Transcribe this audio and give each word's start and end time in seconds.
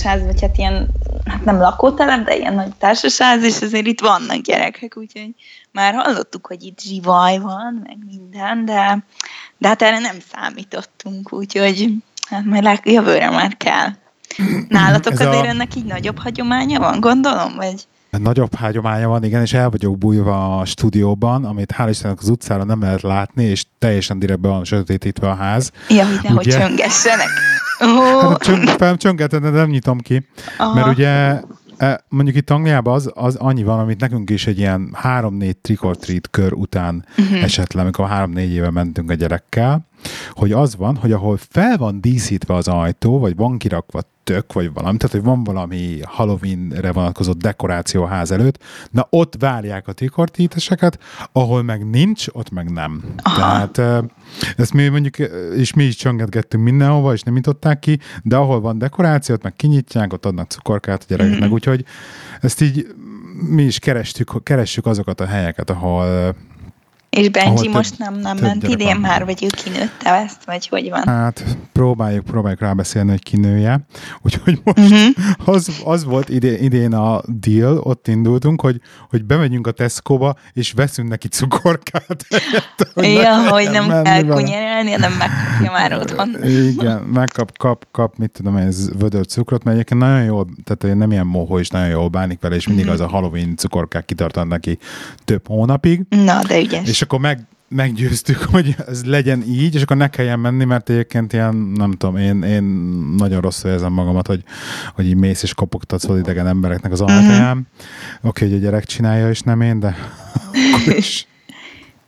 társasház, 0.00 0.32
vagy 0.32 0.40
hát 0.40 0.58
ilyen, 0.58 0.88
hát 1.24 1.44
nem 1.44 1.58
lakótelep, 1.58 2.24
de 2.24 2.36
ilyen 2.36 2.54
nagy 2.54 2.74
társasház, 2.78 3.42
és 3.42 3.60
azért 3.60 3.86
itt 3.86 4.00
vannak 4.00 4.36
gyerekek, 4.36 4.96
úgyhogy 4.96 5.34
már 5.72 5.94
hallottuk, 5.94 6.46
hogy 6.46 6.62
itt 6.62 6.80
zsivaj 6.80 7.38
van, 7.38 7.82
meg 7.86 7.96
minden, 8.06 8.64
de, 8.64 9.04
de 9.58 9.68
hát 9.68 9.82
erre 9.82 9.98
nem 9.98 10.16
számítottunk, 10.32 11.32
úgyhogy 11.32 11.88
hát 12.30 12.44
majd 12.44 12.80
jövőre 12.84 13.30
már 13.30 13.56
kell. 13.56 13.88
Nálatok 14.68 15.12
Ez 15.12 15.20
azért 15.20 15.44
a... 15.44 15.48
ennek 15.48 15.74
így 15.74 15.84
nagyobb 15.84 16.18
hagyománya 16.18 16.78
van, 16.78 17.00
gondolom, 17.00 17.54
vagy? 17.56 17.86
Nagyobb 18.10 18.54
hagyománya 18.54 19.08
van, 19.08 19.24
igen, 19.24 19.42
és 19.42 19.52
el 19.52 19.70
vagyok 19.70 19.98
bújva 19.98 20.58
a 20.58 20.64
stúdióban, 20.64 21.44
amit 21.44 21.74
hál' 21.78 21.86
Istennek 21.88 22.18
az 22.20 22.28
utcára 22.28 22.64
nem 22.64 22.80
lehet 22.80 23.02
látni, 23.02 23.44
és 23.44 23.64
teljesen 23.78 24.18
direktbe 24.18 24.48
van 24.48 24.64
sötétítve 24.64 25.30
a 25.30 25.34
ház. 25.34 25.70
Ja, 25.88 26.06
hogy 26.06 26.18
nehogy 26.22 26.46
csöngessenek. 26.48 27.28
Oh. 27.80 28.28
Hát 28.28 28.42
csöng, 28.42 28.96
csönget, 28.96 29.40
de 29.40 29.50
nem 29.50 29.68
nyitom 29.68 29.98
ki, 29.98 30.26
Aha. 30.58 30.74
mert 30.74 30.86
ugye 30.86 31.40
e, 31.76 32.04
mondjuk 32.08 32.36
itt 32.36 32.50
Angliában 32.50 32.94
az, 32.94 33.10
az 33.14 33.36
annyi 33.36 33.62
van, 33.62 33.78
amit 33.78 34.00
nekünk 34.00 34.30
is 34.30 34.46
egy 34.46 34.58
ilyen 34.58 34.96
3-4 35.02 35.52
trick 35.62 35.84
or 35.84 35.96
treat 35.96 36.30
kör 36.30 36.52
után 36.52 37.04
uh-huh. 37.18 37.42
esett 37.42 37.72
le, 37.72 37.80
amikor 37.80 38.08
3-4 38.12 38.36
éve 38.36 38.70
mentünk 38.70 39.10
a 39.10 39.14
gyerekkel, 39.14 39.86
hogy 40.30 40.52
az 40.52 40.76
van, 40.76 40.96
hogy 40.96 41.12
ahol 41.12 41.38
fel 41.48 41.76
van 41.76 42.00
díszítve 42.00 42.54
az 42.54 42.68
ajtó, 42.68 43.18
vagy 43.18 43.36
van 43.36 43.58
kirakva 43.58 44.00
tök, 44.30 44.52
vagy 44.52 44.72
valami, 44.72 44.96
tehát 44.96 45.14
hogy 45.14 45.24
van 45.24 45.44
valami 45.44 45.98
Halloweenre 46.02 46.92
vonatkozó 46.92 47.32
dekoráció 47.32 48.02
a 48.02 48.06
ház 48.06 48.30
előtt, 48.30 48.62
na 48.90 49.06
ott 49.10 49.34
várják 49.38 49.88
a 49.88 49.92
trikortíteseket, 49.92 50.98
ahol 51.32 51.62
meg 51.62 51.90
nincs, 51.90 52.26
ott 52.32 52.50
meg 52.50 52.70
nem. 52.70 53.04
Aha. 53.22 53.36
Tehát 53.36 54.04
ezt 54.56 54.72
mi 54.72 54.88
mondjuk, 54.88 55.18
és 55.56 55.74
mi 55.74 55.84
is 55.84 55.96
csöngetgettünk 55.96 56.64
mindenhova, 56.64 57.12
és 57.12 57.22
nem 57.22 57.34
nyitották 57.34 57.78
ki, 57.78 57.98
de 58.22 58.36
ahol 58.36 58.60
van 58.60 58.78
dekoráció, 58.78 59.34
ott 59.34 59.42
meg 59.42 59.56
kinyitják, 59.56 60.12
ott 60.12 60.26
adnak 60.26 60.50
cukorkát 60.50 61.02
a 61.02 61.04
gyerekeknek, 61.08 61.48
mm. 61.48 61.52
úgyhogy 61.52 61.84
ezt 62.40 62.60
így 62.60 62.86
mi 63.48 63.62
is 63.62 63.78
kerestük, 63.78 64.42
keressük 64.42 64.86
azokat 64.86 65.20
a 65.20 65.26
helyeket, 65.26 65.70
ahol 65.70 66.34
és 67.10 67.30
Benji 67.30 67.66
Ahol 67.66 67.72
most 67.72 67.98
nem, 67.98 68.18
nem 68.18 68.36
ment 68.36 68.68
idén 68.68 68.86
van. 68.86 69.00
már, 69.00 69.24
vagy 69.24 69.44
ő 69.44 69.46
kinőtte 69.46 70.14
ezt, 70.14 70.44
vagy 70.44 70.68
hogy 70.68 70.90
van? 70.90 71.06
Hát 71.06 71.44
próbáljuk, 71.72 72.24
próbáljuk 72.24 72.60
rábeszélni, 72.60 73.10
hogy 73.10 73.22
kinője. 73.22 73.80
Úgyhogy 74.22 74.60
most 74.64 74.78
uh-huh. 74.78 75.08
az, 75.54 75.80
az 75.84 76.04
volt 76.04 76.28
idén, 76.28 76.62
idén 76.62 76.94
a 76.94 77.20
deal, 77.26 77.78
ott 77.78 78.08
indultunk, 78.08 78.60
hogy, 78.60 78.80
hogy 79.08 79.24
bemegyünk 79.24 79.66
a 79.66 79.70
Tesco-ba, 79.70 80.36
és 80.52 80.72
veszünk 80.72 81.08
neki 81.08 81.28
cukorkát. 81.28 82.26
hogy 82.94 83.12
ja, 83.12 83.48
hogy 83.48 83.70
nem 83.70 84.02
kell 84.02 84.24
kunyerelni, 84.24 84.90
hanem 84.90 85.12
megkapja 85.12 85.70
már 85.70 85.92
otthon. 86.00 86.44
Igen, 86.44 86.98
megkap, 87.02 87.58
kap, 87.58 87.86
kap, 87.90 88.16
mit 88.16 88.30
tudom, 88.30 88.56
ez 88.56 88.90
vödör 88.98 89.26
cukrot, 89.26 89.64
mert 89.64 89.76
egyébként 89.76 90.00
nagyon 90.00 90.24
jól, 90.24 90.46
tehát 90.64 90.96
nem 90.96 91.10
ilyen 91.12 91.26
mohó, 91.26 91.58
és 91.58 91.68
nagyon 91.68 91.88
jól 91.88 92.08
bánik 92.08 92.40
vele, 92.40 92.54
és 92.54 92.66
mindig 92.66 92.84
uh-huh. 92.84 93.00
az 93.00 93.06
a 93.08 93.10
Halloween 93.12 93.56
cukorkák 93.56 94.04
kitartan 94.04 94.46
neki 94.46 94.78
több 95.24 95.46
hónapig. 95.46 96.02
Na, 96.08 96.42
de 96.48 96.60
ügyes. 96.60 96.88
És 96.88 96.99
akkor 97.02 97.18
meg, 97.18 97.46
meggyőztük, 97.68 98.38
hogy 98.52 98.76
ez 98.86 99.04
legyen 99.04 99.42
így, 99.42 99.74
és 99.74 99.82
akkor 99.82 99.96
ne 99.96 100.08
kelljen 100.08 100.38
menni, 100.38 100.64
mert 100.64 100.90
egyébként 100.90 101.32
ilyen, 101.32 101.54
nem 101.54 101.92
tudom, 101.92 102.16
én, 102.16 102.42
én 102.42 102.62
nagyon 103.16 103.40
rosszul 103.40 103.70
érzem 103.70 103.92
magamat, 103.92 104.26
hogy, 104.26 104.42
hogy 104.94 105.06
így 105.06 105.16
mész 105.16 105.42
és 105.42 105.54
kopogtatsz 105.54 106.08
az 106.08 106.18
idegen 106.18 106.46
embereknek 106.46 106.92
az 106.92 107.00
alkáján. 107.00 107.56
Mm-hmm. 107.56 108.28
Oké, 108.28 108.44
hogy 108.44 108.54
a 108.54 108.60
gyerek 108.60 108.84
csinálja, 108.84 109.28
és 109.28 109.40
nem 109.40 109.60
én, 109.60 109.80
de 109.80 109.96
akkor 110.74 110.96
is. 110.96 111.26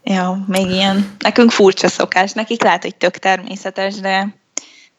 ja, 0.03 0.45
még 0.47 0.67
ilyen, 0.67 1.07
nekünk 1.19 1.51
furcsa 1.51 1.89
szokás, 1.89 2.33
nekik 2.33 2.63
lehet, 2.63 2.83
hogy 2.83 2.97
tök 2.97 3.17
természetes, 3.17 3.95
de 3.95 4.35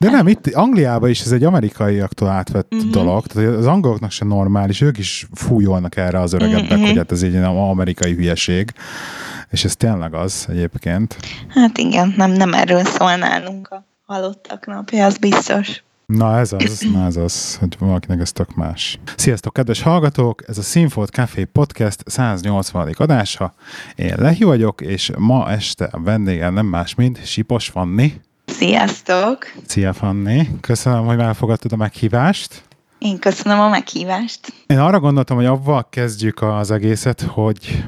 de 0.03 0.09
nem, 0.09 0.27
itt 0.27 0.47
Angliában 0.47 1.09
is 1.09 1.21
ez 1.21 1.31
egy 1.31 1.43
amerikaiaktól 1.43 2.27
átvett 2.27 2.73
uh-huh. 2.73 2.89
dolog, 2.91 3.27
tehát 3.27 3.55
az 3.55 3.65
angoloknak 3.65 4.11
sem 4.11 4.27
normális, 4.27 4.81
ők 4.81 4.97
is 4.97 5.27
fújolnak 5.33 5.97
erre 5.97 6.19
az 6.19 6.33
öregebbek, 6.33 6.71
uh-huh. 6.71 6.85
hogy 6.87 6.97
hát 6.97 7.11
ez 7.11 7.23
egy 7.23 7.35
amerikai 7.35 8.13
hülyeség. 8.13 8.73
És 9.49 9.63
ez 9.63 9.75
tényleg 9.75 10.13
az 10.13 10.45
egyébként. 10.49 11.17
Hát 11.47 11.77
igen, 11.77 12.13
nem, 12.17 12.31
nem 12.31 12.53
erről 12.53 12.83
szól 12.83 13.15
nálunk 13.15 13.67
a 13.67 13.85
halottak 14.05 14.65
napja, 14.65 15.05
az 15.05 15.17
biztos. 15.17 15.83
Na 16.05 16.37
ez 16.37 16.53
az, 16.53 16.85
na 16.93 17.05
ez 17.05 17.15
az, 17.15 17.55
hogy 17.55 17.75
valakinek 17.79 18.21
ez 18.21 18.31
tök 18.31 18.55
más. 18.55 18.99
Sziasztok, 19.15 19.53
kedves 19.53 19.81
hallgatók! 19.81 20.43
Ez 20.47 20.57
a 20.57 20.61
Sinfold 20.61 21.09
Café 21.09 21.43
Podcast 21.43 22.03
180. 22.05 22.93
adása. 22.97 23.53
Én 23.95 24.13
Lehi 24.17 24.43
vagyok, 24.43 24.81
és 24.81 25.11
ma 25.17 25.51
este 25.51 25.85
a 25.85 25.99
vendégem 25.99 26.53
nem 26.53 26.65
más, 26.65 26.95
mint 26.95 27.25
Sipos 27.25 27.67
Fanni. 27.67 28.13
Sziasztok! 28.63 29.51
Szia 29.65 29.93
Fanni! 29.93 30.49
Köszönöm, 30.61 31.05
hogy 31.05 31.19
elfogadtad 31.19 31.71
a 31.71 31.75
meghívást. 31.75 32.63
Én 32.97 33.19
köszönöm 33.19 33.59
a 33.59 33.69
meghívást. 33.69 34.53
Én 34.67 34.79
arra 34.79 34.99
gondoltam, 34.99 35.37
hogy 35.37 35.45
avval 35.45 35.89
kezdjük 35.89 36.41
az 36.41 36.71
egészet, 36.71 37.21
hogy 37.21 37.83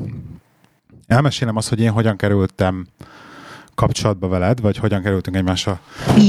elmesélem 1.08 1.56
azt, 1.56 1.70
hogy 1.70 1.80
én 1.80 1.92
hogyan 1.92 2.16
kerültem 2.16 2.88
kapcsolatba 3.76 4.28
veled, 4.28 4.62
vagy 4.62 4.78
hogyan 4.78 5.02
kerültünk 5.02 5.36
egymással 5.36 5.80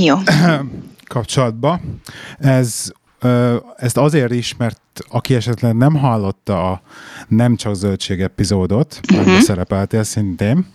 Jó. 0.00 0.16
kapcsolatba. 1.14 1.80
Ez 2.38 2.92
ezt 3.76 3.96
azért 3.96 4.32
is, 4.32 4.56
mert 4.56 4.80
aki 5.08 5.34
esetleg 5.34 5.76
nem 5.76 5.94
hallotta 5.94 6.70
a 6.70 6.82
Nem 7.28 7.56
csak 7.56 7.74
zöldség 7.74 8.20
epizódot, 8.20 9.00
uh-huh. 9.14 9.38
szerepeltél 9.38 10.02
szintén, 10.02 10.66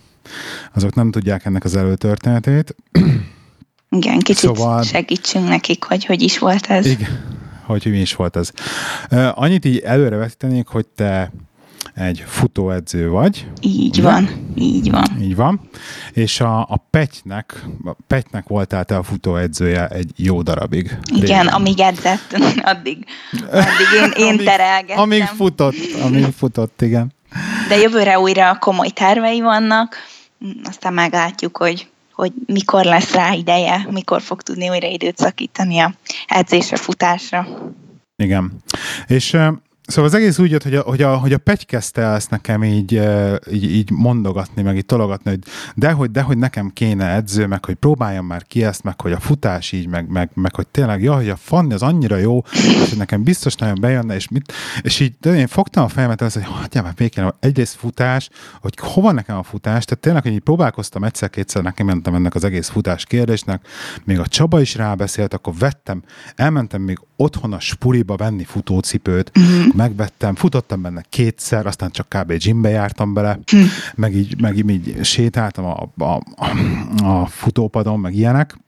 azok 0.72 0.94
nem 0.94 1.10
tudják 1.10 1.44
ennek 1.44 1.64
az 1.64 1.76
előtörténetét. 1.76 2.74
Igen, 3.96 4.18
kicsit 4.18 4.56
szóval... 4.56 4.82
segítsünk 4.82 5.48
nekik, 5.48 5.84
hogy 5.84 6.04
hogy 6.04 6.22
is 6.22 6.38
volt 6.38 6.66
ez. 6.66 6.86
Igen, 6.86 7.40
hogy 7.64 7.86
mi 7.86 7.98
is 7.98 8.14
volt 8.14 8.36
ez. 8.36 8.50
Annyit 9.34 9.64
így 9.64 9.78
előrevetítenék, 9.78 10.66
hogy 10.66 10.86
te 10.86 11.32
egy 11.94 12.24
futóedző 12.26 13.08
vagy. 13.08 13.46
Így 13.60 13.98
ugye? 13.98 14.02
van, 14.02 14.28
így 14.56 14.90
van. 14.90 15.04
Így 15.20 15.36
van. 15.36 15.60
És 16.12 16.40
a, 16.40 16.60
a 16.60 16.86
Petynek, 16.90 17.64
a 17.84 17.92
Petynek 18.06 18.48
voltál 18.48 18.84
te 18.84 18.96
a 18.96 19.02
futóedzője 19.02 19.88
egy 19.88 20.10
jó 20.16 20.42
darabig. 20.42 20.98
Igen, 21.04 21.20
régen. 21.20 21.46
amíg 21.46 21.80
edzett, 21.80 22.32
addig, 22.72 23.06
addig 23.50 23.86
én, 24.02 24.10
én 24.16 24.32
amíg, 24.32 24.46
terelgettem. 24.46 25.02
Amíg 25.02 25.24
futott, 25.24 25.74
amíg 26.04 26.26
futott, 26.36 26.82
igen. 26.82 27.12
De 27.68 27.76
jövőre 27.76 28.18
újra 28.18 28.56
komoly 28.58 28.88
tervei 28.88 29.40
vannak, 29.40 29.96
aztán 30.64 30.92
meglátjuk, 30.92 31.56
hogy 31.56 31.91
hogy 32.22 32.32
mikor 32.46 32.84
lesz 32.84 33.12
rá 33.12 33.32
ideje, 33.32 33.86
mikor 33.90 34.22
fog 34.22 34.42
tudni 34.42 34.68
újra 34.68 34.86
időt 34.86 35.16
szakítani 35.16 35.78
a 35.78 35.94
edzésre, 36.26 36.76
futásra. 36.76 37.46
Igen. 38.16 38.52
És 39.06 39.36
Szóval 39.86 40.10
az 40.10 40.16
egész 40.16 40.38
úgy 40.38 40.50
jött, 40.50 40.62
hogy 40.62 40.74
a, 40.74 40.80
hogy 40.80 41.02
a, 41.02 41.16
hogy 41.16 41.32
a 41.32 41.38
Pegy 41.38 41.66
kezdte 41.66 42.02
ezt 42.02 42.30
nekem 42.30 42.64
így, 42.64 43.00
így, 43.52 43.70
így 43.70 43.90
mondogatni, 43.90 44.62
meg 44.62 44.76
így 44.76 44.86
tologatni, 44.86 45.30
hogy 45.30 45.40
dehogy, 45.74 46.10
dehogy 46.10 46.38
nekem 46.38 46.70
kéne 46.72 47.14
edző, 47.14 47.46
meg 47.46 47.64
hogy 47.64 47.74
próbáljam 47.74 48.26
már 48.26 48.44
ki 48.44 48.64
ezt, 48.64 48.82
meg 48.82 49.00
hogy 49.00 49.12
a 49.12 49.20
futás 49.20 49.72
így, 49.72 49.88
meg, 49.88 50.08
meg, 50.08 50.30
meg 50.34 50.54
hogy 50.54 50.66
tényleg, 50.66 51.02
ja, 51.02 51.14
hogy 51.14 51.28
a 51.28 51.36
Fanni 51.36 51.74
az 51.74 51.82
annyira 51.82 52.16
jó, 52.16 52.42
és 52.52 52.88
hogy 52.88 52.98
nekem 52.98 53.22
biztos 53.22 53.54
nagyon 53.54 53.80
bejönne, 53.80 54.14
és 54.14 54.28
mit, 54.28 54.52
és 54.82 55.00
így 55.00 55.14
de 55.20 55.34
én 55.34 55.46
fogtam 55.46 55.84
a 55.84 55.88
fejemet 55.88 56.20
az, 56.20 56.32
hogy 56.32 56.44
hagyjál 56.44 56.82
már 56.82 56.94
békén, 56.94 57.32
egyrészt 57.40 57.74
futás, 57.74 58.28
hogy 58.60 58.74
hova 58.80 59.12
nekem 59.12 59.36
a 59.36 59.42
futás, 59.42 59.84
tehát 59.84 60.02
tényleg, 60.02 60.22
hogy 60.22 60.32
így 60.32 60.40
próbálkoztam 60.40 61.04
egyszer-kétszer, 61.04 61.62
nekem 61.62 61.86
mentem 61.86 62.14
ennek 62.14 62.34
az 62.34 62.44
egész 62.44 62.68
futás 62.68 63.04
kérdésnek, 63.04 63.66
még 64.04 64.18
a 64.18 64.26
Csaba 64.26 64.60
is 64.60 64.74
rábeszélt, 64.74 65.34
akkor 65.34 65.54
vettem, 65.58 66.02
elmentem 66.34 66.82
még 66.82 66.98
otthon 67.16 67.52
a 67.52 67.60
spuriba 67.60 68.16
venni 68.16 68.44
futócipőt, 68.44 69.32
megvettem, 69.74 70.34
futottam 70.34 70.82
benne 70.82 71.02
kétszer, 71.08 71.66
aztán 71.66 71.90
csak 71.90 72.08
kb. 72.08 72.32
gymbe 72.32 72.68
jártam 72.68 73.14
bele, 73.14 73.38
hm. 73.46 73.62
meg, 73.94 74.14
így, 74.14 74.40
meg 74.40 74.56
így, 74.56 74.70
így 74.70 75.04
sétáltam 75.04 75.64
a, 75.64 76.04
a, 76.04 76.22
a 77.04 77.26
futópadon, 77.26 78.00
meg 78.00 78.14
ilyenek. 78.14 78.58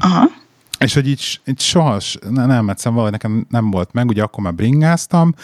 Aha. 0.00 0.40
És 0.78 0.94
hogy 0.94 1.08
így, 1.08 1.40
így 1.44 1.60
soha 1.60 1.98
ne, 2.30 2.46
nem, 2.46 2.68
egyszerűen 2.68 2.94
valahogy 2.94 3.12
nekem 3.12 3.46
nem 3.50 3.70
volt 3.70 3.92
meg, 3.92 4.08
ugye 4.08 4.22
akkor 4.22 4.44
már 4.44 4.54
bringáztam, 4.54 5.34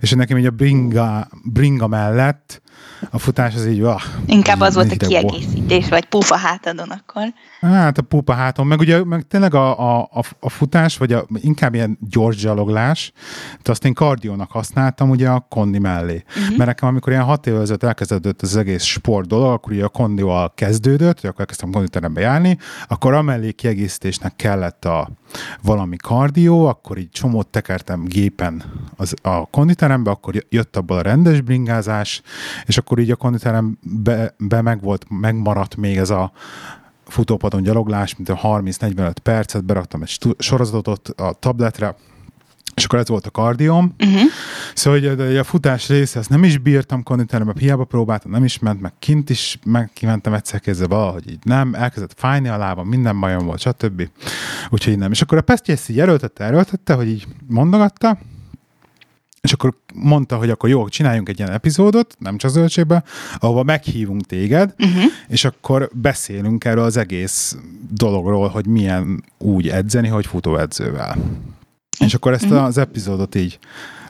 és 0.00 0.10
nekem 0.10 0.38
így 0.38 0.46
a 0.46 0.50
bringa, 0.50 1.28
bringa 1.44 1.86
mellett 1.86 2.62
a 3.10 3.18
futás 3.18 3.54
az 3.54 3.66
így, 3.66 3.80
ah, 3.80 4.02
Inkább 4.26 4.60
az 4.60 4.74
volt 4.74 4.92
a 4.92 5.06
kiegészítés, 5.06 5.88
vagy 5.88 6.04
pufa 6.04 6.36
hátadon 6.36 6.90
akkor. 6.90 7.32
Hát 7.60 7.98
a 7.98 8.02
pupa 8.02 8.32
háton, 8.32 8.66
meg 8.66 8.78
ugye 8.78 9.04
meg 9.04 9.22
tényleg 9.22 9.54
a, 9.54 10.00
a, 10.00 10.08
a 10.40 10.48
futás, 10.48 10.96
vagy 10.96 11.12
a, 11.12 11.26
inkább 11.34 11.74
ilyen 11.74 11.98
gyors 12.10 12.36
gyaloglás, 12.36 13.12
de 13.62 13.70
azt 13.70 13.84
én 13.84 13.94
kardiónak 13.94 14.50
használtam 14.50 15.10
ugye 15.10 15.28
a 15.28 15.46
kondi 15.48 15.78
mellé. 15.78 16.24
Uh-huh. 16.28 16.56
Mert 16.56 16.68
nekem 16.68 16.88
amikor 16.88 17.12
ilyen 17.12 17.24
hat 17.24 17.46
évvel 17.46 17.60
ezelőtt 17.60 17.82
elkezdődött 17.82 18.42
az 18.42 18.56
egész 18.56 18.82
sport 18.82 19.26
dolog, 19.26 19.52
akkor 19.52 19.72
ugye 19.72 19.84
a 19.84 19.88
kondival 19.88 20.52
kezdődött, 20.54 21.20
hogy 21.20 21.30
akkor 21.30 21.40
elkezdtem 21.40 21.70
konditerembe 21.70 22.20
járni, 22.20 22.58
akkor 22.88 23.12
amellé 23.12 23.52
kiegészítésnek 23.52 24.36
kellett 24.36 24.84
a 24.84 25.10
valami 25.62 25.96
kardió, 25.96 26.66
akkor 26.66 26.98
így 26.98 27.10
csomót 27.10 27.46
tekertem 27.46 28.04
gépen 28.04 28.62
az, 28.96 29.14
a 29.22 29.46
konditerembe, 29.46 30.10
akkor 30.10 30.34
jött 30.48 30.76
abból 30.76 30.96
a 30.96 31.02
rendes 31.02 31.40
bringázás, 31.40 32.22
és 32.64 32.78
akkor 32.84 32.98
így 32.98 33.10
a 33.10 33.16
konditerembe 33.16 34.34
be 34.38 34.62
meg 34.62 34.82
volt, 34.82 35.06
megmaradt 35.08 35.76
még 35.76 35.96
ez 35.96 36.10
a 36.10 36.32
futópadon 37.06 37.62
gyaloglás, 37.62 38.16
mint 38.16 38.28
a 38.28 38.40
30-45 38.42 39.14
percet, 39.22 39.64
beraktam 39.64 40.02
egy 40.02 40.34
sorozatot 40.38 41.08
a 41.08 41.32
tabletre, 41.32 41.96
és 42.74 42.84
akkor 42.84 42.98
ez 42.98 43.08
volt 43.08 43.26
a 43.26 43.30
kardióm. 43.30 43.94
Uh-huh. 43.98 44.20
Szóval 44.74 45.00
hogy 45.00 45.20
a, 45.20 45.38
a 45.38 45.44
futás 45.44 45.88
része, 45.88 46.18
ezt 46.18 46.28
nem 46.28 46.44
is 46.44 46.58
bírtam 46.58 47.02
konditerembe, 47.02 47.52
hiába 47.58 47.84
próbáltam, 47.84 48.30
nem 48.30 48.44
is 48.44 48.58
ment, 48.58 48.80
meg 48.80 48.92
kint 48.98 49.30
is 49.30 49.58
meg 49.64 49.90
kimentem 49.92 50.32
egyszer 50.34 50.60
kézzel 50.60 50.88
valahogy 50.88 51.30
így 51.30 51.44
nem, 51.44 51.74
elkezdett 51.74 52.14
fájni 52.16 52.48
a 52.48 52.56
lábam, 52.56 52.88
minden 52.88 53.20
bajom 53.20 53.46
volt, 53.46 53.60
stb. 53.60 54.08
Úgyhogy 54.70 54.98
nem. 54.98 55.10
És 55.10 55.22
akkor 55.22 55.38
a 55.38 55.42
Peszti 55.42 55.72
ezt 55.72 55.88
így 55.88 56.00
erőltette, 56.00 56.44
erőltette, 56.44 56.94
hogy 56.94 57.08
így 57.08 57.26
mondogatta, 57.46 58.18
és 59.44 59.52
akkor 59.52 59.74
mondta, 59.94 60.36
hogy 60.36 60.50
akkor 60.50 60.68
jó, 60.68 60.88
csináljunk 60.88 61.28
egy 61.28 61.38
ilyen 61.38 61.50
epizódot, 61.50 62.14
nem 62.18 62.36
csak 62.36 62.50
zöldségbe, 62.50 63.04
ahova 63.38 63.62
meghívunk 63.62 64.26
téged, 64.26 64.74
uh-huh. 64.78 65.02
és 65.28 65.44
akkor 65.44 65.90
beszélünk 65.92 66.64
erről 66.64 66.84
az 66.84 66.96
egész 66.96 67.56
dologról, 67.90 68.48
hogy 68.48 68.66
milyen 68.66 69.24
úgy 69.38 69.68
edzeni, 69.68 70.08
hogy 70.08 70.26
futóedzővel. 70.26 71.16
És 71.98 72.14
akkor 72.14 72.32
ezt 72.32 72.44
uh-huh. 72.44 72.64
az 72.64 72.78
epizódot 72.78 73.34
így 73.34 73.58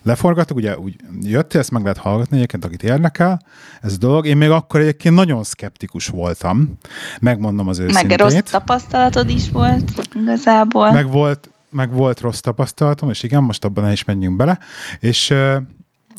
leforgattuk, 0.03 0.57
ugye 0.57 0.79
úgy 0.79 0.97
jött, 1.23 1.55
ezt 1.55 1.71
meg 1.71 1.83
lehet 1.83 1.99
hallgatni 1.99 2.37
egyébként, 2.37 2.65
akit 2.65 2.83
érdekel, 2.83 3.41
ez 3.81 3.93
a 3.93 3.97
dolog. 3.97 4.27
Én 4.27 4.37
még 4.37 4.51
akkor 4.51 4.81
egyébként 4.81 5.15
nagyon 5.15 5.45
szkeptikus 5.45 6.07
voltam, 6.07 6.79
megmondom 7.21 7.69
az 7.69 7.79
őszintét. 7.79 8.09
Meg 8.09 8.19
rossz 8.19 8.51
tapasztalatod 8.51 9.31
is 9.31 9.51
volt 9.51 9.93
igazából. 10.15 10.93
Meg 10.93 11.11
volt, 11.11 11.51
meg 11.75 11.93
volt 11.93 12.21
rossz 12.21 12.41
tapasztalatom, 12.41 13.11
és 13.11 13.23
igen, 13.23 13.43
most 13.43 13.65
abban 13.65 13.93
is 13.93 14.05
menjünk 14.05 14.37
bele, 14.37 14.59
és 15.01 15.35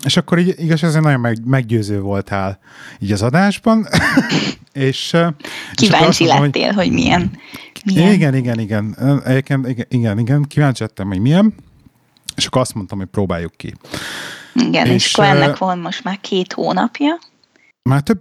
és 0.03 0.17
akkor 0.17 0.39
így 0.39 0.55
igaz, 0.57 0.83
ez 0.83 0.93
nagyon 0.93 1.19
meg, 1.19 1.37
meggyőző 1.45 1.99
voltál 1.99 2.59
így 2.99 3.11
az 3.11 3.21
adásban. 3.21 3.87
és, 4.73 5.15
Kíváncsi 5.73 6.23
és 6.23 6.29
lettél, 6.29 6.65
hogy, 6.65 6.75
hogy 6.75 6.91
milyen, 6.91 7.31
milyen. 7.85 8.13
Igen, 8.13 8.35
igen, 8.35 8.59
igen. 8.59 8.89
Igen, 9.27 9.67
igen, 9.67 9.85
igen, 9.89 10.19
igen. 10.19 10.43
kíváncsi 10.47 10.83
lettem, 10.83 11.07
hogy 11.07 11.19
milyen. 11.19 11.53
És 12.35 12.45
akkor 12.45 12.61
azt 12.61 12.73
mondtam, 12.73 12.97
hogy 12.97 13.07
próbáljuk 13.07 13.53
ki. 13.57 13.73
Igen, 14.53 14.85
és, 14.85 15.05
és 15.05 15.13
akkor 15.13 15.25
ennek 15.25 15.57
van 15.57 15.79
most 15.79 16.03
már 16.03 16.19
két 16.21 16.53
hónapja. 16.53 17.19
Már 17.89 18.01
több, 18.01 18.19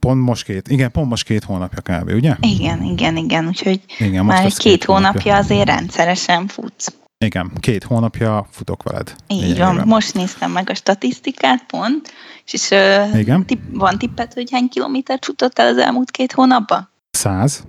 pont 0.00 0.22
most 0.22 0.44
két, 0.44 0.68
igen, 0.68 0.90
pont 0.90 1.08
most 1.08 1.24
két 1.24 1.44
hónapja 1.44 1.80
kb., 1.80 2.10
ugye? 2.10 2.36
Igen, 2.40 2.82
igen, 2.82 3.16
igen, 3.16 3.46
úgyhogy 3.46 3.80
igen, 3.98 4.24
most 4.24 4.36
már 4.36 4.46
egy 4.46 4.56
két, 4.56 4.72
két 4.72 4.84
hónapja, 4.84 5.10
hónapja 5.10 5.36
azért 5.36 5.66
rendszeresen 5.66 6.46
futsz. 6.46 6.94
Igen, 7.18 7.52
két 7.60 7.84
hónapja 7.84 8.46
futok 8.50 8.82
veled. 8.82 9.14
Így 9.26 9.58
van, 9.58 9.82
most 9.86 10.14
néztem 10.14 10.50
meg 10.50 10.70
a 10.70 10.74
statisztikát 10.74 11.64
pont, 11.66 12.12
és 12.52 12.70
Igen? 13.14 13.46
Tipp, 13.46 13.62
van 13.72 13.98
tippet, 13.98 14.34
hogy 14.34 14.50
hány 14.50 14.68
kilométert 14.68 15.24
futottál 15.24 15.66
az 15.66 15.78
elmúlt 15.78 16.10
két 16.10 16.32
hónapban? 16.32 16.90
Száz. 17.10 17.64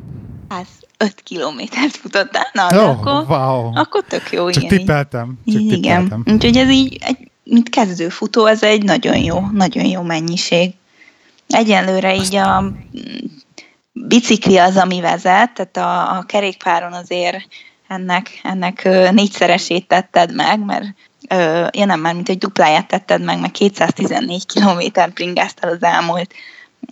Száz. 0.50 0.68
5 0.98 1.22
kilométert 1.24 1.96
futottál? 1.96 2.50
Na, 2.54 2.68
oh, 2.68 2.90
akkor, 2.90 3.26
wow. 3.28 3.72
akkor 3.74 4.04
tök 4.08 4.32
jó. 4.32 4.50
Csak 4.50 4.64
igen. 4.64 4.78
tippeltem. 4.78 5.40
Csak 5.46 5.62
igen. 5.62 5.78
Tippeltem. 5.80 6.24
Úgyhogy 6.34 6.58
ez 6.58 6.70
így, 6.70 6.98
egy, 7.02 7.32
mint 7.44 7.70
kezdőfutó, 7.70 8.46
ez 8.46 8.64
egy 8.64 8.84
nagyon 8.84 9.18
jó, 9.18 9.40
nagyon 9.52 9.86
jó 9.86 10.02
mennyiség. 10.02 10.74
Egyenlőre 11.48 12.16
így 12.16 12.36
a 12.36 12.72
bicikli 13.92 14.58
az, 14.58 14.78
ami 14.78 15.02
vezet, 15.02 15.52
tehát 15.54 15.78
a, 15.78 16.18
a 16.18 16.24
kerékpáron 16.24 16.94
azért 16.94 17.48
ennek, 17.88 18.40
ennek 18.44 18.84
négyszeresét 19.12 19.88
tetted 19.88 20.36
meg, 20.36 20.66
mert 20.66 20.86
ö, 21.30 21.68
ja 21.72 21.86
nem 21.86 22.00
már, 22.00 22.14
mint 22.14 22.28
hogy 22.28 22.38
dupláját 22.38 22.88
tetted 22.88 23.24
meg, 23.24 23.40
meg 23.40 23.52
214 23.52 24.46
kilométer 24.46 25.12
bringáztál 25.12 25.72
az 25.72 25.84
elmúlt 25.84 26.34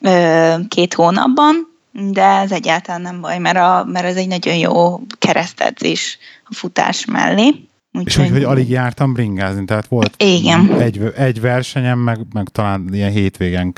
ö, 0.02 0.56
két 0.68 0.94
hónapban, 0.94 1.74
de 1.92 2.24
ez 2.24 2.52
egyáltalán 2.52 3.02
nem 3.02 3.22
baj, 3.22 3.38
mert, 3.38 3.58
a, 3.58 3.84
mert 3.88 4.06
ez 4.06 4.16
egy 4.16 4.28
nagyon 4.28 4.56
jó 4.56 5.00
keresztedzés 5.20 6.18
a 6.44 6.54
futás 6.54 7.06
mellé. 7.06 7.68
Úgy 7.96 8.08
és 8.08 8.18
úgy, 8.18 8.30
hogy 8.30 8.44
alig 8.44 8.70
jártam 8.70 9.14
bringázni, 9.14 9.66
tehát 9.66 9.88
volt 9.88 10.24
Igen. 10.24 10.82
Egy, 10.82 11.02
egy 11.16 11.42
versenyem, 11.42 12.00
meg, 12.00 12.20
meg 12.34 12.50
talán 12.50 12.90
ilyen 12.92 13.12
hétvégen 13.12 13.74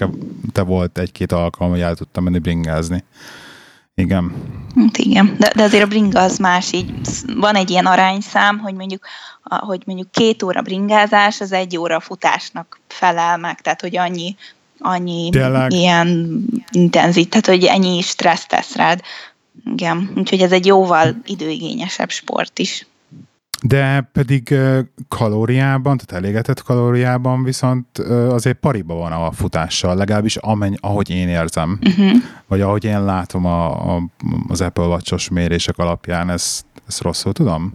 te 0.52 0.62
volt 0.62 0.98
egy-két 0.98 1.32
alkalom, 1.32 1.72
hogy 1.72 1.82
el 1.82 1.96
tudtam 1.96 2.24
menni 2.24 2.40
bringázni. 2.40 3.04
Igen. 3.96 4.32
Hát 4.76 4.98
igen, 4.98 5.36
de, 5.40 5.52
de 5.56 5.64
azért 5.64 5.84
a 5.84 5.88
bringa 5.88 6.22
az 6.22 6.38
más, 6.38 6.72
így 6.72 6.92
van 7.36 7.56
egy 7.56 7.70
ilyen 7.70 7.86
arányszám, 7.86 8.58
hogy 8.58 8.74
mondjuk, 8.74 9.06
hogy 9.42 9.82
mondjuk 9.86 10.12
két 10.12 10.44
óra 10.44 10.62
bringázás, 10.62 11.42
az 11.42 11.52
egy 11.52 11.78
óra 11.78 12.00
futásnak 12.00 12.80
felel 12.88 13.38
meg, 13.38 13.62
tehát 13.62 13.82
hogy 13.82 13.98
annyi, 13.98 14.36
annyi 14.80 15.30
Tényleg. 15.30 15.72
ilyen 15.72 16.40
intenzít, 16.72 17.30
tehát 17.30 17.46
hogy 17.46 17.64
ennyi 17.64 18.02
stressz 18.02 18.46
tesz 18.46 18.76
rád. 18.76 19.02
Igen, 19.66 20.12
úgyhogy 20.16 20.42
ez 20.42 20.52
egy 20.52 20.66
jóval 20.66 21.16
időigényesebb 21.26 22.10
sport 22.10 22.60
is. 22.60 22.86
De 23.64 24.10
pedig 24.14 24.56
kalóriában, 25.08 25.98
tehát 25.98 26.24
elégetett 26.24 26.64
kalóriában 26.64 27.44
viszont 27.44 27.98
azért 28.30 28.58
pariba 28.58 28.94
van 28.94 29.12
a 29.12 29.32
futással, 29.32 29.96
legalábbis 29.96 30.36
amenny, 30.36 30.74
ahogy 30.80 31.10
én 31.10 31.28
érzem, 31.28 31.80
uh-huh. 31.82 32.12
vagy 32.48 32.62
ahogy 32.62 32.84
én 32.84 33.04
látom 33.04 33.46
a, 33.46 33.96
a, 33.96 34.04
az 34.48 34.62
Apple 34.62 34.86
watch 34.86 35.32
mérések 35.32 35.78
alapján, 35.78 36.30
ezt, 36.30 36.66
ezt 36.88 37.02
rosszul 37.02 37.34
tudom? 37.34 37.72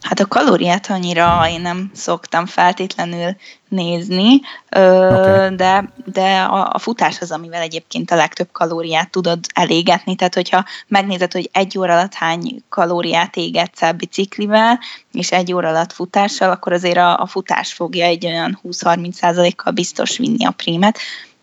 Hát 0.00 0.20
a 0.20 0.26
kalóriát 0.26 0.90
annyira 0.90 1.46
én 1.48 1.60
nem 1.60 1.90
szoktam 1.94 2.46
feltétlenül 2.46 3.36
nézni, 3.68 4.40
okay. 4.70 5.54
de, 5.54 5.92
de 6.12 6.40
a, 6.40 6.70
a 6.72 6.78
futás 6.78 7.20
az, 7.20 7.30
amivel 7.30 7.60
egyébként 7.60 8.10
a 8.10 8.16
legtöbb 8.16 8.48
kalóriát 8.52 9.10
tudod 9.10 9.38
elégetni, 9.54 10.14
tehát 10.14 10.34
hogyha 10.34 10.64
megnézed, 10.88 11.32
hogy 11.32 11.50
egy 11.52 11.78
óra 11.78 11.92
alatt 11.92 12.14
hány 12.14 12.62
kalóriát 12.68 13.36
égetsz 13.36 13.82
el 13.82 13.92
biciklivel, 13.92 14.80
és 15.12 15.32
egy 15.32 15.52
óra 15.52 15.68
alatt 15.68 15.92
futással, 15.92 16.50
akkor 16.50 16.72
azért 16.72 16.98
a, 16.98 17.20
a 17.20 17.26
futás 17.26 17.72
fogja 17.72 18.04
egy 18.04 18.26
olyan 18.26 18.60
20-30%-kal 18.64 19.72
biztos 19.72 20.16
vinni 20.16 20.44
a 20.44 20.50
prímet, 20.50 20.98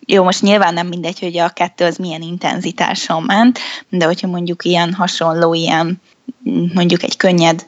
jó, 0.06 0.24
most 0.24 0.42
nyilván 0.42 0.74
nem 0.74 0.88
mindegy, 0.88 1.20
hogy 1.20 1.38
a 1.38 1.50
kettő 1.50 1.86
az 1.86 1.98
milyen 1.98 2.22
intenzitáson 2.22 3.24
ment, 3.24 3.60
de 3.90 4.06
hogyha 4.06 4.28
mondjuk 4.28 4.64
ilyen 4.64 4.94
hasonló, 4.94 5.54
ilyen 5.54 6.02
mondjuk 6.74 7.04
egy 7.04 7.18
könnyed 7.18 7.66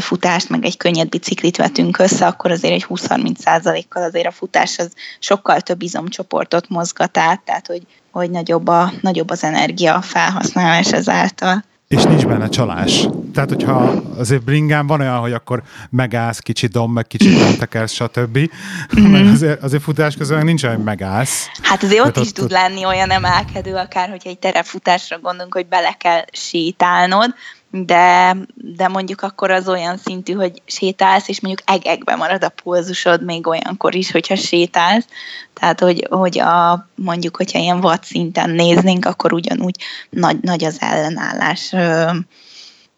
futást, 0.00 0.48
meg 0.48 0.64
egy 0.64 0.76
könnyed 0.76 1.08
biciklit 1.08 1.56
vetünk 1.56 1.98
össze, 1.98 2.26
akkor 2.26 2.50
azért 2.50 2.74
egy 2.74 2.86
20-30 2.88 3.36
százalékkal 3.36 4.02
azért 4.02 4.26
a 4.26 4.30
futás 4.30 4.78
az 4.78 4.92
sokkal 5.18 5.60
több 5.60 5.82
izomcsoportot 5.82 6.68
mozgat 6.68 7.18
át, 7.18 7.40
tehát 7.40 7.66
hogy, 7.66 7.82
hogy 8.10 8.30
nagyobb, 8.30 8.68
a, 8.68 8.92
nagyobb 9.00 9.30
az 9.30 9.44
energia 9.44 10.00
felhasználás 10.00 10.92
ezáltal. 10.92 11.64
És 11.88 12.02
nincs 12.02 12.26
benne 12.26 12.48
csalás. 12.48 13.08
Tehát, 13.34 13.48
hogyha 13.48 14.02
azért 14.16 14.44
bringán 14.44 14.86
van 14.86 15.00
olyan, 15.00 15.18
hogy 15.18 15.32
akkor 15.32 15.62
megállsz, 15.90 16.38
kicsit 16.38 16.70
dom, 16.70 16.92
meg 16.92 17.06
kicsit 17.06 17.38
nem 17.38 17.56
tekersz, 17.56 17.92
stb. 17.92 18.38
Mm-hmm. 18.38 19.10
Mert 19.10 19.28
azért, 19.28 19.62
azért 19.62 19.82
futás 19.82 20.16
közben 20.16 20.44
nincs 20.44 20.62
olyan, 20.62 20.76
hogy 20.76 20.84
megállsz. 20.84 21.46
Hát 21.62 21.82
azért 21.82 22.00
ott, 22.00 22.16
ott 22.16 22.24
is 22.24 22.32
tud 22.32 22.50
lenni 22.50 22.84
olyan 22.84 23.10
emelkedő, 23.10 23.74
akár 23.74 24.08
hogyha 24.08 24.28
egy 24.28 24.38
terepfutásra 24.38 25.18
gondolunk, 25.18 25.54
hogy 25.54 25.66
bele 25.66 25.92
kell 25.92 26.24
sétálnod, 26.32 27.34
de, 27.74 28.36
de 28.54 28.88
mondjuk 28.88 29.22
akkor 29.22 29.50
az 29.50 29.68
olyan 29.68 29.96
szintű, 29.96 30.32
hogy 30.32 30.62
sétálsz, 30.64 31.28
és 31.28 31.40
mondjuk 31.40 31.68
egekbe 31.70 32.16
marad 32.16 32.44
a 32.44 32.48
pulzusod 32.48 33.24
még 33.24 33.46
olyankor 33.46 33.94
is, 33.94 34.10
hogyha 34.10 34.36
sétálsz. 34.36 35.06
Tehát, 35.54 35.80
hogy, 35.80 36.06
hogy 36.10 36.38
a, 36.38 36.88
mondjuk, 36.94 37.36
hogyha 37.36 37.58
ilyen 37.58 37.80
vad 37.80 38.04
szinten 38.04 38.50
néznénk, 38.50 39.04
akkor 39.04 39.32
ugyanúgy 39.32 39.76
nagy, 40.10 40.40
nagy 40.40 40.64
az 40.64 40.76
ellenállás. 40.80 41.68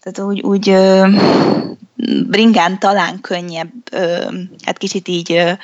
Tehát 0.01 0.19
úgy, 0.19 0.41
úgy 0.41 0.77
bringán 2.27 2.79
talán 2.79 3.21
könnyebb, 3.21 3.73
hát 4.65 4.79
kicsit 4.79 5.09
így 5.09 5.57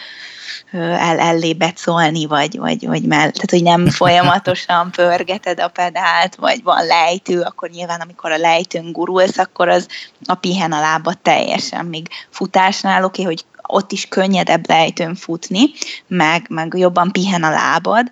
el, 0.73 1.19
ellébet 1.19 1.77
szólni, 1.77 2.27
vagy, 2.27 2.59
vagy, 2.59 2.87
vagy 2.87 3.03
mell, 3.03 3.31
tehát 3.31 3.50
hogy 3.50 3.62
nem 3.62 3.87
folyamatosan 3.87 4.91
pörgeted 4.97 5.61
a 5.61 5.69
pedált, 5.69 6.35
vagy 6.35 6.62
van 6.62 6.87
lejtő, 6.87 7.41
akkor 7.41 7.69
nyilván 7.71 8.00
amikor 8.00 8.33
a 8.33 8.39
lejtőn 8.39 8.93
gurulsz, 8.93 9.39
akkor 9.39 9.69
az 9.69 9.89
a 10.25 10.35
pihen 10.35 10.73
a 10.73 10.81
lába 10.81 11.12
teljesen, 11.15 11.87
még 11.87 12.09
futásnál 12.31 13.05
oké, 13.05 13.23
okay, 13.23 13.35
hogy 13.35 13.45
ott 13.67 13.93
is 13.93 14.09
könnyedebb 14.09 14.69
lejtőn 14.69 15.15
futni, 15.15 15.71
meg, 16.07 16.47
meg 16.49 16.75
jobban 16.77 17.12
pihen 17.12 17.43
a 17.43 17.50
lábad, 17.50 18.11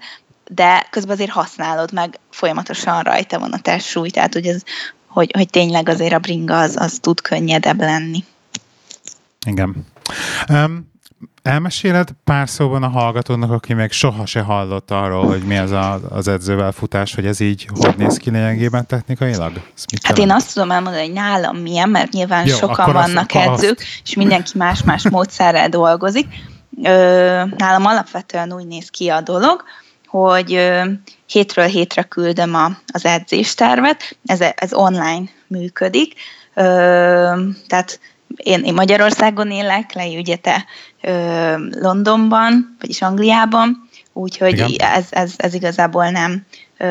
de 0.51 0.87
közben 0.91 1.15
azért 1.15 1.31
használod 1.31 1.93
meg, 1.93 2.19
folyamatosan 2.31 3.03
rajta 3.03 3.39
van 3.39 3.53
a 3.53 3.59
testsúly, 3.59 4.11
tehát 4.11 4.33
hogy, 4.33 4.47
ez, 4.47 4.63
hogy, 5.07 5.31
hogy 5.33 5.51
tényleg 5.51 5.89
azért 5.89 6.13
a 6.13 6.19
bringa 6.19 6.59
az, 6.59 6.77
az 6.79 6.99
tud 7.01 7.21
könnyedebb 7.21 7.79
lenni. 7.79 8.25
Igen. 9.47 9.87
Um, 10.49 10.97
Elmeséled 11.49 12.09
pár 12.25 12.49
szóban 12.49 12.83
a 12.83 12.89
hallgatónak, 12.89 13.51
aki 13.51 13.75
még 13.75 13.91
soha 13.91 14.27
se 14.27 14.41
hallott 14.41 14.91
arról, 14.91 15.27
hogy 15.27 15.43
mi 15.43 15.59
az 15.59 15.71
a, 15.71 16.01
az 16.11 16.29
edzővel 16.29 16.73
futás, 16.73 17.15
hogy 17.15 17.27
ez 17.27 17.41
így 17.41 17.69
hogy 17.75 17.95
néz 17.97 18.17
ki 18.17 18.31
lényegében 18.31 18.87
technikailag? 18.87 19.53
Hát 20.03 20.19
én 20.19 20.31
azt 20.31 20.55
tudom 20.55 20.71
elmondani, 20.71 21.05
hogy 21.05 21.13
nálam 21.13 21.57
milyen, 21.57 21.89
mert 21.89 22.13
nyilván 22.13 22.47
Jó, 22.47 22.57
sokan 22.57 22.93
vannak 22.93 23.31
azt, 23.35 23.47
edzők, 23.47 23.79
azt... 23.79 23.87
és 24.05 24.15
mindenki 24.15 24.51
más-más 24.55 25.09
módszerrel 25.09 25.69
dolgozik. 25.69 26.27
Ö, 26.83 27.43
nálam 27.57 27.87
alapvetően 27.87 28.53
úgy 28.53 28.67
néz 28.67 28.89
ki 28.89 29.09
a 29.09 29.21
dolog, 29.21 29.65
hogy 30.07 30.55
ö, 30.55 30.91
hétről 31.27 31.67
hétre 31.67 32.03
küldöm 32.03 32.55
a, 32.55 32.71
az 32.93 33.05
edzéstervet, 33.05 34.19
ez, 34.27 34.41
ez 34.41 34.73
online 34.73 35.25
működik, 35.47 36.15
ö, 36.55 36.63
tehát 37.67 38.01
én, 38.37 38.65
én 38.65 38.75
Magyarországon 38.75 39.51
élek, 39.51 39.93
Lei 39.93 40.17
ugye 40.17 40.37
te 40.37 40.65
ö, 41.03 41.55
Londonban, 41.71 42.77
vagyis 42.81 43.03
Angliában, 43.03 43.89
úgyhogy 44.13 44.77
ez, 44.79 45.07
ez, 45.11 45.33
ez 45.37 45.55
igazából 45.55 46.11
nem 46.11 46.47
ö, 46.77 46.87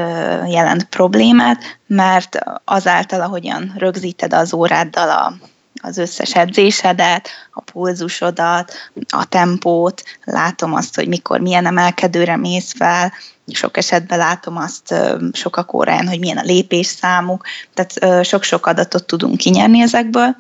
jelent 0.46 0.84
problémát, 0.84 1.79
mert 1.88 2.39
azáltal, 2.65 3.22
ahogyan 3.22 3.74
rögzíted 3.77 4.34
az 4.34 4.53
óráddal 4.53 5.10
a, 5.10 5.34
az 5.82 5.98
összes 5.98 6.36
edzésedet, 6.36 7.29
a 7.51 7.62
pulzusodat, 7.62 8.74
a 9.10 9.25
tempót, 9.25 10.03
látom 10.24 10.74
azt, 10.74 10.96
hogy 10.96 11.08
mikor 11.08 11.39
milyen 11.39 11.65
emelkedőre 11.65 12.36
mész 12.36 12.74
fel, 12.77 13.13
sok 13.53 13.77
esetben 13.77 14.17
látom 14.17 14.58
azt 14.58 14.96
sokak 15.32 15.74
óráján, 15.74 16.08
hogy 16.08 16.20
milyen 16.20 16.38
a 16.38 16.44
lépésszámuk, 16.44 17.46
tehát 17.74 18.25
sok-sok 18.25 18.65
adatot 18.65 19.06
tudunk 19.06 19.38
kinyerni 19.38 19.82
ezekből, 19.82 20.36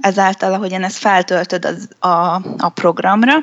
ezáltal, 0.00 0.52
ahogyan 0.52 0.82
ezt 0.82 0.98
feltöltöd 0.98 1.64
az, 1.64 1.88
a, 2.10 2.34
a 2.58 2.68
programra, 2.74 3.34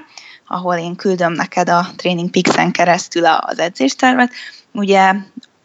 ahol 0.48 0.76
én 0.76 0.96
küldöm 0.96 1.34
neked 1.34 1.70
a 1.70 1.88
Training 1.96 2.30
Pix-en 2.30 2.72
keresztül 2.72 3.26
az 3.26 3.60
edzéstervet, 3.60 4.32
ugye 4.72 5.14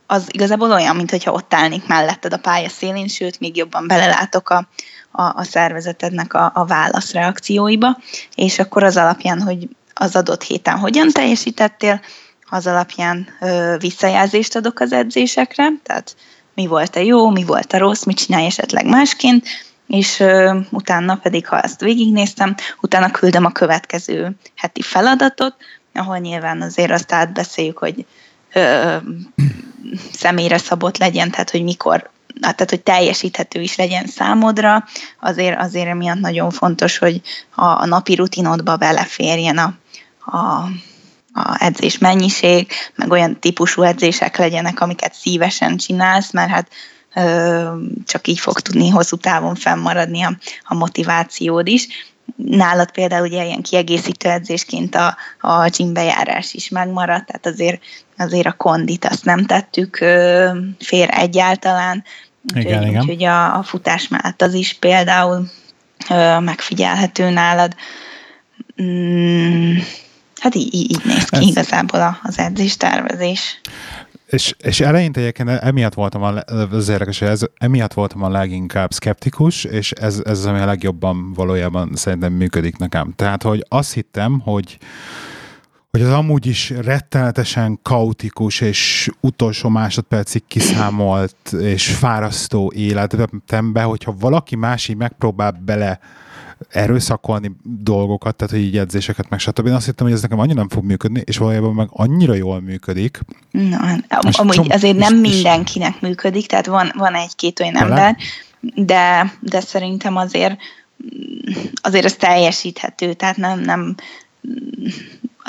az 0.07 0.27
igazából 0.31 0.73
olyan, 0.73 0.97
mintha 0.97 1.33
ott 1.33 1.55
állnék 1.55 1.87
melletted 1.87 2.33
a 2.33 2.39
pálya 2.39 2.69
szélén, 2.69 3.09
sőt, 3.09 3.41
még 3.41 3.57
jobban 3.57 3.87
belelátok 3.87 4.51
a, 4.51 4.69
a, 5.11 5.23
a 5.23 5.45
szervezetednek 5.45 6.35
a, 6.35 6.51
a 6.55 6.65
válaszreakcióiba, 6.65 7.99
és 8.35 8.59
akkor 8.59 8.83
az 8.83 8.97
alapján, 8.97 9.43
hogy 9.43 9.69
az 9.95 10.17
adott 10.17 10.43
héten 10.43 10.79
hogyan 10.79 11.11
teljesítettél, 11.11 12.01
az 12.49 12.67
alapján 12.67 13.29
ö, 13.41 13.77
visszajelzést 13.79 14.57
adok 14.57 14.81
az 14.81 14.93
edzésekre, 14.93 15.69
tehát 15.83 16.17
mi 16.55 16.67
volt 16.67 16.97
a 16.97 17.01
jó, 17.01 17.31
mi 17.31 17.45
volt 17.45 17.73
a 17.73 17.79
rossz, 17.79 18.05
mit 18.05 18.17
csinálj 18.17 18.47
esetleg 18.47 18.87
másként, 18.87 19.47
és 19.91 20.21
ö, 20.21 20.59
utána 20.71 21.15
pedig, 21.17 21.47
ha 21.47 21.61
ezt 21.61 21.81
végignéztem, 21.81 22.55
utána 22.81 23.11
küldöm 23.11 23.45
a 23.45 23.53
következő 23.53 24.31
heti 24.57 24.83
feladatot, 24.83 25.57
ahol 25.95 26.19
nyilván 26.19 26.63
azért 26.63 26.91
azt 26.91 27.13
átbeszéljük, 27.13 27.79
hogy 27.79 28.07
ö, 28.53 28.97
személyre 30.13 30.59
szabott 30.59 30.99
legyen, 30.99 31.31
tehát 31.31 31.51
hogy 31.51 31.63
mikor 31.63 32.11
tehát 32.41 32.71
hogy 32.71 32.81
teljesíthető 32.81 33.61
is 33.61 33.77
legyen 33.77 34.07
számodra, 34.07 34.85
azért, 35.21 35.61
azért 35.61 35.89
emiatt 35.89 36.21
nagyon 36.21 36.51
fontos, 36.51 36.99
hogy 36.99 37.21
a, 37.55 37.65
a 37.65 37.87
napi 37.87 38.15
rutinodba 38.15 38.77
beleférjen 38.77 39.59
a, 39.59 39.75
a, 40.25 40.37
a 41.33 41.57
edzés 41.59 41.99
mennyiség, 41.99 42.73
meg 42.95 43.11
olyan 43.11 43.39
típusú 43.39 43.83
edzések 43.83 44.37
legyenek, 44.37 44.81
amiket 44.81 45.15
szívesen 45.15 45.77
csinálsz, 45.77 46.33
mert 46.33 46.51
hát 46.51 46.69
csak 48.05 48.27
így 48.27 48.39
fog 48.39 48.61
tudni 48.61 48.89
hosszú 48.89 49.17
távon 49.17 49.55
fennmaradni 49.55 50.23
a, 50.23 50.37
a 50.63 50.75
motivációd 50.75 51.67
is. 51.67 51.87
Nálad 52.37 52.91
például 52.91 53.27
ugye 53.27 53.45
ilyen 53.45 53.63
kiegészítő 53.63 54.29
edzésként 54.29 54.95
a, 54.95 55.17
a 55.41 55.67
gymbejárás 55.67 56.55
is 56.55 56.69
megmaradt, 56.69 57.27
tehát 57.27 57.47
azért, 57.47 57.83
azért 58.19 58.47
a 58.47 58.53
kondit 58.53 59.05
azt 59.05 59.25
nem 59.25 59.47
tettük 59.47 59.97
félre 60.79 61.17
egyáltalán, 61.17 62.05
igen, 62.55 62.73
úgyhogy, 62.73 62.89
igen. 62.89 63.01
úgyhogy 63.01 63.25
a, 63.25 63.59
a 63.59 63.63
futás 63.63 64.09
mellett 64.09 64.43
az 64.43 64.55
is 64.55 64.73
például 64.73 65.51
ö, 66.11 66.39
megfigyelhető 66.39 67.31
nálad. 67.31 67.75
Mm, 68.83 69.77
hát 70.41 70.55
így, 70.55 70.75
így 70.75 71.01
néz 71.05 71.25
ki 71.25 71.37
Ez... 71.37 71.43
igazából 71.43 72.19
az 72.23 72.39
edzéstervezés. 72.39 73.61
És, 74.31 74.55
és 74.59 74.81
eleinte 74.81 75.21
egyébként 75.21 75.49
emiatt 75.49 75.95
voltam, 75.95 76.23
a, 76.23 76.35
az 76.71 76.89
érdekes, 76.89 77.19
hogy 77.19 77.29
ez, 77.29 77.43
emiatt 77.57 77.93
voltam 77.93 78.23
a 78.23 78.29
leginkább 78.29 78.93
skeptikus, 78.93 79.65
és 79.65 79.93
ez, 79.93 80.23
ez 80.25 80.39
az, 80.39 80.47
ami 80.47 80.59
a 80.59 80.65
legjobban 80.65 81.33
valójában 81.33 81.91
szerintem 81.95 82.33
működik 82.33 82.77
nekem. 82.77 83.13
Tehát, 83.17 83.43
hogy 83.43 83.65
azt 83.69 83.93
hittem, 83.93 84.41
hogy 84.41 84.79
hogy 85.91 86.03
az 86.03 86.13
amúgy 86.13 86.47
is 86.47 86.71
rettenetesen 86.71 87.79
kaotikus 87.83 88.61
és 88.61 89.11
utolsó 89.21 89.69
másodpercig 89.69 90.43
kiszámolt 90.49 91.53
és 91.61 91.95
fárasztó 91.95 92.73
életembe, 92.75 93.83
hogyha 93.83 94.15
valaki 94.19 94.57
más 94.57 94.89
így 94.89 94.97
megpróbál 94.97 95.61
bele 95.65 95.99
erőszakolni 96.69 97.57
dolgokat, 97.63 98.37
tehát 98.37 98.53
hogy 98.53 98.63
így 98.63 98.79
edzéseket, 98.79 99.29
meg 99.29 99.39
stb. 99.39 99.67
Én 99.67 99.73
azt 99.73 99.87
hittem, 99.87 100.07
hogy 100.07 100.15
ez 100.15 100.23
nekem 100.23 100.39
annyira 100.39 100.59
nem 100.59 100.69
fog 100.69 100.85
működni, 100.85 101.23
és 101.25 101.37
valójában 101.37 101.75
meg 101.75 101.89
annyira 101.91 102.35
jól 102.35 102.61
működik. 102.61 103.19
Na, 103.51 103.77
am- 104.09 104.31
amúgy 104.33 104.55
csom- 104.55 104.73
azért 104.73 104.97
nem 104.97 105.25
és, 105.25 105.31
mindenkinek 105.31 105.95
és... 105.95 106.01
működik, 106.01 106.47
tehát 106.47 106.67
van, 106.67 106.93
van 106.97 107.15
egy-két 107.15 107.61
olyan 107.61 107.73
Talán? 107.73 107.91
ember, 107.91 108.17
de, 108.61 109.35
de 109.41 109.61
szerintem 109.61 110.17
azért 110.17 110.59
azért 111.83 112.05
ez 112.05 112.15
teljesíthető, 112.15 113.13
tehát 113.13 113.37
nem, 113.37 113.61
nem 113.61 113.95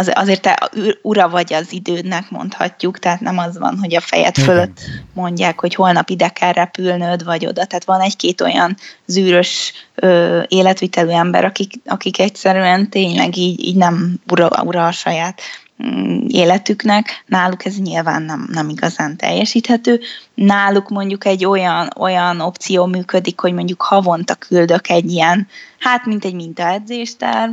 az, 0.02 0.12
azért 0.16 0.42
te 0.42 0.70
ura 1.02 1.30
vagy 1.30 1.54
az 1.54 1.74
idődnek, 1.74 2.30
mondhatjuk, 2.30 3.00
tehát 3.00 3.20
nem 3.20 3.38
az 3.38 3.58
van, 3.58 3.78
hogy 3.80 3.96
a 3.96 4.02
fejed 4.02 4.36
fölött 4.36 4.80
mondják, 5.14 5.60
hogy 5.60 5.76
holnap 5.76 6.10
ide 6.10 6.30
kell 6.30 6.52
repülnöd, 6.52 7.24
vagy 7.24 7.46
oda. 7.46 7.66
Tehát 7.66 7.86
van 7.86 8.02
egy-két 8.02 8.42
olyan 8.42 8.78
zűrös 9.06 9.74
ö, 9.96 10.42
életvitelű 10.48 11.10
ember, 11.10 11.46
akik, 11.46 11.74
akik 11.86 12.20
egyszerűen 12.20 12.90
tényleg 12.90 13.38
így, 13.38 13.66
így 13.66 13.76
nem 13.76 14.20
ura, 14.32 14.50
ura 14.64 14.88
a 14.88 14.92
saját 14.92 15.42
mm, 15.84 16.26
életüknek, 16.28 17.24
náluk 17.26 17.66
ez 17.66 17.76
nyilván 17.76 18.22
nem, 18.22 18.48
nem 18.52 18.70
igazán 18.70 19.18
teljesíthető. 19.18 20.00
Náluk 20.34 20.90
mondjuk 20.90 21.26
egy 21.26 21.46
olyan, 21.46 21.90
olyan 22.00 22.40
opció 22.40 22.86
működik, 22.86 23.40
hogy 23.40 23.54
mondjuk 23.54 23.82
havonta 23.82 24.36
küldök 24.36 24.90
egy 24.90 25.12
ilyen, 25.12 25.48
hát 25.80 26.06
mint 26.06 26.26
egy 26.26 26.36
mintaedzésterv, 26.36 27.52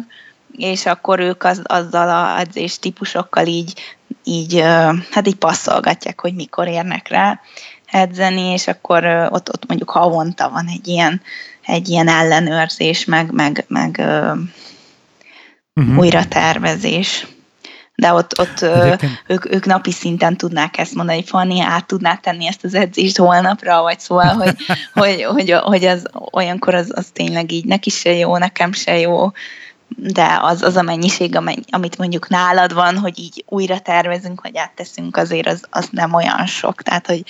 és 0.59 0.87
akkor 0.87 1.21
ők 1.21 1.45
az, 1.45 1.61
azzal 1.65 2.09
a 2.09 2.38
edzés 2.38 2.79
típusokkal 2.79 3.47
így, 3.47 3.97
így, 4.25 4.61
hát 5.11 5.27
így 5.27 5.37
passzolgatják, 5.37 6.21
hogy 6.21 6.35
mikor 6.35 6.69
érnek 6.69 7.09
rá 7.09 7.41
edzeni, 7.87 8.41
és 8.41 8.67
akkor 8.69 9.05
ott, 9.31 9.49
ott 9.53 9.67
mondjuk 9.67 9.91
havonta 9.91 10.50
van 10.50 10.67
egy 10.67 10.88
ilyen, 10.88 11.21
egy 11.67 11.88
ilyen 11.88 12.09
ellenőrzés, 12.09 13.05
meg, 13.05 13.33
meg, 13.33 13.65
meg 13.69 14.03
uh-huh. 15.75 15.99
újra 15.99 16.25
tervezés. 16.29 17.27
De 17.95 18.12
ott, 18.12 18.38
ott 18.38 18.62
ők, 19.27 19.55
ők 19.55 19.65
napi 19.67 19.91
szinten 19.91 20.37
tudnák 20.37 20.79
ezt 20.79 20.95
mondani, 20.95 21.19
hogy 21.19 21.29
Fanni, 21.29 21.61
át 21.61 21.87
tudná 21.87 22.15
tenni 22.15 22.47
ezt 22.47 22.65
az 22.65 22.75
edzést 22.75 23.17
holnapra, 23.17 23.83
vagy 23.83 24.00
szóval, 24.00 24.35
hogy, 24.35 24.57
hogy, 25.03 25.23
hogy, 25.23 25.50
hogy 25.50 25.85
az 25.85 26.07
olyankor 26.31 26.75
az, 26.75 26.93
az 26.95 27.07
tényleg 27.12 27.53
így 27.53 27.65
neki 27.65 27.91
se 27.91 28.12
jó, 28.12 28.37
nekem 28.37 28.73
se 28.73 28.99
jó, 28.99 29.31
de 29.97 30.38
az, 30.42 30.62
az 30.62 30.76
a 30.76 30.83
mennyiség, 30.83 31.38
amit 31.71 31.99
mondjuk 31.99 32.28
nálad 32.28 32.75
van, 32.75 32.99
hogy 32.99 33.18
így 33.18 33.45
újra 33.49 33.80
tervezünk, 33.80 34.40
vagy 34.40 34.57
átteszünk, 34.57 35.16
azért 35.16 35.47
az, 35.47 35.62
az 35.71 35.88
nem 35.90 36.14
olyan 36.14 36.47
sok. 36.47 36.83
Tehát, 36.83 37.07
hogy 37.07 37.25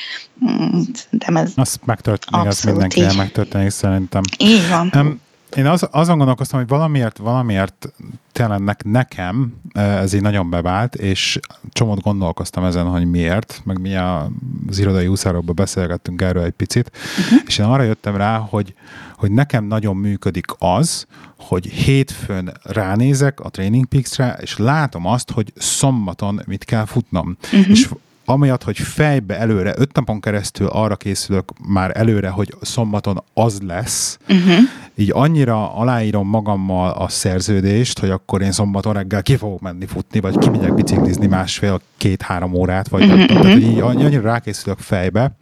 mm, 0.44 0.80
szerintem 0.94 1.36
ez 1.36 1.52
Azt 1.54 1.80
megtörténik, 1.84 2.46
az 2.46 2.62
mindenkivel 2.62 3.14
megtörténik 3.14 3.70
szerintem. 3.70 4.22
Így 4.38 4.68
van. 4.68 4.92
Um, 4.94 5.20
én 5.57 5.67
az, 5.67 5.88
azon 5.90 6.17
gondolkoztam, 6.17 6.59
hogy 6.59 6.69
valamiért, 6.69 7.19
valamiért 7.19 7.93
tényleg 8.33 8.81
nekem 8.85 9.55
ez 9.73 10.12
így 10.12 10.21
nagyon 10.21 10.50
bevált, 10.50 10.95
és 10.95 11.38
csomót 11.71 12.00
gondolkoztam 12.00 12.64
ezen, 12.64 12.87
hogy 12.87 13.11
miért, 13.11 13.61
meg 13.64 13.81
mi 13.81 13.97
a, 13.97 14.31
az 14.69 14.78
irodai 14.78 15.07
úszárokban 15.07 15.55
beszélgettünk 15.55 16.23
erről 16.23 16.43
egy 16.43 16.52
picit, 16.52 16.90
uh-huh. 17.19 17.38
és 17.47 17.59
én 17.59 17.67
arra 17.67 17.83
jöttem 17.83 18.17
rá, 18.17 18.37
hogy, 18.37 18.75
hogy 19.17 19.31
nekem 19.31 19.64
nagyon 19.64 19.97
működik 19.97 20.47
az, 20.59 21.07
hogy 21.38 21.67
hétfőn 21.67 22.52
ránézek 22.62 23.40
a 23.40 23.49
Training 23.49 23.87
Peaks-re, 23.87 24.38
és 24.40 24.57
látom 24.57 25.07
azt, 25.07 25.31
hogy 25.31 25.52
szombaton 25.57 26.43
mit 26.47 26.64
kell 26.64 26.85
futnom. 26.85 27.37
Uh-huh. 27.52 27.69
És 27.69 27.88
amiatt, 28.28 28.62
hogy 28.62 28.78
fejbe 28.78 29.38
előre, 29.38 29.75
öt 29.76 29.97
napon 29.97 30.20
keresztül 30.20 30.66
arra 30.66 30.97
készülök 30.97 31.52
már 31.68 31.97
előre, 31.97 32.28
hogy 32.28 32.54
szombaton 32.61 33.23
az 33.35 33.61
lesz, 33.61 34.18
uh-huh. 34.28 34.58
így 34.94 35.11
annyira 35.14 35.75
aláírom 35.75 36.28
magammal 36.28 36.90
a 36.90 37.08
szerződést, 37.08 37.99
hogy 37.99 38.11
akkor 38.11 38.42
én 38.42 38.52
szombaton 38.52 38.92
reggel 38.92 39.23
ki 39.23 39.37
fogok 39.37 39.61
menni 39.61 39.87
futni, 39.87 40.20
vagy 40.20 40.38
kimegyek 40.38 40.75
biciklizni 40.75 41.26
másfél, 41.26 41.80
két-három 41.97 42.54
órát, 42.54 42.88
vagy 42.88 43.04
uh-huh. 43.04 43.26
tehát, 43.26 43.44
hogy 43.44 43.62
így 43.62 43.78
annyira 43.80 44.23
rákészülök 44.23 44.78
fejbe, 44.78 45.37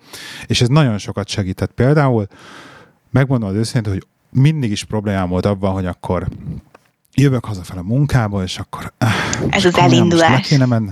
és 0.46 0.60
ez 0.60 0.68
nagyon 0.68 0.98
sokat 0.98 1.28
segített. 1.28 1.70
Például 1.70 2.26
megmondom 3.10 3.48
az 3.48 3.54
őszintén, 3.54 3.92
hogy 3.92 4.06
mindig 4.30 4.70
is 4.70 4.84
problémám 4.84 5.28
volt 5.28 5.46
abban, 5.46 5.72
hogy 5.72 5.86
akkor 5.86 6.28
jövök 7.14 7.44
hazafele 7.44 7.80
a 7.80 7.84
munkából, 7.84 8.42
és 8.42 8.58
akkor... 8.58 8.92
Ah, 8.98 9.10
ez 9.50 9.64
az 9.64 9.76
elindulás. 9.76 10.48
Kéne 10.48 10.66
menni. 10.66 10.90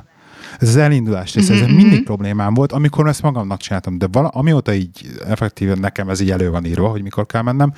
Ez 0.59 0.69
az 0.69 0.77
elindulás 0.77 1.35
része, 1.35 1.55
ez 1.55 1.61
mindig 1.61 2.05
problémám 2.05 2.55
volt, 2.55 2.73
amikor 2.73 3.09
ezt 3.09 3.23
magamnak 3.23 3.61
csináltam, 3.61 3.99
de 3.99 4.07
vala, 4.13 4.29
amióta 4.29 4.75
így 4.75 5.07
effektíven 5.29 5.79
nekem 5.79 6.09
ez 6.09 6.21
így 6.21 6.31
elő 6.31 6.51
van 6.51 6.65
írva, 6.65 6.89
hogy 6.89 7.03
mikor 7.03 7.27
kell 7.27 7.43
mennem, 7.43 7.73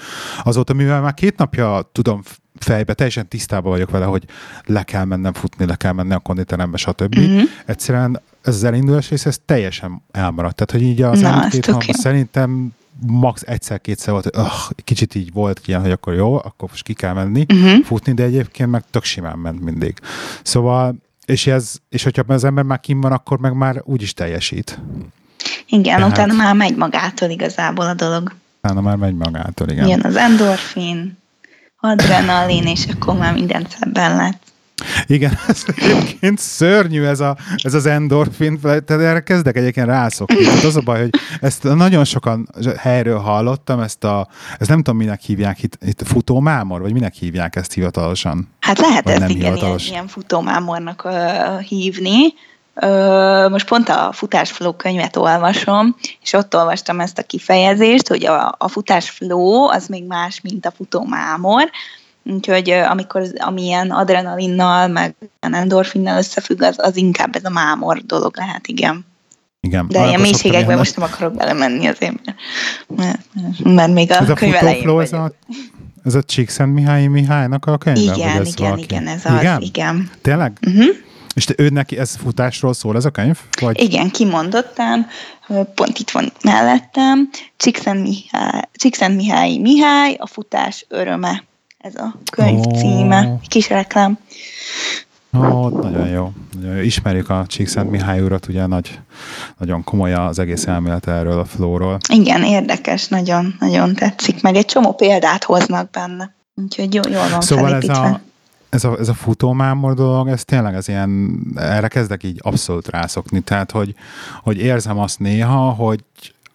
azóta, 0.44 0.72
mivel 0.72 1.00
már 1.00 1.14
két 1.14 1.36
napja 1.36 1.90
tudom 1.92 2.22
fejbe, 2.58 2.94
teljesen 2.94 3.28
tisztában 3.28 3.70
vagyok 3.72 3.90
vele, 3.90 4.04
hogy 4.04 4.24
le 4.64 4.82
kell 4.82 5.04
mennem 5.04 5.32
futni, 5.32 5.66
le 5.66 5.76
kell 5.76 5.92
menni 5.92 6.14
a 6.14 6.18
konditerembe, 6.18 6.76
stb. 6.76 7.18
Mm-hmm. 7.18 7.42
Egyszerűen 7.66 8.20
ez 8.42 8.54
az 8.54 8.64
elindulás 8.64 9.10
része, 9.10 9.28
ez 9.28 9.38
teljesen 9.44 10.02
elmaradt. 10.10 10.56
Tehát, 10.56 10.70
hogy 10.70 10.82
így 10.82 11.02
az 11.02 11.22
elmúlt 11.22 11.78
két 11.78 11.96
szerintem 11.96 12.72
max 13.06 13.42
egyszer-kétszer 13.46 14.12
volt, 14.12 14.24
hogy 14.24 14.44
öh, 14.44 14.76
kicsit 14.84 15.14
így 15.14 15.32
volt 15.32 15.60
ilyen, 15.66 15.80
hogy 15.80 15.90
akkor 15.90 16.14
jó, 16.14 16.34
akkor 16.34 16.68
most 16.70 16.82
ki 16.82 16.92
kell 16.92 17.12
menni, 17.12 17.46
uh-huh. 17.48 17.84
futni, 17.84 18.12
de 18.12 18.22
egyébként 18.22 18.70
meg 18.70 18.84
tök 18.90 19.04
simán 19.04 19.38
ment 19.38 19.60
mindig. 19.60 19.94
Szóval, 20.42 20.94
és, 21.26 21.46
ez, 21.46 21.74
és 21.88 22.02
hogyha 22.02 22.22
az 22.26 22.44
ember 22.44 22.64
már 22.64 22.80
kim 22.80 23.00
van, 23.00 23.12
akkor 23.12 23.38
meg 23.38 23.54
már 23.54 23.82
úgy 23.84 24.02
is 24.02 24.12
teljesít. 24.12 24.78
Igen, 25.66 25.96
Tehát, 25.96 26.10
utána 26.10 26.32
már 26.32 26.54
megy 26.54 26.76
magától 26.76 27.28
igazából 27.28 27.86
a 27.86 27.94
dolog. 27.94 28.34
Utána 28.62 28.80
már 28.80 28.96
megy 28.96 29.14
magától, 29.14 29.68
igen. 29.68 29.88
Jön 29.88 30.00
az 30.04 30.16
endorfin, 30.16 31.18
adrenalin, 31.80 32.66
és 32.66 32.84
akkor 32.94 33.16
már 33.16 33.32
minden 33.32 33.66
szebben 33.68 34.16
lett. 34.16 34.42
Igen, 35.06 35.38
ez 35.48 35.64
egyébként 35.76 36.38
szörnyű 36.38 37.04
ez, 37.04 37.20
a, 37.20 37.36
ez 37.62 37.74
az 37.74 37.86
endorfin, 37.86 38.60
tehát 38.60 38.90
erre 38.90 39.20
kezdek 39.20 39.56
egyébként 39.56 39.86
rászokni. 39.86 40.44
Tehát 40.44 40.64
az 40.64 40.76
a 40.76 40.80
baj, 40.80 41.00
hogy 41.00 41.10
ezt 41.40 41.62
nagyon 41.62 42.04
sokan 42.04 42.48
helyről 42.78 43.18
hallottam, 43.18 43.80
ezt 43.80 44.04
a, 44.04 44.28
ezt 44.58 44.68
nem 44.68 44.82
tudom, 44.82 44.96
minek 44.96 45.20
hívják 45.20 45.62
itt, 45.62 45.78
itt 45.86 46.02
futómámor, 46.06 46.80
vagy 46.80 46.92
minek 46.92 47.14
hívják 47.14 47.56
ezt 47.56 47.72
hivatalosan? 47.72 48.48
Hát 48.60 48.78
lehet 48.78 49.08
ezt 49.08 49.30
igen, 49.30 49.56
ilyen, 49.56 49.78
ilyen 49.78 50.06
futómámornak 50.06 51.02
uh, 51.04 51.60
hívni. 51.60 52.34
Uh, 52.82 53.50
most 53.50 53.66
pont 53.68 53.88
a 53.88 54.10
futásflow 54.12 54.76
könyvet 54.76 55.16
olvasom, 55.16 55.96
és 56.22 56.32
ott 56.32 56.56
olvastam 56.56 57.00
ezt 57.00 57.18
a 57.18 57.22
kifejezést, 57.22 58.08
hogy 58.08 58.26
a, 58.26 58.54
a 58.58 58.68
futásflow 58.68 59.68
az 59.68 59.86
még 59.86 60.06
más, 60.06 60.40
mint 60.40 60.66
a 60.66 60.70
futómámor, 60.70 61.70
Úgyhogy 62.32 62.70
amikor 62.70 63.22
amilyen 63.36 63.90
adrenalinnal, 63.90 64.88
meg 64.88 65.14
endorfinnal 65.40 66.18
összefügg, 66.18 66.62
az, 66.62 66.74
az 66.78 66.96
inkább 66.96 67.36
ez 67.36 67.44
a 67.44 67.50
mámor 67.50 67.98
dolog 67.98 68.36
lehet, 68.36 68.66
igen. 68.66 69.04
Igen. 69.60 69.86
De 69.88 70.06
ilyen 70.06 70.20
mélységekben 70.20 70.76
most 70.76 70.96
nem 70.96 71.08
akarok 71.12 71.34
belemenni 71.34 71.86
azért, 71.86 72.14
mert, 72.96 73.18
mert 73.64 73.92
még 73.92 74.10
a, 74.10 74.20
ez 74.20 74.30
a 74.30 74.34
könyv 74.34 74.54
elején 74.54 75.00
ez 75.00 75.12
a, 75.12 75.32
ez 76.04 76.14
a 76.14 76.22
Csíkszent 76.22 76.74
Mihálynak 77.08 77.66
a 77.66 77.78
könyve? 77.78 78.14
Igen, 78.14 78.40
ez 78.40 78.48
igen, 78.48 78.68
valaki? 78.68 78.82
igen, 78.82 79.06
ez 79.06 79.24
az, 79.24 79.40
igen. 79.40 79.62
igen. 79.62 80.10
Tényleg? 80.22 80.58
Uh-huh. 80.66 80.94
És 81.34 81.44
te, 81.44 81.54
ő 81.56 81.68
neki 81.68 81.98
ez 81.98 82.16
futásról 82.16 82.74
szól 82.74 82.96
ez 82.96 83.04
a 83.04 83.10
könyv? 83.10 83.38
Vagy? 83.60 83.82
Igen, 83.82 84.10
kimondottam, 84.10 85.06
pont 85.74 85.98
itt 85.98 86.10
van 86.10 86.32
mellettem, 86.42 87.28
Csíkszent 87.56 88.02
Mihály, 88.02 88.60
Csíkszent 88.72 89.16
Mihály 89.16 89.56
Mihály, 89.56 90.16
a 90.18 90.26
futás 90.26 90.86
öröme 90.88 91.42
ez 91.86 91.94
a 91.94 92.14
könyv 92.30 92.58
oh. 92.58 92.78
címe, 92.78 93.38
kis 93.48 93.68
reklám. 93.68 94.18
Ó, 95.36 95.38
oh, 95.38 95.72
nagyon 95.82 96.08
jó. 96.08 96.32
Nagyon 96.54 96.76
jó. 96.76 96.82
Ismerjük 96.82 97.30
a 97.30 97.44
Csíkszent 97.46 97.90
Mihály 97.90 98.20
urat, 98.20 98.48
ugye 98.48 98.66
nagy, 98.66 99.00
nagyon 99.58 99.84
komoly 99.84 100.12
az 100.12 100.38
egész 100.38 100.66
elmélet 100.66 101.06
erről 101.08 101.38
a 101.38 101.44
flóról. 101.44 101.98
Igen, 102.12 102.42
érdekes, 102.42 103.08
nagyon, 103.08 103.54
nagyon 103.58 103.94
tetszik, 103.94 104.42
meg 104.42 104.54
egy 104.54 104.64
csomó 104.64 104.92
példát 104.92 105.44
hoznak 105.44 105.90
benne. 105.90 106.34
Úgyhogy 106.54 106.94
jó, 106.94 107.02
jól 107.10 107.28
van 107.30 107.40
Szóval 107.40 107.74
ez 107.74 107.88
a, 107.88 108.20
ez 108.68 108.84
a, 108.84 108.96
ez 108.98 109.08
a 109.08 109.14
futómámor 109.14 109.94
dolog, 109.94 110.28
ez 110.28 110.44
tényleg 110.44 110.74
az 110.74 110.88
ilyen, 110.88 111.40
erre 111.56 111.88
kezdek 111.88 112.22
így 112.22 112.38
abszolút 112.42 112.88
rászokni, 112.88 113.40
tehát 113.40 113.70
hogy, 113.70 113.94
hogy 114.42 114.58
érzem 114.58 114.98
azt 114.98 115.18
néha, 115.18 115.70
hogy 115.70 116.04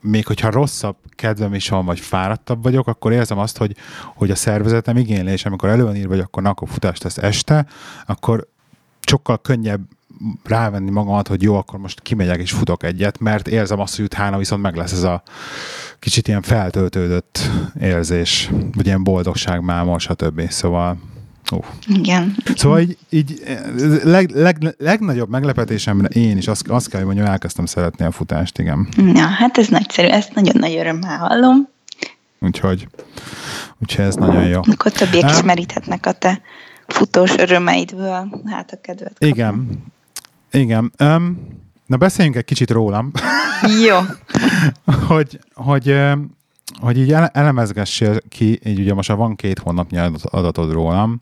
még 0.02 0.26
hogyha 0.26 0.50
rosszabb 0.50 0.96
kedvem 1.10 1.54
is 1.54 1.70
van, 1.70 1.86
vagy 1.86 2.00
fáradtabb 2.00 2.64
vagyok, 2.64 2.88
akkor 2.88 3.12
érzem 3.12 3.38
azt, 3.38 3.58
hogy, 3.58 3.76
hogy 4.16 4.32
a 4.32 4.36
szervezetem 4.36 4.98
igényli, 4.98 5.32
és 5.32 5.46
amikor 5.46 5.70
elő 5.70 5.84
van 5.84 5.96
írva, 5.96 6.14
hogy 6.14 6.20
akkor, 6.20 6.44
na, 6.44 6.50
akkor 6.50 6.70
futást 6.70 7.02
tesz 7.02 7.18
este, 7.18 7.66
akkor 8.06 8.48
sokkal 9.02 9.42
könnyebb 9.42 9.82
rávenni 10.44 10.90
magamat, 10.90 11.28
hogy 11.28 11.42
jó, 11.42 11.56
akkor 11.56 11.80
most 11.80 12.02
kimegyek 12.02 12.40
és 12.40 12.52
futok 12.52 12.84
egyet, 12.84 13.20
mert 13.20 13.48
érzem 13.48 13.80
azt, 13.80 13.96
hogy 13.96 14.06
utána 14.06 14.38
viszont 14.38 14.62
meg 14.62 14.76
lesz 14.76 14.92
ez 14.92 15.04
a 15.04 15.24
kicsit 16.00 16.28
ilyen 16.28 16.42
feltöltődött 16.42 17.40
érzés, 17.80 18.50
vagy 18.74 18.86
ilyen 18.86 19.04
boldogság, 19.04 19.62
mámor, 19.62 20.02
stb. 20.02 20.50
Szóval 20.50 20.98
Uh. 21.52 21.66
Igen. 21.88 22.36
Szóval 22.56 22.80
így, 22.80 22.98
így 23.10 23.44
leg, 24.04 24.30
leg, 24.30 24.76
legnagyobb 24.78 25.30
meglepetésemre 25.30 26.08
én 26.08 26.38
is 26.38 26.48
azt, 26.48 26.68
azt 26.68 26.90
kell, 26.90 27.00
hogy 27.00 27.08
mondjam, 27.08 27.28
elkezdtem 27.28 27.66
szeretni 27.66 28.06
a 28.06 28.12
futást, 28.12 28.60
igen. 28.60 28.88
Ja, 29.14 29.26
hát 29.26 29.58
ez 29.58 29.68
nagyszerű, 29.68 30.08
ezt 30.08 30.34
nagyon 30.34 30.56
nagy 30.60 30.76
örömmel 30.76 31.18
hallom. 31.18 31.68
Úgyhogy, 32.40 32.88
úgyhogy 33.82 34.06
ez 34.06 34.16
nagyon 34.16 34.48
jó. 34.48 34.60
Akkor 34.72 34.92
többiek 34.92 35.30
is 35.30 35.42
meríthetnek 35.42 36.06
a 36.06 36.12
te 36.12 36.42
futós 36.88 37.36
örömeidből, 37.38 38.42
hát 38.46 38.72
a 38.72 38.78
kedvet 38.82 39.14
kapom. 39.14 39.30
Igen, 39.30 39.84
igen. 40.52 40.92
Um, 41.00 41.48
na 41.86 41.98
beszéljünk 41.98 42.38
egy 42.38 42.46
kicsit 42.46 42.70
rólam. 42.70 43.12
Jó. 43.88 43.98
hogy, 45.08 45.40
hogy 45.54 45.96
hogy 46.80 46.98
így 46.98 47.16
elemezgessél 47.32 48.18
ki, 48.30 48.60
így 48.66 48.80
ugye 48.80 48.94
most 48.94 49.12
van 49.12 49.36
két 49.36 49.60
hónapnyi 49.60 49.98
adatod 50.22 50.72
rólam, 50.72 51.22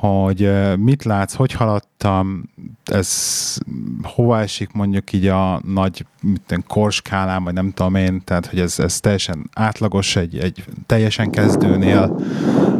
hogy 0.00 0.50
mit 0.76 1.04
látsz, 1.04 1.34
hogy 1.34 1.52
haladtam, 1.52 2.50
ez 2.84 3.56
hova 4.02 4.40
esik 4.40 4.72
mondjuk 4.72 5.12
így 5.12 5.26
a 5.26 5.60
nagy 5.64 6.06
mitten, 6.22 6.64
korskálám, 6.68 7.44
vagy 7.44 7.54
nem 7.54 7.72
tudom 7.72 7.94
én, 7.94 8.22
tehát 8.24 8.46
hogy 8.46 8.60
ez, 8.60 8.78
ez 8.78 9.00
teljesen 9.00 9.50
átlagos 9.54 10.16
egy, 10.16 10.38
egy 10.38 10.64
teljesen 10.86 11.30
kezdőnél, 11.30 12.20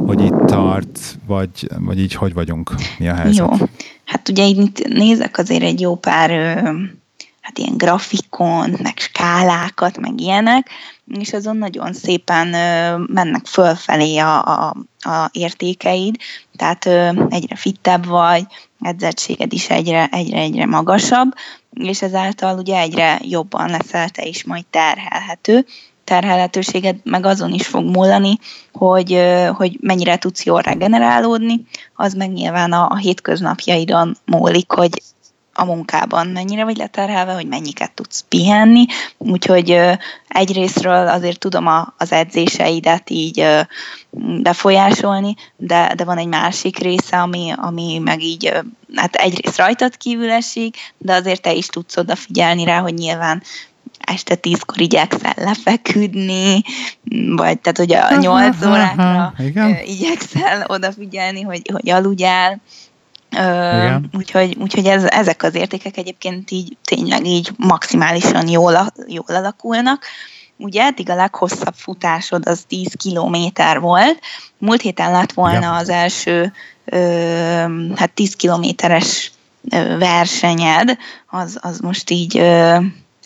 hogy 0.06 0.20
itt 0.20 0.46
tart, 0.46 1.18
vagy, 1.26 1.70
vagy 1.78 2.00
így 2.00 2.14
hogy 2.14 2.34
vagyunk, 2.34 2.74
mi 2.98 3.08
a 3.08 3.14
helyzet? 3.14 3.36
Jó, 3.36 3.66
hát 4.04 4.28
ugye 4.28 4.44
itt 4.44 4.88
nézek 4.88 5.38
azért 5.38 5.62
egy 5.62 5.80
jó 5.80 5.96
pár 5.96 6.30
hát 7.40 7.58
ilyen 7.58 7.76
grafikon, 7.76 8.76
meg 8.82 8.98
skálákat, 8.98 9.98
meg 9.98 10.20
ilyenek, 10.20 10.68
és 11.06 11.32
azon 11.32 11.56
nagyon 11.56 11.92
szépen 11.92 12.46
mennek 13.06 13.46
fölfelé 13.46 14.16
a, 14.16 14.44
a, 14.44 14.76
a 15.00 15.28
értékeid, 15.32 16.16
tehát 16.56 16.86
egyre 17.28 17.56
fittebb 17.56 18.06
vagy, 18.06 18.46
edzettséged 18.80 19.52
is 19.52 19.70
egyre, 19.70 20.08
egyre, 20.12 20.38
egyre 20.38 20.66
magasabb, 20.66 21.34
és 21.70 22.02
ezáltal 22.02 22.58
ugye 22.58 22.78
egyre 22.78 23.20
jobban 23.22 23.70
leszel 23.70 24.08
te 24.08 24.24
is 24.24 24.44
majd 24.44 24.64
terhelhető, 24.70 25.66
terhelhetőséged 26.04 26.96
meg 27.04 27.26
azon 27.26 27.52
is 27.52 27.66
fog 27.66 27.84
múlani, 27.84 28.38
hogy, 28.72 29.20
hogy 29.56 29.78
mennyire 29.80 30.18
tudsz 30.18 30.44
jól 30.44 30.60
regenerálódni, 30.60 31.66
az 31.94 32.14
meg 32.14 32.32
nyilván 32.32 32.72
a, 32.72 32.88
a 32.90 32.96
hétköznapjaidon 32.96 34.16
múlik, 34.24 34.70
hogy 34.70 35.02
a 35.60 35.64
munkában? 35.64 36.26
Mennyire 36.26 36.64
vagy 36.64 36.76
leterhelve, 36.76 37.32
hogy 37.32 37.46
mennyiket 37.46 37.92
tudsz 37.92 38.24
pihenni, 38.28 38.84
úgyhogy 39.18 39.80
egyrésztről 40.28 41.08
azért 41.08 41.38
tudom 41.38 41.66
a, 41.66 41.94
az 41.98 42.12
edzéseidet 42.12 43.10
így 43.10 43.46
befolyásolni, 44.42 45.34
de, 45.56 45.92
de 45.96 46.04
van 46.04 46.18
egy 46.18 46.26
másik 46.26 46.78
része, 46.78 47.20
ami, 47.20 47.52
ami 47.56 47.98
meg 47.98 48.22
így, 48.22 48.52
hát 48.94 49.14
egyrészt 49.14 49.58
rajtad 49.58 49.96
kívül 49.96 50.30
esik, 50.30 50.76
de 50.98 51.14
azért 51.14 51.42
te 51.42 51.52
is 51.52 51.66
tudsz 51.66 51.96
odafigyelni 51.96 52.64
rá, 52.64 52.78
hogy 52.78 52.94
nyilván 52.94 53.42
este 54.00 54.34
tízkor 54.34 54.80
igyekszel 54.80 55.34
lefeküdni, 55.36 56.62
vagy 57.36 57.58
tehát, 57.58 57.76
hogy 57.76 57.92
a 57.92 58.16
nyolc 58.20 58.66
órákra 58.66 59.34
igyekszel 59.84 60.64
odafigyelni, 60.66 61.42
hogy, 61.42 61.70
hogy 61.72 61.90
aludjál, 61.90 62.60
igen. 63.30 64.08
Úgyhogy, 64.12 64.56
úgyhogy 64.60 64.86
ez, 64.86 65.04
ezek 65.04 65.42
az 65.42 65.54
értékek 65.54 65.96
egyébként 65.96 66.50
így 66.50 66.76
tényleg 66.84 67.26
így 67.26 67.50
maximálisan 67.56 68.48
jól, 68.48 68.92
jól 69.06 69.24
alakulnak. 69.26 70.04
Ugye 70.56 70.82
eddig 70.82 71.10
a 71.10 71.14
leghosszabb 71.14 71.74
futásod 71.74 72.48
az 72.48 72.64
10 72.68 72.94
kilométer 72.94 73.80
volt. 73.80 74.20
Múlt 74.58 74.80
héten 74.80 75.10
lett 75.12 75.32
volna 75.32 75.56
Igen. 75.56 75.72
az 75.72 75.88
első 75.88 76.52
ö, 76.84 76.98
hát 77.96 78.10
10 78.10 78.36
kilométeres 78.36 79.32
versenyed, 79.98 80.96
az, 81.26 81.58
az 81.60 81.78
most 81.78 82.10
így 82.10 82.38
ö, 82.38 82.76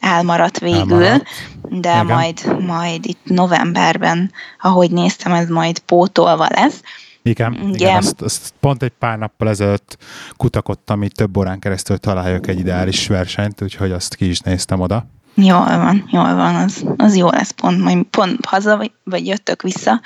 elmaradt 0.01 0.59
végül, 0.59 1.05
elmaradt. 1.05 1.25
de 1.69 1.91
Igen. 1.91 2.07
majd, 2.07 2.63
majd 2.67 3.07
itt 3.07 3.25
novemberben, 3.25 4.33
ahogy 4.61 4.91
néztem, 4.91 5.33
ez 5.33 5.49
majd 5.49 5.79
pótolva 5.79 6.47
lesz. 6.51 6.81
Igen, 7.27 7.53
igen, 7.53 7.75
igen 7.75 7.97
azt, 7.97 8.23
azt 8.23 8.55
pont 8.61 8.83
egy 8.83 8.93
pár 8.99 9.19
nappal 9.19 9.49
ezelőtt 9.49 9.97
kutakodtam, 10.37 11.03
így 11.03 11.13
több 11.13 11.37
órán 11.37 11.59
keresztül 11.59 11.99
találjak 11.99 12.47
egy 12.47 12.59
ideális 12.59 13.07
versenyt, 13.07 13.63
úgyhogy 13.63 13.93
azt 13.93 14.15
ki 14.15 14.29
is 14.29 14.41
néztem 14.41 14.81
oda. 14.81 15.07
Jól 15.35 15.65
van, 15.65 16.09
jól 16.11 16.35
van, 16.35 16.55
az, 16.55 16.85
az 16.97 17.17
jó 17.17 17.31
lesz 17.31 17.51
pont, 17.51 17.81
majd 17.81 18.03
pont 18.03 18.45
haza, 18.45 18.77
vagy, 18.77 18.93
vagy 19.05 19.27
jöttök 19.27 19.63
vissza, 19.63 20.01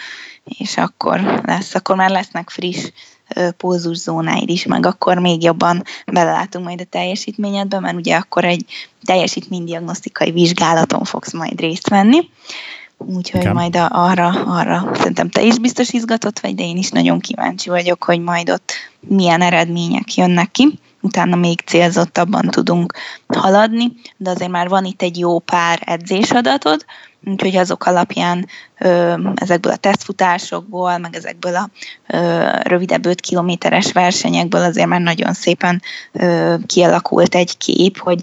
és 0.44 0.76
akkor 0.76 1.42
lesz, 1.44 1.74
akkor 1.74 1.96
már 1.96 2.10
lesznek 2.10 2.50
friss 2.50 2.90
pózuszónáid 3.56 4.48
is, 4.48 4.66
meg 4.66 4.86
akkor 4.86 5.18
még 5.18 5.42
jobban 5.42 5.82
belelátunk 6.06 6.64
majd 6.64 6.80
a 6.80 6.84
teljesítményedbe, 6.84 7.80
mert 7.80 7.96
ugye 7.96 8.16
akkor 8.16 8.44
egy 8.44 8.64
teljesítménydiagnosztikai 9.02 10.30
vizsgálaton 10.30 11.04
fogsz 11.04 11.32
majd 11.32 11.60
részt 11.60 11.88
venni. 11.88 12.28
Úgyhogy 12.98 13.40
Igen. 13.40 13.52
majd 13.52 13.76
a, 13.76 13.88
arra, 13.90 14.28
arra 14.46 14.90
szerintem 14.94 15.28
te 15.28 15.42
is 15.42 15.58
biztos 15.58 15.92
izgatott 15.92 16.38
vagy, 16.38 16.54
de 16.54 16.62
én 16.62 16.76
is 16.76 16.90
nagyon 16.90 17.20
kíváncsi 17.20 17.68
vagyok, 17.68 18.04
hogy 18.04 18.20
majd 18.20 18.50
ott 18.50 18.72
milyen 19.00 19.40
eredmények 19.40 20.14
jönnek 20.14 20.50
ki. 20.50 20.78
utána 21.00 21.36
még 21.36 21.60
célzottabban 21.60 22.48
tudunk 22.50 22.92
haladni, 23.26 23.92
de 24.16 24.30
azért 24.30 24.50
már 24.50 24.68
van 24.68 24.84
itt 24.84 25.02
egy 25.02 25.18
jó 25.18 25.38
pár 25.38 25.82
edzésadatod, 25.84 26.84
úgyhogy 27.24 27.56
azok 27.56 27.84
alapján 27.86 28.46
ö, 28.78 29.14
ezekből 29.34 29.72
a 29.72 29.76
tesztfutásokból, 29.76 30.98
meg 30.98 31.16
ezekből 31.16 31.56
a 31.56 31.68
ö, 32.06 32.48
rövidebb 32.62 33.06
5 33.06 33.20
kilométeres 33.20 33.92
versenyekből 33.92 34.62
azért 34.62 34.88
már 34.88 35.00
nagyon 35.00 35.32
szépen 35.32 35.82
ö, 36.12 36.54
kialakult 36.66 37.34
egy 37.34 37.56
kép, 37.56 37.98
hogy 37.98 38.22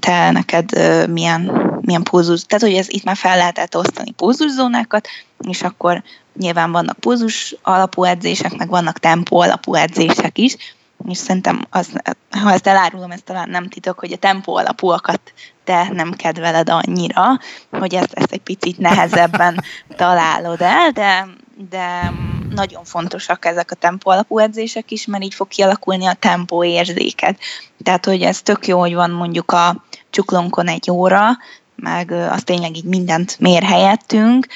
te 0.00 0.30
neked 0.30 0.70
ö, 0.76 1.06
milyen, 1.06 1.40
milyen 1.80 2.02
pulzus, 2.02 2.44
tehát 2.44 2.64
hogy 2.64 2.74
ez 2.74 2.86
itt 2.88 3.04
már 3.04 3.16
fel 3.16 3.36
lehetett 3.36 3.76
osztani 3.76 4.10
pulzuszónákat, 4.10 5.08
és 5.48 5.62
akkor 5.62 6.02
nyilván 6.38 6.72
vannak 6.72 6.98
pulzus 6.98 7.54
alapú 7.62 8.04
edzések, 8.04 8.56
meg 8.56 8.68
vannak 8.68 8.98
tempó 8.98 9.40
alapú 9.40 9.74
edzések 9.74 10.38
is, 10.38 10.56
és 11.06 11.18
szerintem, 11.18 11.66
az, 11.70 11.92
ha 12.30 12.52
ezt 12.52 12.66
elárulom, 12.66 13.10
ez 13.10 13.20
talán 13.24 13.50
nem 13.50 13.68
titok, 13.68 13.98
hogy 13.98 14.12
a 14.12 14.16
tempó 14.16 14.56
alapúakat 14.56 15.20
te 15.64 15.88
nem 15.92 16.12
kedveled 16.12 16.68
annyira, 16.68 17.24
hogy 17.70 17.94
ezt, 17.94 18.12
ezt 18.12 18.32
egy 18.32 18.40
picit 18.40 18.78
nehezebben 18.78 19.64
találod 19.96 20.60
el, 20.60 20.90
de, 20.90 21.26
de 21.70 22.12
nagyon 22.50 22.84
fontosak 22.84 23.44
ezek 23.44 23.70
a 23.70 23.74
tempó 23.74 24.10
alapú 24.10 24.38
edzések 24.38 24.90
is, 24.90 25.06
mert 25.06 25.24
így 25.24 25.34
fog 25.34 25.48
kialakulni 25.48 26.06
a 26.06 26.16
tempó 26.18 26.64
érzéked. 26.64 27.36
Tehát, 27.82 28.04
hogy 28.04 28.22
ez 28.22 28.42
tök 28.42 28.66
jó, 28.66 28.78
hogy 28.78 28.94
van 28.94 29.10
mondjuk 29.10 29.52
a 29.52 29.84
csuklónkon 30.10 30.68
egy 30.68 30.90
óra, 30.90 31.28
meg 31.74 32.10
az 32.10 32.42
tényleg 32.42 32.76
így 32.76 32.84
mindent 32.84 33.38
mér 33.38 33.62
helyettünk, 33.62 34.46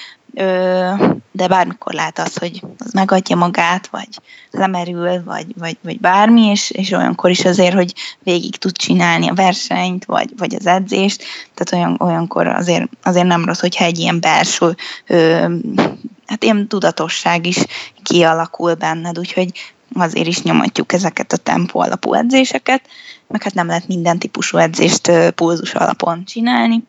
de 1.42 1.48
bármikor 1.48 1.92
lát 1.92 2.18
az, 2.18 2.36
hogy 2.36 2.62
az 2.78 2.92
megadja 2.92 3.36
magát, 3.36 3.86
vagy 3.86 4.08
lemerül, 4.50 5.22
vagy, 5.24 5.46
vagy, 5.58 5.76
vagy 5.82 6.00
bármi, 6.00 6.40
és, 6.40 6.70
és 6.70 6.90
olyankor 6.90 7.30
is 7.30 7.44
azért, 7.44 7.74
hogy 7.74 7.94
végig 8.18 8.56
tud 8.56 8.76
csinálni 8.76 9.28
a 9.28 9.34
versenyt, 9.34 10.04
vagy, 10.04 10.30
vagy 10.36 10.54
az 10.54 10.66
edzést, 10.66 11.24
tehát 11.54 11.86
olyan, 11.86 12.00
olyankor 12.00 12.46
azért, 12.46 12.88
azért 13.02 13.26
nem 13.26 13.44
rossz, 13.44 13.60
hogyha 13.60 13.84
egy 13.84 13.98
ilyen 13.98 14.20
belső 14.20 14.76
ö, 15.06 15.54
hát 16.26 16.44
ilyen 16.44 16.68
tudatosság 16.68 17.46
is 17.46 17.58
kialakul 18.02 18.74
benned, 18.74 19.18
úgyhogy 19.18 19.52
azért 19.94 20.26
is 20.26 20.42
nyomatjuk 20.42 20.92
ezeket 20.92 21.32
a 21.32 21.36
tempó 21.36 21.80
alapú 21.80 22.14
edzéseket, 22.14 22.82
meg 23.28 23.42
hát 23.42 23.54
nem 23.54 23.66
lehet 23.66 23.88
minden 23.88 24.18
típusú 24.18 24.58
edzést 24.58 25.12
pulzus 25.34 25.74
alapon 25.74 26.24
csinálni, 26.24 26.84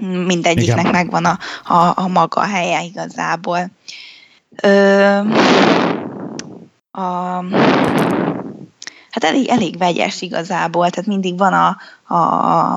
mindegyiknek 0.00 0.78
Igen. 0.78 0.90
megvan 0.90 1.24
a, 1.24 1.38
a, 1.74 1.92
a 1.94 2.08
maga 2.08 2.40
helye 2.40 2.82
igazából. 2.82 3.70
Ö, 4.62 5.18
a, 6.90 7.44
hát 9.10 9.24
elég, 9.24 9.48
elég 9.48 9.78
vegyes 9.78 10.22
igazából, 10.22 10.90
tehát 10.90 11.06
mindig 11.06 11.38
van 11.38 11.52
a, 11.52 11.76
a, 12.14 12.74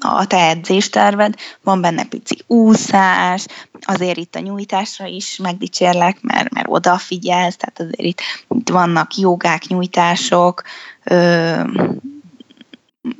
a 0.00 0.26
te 0.26 0.48
edzésterved, 0.48 1.34
van 1.62 1.80
benne 1.80 2.04
pici 2.04 2.42
úszás, 2.46 3.46
azért 3.80 4.16
itt 4.16 4.34
a 4.34 4.40
nyújtásra 4.40 5.06
is 5.06 5.36
megdicsérlek, 5.36 6.18
mert, 6.20 6.50
mert 6.50 6.66
odafigyelsz, 6.68 7.56
tehát 7.56 7.80
azért 7.80 8.08
itt, 8.08 8.20
itt 8.48 8.68
vannak 8.68 9.16
jogák, 9.16 9.66
nyújtások, 9.66 10.62
ö, 11.04 11.60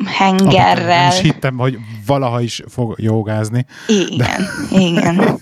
hengerrel. 0.06 1.12
És 1.12 1.20
hittem, 1.20 1.56
hogy 1.56 1.78
valaha 2.06 2.40
is 2.40 2.62
fog 2.68 2.94
jogázni. 2.98 3.66
Igen, 3.86 4.46
de... 4.70 4.78
igen. 4.78 5.38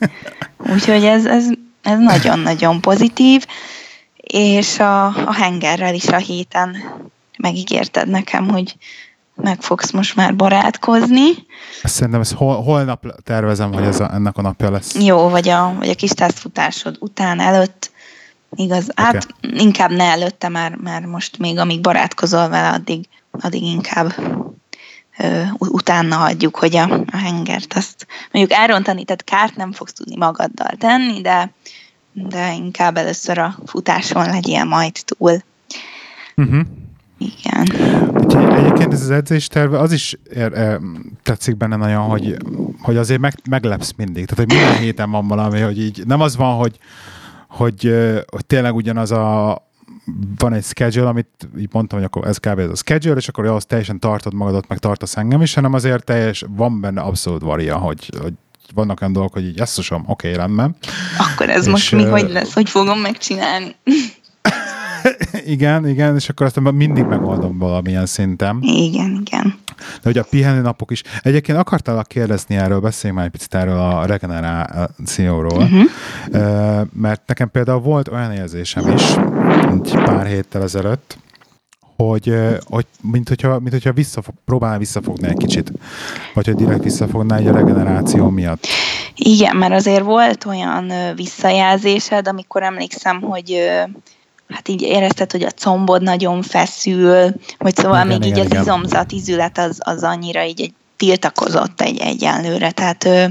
Úgyhogy 0.72 1.04
ez, 1.04 1.26
ez, 1.26 1.44
ez 1.83 1.98
nagyon-nagyon 1.98 2.80
pozitív, 2.80 3.46
és 4.16 4.78
a, 4.78 5.07
a 5.07 5.35
hengerrel 5.35 5.94
is 5.94 6.07
a 6.07 6.16
héten 6.16 6.76
megígérted 7.38 8.09
nekem, 8.09 8.48
hogy 8.48 8.76
meg 9.35 9.62
fogsz 9.62 9.90
most 9.90 10.16
már 10.16 10.37
barátkozni. 10.37 11.28
Ezt 11.83 11.94
szerintem 11.94 12.20
ezt 12.20 12.33
hol, 12.33 12.62
holnap 12.62 13.22
tervezem, 13.24 13.72
hogy 13.72 13.85
ez 13.85 14.00
a, 14.00 14.14
ennek 14.14 14.37
a 14.37 14.42
napja 14.42 14.70
lesz. 14.70 14.94
Jó, 15.00 15.28
vagy 15.28 15.48
a, 15.48 15.74
vagy 15.78 15.88
a 15.88 15.94
kis 15.94 16.11
tesztfutásod 16.11 16.96
után, 17.00 17.40
előtt, 17.40 17.90
igaz, 18.54 18.88
okay. 18.90 19.04
hát 19.04 19.26
inkább 19.40 19.90
ne 19.90 20.04
előtte, 20.04 20.48
mert, 20.48 20.80
mert 20.80 21.07
most 21.07 21.38
még 21.38 21.59
amíg 21.59 21.80
barátkozol 21.80 22.48
vele, 22.48 22.68
addig 22.68 23.09
addig 23.40 23.62
inkább 23.62 24.14
utána 25.59 26.16
hagyjuk, 26.16 26.57
hogy 26.57 26.77
a, 26.77 27.05
a 27.12 27.16
hengert 27.16 27.75
azt 27.75 28.07
mondjuk 28.33 28.59
elrontani, 28.59 29.05
tehát 29.05 29.25
kárt 29.25 29.57
nem 29.57 29.73
fogsz 29.73 29.92
tudni 29.92 30.16
magaddal 30.16 30.70
tenni, 30.79 31.20
de, 31.20 31.53
de 32.12 32.53
inkább 32.55 32.97
először 32.97 33.38
a 33.38 33.57
futáson 33.66 34.27
legyél 34.27 34.64
majd 34.64 34.92
túl. 35.05 35.42
Uh-huh. 36.37 36.66
Igen. 37.18 37.66
Úgyhogy 38.14 38.44
egyébként 38.44 38.92
ez 38.92 39.03
az 39.03 39.11
edzésterve, 39.11 39.79
az 39.79 39.92
is 39.92 40.16
ér, 40.35 40.53
ér, 40.53 40.81
tetszik 41.23 41.57
benne 41.57 41.77
nagyon, 41.77 42.03
hogy, 42.03 42.37
hogy 42.81 42.97
azért 42.97 43.20
meg, 43.20 43.35
meglepsz 43.51 43.92
mindig. 43.97 44.27
Tehát, 44.27 44.44
hogy 44.44 44.59
minden 44.59 44.79
héten 44.79 45.11
van 45.11 45.29
valami, 45.29 45.61
hogy 45.61 45.81
így 45.81 46.07
nem 46.07 46.20
az 46.20 46.37
van, 46.37 46.57
hogy, 46.57 46.79
hogy, 47.49 47.94
hogy 48.31 48.47
tényleg 48.47 48.75
ugyanaz 48.75 49.11
a, 49.11 49.53
van 50.38 50.53
egy 50.53 50.64
schedule, 50.64 51.09
amit 51.09 51.49
így 51.59 51.68
mondtam, 51.73 51.99
hogy 51.99 52.07
akkor 52.07 52.27
ez 52.27 52.38
kb. 52.38 52.59
ez 52.59 52.68
a 52.68 52.75
schedule, 52.75 53.16
és 53.16 53.29
akkor 53.29 53.47
ahhoz 53.47 53.66
teljesen 53.66 53.99
tartod 53.99 54.35
magadat, 54.35 54.68
meg 54.68 54.79
tartasz 54.79 55.16
engem 55.16 55.42
is, 55.42 55.55
hanem 55.55 55.73
azért 55.73 56.05
teljes, 56.05 56.44
van 56.49 56.81
benne 56.81 57.01
abszolút 57.01 57.42
varia, 57.42 57.77
hogy, 57.77 58.11
hogy 58.20 58.33
vannak 58.75 59.01
olyan 59.01 59.12
dolgok, 59.12 59.33
hogy 59.33 59.44
így 59.44 59.57
jesszusom, 59.57 60.05
oké, 60.07 60.29
okay, 60.29 60.40
rendben. 60.40 60.77
Akkor 61.18 61.51
ez 61.51 61.64
és, 61.64 61.70
most 61.70 61.92
mi, 61.92 62.03
uh, 62.03 62.11
hogy 62.11 62.31
lesz, 62.31 62.53
hogy 62.53 62.68
fogom 62.68 62.99
megcsinálni? 62.99 63.77
igen, 65.55 65.88
igen, 65.88 66.14
és 66.14 66.29
akkor 66.29 66.47
aztán 66.47 66.75
mindig 66.75 67.05
megoldom 67.05 67.59
valamilyen 67.59 68.07
szinten. 68.07 68.59
Igen, 68.62 69.23
igen. 69.27 69.55
De 69.76 70.00
hogy 70.02 70.18
a 70.18 70.24
pihenő 70.30 70.60
napok 70.60 70.90
is. 70.90 71.02
Egyébként 71.22 71.58
akartalak 71.58 72.06
kérdezni 72.06 72.56
erről, 72.56 72.80
beszéljünk 72.80 73.20
már 73.20 73.28
egy 73.28 73.38
picit 73.38 73.54
erről 73.54 73.78
a 73.78 74.06
regenerációról, 74.06 75.62
uh-huh. 75.62 76.87
mert 76.92 77.22
nekem 77.26 77.50
például 77.50 77.80
volt 77.80 78.08
olyan 78.08 78.32
érzésem 78.32 78.94
is, 78.96 79.16
egy 79.70 80.02
pár 80.04 80.26
héttel 80.26 80.62
ezelőtt, 80.62 81.18
hogy, 81.96 82.34
hogy 82.64 82.87
mint 83.00 83.28
hogyha, 83.28 83.58
mint 83.58 83.70
hogyha 83.70 83.92
visszafog, 83.92 84.34
próbálná 84.44 84.78
visszafogni 84.78 85.28
egy 85.28 85.37
kicsit, 85.37 85.72
vagy 86.34 86.46
hogy 86.46 86.54
direkt 86.54 86.82
visszafogná 86.82 87.37
egy 87.37 87.46
a 87.46 87.52
regeneráció 87.52 88.28
miatt. 88.28 88.66
Igen, 89.16 89.56
mert 89.56 89.72
azért 89.72 90.02
volt 90.02 90.44
olyan 90.44 90.92
visszajelzésed, 91.14 92.28
amikor 92.28 92.62
emlékszem, 92.62 93.20
hogy 93.20 93.70
hát 94.48 94.68
így 94.68 94.83
érezted, 94.83 95.30
hogy 95.30 95.42
a 95.42 95.50
combod 95.50 96.02
nagyon 96.02 96.42
feszül, 96.42 97.33
vagy 97.59 97.76
szóval 97.76 98.04
igen, 98.04 98.07
még 98.07 98.16
igen, 98.16 98.38
így 98.38 98.44
igen. 98.44 98.57
az 98.57 98.66
izomzat, 98.66 99.12
izület 99.12 99.59
az, 99.59 99.78
az 99.80 100.02
annyira 100.02 100.44
így 100.44 100.61
egy 100.61 100.72
tiltakozott 100.96 101.80
egy 101.80 101.98
egyenlőre, 101.98 102.70
tehát 102.70 103.04
ö, 103.04 103.24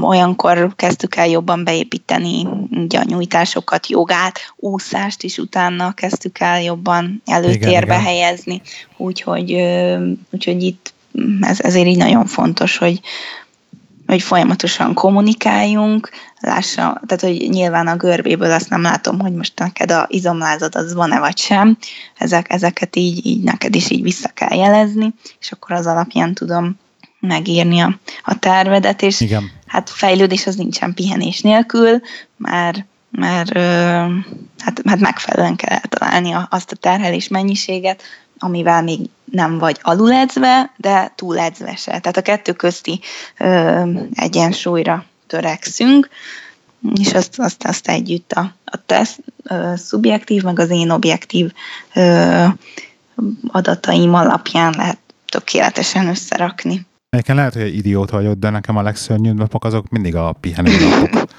olyankor 0.00 0.72
kezdtük 0.76 1.16
el 1.16 1.28
jobban 1.28 1.64
beépíteni 1.64 2.46
ugye 2.70 2.98
a 2.98 3.04
nyújtásokat, 3.04 3.88
jogát, 3.88 4.38
úszást 4.56 5.22
is 5.22 5.38
utána 5.38 5.92
kezdtük 5.92 6.38
el 6.38 6.62
jobban 6.62 7.22
előtérbe 7.26 7.68
igen, 7.68 7.82
igen. 7.82 8.00
helyezni, 8.00 8.62
úgyhogy, 8.96 9.52
ö, 9.52 10.06
úgyhogy 10.30 10.62
itt 10.62 10.92
ez, 11.40 11.60
ezért 11.60 11.86
így 11.86 11.96
nagyon 11.96 12.26
fontos, 12.26 12.76
hogy, 12.76 13.00
hogy 14.06 14.22
folyamatosan 14.22 14.94
kommunikáljunk, 14.94 16.10
lássa, 16.40 17.00
tehát 17.06 17.20
hogy 17.20 17.48
nyilván 17.50 17.86
a 17.86 17.96
görbéből 17.96 18.52
azt 18.52 18.68
nem 18.68 18.82
látom, 18.82 19.18
hogy 19.18 19.32
most 19.32 19.58
neked 19.58 19.90
a 19.90 20.06
izomlázad 20.08 20.74
az 20.74 20.94
van-e 20.94 21.18
vagy 21.18 21.38
sem, 21.38 21.78
Ezek, 22.18 22.52
ezeket 22.52 22.96
így, 22.96 23.26
így 23.26 23.42
neked 23.42 23.74
is 23.74 23.90
így 23.90 24.02
vissza 24.02 24.28
kell 24.28 24.56
jelezni, 24.56 25.14
és 25.40 25.52
akkor 25.52 25.76
az 25.76 25.86
alapján 25.86 26.34
tudom 26.34 26.78
megírni 27.20 27.80
a, 27.80 27.98
a 28.22 28.38
tervedet, 28.38 29.02
és 29.02 29.20
Igen. 29.20 29.50
hát 29.66 29.90
fejlődés 29.90 30.46
az 30.46 30.56
nincsen 30.56 30.94
pihenés 30.94 31.40
nélkül, 31.40 32.00
mert 32.36 32.84
mert 33.14 33.58
hát, 34.58 34.82
hát 34.84 35.00
megfelelően 35.00 35.56
kell 35.56 35.80
találni 35.80 36.34
azt 36.48 36.72
a 36.72 36.76
terhelés 36.76 37.28
mennyiséget, 37.28 38.02
amivel 38.42 38.82
még 38.82 39.00
nem 39.24 39.58
vagy 39.58 39.78
aluledzve, 39.82 40.72
de 40.76 41.12
túledzve 41.16 41.74
se. 41.74 41.90
Tehát 41.90 42.16
a 42.16 42.22
kettő 42.22 42.52
közti 42.52 43.00
ö, 43.38 43.82
egyensúlyra 44.14 45.04
törekszünk, 45.26 46.08
és 46.94 47.12
azt, 47.14 47.38
azt, 47.38 47.64
azt 47.64 47.88
együtt 47.88 48.32
a, 48.32 48.54
a 48.64 48.84
teszt 48.86 49.20
ö, 49.42 49.72
szubjektív, 49.76 50.42
meg 50.42 50.58
az 50.58 50.70
én 50.70 50.90
objektív 50.90 51.52
ö, 51.94 52.44
adataim 53.46 54.14
alapján 54.14 54.74
lehet 54.76 54.98
tökéletesen 55.26 56.08
összerakni. 56.08 56.86
Nekem 57.16 57.36
lehet, 57.36 57.52
hogy 57.52 57.62
egy 57.62 57.76
idiót 57.76 58.10
vagyok, 58.10 58.34
de 58.34 58.50
nekem 58.50 58.76
a 58.76 58.82
legszörnyűbb 58.82 59.36
napok 59.36 59.64
azok 59.64 59.88
mindig 59.88 60.16
a 60.16 60.32
pihenő 60.40 60.70
napok. 61.00 61.30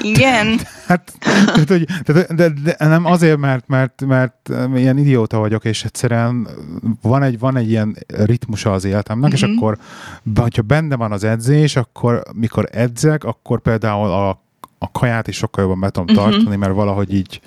Igen. 0.00 0.60
hát, 0.88 1.12
tehát, 1.18 1.68
hogy, 1.68 1.86
tehát, 2.04 2.34
de, 2.34 2.48
de, 2.48 2.76
nem 2.78 3.04
azért, 3.04 3.38
mert, 3.38 3.66
mert, 3.66 4.06
mert 4.06 4.50
ilyen 4.74 4.98
idióta 4.98 5.38
vagyok, 5.38 5.64
és 5.64 5.84
egyszerűen 5.84 6.48
van 7.02 7.22
egy, 7.22 7.38
van 7.38 7.56
egy 7.56 7.70
ilyen 7.70 7.96
ritmusa 8.06 8.72
az 8.72 8.84
életemnek, 8.84 9.24
mm-hmm. 9.26 9.34
és 9.34 9.42
mhm. 9.42 9.56
akkor, 9.56 9.78
hogyha 10.36 10.62
benne 10.62 10.96
van 10.96 11.12
az 11.12 11.24
edzés, 11.24 11.76
akkor 11.76 12.22
mikor 12.32 12.68
edzek, 12.72 13.24
akkor 13.24 13.60
például 13.60 14.10
a, 14.10 14.28
a 14.78 14.90
kaját 14.92 15.28
is 15.28 15.36
sokkal 15.36 15.64
jobban 15.64 15.80
be 15.80 15.90
tudom 15.90 16.14
mm-hmm. 16.14 16.30
tartani, 16.30 16.56
mert 16.56 16.74
valahogy 16.74 17.14
így 17.14 17.40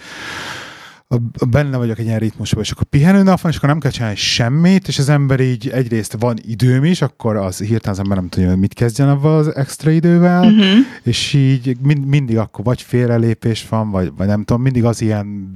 benne 1.50 1.78
vagyok 1.78 2.00
egy 2.00 2.06
ilyen 2.06 2.20
ritmusban, 2.20 2.64
és 2.64 2.72
akkor 2.72 2.84
pihenő 2.84 3.24
nap 3.24 3.42
van, 3.42 3.52
és 3.52 3.58
akkor 3.58 3.70
nem 3.70 3.80
kell 3.80 3.92
csinálni 3.92 4.16
semmit, 4.16 4.88
és 4.88 5.00
az 5.00 5.10
ember 5.10 5.40
így 5.40 5.70
egyrészt 5.70 6.16
van 6.20 6.38
időm 6.42 6.84
is, 6.84 7.02
akkor 7.02 7.36
az 7.36 7.58
hirtelen 7.58 7.98
az 7.98 8.00
ember 8.00 8.18
nem 8.18 8.30
tudja, 8.30 8.50
hogy 8.50 8.60
mit 8.60 8.74
kezdjen 8.74 9.10
avval 9.10 9.38
az 9.38 9.56
extra 9.56 9.92
idővel, 9.92 10.46
uh-huh. 10.46 10.78
és 11.04 11.34
így 11.34 11.78
mind, 11.82 12.06
mindig 12.06 12.38
akkor 12.38 12.66
vagy 12.66 12.82
félrelépés 12.82 13.68
van, 13.70 13.90
vagy, 13.90 14.12
vagy 14.18 14.28
nem 14.28 14.44
tudom, 14.44 14.62
mindig 14.62 14.86
az 14.86 15.02
ilyen 15.02 15.54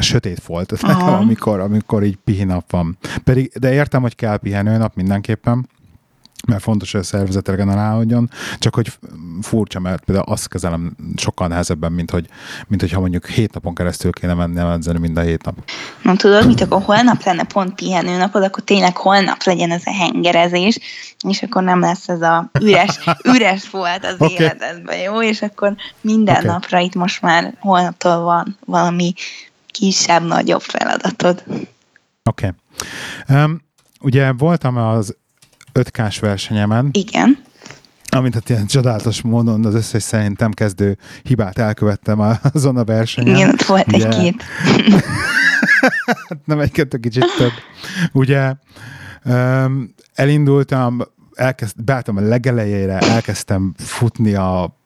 sötét 0.00 0.44
volt, 0.44 0.72
uh-huh. 0.72 1.12
amikor, 1.12 1.60
amikor 1.60 2.04
így 2.04 2.18
pihinap 2.24 2.70
van. 2.70 2.98
Pedig, 3.24 3.52
de 3.58 3.72
értem, 3.72 4.02
hogy 4.02 4.14
kell 4.14 4.36
pihenő 4.36 4.76
nap 4.76 4.94
mindenképpen, 4.94 5.68
mert 6.46 6.62
fontos, 6.62 6.92
hogy 6.92 7.00
a 7.00 7.04
szervezet 7.04 7.48
regenerálódjon, 7.48 8.30
csak 8.58 8.74
hogy 8.74 8.92
furcsa, 9.42 9.80
mert 9.80 10.04
például 10.04 10.26
azt 10.28 10.48
kezelem 10.48 10.96
sokkal 11.16 11.48
nehezebben, 11.48 11.92
mint 11.92 12.10
hogy, 12.10 12.26
mint 12.66 12.80
hogyha 12.80 13.00
mondjuk 13.00 13.26
hét 13.26 13.54
napon 13.54 13.74
keresztül 13.74 14.12
kéne 14.12 14.34
menni 14.34 14.60
edzeni 14.60 14.98
mind 14.98 15.16
a 15.16 15.20
hét 15.20 15.44
nap. 15.44 15.54
Na 16.02 16.16
tudod, 16.16 16.46
mit 16.46 16.60
akkor 16.60 16.82
holnap 16.82 17.22
lenne 17.22 17.44
pont 17.44 17.74
pihenő 17.74 18.16
napod, 18.16 18.42
akkor 18.42 18.64
tényleg 18.64 18.96
holnap 18.96 19.42
legyen 19.42 19.70
ez 19.70 19.82
a 19.84 19.92
hengerezés, 19.92 20.78
és 21.28 21.42
akkor 21.42 21.62
nem 21.62 21.80
lesz 21.80 22.08
ez 22.08 22.22
a 22.22 22.50
üres, 22.60 22.98
üres 23.34 23.70
volt 23.70 24.04
az 24.04 24.14
okay. 24.18 24.34
életedben, 24.34 24.98
jó? 24.98 25.22
És 25.22 25.42
akkor 25.42 25.74
minden 26.00 26.36
okay. 26.36 26.46
napra 26.48 26.78
itt 26.78 26.94
most 26.94 27.22
már 27.22 27.54
holnaptól 27.58 28.20
van 28.20 28.56
valami 28.64 29.12
kisebb-nagyobb 29.66 30.60
feladatod. 30.60 31.42
Oké. 32.24 32.52
Okay. 33.24 33.42
Um, 33.42 33.62
ugye 34.00 34.32
voltam 34.32 34.76
az 34.76 35.16
5K-s 35.76 36.18
versenyemen. 36.18 36.88
Igen. 36.92 37.44
Amint 38.08 38.34
hát 38.34 38.48
ilyen 38.48 38.66
csodálatos 38.66 39.22
módon 39.22 39.64
az 39.64 39.74
összes 39.74 40.02
szerintem 40.02 40.50
kezdő 40.50 40.98
hibát 41.22 41.58
elkövettem 41.58 42.20
azon 42.52 42.76
a 42.76 42.84
versenyen. 42.84 43.36
Igen, 43.36 43.48
ott 43.48 43.62
volt 43.62 43.92
Ugye, 43.92 44.08
egy-két. 44.08 44.42
nem 46.44 46.58
egy-kettő, 46.58 46.98
kicsit 46.98 47.24
több. 47.36 47.52
Ugye 48.12 48.54
um, 49.24 49.94
elindultam, 50.14 51.02
elkezd, 51.34 51.82
beálltam 51.84 52.16
a 52.16 52.20
legelejére, 52.20 52.98
elkezdtem 52.98 53.74
futni 53.76 54.34
a 54.34 54.76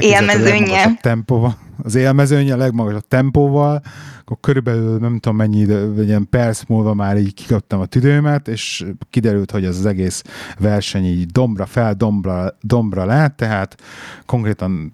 élmezőnye. 0.00 0.82
A 0.82 0.98
tempóval, 1.00 1.56
az 1.82 1.94
élmezőnye 1.94 2.54
a 2.54 2.56
legmagasabb 2.56 3.08
tempóval, 3.08 3.82
akkor 4.24 4.36
körülbelül 4.40 4.98
nem 4.98 5.18
tudom 5.18 5.36
mennyi 5.36 5.66
vagy 5.66 6.06
ilyen 6.06 6.28
perc 6.30 6.62
múlva 6.68 6.94
már 6.94 7.16
így 7.16 7.34
kikaptam 7.34 7.80
a 7.80 7.86
tüdőmet, 7.86 8.48
és 8.48 8.84
kiderült, 9.10 9.50
hogy 9.50 9.64
az, 9.64 9.78
az 9.78 9.86
egész 9.86 10.22
verseny 10.58 11.04
így 11.04 11.26
dombra 11.26 11.66
fel, 11.66 11.94
dombra, 11.94 12.56
dombra 12.60 13.04
lett, 13.04 13.36
tehát 13.36 13.82
konkrétan 14.26 14.92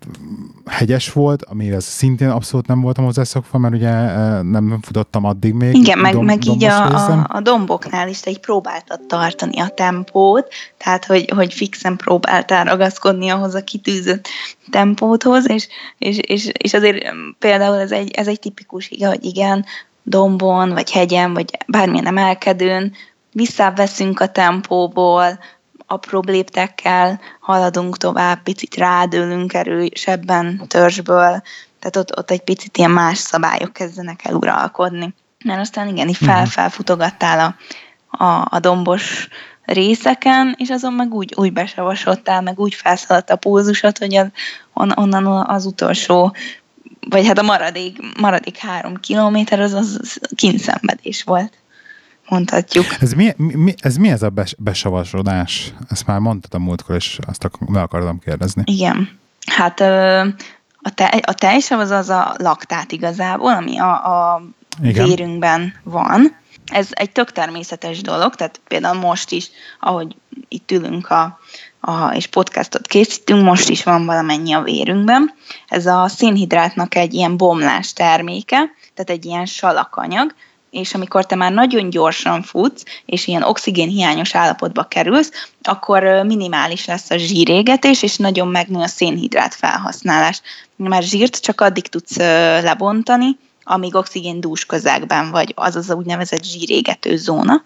hegyes 0.66 1.12
volt, 1.12 1.44
amihez 1.44 1.84
szintén 1.84 2.28
abszolút 2.28 2.66
nem 2.66 2.80
voltam 2.80 3.04
hozzászokva, 3.04 3.58
mert 3.58 3.74
ugye 3.74 3.88
eh, 3.88 4.42
nem 4.42 4.78
futottam 4.82 5.24
addig 5.24 5.52
még. 5.52 5.74
Igen, 5.74 5.98
meg, 5.98 6.12
dom, 6.12 6.24
meg 6.24 6.46
így 6.46 6.64
a, 6.64 7.08
a, 7.08 7.26
a 7.28 7.40
domboknál 7.40 8.08
is 8.08 8.20
te 8.20 8.30
így 8.30 8.40
próbáltad 8.40 9.00
tartani 9.06 9.60
a 9.60 9.68
tempót, 9.68 10.46
tehát 10.76 11.04
hogy, 11.04 11.32
hogy 11.34 11.54
fixen 11.54 11.96
próbáltál 11.96 12.64
ragaszkodni 12.64 13.28
ahhoz 13.28 13.54
a 13.54 13.64
kitűzött 13.64 14.28
tempóthoz, 14.70 15.50
és, 15.50 15.68
és, 15.98 16.18
és, 16.18 16.50
és 16.52 16.74
azért 16.74 17.04
például 17.38 17.76
ez 17.76 17.92
egy, 17.92 18.10
ez 18.10 18.26
egy 18.26 18.38
tipikus 18.38 18.86
higa, 18.86 19.08
hogy 19.08 19.24
igen, 19.28 19.64
dombon, 20.02 20.72
vagy 20.72 20.90
hegyen, 20.90 21.34
vagy 21.34 21.50
bármilyen 21.66 22.06
emelkedőn 22.06 22.94
visszaveszünk 23.32 24.20
a 24.20 24.28
tempóból, 24.28 25.38
apró 25.86 26.22
léptekkel 26.26 27.20
haladunk 27.40 27.96
tovább, 27.96 28.42
picit 28.42 28.76
rádőlünk 28.76 29.54
erősebben 29.54 30.62
törzsből, 30.66 31.42
tehát 31.78 31.96
ott, 31.96 32.18
ott 32.18 32.30
egy 32.30 32.42
picit 32.42 32.76
ilyen 32.76 32.90
más 32.90 33.18
szabályok 33.18 33.72
kezdenek 33.72 34.24
el 34.24 34.34
uralkodni. 34.34 35.14
Mert 35.44 35.60
aztán 35.60 35.88
igen, 35.88 36.08
így 36.08 36.20
mhm. 36.20 36.30
felfelfutogattál 36.30 37.56
a, 38.10 38.24
a, 38.24 38.46
a 38.50 38.58
dombos 38.60 39.28
részeken, 39.64 40.54
és 40.58 40.70
azon 40.70 40.92
meg 40.92 41.14
úgy, 41.14 41.34
úgy 41.36 41.52
besavasodtál, 41.52 42.40
meg 42.40 42.58
úgy 42.58 42.74
felszaladt 42.74 43.30
a 43.30 43.36
pózusod, 43.36 43.98
hogy 43.98 44.14
az, 44.14 44.26
on, 44.72 44.92
onnan 44.96 45.26
az 45.26 45.66
utolsó 45.66 46.34
vagy 47.08 47.26
hát 47.26 47.38
a 47.38 47.42
maradék, 47.42 47.98
maradék 48.20 48.56
három 48.56 48.96
kilométer 48.96 49.61
az, 49.61 49.72
az 49.72 50.20
kínszenvedés 50.34 51.22
volt, 51.22 51.52
mondhatjuk. 52.28 52.87
Ez 53.00 53.12
mi, 53.12 53.32
mi, 53.37 53.74
ez, 53.80 53.96
mi 53.96 54.08
ez 54.08 54.22
a 54.22 54.28
bes, 54.28 54.54
besavasodás? 54.58 55.72
Ezt 55.88 56.06
már 56.06 56.18
mondtad 56.18 56.54
a 56.54 56.64
múltkor, 56.64 56.94
és 56.94 57.18
azt 57.26 57.50
meg 57.66 57.82
akartam 57.82 58.18
kérdezni. 58.18 58.62
Igen. 58.66 59.18
Hát 59.46 59.80
a, 60.82 60.90
te, 60.94 61.04
a 61.04 61.32
tejsav 61.32 61.80
az 61.80 61.90
az 61.90 62.08
a 62.08 62.34
laktát 62.38 62.92
igazából, 62.92 63.52
ami 63.52 63.78
a, 63.78 63.92
a 64.34 64.42
vérünkben 64.80 65.74
van. 65.82 66.37
Ez 66.72 66.88
egy 66.90 67.11
tök 67.11 67.32
természetes 67.32 68.00
dolog, 68.00 68.34
tehát 68.34 68.61
például 68.68 68.98
most 68.98 69.30
is, 69.30 69.50
ahogy 69.80 70.16
itt 70.48 70.70
ülünk 70.70 71.11
a, 71.11 71.38
a, 71.80 72.14
és 72.14 72.26
podcastot 72.26 72.86
készítünk, 72.86 73.44
most 73.44 73.68
is 73.68 73.82
van 73.82 74.06
valamennyi 74.06 74.52
a 74.52 74.62
vérünkben. 74.62 75.34
Ez 75.68 75.86
a 75.86 76.08
szénhidrátnak 76.08 76.94
egy 76.94 77.14
ilyen 77.14 77.36
bomlás 77.36 77.92
terméke, 77.92 78.56
tehát 78.94 79.10
egy 79.10 79.24
ilyen 79.24 79.46
salakanyag, 79.46 80.34
és 80.70 80.94
amikor 80.94 81.26
te 81.26 81.34
már 81.34 81.52
nagyon 81.52 81.90
gyorsan 81.90 82.42
futsz, 82.42 82.82
és 83.06 83.26
ilyen 83.26 83.42
oxigénhiányos 83.42 84.34
állapotba 84.34 84.82
kerülsz, 84.82 85.30
akkor 85.62 86.02
minimális 86.02 86.86
lesz 86.86 87.10
a 87.10 87.16
zsírégetés, 87.16 88.02
és 88.02 88.16
nagyon 88.16 88.48
megnő 88.48 88.80
a 88.80 88.86
szénhidrát 88.86 89.54
felhasználás. 89.54 90.40
Már 90.76 91.02
zsírt 91.02 91.40
csak 91.40 91.60
addig 91.60 91.86
tudsz 91.86 92.16
lebontani, 92.62 93.38
amíg 93.62 93.94
oxigén 93.94 94.40
dús 94.40 94.66
közegben 94.66 95.30
vagy, 95.30 95.52
az 95.56 95.76
az 95.76 95.90
úgynevezett 95.90 96.44
zsírégető 96.44 97.16
zóna 97.16 97.62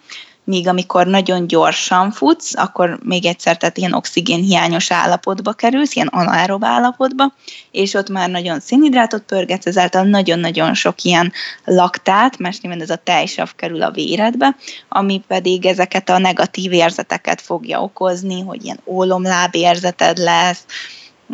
míg 0.52 0.68
amikor 0.68 1.06
nagyon 1.06 1.46
gyorsan 1.46 2.10
futsz, 2.10 2.54
akkor 2.54 2.98
még 3.02 3.24
egyszer, 3.26 3.56
tehát 3.56 3.78
ilyen 3.78 3.92
oxigénhiányos 3.92 4.90
állapotba 4.90 5.52
kerülsz, 5.52 5.94
ilyen 5.94 6.06
anaerob 6.06 6.64
állapotba, 6.64 7.32
és 7.70 7.94
ott 7.94 8.08
már 8.08 8.30
nagyon 8.30 8.60
szénhidrátot 8.60 9.22
pörgetsz, 9.22 9.66
ezáltal 9.66 10.02
nagyon-nagyon 10.02 10.74
sok 10.74 11.02
ilyen 11.02 11.32
laktát, 11.64 12.38
nyilván 12.38 12.80
ez 12.80 12.90
a 12.90 12.96
tejsav 13.04 13.50
kerül 13.56 13.82
a 13.82 13.90
véredbe, 13.90 14.56
ami 14.88 15.22
pedig 15.26 15.66
ezeket 15.66 16.08
a 16.08 16.18
negatív 16.18 16.72
érzeteket 16.72 17.40
fogja 17.40 17.82
okozni, 17.82 18.42
hogy 18.42 18.64
ilyen 18.64 18.80
ólomláb 18.84 19.54
érzeted 19.54 20.18
lesz, 20.18 20.64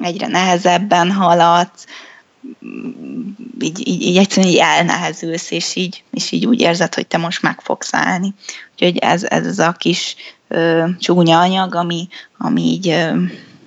egyre 0.03 0.27
nehezebben 0.27 1.13
haladsz, 1.13 1.87
így, 3.61 3.89
így, 3.89 4.03
így 4.03 4.17
egyszerűen 4.17 4.53
így 4.53 4.59
elnehezülsz, 4.59 5.51
és 5.51 5.77
így, 5.77 6.03
és 6.11 6.31
így 6.31 6.47
úgy 6.47 6.61
érzed, 6.61 6.95
hogy 6.95 7.07
te 7.07 7.19
most 7.19 7.43
meg 7.43 7.61
fogsz 7.61 7.95
állni. 7.95 8.35
Úgyhogy 8.73 8.97
ez, 8.97 9.25
ez 9.25 9.47
az 9.47 9.59
a 9.59 9.73
kis 9.73 10.17
ö, 10.49 10.85
csúnya 10.99 11.39
anyag, 11.39 11.75
ami, 11.75 12.09
ami 12.39 12.63
így, 12.63 12.89
ö, 12.89 13.23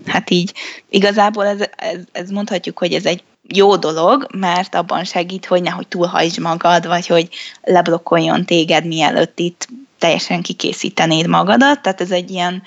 hát 0.05 0.29
így 0.29 0.53
igazából 0.89 1.45
ez, 1.45 1.59
ez, 1.75 1.99
ez 2.11 2.29
mondhatjuk, 2.29 2.77
hogy 2.77 2.93
ez 2.93 3.05
egy 3.05 3.23
jó 3.47 3.75
dolog, 3.75 4.27
mert 4.33 4.75
abban 4.75 5.03
segít, 5.03 5.45
hogy 5.45 5.61
nehogy 5.61 5.87
túlhajtsd 5.87 6.39
magad, 6.39 6.87
vagy 6.87 7.07
hogy 7.07 7.29
leblokkoljon 7.63 8.45
téged, 8.45 8.85
mielőtt 8.85 9.39
itt 9.39 9.67
teljesen 9.97 10.41
kikészítenéd 10.41 11.27
magadat. 11.27 11.81
Tehát 11.81 12.01
ez 12.01 12.11
egy 12.11 12.31
ilyen, 12.31 12.63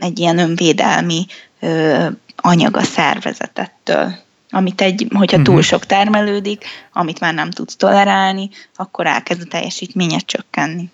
egy 0.00 0.18
ilyen 0.18 0.38
önvédelmi 0.38 1.26
ö, 1.60 2.06
anyag 2.36 2.76
a 2.76 2.82
szervezetettől 2.82 4.23
amit 4.54 4.80
egy, 4.80 5.06
hogyha 5.14 5.42
túl 5.42 5.54
mhm. 5.54 5.64
sok 5.64 5.86
termelődik, 5.86 6.64
amit 6.92 7.20
már 7.20 7.34
nem 7.34 7.50
tudsz 7.50 7.76
tolerálni, 7.76 8.50
akkor 8.76 9.06
elkezd 9.06 9.40
a 9.40 9.48
teljesítménye 9.48 10.18
csökkenni. 10.18 10.90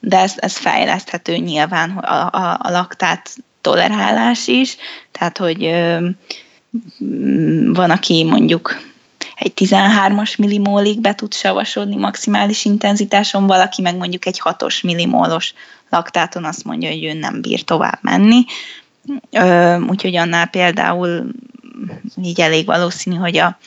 De 0.00 0.18
ez, 0.18 0.34
ez 0.36 0.56
fejleszthető 0.56 1.36
nyilván 1.36 1.90
a, 1.90 2.28
a, 2.32 2.58
a 2.62 2.70
laktát 2.70 3.36
tolerálás 3.60 4.46
is, 4.46 4.76
tehát 5.12 5.38
hogy 5.38 5.64
ö, 5.64 6.08
van, 7.72 7.90
aki 7.90 8.24
mondjuk 8.24 8.80
egy 9.34 9.52
13-as 9.56 10.38
millimólig 10.38 11.00
be 11.00 11.14
tud 11.14 11.34
savasodni 11.34 11.96
maximális 11.96 12.64
intenzitáson, 12.64 13.46
valaki 13.46 13.82
meg 13.82 13.96
mondjuk 13.96 14.26
egy 14.26 14.40
6-os 14.44 14.84
millimólos 14.84 15.54
laktáton 15.90 16.44
azt 16.44 16.64
mondja, 16.64 16.90
hogy 16.90 17.04
ő 17.04 17.12
nem 17.12 17.40
bír 17.40 17.62
tovább 17.62 17.98
menni. 18.00 18.44
Úgyhogy 19.88 20.16
annál 20.16 20.46
például 20.46 21.30
így 22.22 22.40
elég 22.40 22.66
valószínű, 22.66 23.16
hogy 23.16 23.36
a, 23.36 23.58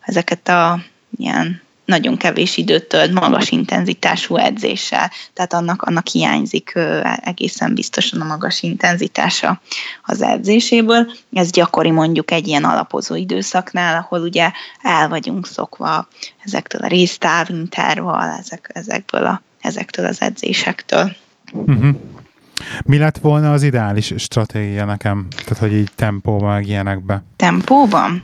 ezeket 0.00 0.48
a 0.48 0.80
ilyen 1.16 1.62
nagyon 1.88 2.16
kevés 2.16 2.56
időt 2.56 2.88
tölt 2.88 3.12
magas 3.12 3.50
intenzitású 3.50 4.36
edzéssel, 4.36 5.10
tehát 5.32 5.52
annak, 5.52 5.82
annak 5.82 6.06
hiányzik 6.06 6.78
egészen 7.20 7.74
biztosan 7.74 8.20
a 8.20 8.24
magas 8.24 8.62
intenzitása 8.62 9.60
az 10.02 10.22
edzéséből. 10.22 11.12
Ez 11.32 11.50
gyakori 11.50 11.90
mondjuk 11.90 12.30
egy 12.30 12.48
ilyen 12.48 12.64
alapozó 12.64 13.14
időszaknál, 13.14 13.96
ahol 13.96 14.20
ugye 14.20 14.50
el 14.82 15.08
vagyunk 15.08 15.46
szokva 15.46 16.08
ezektől 16.44 16.80
a 16.82 16.86
résztávinterval, 16.86 18.36
ezek, 18.38 18.70
ezekből 18.74 19.26
a, 19.26 19.42
ezektől 19.60 20.06
az 20.06 20.20
edzésektől. 20.20 21.16
Uh-huh. 21.52 21.96
Mi 22.84 22.98
lett 22.98 23.18
volna 23.18 23.52
az 23.52 23.62
ideális 23.62 24.12
stratégia 24.16 24.84
nekem? 24.84 25.26
Tehát, 25.30 25.58
hogy 25.58 25.72
így 25.72 25.90
tempóban, 25.94 26.54
meg 26.54 26.66
ilyenekbe. 26.66 27.22
Tempóban? 27.36 28.22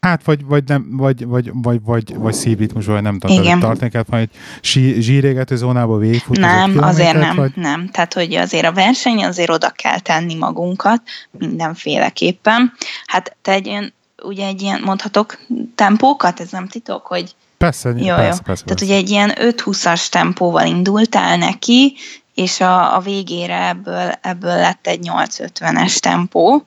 Hát, 0.00 0.24
vagy, 0.24 0.44
vagy, 0.44 0.64
nem, 0.66 0.86
vagy, 0.90 1.26
vagy, 1.26 1.50
vagy, 1.54 1.80
vagy, 1.82 2.14
vagy 2.16 2.32
szívritmus, 2.34 2.86
vagy 2.86 3.02
nem 3.02 3.18
tudom, 3.18 3.42
Igen. 3.42 3.60
tartani 3.60 3.90
kell, 3.90 4.04
majd 4.08 4.28
zsírégető 4.62 5.56
zónába 5.56 5.96
végigfut. 5.96 6.38
Nem, 6.38 6.78
azért 6.78 7.18
nem, 7.18 7.36
vagy? 7.36 7.52
nem. 7.54 7.88
Tehát, 7.88 8.14
hogy 8.14 8.34
azért 8.34 8.66
a 8.66 8.72
verseny, 8.72 9.24
azért 9.24 9.50
oda 9.50 9.70
kell 9.70 9.98
tenni 9.98 10.34
magunkat 10.34 11.02
mindenféleképpen. 11.30 12.72
Hát 13.06 13.36
te 13.42 13.52
egy 13.52 13.66
ilyen, 13.66 13.92
ugye 14.22 14.46
egy 14.46 14.62
ilyen, 14.62 14.80
mondhatok 14.84 15.38
tempókat, 15.74 16.40
ez 16.40 16.50
nem 16.50 16.66
titok, 16.66 17.06
hogy 17.06 17.34
Persze, 17.64 17.88
jó, 17.88 17.94
persze, 17.94 18.10
jó. 18.10 18.16
persze, 18.16 18.42
persze. 18.42 18.64
Tehát 18.64 18.80
ugye 18.82 18.94
egy 18.94 19.10
ilyen 19.10 19.32
5-20-as 19.34 20.08
tempóval 20.08 20.66
indultál 20.66 21.36
neki, 21.36 21.96
és 22.34 22.60
a, 22.60 22.96
a 22.96 23.00
végére 23.00 23.68
ebből, 23.68 24.12
ebből 24.20 24.56
lett 24.56 24.86
egy 24.86 25.10
8-50-es 25.12 25.98
tempó, 25.98 26.66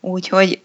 úgyhogy 0.00 0.60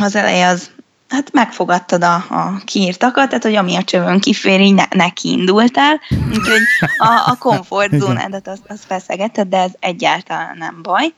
az 0.00 0.16
eleje 0.16 0.48
az, 0.48 0.70
hát 1.08 1.32
megfogadtad 1.32 2.04
a, 2.04 2.14
a 2.14 2.60
kiírtakat, 2.64 3.28
tehát 3.28 3.44
hogy 3.44 3.54
ami 3.54 3.76
a 3.76 3.82
csövön 3.82 4.20
kifér, 4.20 4.60
így 4.60 4.74
ne, 4.74 4.84
neki 4.90 5.28
indultál, 5.28 6.00
úgyhogy 6.10 6.60
a, 6.98 7.22
a 7.26 7.36
komfortzónádat 7.38 8.48
azt, 8.48 8.62
azt 8.66 8.84
feszegeted, 8.84 9.48
de 9.48 9.56
ez 9.56 9.72
egyáltalán 9.80 10.56
nem 10.58 10.82
baj. 10.82 11.12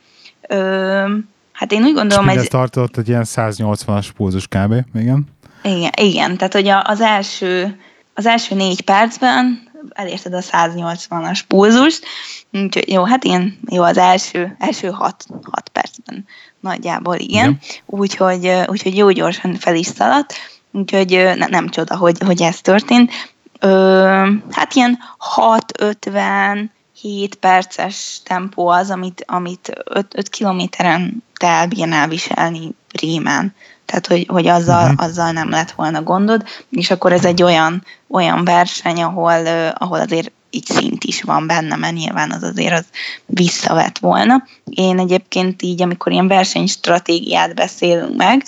Ö, 0.49 1.17
hát 1.53 1.73
én 1.73 1.83
úgy 1.83 1.95
gondolom, 1.95 2.29
hogy... 2.29 2.37
Ez 2.37 2.47
tartott 2.47 2.97
egy 2.97 3.09
ilyen 3.09 3.25
180-as 3.27 4.09
pulzus 4.17 4.47
kb. 4.47 4.75
Igen? 4.95 5.27
Igen, 5.63 5.93
igen 5.97 6.37
tehát 6.37 6.53
hogy 6.53 6.69
az 6.69 7.01
első, 7.01 7.81
az 8.15 8.27
első 8.27 8.55
négy 8.55 8.81
percben 8.81 9.68
elérted 9.93 10.35
a 10.35 10.41
180-as 10.41 11.41
pulzust, 11.49 12.05
úgyhogy 12.53 12.89
jó, 12.89 13.05
hát 13.05 13.25
én 13.25 13.59
jó 13.71 13.83
az 13.83 13.99
első, 13.99 14.57
első 14.59 14.89
hat, 14.89 15.27
hat 15.51 15.69
percben 15.69 16.27
nagyjából 16.61 17.17
igen, 17.17 17.29
igen. 17.29 17.59
Úgyhogy, 17.87 18.53
úgyhogy 18.67 18.97
jó 18.97 19.11
gyorsan 19.11 19.55
fel 19.55 19.75
is 19.75 19.87
szaladt, 19.87 20.35
úgyhogy 20.71 21.11
ne, 21.11 21.47
nem 21.47 21.69
csoda, 21.69 21.97
hogy, 21.97 22.19
hogy 22.19 22.43
ez 22.43 22.61
történt. 22.61 23.13
Ö, 23.61 24.31
hát 24.51 24.75
ilyen 24.75 24.99
6-50 25.37 26.69
7 27.01 27.35
perces 27.35 28.21
tempó 28.25 28.69
az, 28.69 28.91
amit, 28.91 29.25
amit 29.27 29.73
5, 29.85 30.19
5 30.19 30.29
kilométeren 30.29 31.23
te 31.39 31.47
elbírnál 31.47 32.09
viselni 32.09 32.75
Brémán. 32.93 33.55
Tehát, 33.89 34.07
hogy, 34.07 34.27
hogy 34.29 34.47
azzal, 34.47 34.91
uh-huh. 34.91 35.07
azzal 35.07 35.33
nem 35.33 35.51
lett 35.51 35.71
volna 35.71 36.03
gondod, 36.03 36.45
és 36.71 36.91
akkor 36.91 37.13
ez 37.13 37.25
egy 37.25 37.43
olyan, 37.43 37.85
olyan 38.09 38.45
verseny, 38.45 39.03
ahol, 39.03 39.47
ahol 39.73 40.01
azért 40.01 40.33
így 40.51 40.65
szint 40.65 41.05
is 41.05 41.23
van 41.23 41.47
benne, 41.47 41.77
mert 41.77 41.95
nyilván 41.95 42.31
az 42.31 42.43
azért 42.43 42.73
az 42.73 42.85
visszavett 43.27 43.99
volna. 43.99 44.45
Én 44.65 44.99
egyébként 44.99 45.63
így, 45.63 45.83
amikor 45.83 46.13
ilyen 46.13 46.29
versenystratégiát 46.29 47.55
beszélünk 47.55 48.17
meg, 48.17 48.45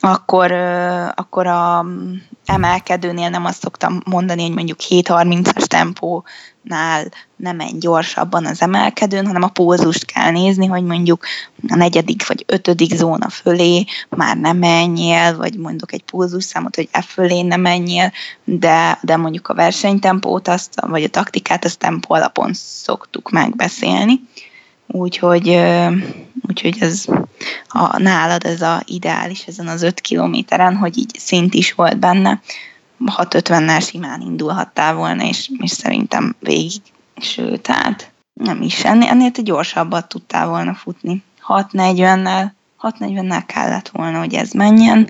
akkor, 0.00 0.52
akkor 1.14 1.46
a 1.46 1.86
emelkedőnél 2.44 3.28
nem 3.28 3.44
azt 3.44 3.60
szoktam 3.60 4.02
mondani, 4.04 4.42
hogy 4.42 4.54
mondjuk 4.54 4.78
7.30-as 4.88 5.64
tempó 5.64 6.24
nál 6.62 7.04
nem 7.36 7.56
menj 7.56 7.78
gyorsabban 7.78 8.46
az 8.46 8.62
emelkedőn, 8.62 9.26
hanem 9.26 9.42
a 9.42 9.48
pózust 9.48 10.04
kell 10.04 10.30
nézni, 10.30 10.66
hogy 10.66 10.84
mondjuk 10.84 11.24
a 11.68 11.74
negyedik 11.74 12.26
vagy 12.26 12.44
ötödik 12.46 12.94
zóna 12.94 13.28
fölé 13.28 13.84
már 14.08 14.36
nem 14.36 14.56
menjél, 14.56 15.36
vagy 15.36 15.58
mondok 15.58 15.92
egy 15.92 16.04
számot, 16.38 16.76
hogy 16.76 16.88
e 16.90 17.02
fölé 17.02 17.42
nem 17.42 17.60
menjél, 17.60 18.12
de, 18.44 18.98
de 19.02 19.16
mondjuk 19.16 19.48
a 19.48 19.54
versenytempót, 19.54 20.48
azt, 20.48 20.80
vagy 20.80 21.02
a 21.02 21.08
taktikát, 21.08 21.64
azt 21.64 21.78
tempó 21.78 22.14
alapon 22.14 22.50
szoktuk 22.52 23.30
megbeszélni. 23.30 24.20
Úgyhogy, 24.92 25.60
úgyhogy 26.48 26.76
ez 26.80 27.04
a, 27.68 27.98
nálad 27.98 28.44
ez 28.44 28.62
a 28.62 28.82
ideális 28.86 29.46
ezen 29.46 29.68
az 29.68 29.82
öt 29.82 30.00
kilométeren, 30.00 30.76
hogy 30.76 30.98
így 30.98 31.10
szint 31.18 31.54
is 31.54 31.72
volt 31.72 31.98
benne, 31.98 32.40
650-nel 33.06 33.88
simán 33.88 34.20
indulhattál 34.20 34.94
volna, 34.94 35.24
és, 35.24 35.50
és 35.58 35.70
szerintem 35.70 36.36
végig, 36.38 36.82
sőt, 37.16 37.66
hát 37.66 38.10
nem 38.32 38.62
is, 38.62 38.84
ennél, 38.84 39.08
ennél 39.08 39.30
te 39.30 39.42
gyorsabbat 39.42 40.08
tudtál 40.08 40.48
volna 40.48 40.74
futni. 40.74 41.22
640-nel, 41.48 42.46
640-nel 42.82 43.42
kellett 43.46 43.88
volna, 43.88 44.18
hogy 44.18 44.34
ez 44.34 44.50
menjen, 44.52 45.08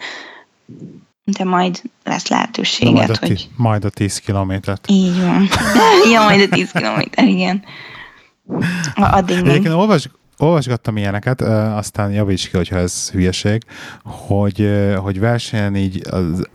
de 1.25 1.45
majd 1.45 1.83
lesz 2.05 2.29
lehetőséget, 2.29 2.95
majd 2.95 3.11
a, 3.11 3.27
hogy... 3.27 3.49
Majd 3.57 3.85
a 3.85 3.90
10 3.90 4.19
kilométert. 4.19 4.87
Így 4.88 5.21
van. 5.21 5.49
ja, 6.12 6.23
majd 6.23 6.40
a 6.40 6.55
10 6.55 6.71
kilométer, 6.71 7.25
igen. 7.25 7.64
Addig 8.94 9.37
Egyébként 9.37 9.74
olvas, 9.74 10.09
olvasgattam 10.38 10.96
ilyeneket, 10.96 11.40
aztán 11.40 12.12
javíts 12.12 12.48
ki, 12.48 12.57
hogyha 12.57 12.76
ez 12.76 13.11
hülyeség, 13.11 13.62
hogy, 14.03 14.70
hogy 14.96 15.20
versenyen 15.20 15.76
így 15.76 16.03
az, 16.11 16.48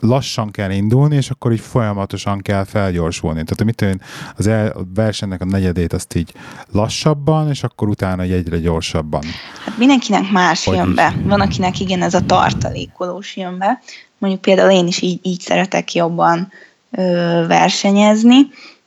lassan 0.00 0.50
kell 0.50 0.70
indulni, 0.70 1.16
és 1.16 1.30
akkor 1.30 1.52
így 1.52 1.60
folyamatosan 1.60 2.40
kell 2.40 2.64
felgyorsulni. 2.64 3.42
Tehát 3.44 3.64
mit 3.64 3.74
tudom, 3.74 4.00
az 4.36 4.46
el, 4.46 4.66
a 4.66 4.80
versenynek 4.94 5.40
a 5.40 5.44
negyedét 5.44 5.92
azt 5.92 6.14
így 6.14 6.32
lassabban, 6.72 7.48
és 7.48 7.62
akkor 7.62 7.88
utána 7.88 8.22
egy 8.22 8.32
egyre 8.32 8.58
gyorsabban. 8.58 9.22
Hát 9.64 9.78
mindenkinek 9.78 10.30
más 10.30 10.64
hogy 10.64 10.76
jön 10.76 10.94
be. 10.94 11.14
Van, 11.24 11.40
akinek 11.40 11.80
igen, 11.80 12.02
ez 12.02 12.14
a 12.14 12.20
tartalékolós 12.20 13.36
jön 13.36 13.58
be. 13.58 13.80
Mondjuk 14.18 14.42
például 14.42 14.70
én 14.70 14.86
is 14.86 15.02
így, 15.02 15.20
így 15.22 15.40
szeretek 15.40 15.94
jobban 15.94 16.52
ö, 16.90 17.02
versenyezni, 17.46 18.36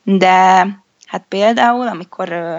de 0.02 0.66
hát 1.12 1.24
például, 1.28 1.88
amikor 1.88 2.58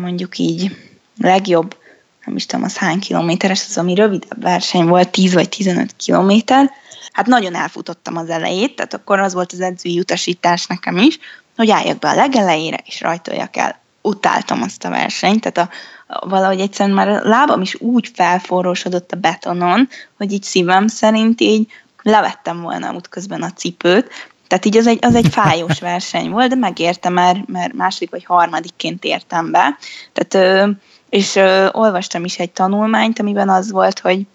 mondjuk 0.00 0.38
így 0.38 0.76
legjobb 1.18 1.76
nem 2.24 2.36
is 2.36 2.46
tudom, 2.46 2.64
az 2.64 2.76
hány 2.76 2.98
kilométeres, 2.98 3.64
az 3.68 3.78
ami 3.78 3.94
rövidebb 3.94 4.42
verseny 4.42 4.86
volt, 4.86 5.10
10 5.10 5.34
vagy 5.34 5.48
15 5.48 5.96
kilométer, 5.96 6.70
hát 7.12 7.26
nagyon 7.26 7.54
elfutottam 7.54 8.16
az 8.16 8.28
elejét, 8.30 8.76
tehát 8.76 8.94
akkor 8.94 9.18
az 9.18 9.34
volt 9.34 9.52
az 9.52 9.60
edzői 9.60 9.98
utasítás 9.98 10.66
nekem 10.66 10.96
is, 10.96 11.18
hogy 11.56 11.70
álljak 11.70 11.98
be 11.98 12.08
a 12.08 12.14
legelejére, 12.14 12.78
és 12.84 13.00
rajtoljak 13.00 13.56
el. 13.56 13.78
Utáltam 14.02 14.62
azt 14.62 14.84
a 14.84 14.90
versenyt, 14.90 15.40
tehát 15.40 15.70
a, 15.70 15.74
a, 16.14 16.28
valahogy 16.28 16.60
egyszerűen 16.60 16.94
már 16.94 17.08
a 17.08 17.28
lábam 17.28 17.60
is 17.60 17.80
úgy 17.80 18.10
felforrósodott 18.14 19.12
a 19.12 19.16
betonon, 19.16 19.88
hogy 20.16 20.32
így 20.32 20.42
szívem 20.42 20.86
szerint 20.86 21.40
így 21.40 21.72
levettem 22.02 22.60
volna 22.60 22.94
útközben 22.94 23.42
a 23.42 23.52
cipőt, 23.52 24.10
tehát 24.50 24.64
így 24.64 24.76
az 24.76 24.86
egy, 24.86 24.98
az 25.00 25.14
egy 25.14 25.28
fájós 25.28 25.80
verseny 25.80 26.30
volt, 26.30 26.48
de 26.48 26.54
megértem, 26.54 27.12
mert, 27.12 27.46
mert 27.46 27.72
második 27.72 28.10
vagy 28.10 28.24
harmadikként 28.24 29.04
értem 29.04 29.50
be. 29.50 29.78
Tehát, 30.12 30.68
és 31.08 31.36
olvastam 31.72 32.24
is 32.24 32.38
egy 32.38 32.50
tanulmányt, 32.50 33.18
amiben 33.18 33.48
az 33.48 33.70
volt, 33.70 33.98
hogy 33.98 34.26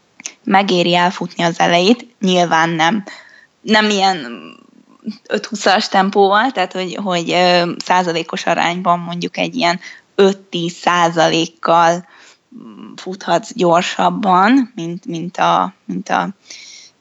megéri 0.43 0.95
elfutni 0.95 1.43
az 1.43 1.59
elejét, 1.59 2.07
nyilván 2.19 2.69
nem. 2.69 3.03
Nem 3.61 3.89
ilyen 3.89 4.27
5-20-as 5.27 5.87
tempóval, 5.87 6.51
tehát 6.51 6.73
hogy, 6.73 6.99
hogy 7.03 7.35
százalékos 7.77 8.45
arányban 8.45 8.99
mondjuk 8.99 9.37
egy 9.37 9.55
ilyen 9.55 9.79
5-10 10.17 10.69
százalékkal 10.69 12.07
futhatsz 12.95 13.53
gyorsabban, 13.53 14.71
mint, 14.75 15.05
mint 15.05 15.37
a, 15.37 15.73
mint 15.85 16.09
a 16.09 16.29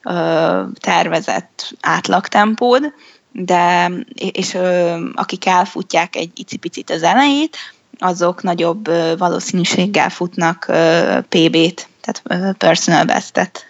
ö, 0.05 0.61
tervezett 0.79 1.75
átlagtempód, 1.81 2.93
de 3.31 3.91
és 4.13 4.53
ö, 4.53 4.95
akik 5.13 5.45
elfutják 5.45 6.15
egy 6.15 6.31
icipicit 6.35 6.89
az 6.89 7.03
elejét, 7.03 7.57
azok 7.97 8.43
nagyobb 8.43 8.87
ö, 8.87 9.13
valószínűséggel 9.17 10.09
futnak 10.09 10.65
ö, 10.67 11.17
PB-t, 11.29 11.87
tehát 12.01 12.57
personal 12.57 13.05
bestet. 13.05 13.65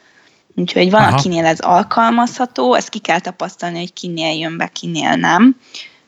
Úgyhogy 0.56 0.92
van, 0.92 1.02
Aha. 1.02 1.16
akinél 1.16 1.46
ez 1.46 1.60
alkalmazható, 1.60 2.74
ezt 2.74 2.90
ki 2.90 3.00
kell 3.00 3.20
tapasztalni, 3.20 3.80
hogy 3.80 3.94
kinél 3.94 4.40
jön 4.40 4.58
be, 4.58 4.68
kinél 4.68 5.16
nem. 5.16 5.56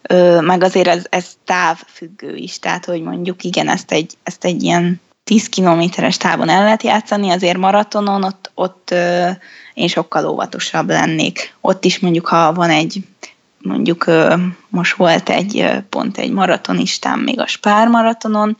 Ö, 0.01 0.41
meg 0.41 0.63
azért 0.63 0.87
ez, 0.87 1.05
ez 1.09 1.25
távfüggő 1.45 2.35
is, 2.35 2.59
tehát 2.59 2.85
hogy 2.85 3.01
mondjuk 3.01 3.43
igen, 3.43 3.67
ezt 3.69 3.91
egy, 3.91 4.13
ezt 4.23 4.45
egy 4.45 4.63
ilyen 4.63 5.01
10 5.23 5.49
kilométeres 5.49 6.17
távon 6.17 6.49
el 6.49 6.63
lehet 6.63 6.83
játszani, 6.83 7.29
azért 7.29 7.57
maratonon 7.57 8.23
ott, 8.23 8.51
ott 8.53 8.91
ö, 8.91 9.29
én 9.77 9.87
sokkal 9.87 10.25
óvatosabb 10.25 10.89
lennék. 10.89 11.53
Ott 11.61 11.85
is 11.85 11.99
mondjuk, 11.99 12.27
ha 12.27 12.53
van 12.53 12.69
egy, 12.69 13.03
mondjuk 13.61 14.05
most 14.69 14.95
volt 14.95 15.29
egy 15.29 15.65
pont 15.89 16.17
egy 16.17 16.31
maratonistám 16.31 17.19
még 17.19 17.39
a 17.39 17.47
Spár 17.47 17.87
maratonon, 17.87 18.57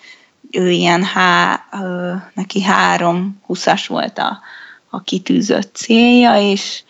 ő 0.52 0.70
ilyen 0.70 1.04
há, 1.04 1.64
neki 2.34 2.62
három 2.62 3.42
huszas 3.46 3.88
volt 3.88 4.18
a, 4.18 4.40
a 4.90 5.02
kitűzött 5.02 5.76
célja, 5.76 6.52
és, 6.52 6.84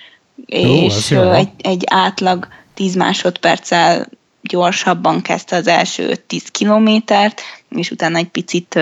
és 0.46 1.12
Ó, 1.12 1.32
egy, 1.32 1.50
egy 1.62 1.84
átlag 1.86 2.48
10 2.74 2.96
másodperccel 2.96 4.10
gyorsabban 4.42 5.22
kezdte 5.22 5.56
az 5.56 5.68
első 5.68 6.24
5-10 6.30 6.42
kilométert, 6.52 7.42
és 7.70 7.92
utána 7.92 8.18
egy 8.18 8.30
picit 8.30 8.80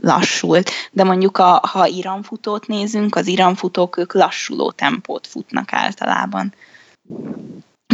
lassult. 0.00 0.70
De 0.92 1.04
mondjuk, 1.04 1.38
a, 1.38 1.60
ha 1.72 1.86
iramfutót 1.86 2.66
nézünk, 2.66 3.16
az 3.16 3.26
iramfutók 3.26 3.96
ők 3.96 4.14
lassuló 4.14 4.70
tempót 4.70 5.26
futnak 5.26 5.72
általában. 5.72 6.54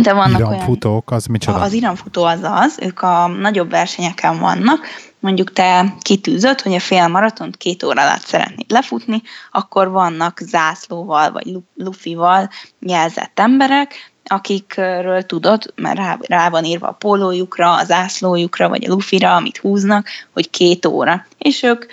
De 0.02 0.12
vannak 0.12 0.38
iramfutók, 0.38 1.10
az 1.10 1.26
micsoda? 1.26 1.60
Az 1.60 1.72
iramfutó 1.72 2.24
az 2.24 2.40
az, 2.42 2.78
ők 2.82 3.02
a 3.02 3.26
nagyobb 3.26 3.70
versenyeken 3.70 4.38
vannak, 4.38 4.86
mondjuk 5.18 5.52
te 5.52 5.94
kitűzött, 6.00 6.60
hogy 6.60 6.74
a 6.74 6.80
fél 6.80 7.08
maratont 7.08 7.56
két 7.56 7.82
óra 7.82 8.02
alatt 8.02 8.24
szeretnéd 8.24 8.70
lefutni, 8.70 9.22
akkor 9.50 9.90
vannak 9.90 10.38
zászlóval 10.38 11.30
vagy 11.30 11.56
lufival 11.74 12.50
jelzett 12.78 13.38
emberek, 13.38 14.12
akikről 14.30 15.22
tudod, 15.22 15.72
mert 15.74 15.96
rá, 15.96 16.18
rá 16.20 16.48
van 16.48 16.64
írva 16.64 16.88
a 16.88 16.92
pólójukra, 16.92 17.74
a 17.74 17.84
zászlójukra, 17.84 18.68
vagy 18.68 18.84
a 18.84 18.88
lufira, 18.88 19.34
amit 19.34 19.58
húznak, 19.58 20.08
hogy 20.32 20.50
két 20.50 20.86
óra. 20.86 21.26
És 21.38 21.62
ők, 21.62 21.84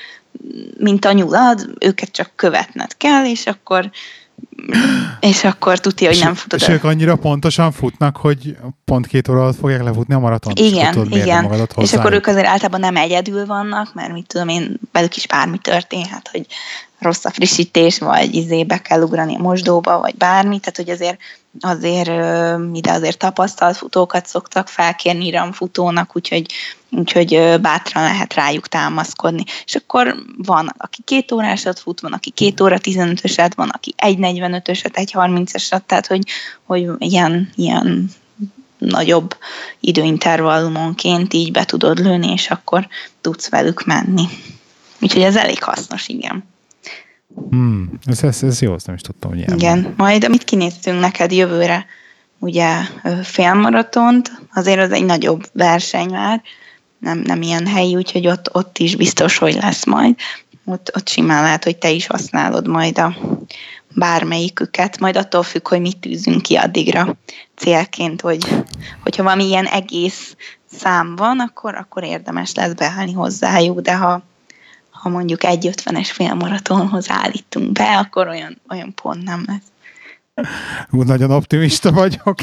mint 0.78 1.06
a 1.06 1.12
nyulad, 1.12 1.70
őket 1.80 2.12
csak 2.12 2.32
követned 2.36 2.98
kell, 2.98 3.26
és 3.26 3.46
akkor 3.46 3.92
és 5.20 5.44
akkor 5.44 5.80
tudja, 5.80 6.08
hogy 6.08 6.20
nem 6.20 6.34
futod 6.34 6.62
És 6.62 6.68
ők 6.68 6.84
annyira 6.84 7.16
pontosan 7.16 7.72
futnak, 7.72 8.18
hogy 8.18 8.58
pont 8.86 9.08
két 9.08 9.28
óra 9.28 9.42
alatt 9.42 9.58
fogják 9.58 9.84
lefutni 9.84 10.14
a 10.14 10.20
maraton. 10.20 10.54
Igen, 10.56 11.08
és 11.10 11.18
igen. 11.18 11.68
És 11.76 11.94
akkor 11.94 12.14
ők 12.14 12.28
azért 12.28 12.46
általában 12.46 12.80
nem 12.80 12.96
egyedül 12.96 13.46
vannak, 13.46 13.94
mert 13.94 14.14
mit 14.14 14.28
tudom 14.28 14.48
én, 14.48 14.80
velük 14.92 15.16
is 15.16 15.28
bármi 15.28 15.58
történhet, 15.58 16.30
hogy 16.32 16.46
rossz 17.00 17.26
a 17.26 17.32
frissítés, 17.32 18.00
vagy 18.00 18.36
izébe 18.36 18.78
kell 18.78 19.02
ugrani 19.02 19.36
a 19.36 19.42
mosdóba, 19.42 20.00
vagy 20.00 20.16
bármi, 20.16 20.60
tehát 20.60 20.76
hogy 20.76 20.90
azért 20.90 21.20
azért 21.60 22.08
ide 22.74 22.92
azért 22.92 23.18
tapasztalt 23.18 23.78
futókat 23.78 24.26
szoktak 24.26 24.68
felkérni 24.68 25.40
futónak, 25.52 26.16
úgyhogy, 26.16 26.52
úgyhogy 26.92 27.60
bátran 27.62 28.04
lehet 28.04 28.34
rájuk 28.34 28.68
támaszkodni. 28.68 29.44
És 29.66 29.76
akkor 29.76 30.16
van, 30.38 30.74
aki 30.78 31.02
két 31.04 31.32
órásat 31.32 31.80
fut, 31.80 32.00
van, 32.00 32.14
aki 32.14 32.30
két 32.30 32.62
óra 32.62 32.78
15-öset, 32.82 33.56
van, 33.56 33.70
aki 33.70 33.96
1.45-öset, 33.98 34.92
1.30-esat, 34.94 35.82
tehát 35.86 36.08
hogy, 36.08 36.22
hogy 36.66 36.90
ilyen, 36.98 37.50
ilyen 37.56 38.10
nagyobb 38.78 39.38
időintervallumonként 39.80 41.34
így 41.34 41.52
be 41.52 41.66
tudod 41.66 42.00
lőni, 42.00 42.32
és 42.32 42.50
akkor 42.50 42.88
tudsz 43.22 43.50
velük 43.50 43.86
menni. 43.86 44.24
Úgyhogy 45.02 45.22
ez 45.22 45.36
elég 45.36 45.64
hasznos, 45.64 46.08
igen. 46.08 46.56
Hmm, 47.50 47.92
ez, 48.06 48.24
ez, 48.24 48.44
ez 48.44 48.62
jó, 48.62 48.74
azt 48.74 48.86
nem 48.86 48.96
is 48.96 49.02
tudtam, 49.02 49.30
hogy 49.30 49.40
ilyen 49.40 49.58
Igen, 49.58 49.82
van. 49.82 49.94
majd 49.98 50.24
amit 50.24 50.44
kinéztünk 50.44 51.00
neked 51.00 51.32
jövőre, 51.32 51.86
ugye 52.40 52.76
félmaratont, 53.24 54.32
azért 54.54 54.80
az 54.80 54.92
egy 54.92 55.06
nagyobb 55.06 55.50
verseny 55.54 56.10
már, 56.10 56.42
nem, 57.00 57.18
nem 57.18 57.42
ilyen 57.42 57.68
helyi, 57.68 57.96
úgyhogy 57.96 58.28
ott, 58.28 58.56
ott 58.56 58.78
is 58.78 58.96
biztos, 58.96 59.38
hogy 59.38 59.54
lesz 59.54 59.86
majd. 59.86 60.16
Ott, 60.66 60.92
ott 60.96 61.08
simán 61.08 61.44
lehet, 61.44 61.64
hogy 61.64 61.78
te 61.78 61.90
is 61.90 62.08
használod 62.08 62.68
majd 62.68 62.98
a 62.98 63.16
bármelyiküket, 63.96 65.00
majd 65.00 65.18
attól 65.18 65.44
függ, 65.44 65.68
hogy 65.68 65.82
mit 65.82 65.98
tűzünk 65.98 66.42
ki 66.42 66.56
addigra. 66.56 67.16
Célként, 67.56 68.22
hogy, 68.22 68.46
hogyha 69.04 69.24
valami 69.24 69.46
ilyen 69.46 69.66
egész 69.66 70.36
szám 70.72 71.16
van, 71.16 71.40
akkor, 71.40 71.76
akkor 71.76 72.04
érdemes 72.04 72.54
lesz 72.54 72.74
beállni 72.74 73.12
hozzájuk, 73.14 73.80
de 73.82 73.96
ha 73.96 74.22
ha 75.02 75.10
mondjuk 75.10 75.44
egy 75.44 75.70
50-es 75.72 76.10
félmaratonhoz 76.14 77.10
állítunk 77.10 77.72
be, 77.72 77.98
akkor 77.98 78.28
olyan, 78.28 78.58
olyan 78.70 78.94
pont 79.02 79.24
nem 79.24 79.44
lesz. 79.48 79.72
Úgy 80.90 81.06
nagyon 81.06 81.32
optimista 81.32 81.92
vagyok. 81.92 82.36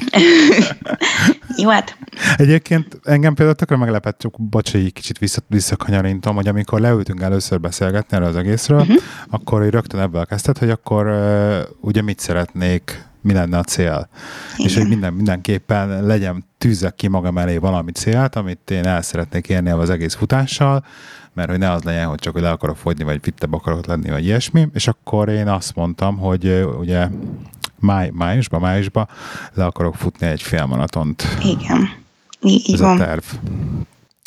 Jó, 1.62 1.68
hát. 1.68 1.96
Egyébként 2.36 3.00
engem 3.04 3.34
például 3.34 3.56
tökre 3.56 3.76
meglepett, 3.76 4.18
csak 4.18 4.34
bocs, 4.36 4.72
hogy 4.72 4.92
kicsit 4.92 5.18
vissza, 5.18 5.40
visszakanyarintom, 5.46 6.34
hogy 6.34 6.48
amikor 6.48 6.80
leültünk 6.80 7.20
először 7.20 7.60
beszélgetni 7.60 8.16
erről 8.16 8.28
az 8.28 8.36
egészről, 8.36 8.80
uh-huh. 8.80 8.96
akkor 9.30 9.68
rögtön 9.68 10.00
ebből 10.00 10.24
kezdett, 10.24 10.58
hogy 10.58 10.70
akkor 10.70 11.06
uh, 11.06 11.58
ugye 11.80 12.02
mit 12.02 12.18
szeretnék, 12.18 13.04
mi 13.20 13.32
lenne 13.32 13.58
a 13.58 13.62
cél. 13.62 14.08
Igen. 14.56 14.66
És 14.66 14.76
hogy 14.76 14.88
minden, 14.88 15.12
mindenképpen 15.12 16.06
legyen, 16.06 16.44
tűzzek 16.58 16.94
ki 16.94 17.08
magam 17.08 17.38
elé 17.38 17.56
valami 17.56 17.92
célt, 17.92 18.36
amit 18.36 18.70
én 18.70 18.86
el 18.86 19.02
szeretnék 19.02 19.48
érni 19.48 19.70
az 19.70 19.90
egész 19.90 20.14
futással, 20.14 20.84
mert 21.34 21.50
hogy 21.50 21.58
ne 21.58 21.70
az 21.70 21.82
legyen, 21.82 22.08
hogy 22.08 22.18
csak 22.18 22.32
hogy 22.32 22.42
le 22.42 22.50
akarok 22.50 22.76
fogyni, 22.76 23.04
vagy 23.04 23.18
fittebb 23.22 23.52
akarok 23.52 23.86
lenni, 23.86 24.10
vagy 24.10 24.24
ilyesmi, 24.24 24.68
és 24.74 24.88
akkor 24.88 25.28
én 25.28 25.48
azt 25.48 25.74
mondtam, 25.74 26.18
hogy 26.18 26.66
ugye 26.78 27.08
máj, 27.78 28.10
májusban, 28.12 28.60
májusban 28.60 29.08
le 29.54 29.64
akarok 29.64 29.94
futni 29.94 30.26
egy 30.26 30.42
félmaratont. 30.42 31.24
Igen, 31.42 31.88
így 32.40 32.72
Ez 32.72 32.80
van. 32.80 33.00
a 33.00 33.04
terv 33.04 33.24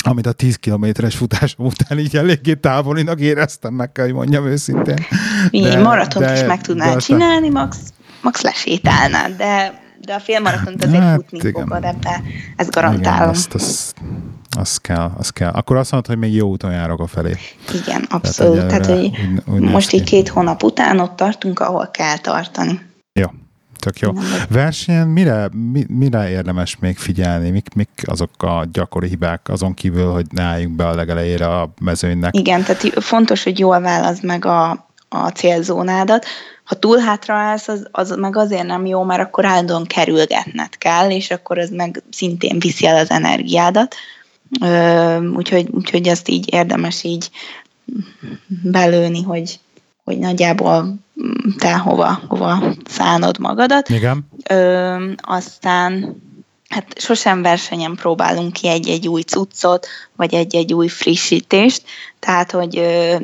amit 0.04 0.26
a 0.26 0.32
10 0.32 0.56
kilométeres 0.56 1.16
futás 1.16 1.54
után 1.58 1.98
így 1.98 2.16
eléggé 2.16 2.54
távolinak 2.54 3.20
éreztem, 3.20 3.74
meg 3.74 3.92
kell, 3.92 4.04
hogy 4.04 4.14
mondjam 4.14 4.46
őszintén. 4.46 5.06
De, 5.50 5.80
maratont 5.80 6.26
de, 6.26 6.32
is 6.32 6.46
meg 6.46 6.60
tudnád 6.60 7.02
csinálni, 7.02 7.48
max, 7.48 7.78
max 8.22 8.40
lesétálnád, 8.42 9.36
de, 9.36 9.80
de 10.04 10.14
a 10.14 10.20
félmaratont 10.20 10.84
azért 10.84 11.02
hát, 11.02 11.14
futni 11.14 11.38
igen. 11.38 11.52
fogod 11.52 11.84
ebbe, 11.84 12.22
ezt 12.56 12.70
garantálom. 12.70 13.18
Igen, 13.18 13.28
azt, 13.28 13.54
azt, 13.54 13.94
az 14.58 14.76
kell, 14.76 15.10
az 15.18 15.30
kell. 15.30 15.50
Akkor 15.50 15.76
azt 15.76 15.92
mondod, 15.92 16.10
hogy 16.10 16.18
még 16.18 16.34
jó 16.34 16.48
úton 16.48 16.72
járok 16.72 17.00
a 17.00 17.06
felé. 17.06 17.36
Igen, 17.84 18.06
abszolút. 18.08 18.54
Tehát, 18.54 18.68
Tehát 18.68 18.86
hogy 18.86 19.04
úgy, 19.46 19.54
úgy 19.54 19.60
most 19.60 19.92
így 19.92 20.04
két 20.04 20.28
hónap 20.28 20.62
után 20.62 20.98
ott 20.98 21.16
tartunk, 21.16 21.60
ahol 21.60 21.88
kell 21.92 22.18
tartani. 22.18 22.80
Jó, 23.12 23.26
tök 23.78 23.98
jó. 23.98 24.12
Versenyen 24.48 25.08
mire, 25.08 25.48
mi, 25.72 25.84
mire 25.88 26.30
érdemes 26.30 26.76
még 26.78 26.98
figyelni? 26.98 27.50
Mik, 27.50 27.74
mik 27.74 27.88
azok 28.04 28.42
a 28.42 28.64
gyakori 28.72 29.08
hibák 29.08 29.48
azon 29.48 29.74
kívül, 29.74 30.10
hogy 30.10 30.26
ne 30.30 30.42
álljunk 30.42 30.76
be 30.76 30.86
a 30.86 30.94
legelejére 30.94 31.46
a 31.46 31.72
mezőnynek? 31.80 32.36
Igen, 32.36 32.62
tehát 32.62 33.02
fontos, 33.04 33.42
hogy 33.44 33.58
jól 33.58 33.80
válasz 33.80 34.20
meg 34.20 34.44
a, 34.44 34.70
a 35.08 35.28
célzónádat. 35.28 36.26
Ha 36.68 36.74
túl 36.74 36.98
hátra 36.98 37.34
állsz, 37.34 37.68
az, 37.68 37.88
az 37.90 38.10
meg 38.10 38.36
azért 38.36 38.66
nem 38.66 38.86
jó, 38.86 39.02
mert 39.02 39.20
akkor 39.20 39.44
állandóan 39.44 39.84
kerülgetned 39.84 40.78
kell, 40.78 41.10
és 41.10 41.30
akkor 41.30 41.58
ez 41.58 41.70
meg 41.70 42.02
szintén 42.10 42.58
viszi 42.58 42.86
el 42.86 42.96
az 42.96 43.10
energiádat 43.10 43.94
úgyhogy, 45.34 45.68
úgyhogy 45.70 46.08
ezt 46.08 46.28
így 46.28 46.52
érdemes 46.52 47.04
így 47.04 47.30
belőni, 48.62 49.22
hogy, 49.22 49.60
hogy 50.04 50.18
nagyjából 50.18 50.94
te 51.58 51.76
hova, 51.76 52.20
hova 52.28 52.74
szánod 52.88 53.38
magadat. 53.38 53.88
Igen. 53.88 54.28
Ö, 54.48 55.12
aztán 55.16 56.16
hát 56.68 57.00
sosem 57.00 57.42
versenyen 57.42 57.94
próbálunk 57.94 58.52
ki 58.52 58.68
egy-egy 58.68 59.08
új 59.08 59.22
cuccot, 59.22 59.86
vagy 60.16 60.34
egy-egy 60.34 60.72
új 60.72 60.88
frissítést, 60.88 61.82
tehát, 62.18 62.50
hogy 62.50 62.76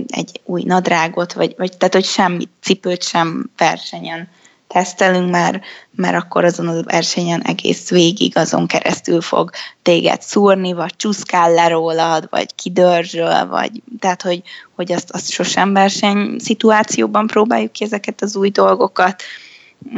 egy 0.06 0.40
új 0.44 0.62
nadrágot, 0.62 1.32
vagy, 1.32 1.54
vagy 1.56 1.76
tehát, 1.76 1.94
hogy 1.94 2.04
semmi 2.04 2.48
cipőt 2.60 3.02
sem 3.02 3.50
versenyen 3.56 4.28
tesztelünk, 4.74 5.30
mert, 5.30 5.64
mert 5.90 6.16
akkor 6.16 6.44
azon 6.44 6.68
a 6.68 6.82
versenyen 6.82 7.42
egész 7.42 7.88
végig 7.88 8.36
azon 8.36 8.66
keresztül 8.66 9.20
fog 9.20 9.50
téged 9.82 10.22
szúrni, 10.22 10.72
vagy 10.72 10.96
csúszkál 10.96 11.52
le 11.52 11.68
rólad, 11.68 12.26
vagy 12.30 12.54
kidörzsöl, 12.54 13.46
vagy 13.46 13.82
tehát, 13.98 14.22
hogy, 14.22 14.42
hogy 14.74 14.92
azt, 14.92 15.10
azt 15.10 15.30
sosem 15.30 15.72
verseny 15.72 16.38
szituációban 16.38 17.26
próbáljuk 17.26 17.72
ki 17.72 17.84
ezeket 17.84 18.22
az 18.22 18.36
új 18.36 18.50
dolgokat. 18.50 19.22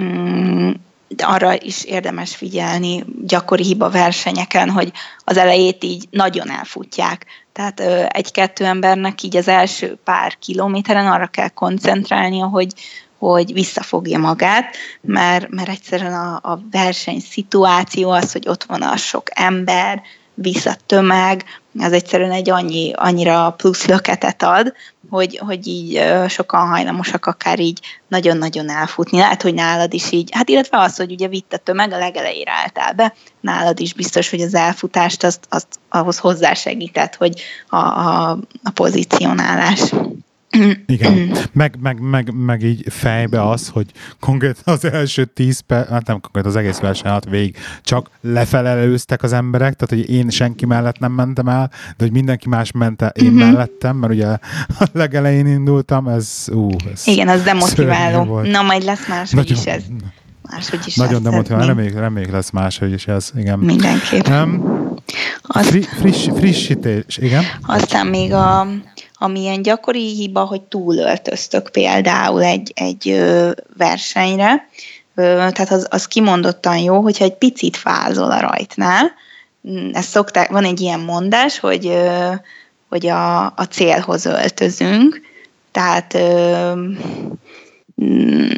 Mm, 0.00 0.70
de 1.08 1.24
arra 1.24 1.60
is 1.60 1.84
érdemes 1.84 2.36
figyelni 2.36 3.04
gyakori 3.26 3.62
hiba 3.62 3.90
versenyeken, 3.90 4.70
hogy 4.70 4.92
az 5.24 5.36
elejét 5.36 5.84
így 5.84 6.06
nagyon 6.10 6.50
elfutják. 6.50 7.26
Tehát 7.56 7.80
egy-kettő 8.12 8.64
embernek 8.64 9.22
így 9.22 9.36
az 9.36 9.48
első 9.48 9.98
pár 10.04 10.36
kilométeren 10.38 11.06
arra 11.06 11.26
kell 11.26 11.48
koncentrálnia, 11.48 12.46
hogy, 12.46 12.72
hogy 13.18 13.52
visszafogja 13.52 14.18
magát, 14.18 14.76
mert, 15.00 15.48
mert 15.48 15.68
egyszerűen 15.68 16.12
a, 16.12 16.34
a 16.52 16.60
verseny 16.70 17.20
szituáció 17.20 18.10
az, 18.10 18.32
hogy 18.32 18.48
ott 18.48 18.64
van 18.64 18.82
a 18.82 18.96
sok 18.96 19.22
ember, 19.30 20.02
vissza 20.34 20.76
tömeg, 20.86 21.44
az 21.78 21.92
egyszerűen 21.92 22.30
egy 22.32 22.50
annyi, 22.50 22.92
annyira 22.94 23.54
plusz 23.56 23.86
löketet 23.86 24.42
ad, 24.42 24.72
hogy, 25.10 25.38
hogy 25.38 25.66
így 25.66 26.02
sokan 26.28 26.68
hajlamosak 26.68 27.26
akár 27.26 27.60
így 27.60 27.80
nagyon-nagyon 28.08 28.68
elfutni. 28.70 29.18
Lehet, 29.18 29.42
hogy 29.42 29.54
nálad 29.54 29.94
is 29.94 30.12
így, 30.12 30.28
hát 30.32 30.48
illetve 30.48 30.78
az, 30.78 30.96
hogy 30.96 31.12
ugye 31.12 31.28
vitt 31.28 31.52
a 31.52 31.56
tömeg, 31.56 31.92
a 31.92 31.98
legelejére 31.98 32.52
álltál 32.52 32.92
be, 32.92 33.14
nálad 33.40 33.80
is 33.80 33.94
biztos, 33.94 34.30
hogy 34.30 34.40
az 34.40 34.54
elfutást 34.54 35.24
azt, 35.24 35.46
azt 35.48 35.68
ahhoz 35.88 36.18
hozzásegített, 36.18 37.14
hogy 37.14 37.42
a, 37.68 37.76
a, 37.76 38.30
a 38.62 38.70
pozícionálás. 38.74 39.92
Igen, 40.86 41.36
meg, 41.52 41.76
meg, 41.80 42.00
meg, 42.00 42.34
meg 42.34 42.62
így 42.62 42.84
fejbe 42.88 43.48
az, 43.48 43.68
hogy 43.68 43.86
konkrét 44.20 44.56
az 44.64 44.84
első 44.84 45.24
tíz 45.24 45.60
perc, 45.60 45.88
hát 45.88 46.06
nem 46.06 46.20
konkrét 46.20 46.46
az 46.46 46.56
egész 46.56 46.78
verseny 46.78 47.10
alatt 47.10 47.24
végig 47.24 47.56
csak 47.82 48.10
lefelelőztek 48.20 49.22
az 49.22 49.32
emberek, 49.32 49.74
tehát 49.74 50.04
hogy 50.04 50.14
én 50.14 50.28
senki 50.28 50.66
mellett 50.66 50.98
nem 50.98 51.12
mentem 51.12 51.48
el, 51.48 51.70
de 51.70 52.04
hogy 52.04 52.12
mindenki 52.12 52.48
más 52.48 52.72
ment 52.72 53.02
el 53.02 53.08
én 53.08 53.26
uh-huh. 53.26 53.40
mellettem, 53.40 53.96
mert 53.96 54.12
ugye 54.12 54.26
a 54.26 54.38
legelején 54.92 55.46
indultam, 55.46 56.08
ez 56.08 56.44
ú, 56.52 56.70
ez 56.92 57.06
Igen, 57.06 57.28
az 57.28 57.42
demotiváló. 57.42 58.40
Na, 58.40 58.62
majd 58.62 58.82
lesz 58.82 59.08
más 59.08 59.30
Nagyon, 59.30 59.56
is 59.56 59.64
ez. 59.64 59.82
Máshogy 60.50 60.80
is 60.86 60.94
Nagyon 60.94 61.22
demotiváló, 61.22 61.66
reméljük, 61.66 61.94
reméljük 61.94 62.32
lesz 62.32 62.50
máshogy 62.50 62.92
is 62.92 63.06
ez, 63.06 63.32
igen. 63.36 63.58
Mindenképp. 63.58 64.28
Um, 64.28 64.84
Azt, 65.42 65.68
fri, 65.68 65.82
friss, 65.82 66.28
frissítés, 66.34 67.18
igen. 67.18 67.44
Aztán 67.62 68.06
még 68.06 68.32
a 68.32 68.66
ami 69.18 69.40
ilyen 69.40 69.62
gyakori 69.62 70.14
hiba, 70.14 70.44
hogy 70.44 70.62
túlöltöztök 70.62 71.68
például 71.72 72.42
egy, 72.42 72.72
egy 72.74 73.24
versenyre, 73.76 74.68
tehát 75.14 75.70
az, 75.70 75.86
az 75.90 76.06
kimondottan 76.06 76.78
jó, 76.78 77.00
hogyha 77.00 77.24
egy 77.24 77.36
picit 77.36 77.76
fázol 77.76 78.30
a 78.30 78.40
rajtnál. 78.40 79.12
Mm, 79.68 79.90
ezt 79.92 80.08
szokták, 80.08 80.50
van 80.50 80.64
egy 80.64 80.80
ilyen 80.80 81.00
mondás, 81.00 81.58
hogy, 81.58 81.98
hogy 82.88 83.06
a, 83.06 83.44
a 83.44 83.66
célhoz 83.70 84.24
öltözünk, 84.24 85.20
tehát 85.72 86.18
mm, 88.02 88.54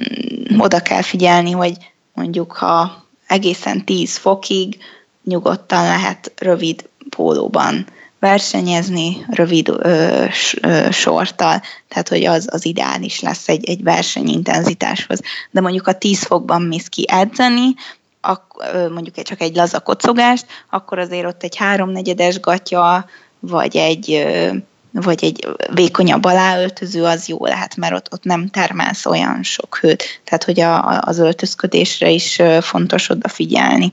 oda 0.59 0.81
kell 0.81 1.03
figyelni, 1.03 1.51
hogy 1.51 1.77
mondjuk 2.15 2.53
ha 2.53 3.07
egészen 3.27 3.85
10 3.85 4.17
fokig 4.17 4.79
nyugodtan 5.25 5.83
lehet 5.83 6.33
rövid 6.37 6.89
pólóban 7.09 7.87
versenyezni 8.19 9.27
rövid 9.31 9.69
ö, 9.69 10.25
ö, 10.61 10.91
sorttal, 10.91 11.63
tehát 11.89 12.09
hogy 12.09 12.25
az, 12.25 12.49
az 12.51 12.67
ideális 12.67 13.21
lesz 13.21 13.49
egy, 13.49 13.69
egy 13.69 13.83
versenyintenzitáshoz. 13.83 15.21
De 15.51 15.61
mondjuk 15.61 15.87
a 15.87 15.93
10 15.93 16.25
fokban 16.25 16.63
mész 16.63 16.87
ki 16.87 17.05
edzeni, 17.09 17.75
ak, 18.21 18.71
ö, 18.73 18.89
mondjuk 18.89 19.23
csak 19.23 19.41
egy 19.41 19.57
laza 19.57 19.81
kocogást, 19.81 20.47
akkor 20.71 20.99
azért 20.99 21.27
ott 21.27 21.43
egy 21.43 21.57
háromnegyedes 21.57 22.41
gatya, 22.41 23.07
vagy 23.41 23.77
egy 23.77 24.13
ö, 24.13 24.51
vagy 24.93 25.25
egy 25.25 25.49
vékonyabb 25.75 26.25
aláöltöző 26.25 27.05
az 27.05 27.29
jó 27.29 27.47
lehet, 27.47 27.77
mert 27.77 27.95
ott, 27.95 28.13
ott 28.13 28.25
nem 28.25 28.49
termelsz 28.49 29.07
olyan 29.07 29.43
sok 29.43 29.79
hőt. 29.81 30.05
Tehát, 30.25 30.45
hogy 30.45 30.61
a, 30.61 31.01
az 31.01 31.19
öltözködésre 31.19 32.11
is 32.11 32.43
fontos 32.61 33.11
odafigyelni 33.11 33.93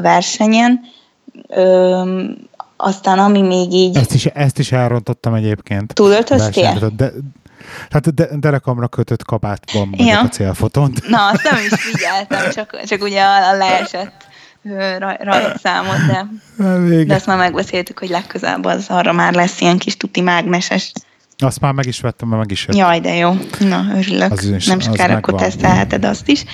versenyen. 0.00 0.80
Aztán 2.76 3.18
ami 3.18 3.42
még 3.42 3.72
így... 3.72 3.96
Ezt 3.96 4.14
is, 4.14 4.26
ezt 4.26 4.58
is 4.58 4.72
elrontottam 4.72 5.34
egyébként. 5.34 5.94
Túlöltöztél? 5.94 6.90
De, 6.96 7.12
Hát 7.90 8.14
de, 8.14 8.28
derekamra 8.32 8.88
kötött 8.88 9.24
kabátban 9.24 9.94
ja. 9.96 10.20
a 10.20 10.28
célfotont. 10.28 11.08
Na, 11.08 11.26
azt 11.26 11.42
nem 11.42 11.56
is 11.56 11.80
figyeltem, 11.80 12.50
csak, 12.50 12.82
csak 12.84 13.02
ugye 13.02 13.22
a, 13.22 13.48
a 13.48 13.56
leesett 13.56 14.26
rajtszámot, 15.18 16.06
de, 16.06 16.26
de 17.04 17.14
ezt 17.14 17.26
már 17.26 17.38
megbeszéltük, 17.38 17.98
hogy 17.98 18.08
legközelebb 18.08 18.64
az 18.64 18.84
arra 18.88 19.12
már 19.12 19.34
lesz 19.34 19.60
ilyen 19.60 19.78
kis 19.78 19.96
tuti 19.96 20.20
mágneses. 20.20 20.92
Azt 21.38 21.60
már 21.60 21.72
meg 21.72 21.86
is 21.86 22.00
vettem, 22.00 22.28
mert 22.28 22.40
meg 22.40 22.50
is 22.50 22.66
jött. 22.66 22.76
Jaj, 22.76 23.00
de 23.00 23.14
jó. 23.14 23.32
Na, 23.58 23.84
örülök. 23.96 24.32
Az 24.32 24.44
is, 24.44 24.66
nem 24.66 24.80
sokára 24.80 25.16
akkor 25.16 25.34
tesztelheted 25.34 26.04
azt 26.04 26.28
is. 26.28 26.44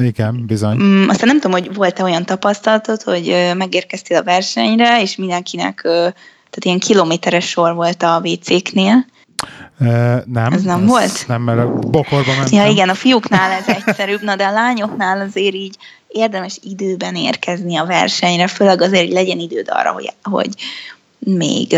Igen, 0.00 0.46
bizony. 0.46 0.76
Mm, 0.76 1.08
aztán 1.08 1.28
nem 1.28 1.40
tudom, 1.40 1.60
hogy 1.60 1.74
volt-e 1.74 2.02
olyan 2.02 2.24
tapasztalatod, 2.24 3.02
hogy 3.02 3.52
megérkeztél 3.56 4.16
a 4.16 4.22
versenyre, 4.22 5.00
és 5.02 5.16
mindenkinek 5.16 5.80
tehát 6.50 6.64
ilyen 6.64 6.78
kilométeres 6.78 7.48
sor 7.48 7.74
volt 7.74 8.02
a 8.02 8.20
WC-knél, 8.24 9.06
Uh, 9.80 9.86
nem. 10.24 10.52
Ez 10.52 10.62
nem 10.62 10.82
ez 10.82 10.88
volt? 10.88 11.24
Nem, 11.26 11.42
mert 11.42 11.58
a 11.58 11.72
bokorba 11.72 12.32
mentem. 12.36 12.58
Ja, 12.58 12.70
igen, 12.70 12.88
a 12.88 12.94
fiúknál 12.94 13.50
ez 13.50 13.68
egyszerűbb, 13.68 14.22
na 14.22 14.36
de 14.36 14.44
a 14.44 14.50
lányoknál 14.50 15.20
azért 15.20 15.54
így 15.54 15.76
érdemes 16.08 16.58
időben 16.62 17.14
érkezni 17.14 17.76
a 17.76 17.84
versenyre, 17.84 18.46
főleg 18.46 18.82
azért, 18.82 19.04
hogy 19.04 19.12
legyen 19.12 19.38
időd 19.38 19.66
arra, 19.70 19.92
hogy, 19.92 20.12
hogy 20.22 20.48
még 21.18 21.72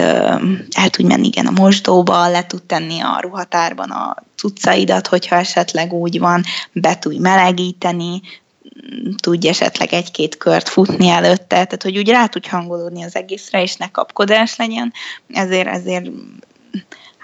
el 0.70 0.90
tudj 0.90 1.08
menni 1.08 1.26
igen 1.26 1.46
a 1.46 1.50
mosdóba, 1.50 2.28
le 2.28 2.46
tud 2.46 2.62
tenni 2.62 3.00
a 3.00 3.18
ruhatárban 3.20 3.90
a 3.90 4.16
cuccaidat, 4.36 5.06
hogyha 5.06 5.36
esetleg 5.36 5.92
úgy 5.92 6.18
van, 6.18 6.44
be 6.72 6.98
tudj 6.98 7.18
melegíteni, 7.18 8.20
tudj 9.16 9.48
esetleg 9.48 9.92
egy-két 9.92 10.36
kört 10.36 10.68
futni 10.68 11.08
előtte, 11.08 11.44
tehát 11.46 11.82
hogy 11.82 11.98
úgy 11.98 12.08
rá 12.08 12.26
tudj 12.26 12.48
hangolódni 12.48 13.02
az 13.02 13.16
egészre, 13.16 13.62
és 13.62 13.76
ne 13.76 13.90
kapkodás 13.90 14.56
legyen, 14.56 14.92
ezért, 15.28 15.68
ezért 15.68 16.10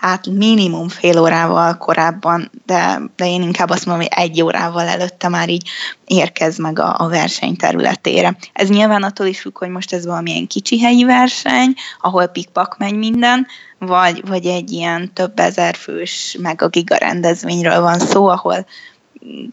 hát 0.07 0.27
minimum 0.27 0.89
fél 0.89 1.19
órával 1.19 1.77
korábban, 1.77 2.51
de, 2.67 3.01
de 3.17 3.27
én 3.27 3.43
inkább 3.43 3.71
azt 3.71 3.87
mondom, 3.87 4.07
hogy 4.07 4.25
egy 4.25 4.43
órával 4.43 4.87
előtte 4.87 5.29
már 5.29 5.49
így 5.49 5.69
érkez 6.05 6.59
meg 6.59 6.79
a, 6.79 6.95
a 6.99 7.09
verseny 7.09 7.57
területére. 7.57 8.37
Ez 8.53 8.69
nyilván 8.69 9.03
attól 9.03 9.27
is 9.27 9.41
függ, 9.41 9.59
hogy 9.59 9.69
most 9.69 9.93
ez 9.93 10.07
valamilyen 10.07 10.47
kicsi 10.47 10.81
helyi 10.81 11.05
verseny, 11.05 11.75
ahol 12.01 12.27
pikpak 12.27 12.79
megy 12.79 12.95
minden, 12.95 13.47
vagy, 13.79 14.27
vagy 14.27 14.47
egy 14.47 14.73
ilyen 14.73 15.13
több 15.13 15.39
ezer 15.39 15.75
fős, 15.75 16.37
meg 16.41 16.63
a 16.63 16.69
giga 16.69 16.97
rendezvényről 16.97 17.81
van 17.81 17.99
szó, 17.99 18.29
ahol 18.29 18.67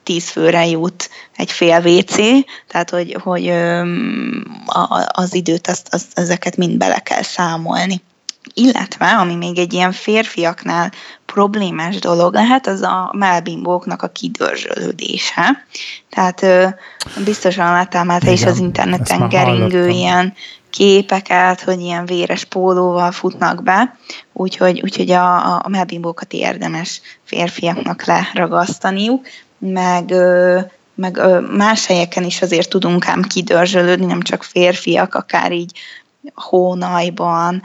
tíz 0.04 0.30
főre 0.30 0.68
jut 0.68 1.10
egy 1.36 1.52
fél 1.52 1.82
WC, 1.86 2.16
tehát 2.68 2.90
hogy, 2.90 3.18
hogy 3.24 3.54
az 5.08 5.34
időt, 5.34 5.68
azt, 5.68 5.94
azt, 5.94 6.20
ezeket 6.20 6.58
mind 6.58 6.78
bele 6.78 7.00
kell 7.00 7.22
számolni. 7.22 8.02
Illetve, 8.54 9.06
ami 9.06 9.36
még 9.36 9.58
egy 9.58 9.74
ilyen 9.74 9.92
férfiaknál 9.92 10.92
problémás 11.26 12.00
dolog 12.00 12.34
lehet, 12.34 12.68
az 12.68 12.82
a 12.82 13.14
melbimbóknak 13.18 14.02
a 14.02 14.08
kidörzsölődése. 14.08 15.66
Tehát 16.10 16.46
biztosan 17.24 17.72
láttál 17.72 18.04
már 18.04 18.22
te 18.22 18.32
is 18.32 18.46
az 18.46 18.58
interneten 18.58 19.30
geringő 19.30 19.88
ilyen 19.88 20.34
képeket, 20.70 21.62
hogy 21.62 21.80
ilyen 21.80 22.06
véres 22.06 22.44
pólóval 22.44 23.12
futnak 23.12 23.64
be, 23.64 23.98
úgyhogy, 24.34 24.82
úgyhogy 24.84 25.12
a, 25.12 25.56
a 25.56 25.68
melbimbókat 25.68 26.34
érdemes 26.34 27.02
férfiaknak 27.24 28.06
leragasztaniuk, 28.06 29.28
meg 29.58 30.14
meg 30.96 31.22
más 31.56 31.86
helyeken 31.86 32.24
is 32.24 32.42
azért 32.42 32.70
tudunk 32.70 33.08
ám 33.08 33.22
kidörzsölődni, 33.22 34.06
nem 34.06 34.22
csak 34.22 34.44
férfiak, 34.44 35.16
akár 35.16 35.52
így 35.52 35.80
hónajban, 36.34 37.62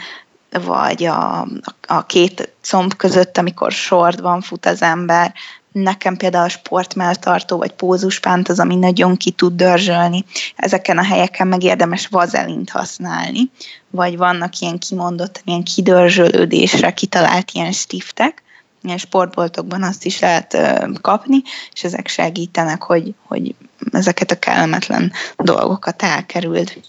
vagy 0.50 1.04
a, 1.04 1.48
a 1.86 2.06
két 2.06 2.52
comb 2.62 2.94
között, 2.94 3.38
amikor 3.38 3.72
sortban 3.72 4.40
fut 4.40 4.66
az 4.66 4.82
ember. 4.82 5.34
Nekem 5.72 6.16
például 6.16 6.44
a 6.44 6.48
sportmeltartó 6.48 7.56
vagy 7.56 7.72
pózuspánt 7.72 8.48
az, 8.48 8.60
ami 8.60 8.74
nagyon 8.76 9.16
ki 9.16 9.30
tud 9.30 9.56
dörzsölni. 9.56 10.24
Ezeken 10.56 10.98
a 10.98 11.04
helyeken 11.04 11.46
meg 11.46 11.62
érdemes 11.62 12.06
vazelint 12.06 12.70
használni, 12.70 13.50
vagy 13.90 14.16
vannak 14.16 14.58
ilyen 14.58 14.78
kimondott, 14.78 15.40
ilyen 15.44 15.62
kidörzsölődésre 15.62 16.92
kitalált 16.92 17.50
ilyen 17.50 17.72
stiftek, 17.72 18.42
ilyen 18.82 18.98
sportboltokban 18.98 19.82
azt 19.82 20.04
is 20.04 20.20
lehet 20.20 20.56
kapni, 21.00 21.42
és 21.72 21.84
ezek 21.84 22.08
segítenek, 22.08 22.82
hogy, 22.82 23.14
hogy 23.26 23.54
ezeket 23.92 24.30
a 24.30 24.38
kellemetlen 24.38 25.12
dolgokat 25.36 26.02
elkerüld. 26.02 26.80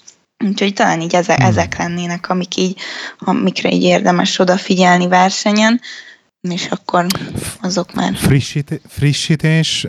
Úgyhogy 0.46 0.74
talán 0.74 1.02
így 1.02 1.16
ezek, 1.16 1.38
hmm. 1.38 1.48
ezek 1.48 1.78
lennének, 1.78 2.30
amik 2.30 2.56
így, 2.56 2.78
amikre 3.20 3.72
így 3.72 3.84
érdemes 3.84 4.40
odafigyelni 4.40 5.08
versenyen, 5.08 5.82
és 6.42 6.68
akkor 6.70 7.06
azok 7.62 7.94
már... 7.94 8.16
Frissíté, 8.16 8.82
frissítés? 8.88 9.88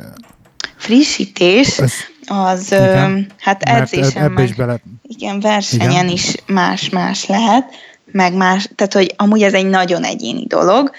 Frissítés, 0.76 1.78
Ez, 1.78 1.92
az 2.26 2.72
igen, 2.72 3.26
hát 3.38 3.62
edzésen 3.62 4.30
meg, 4.30 4.48
is 4.48 4.54
bele... 4.54 4.80
igen, 5.02 5.40
versenyen 5.40 5.90
igen. 5.90 6.08
is 6.08 6.34
más-más 6.46 7.26
lehet, 7.26 7.74
meg 8.12 8.34
más, 8.34 8.68
tehát 8.74 8.92
hogy 8.92 9.14
amúgy 9.16 9.42
ez 9.42 9.52
egy 9.52 9.66
nagyon 9.66 10.04
egyéni 10.04 10.46
dolog, 10.46 10.90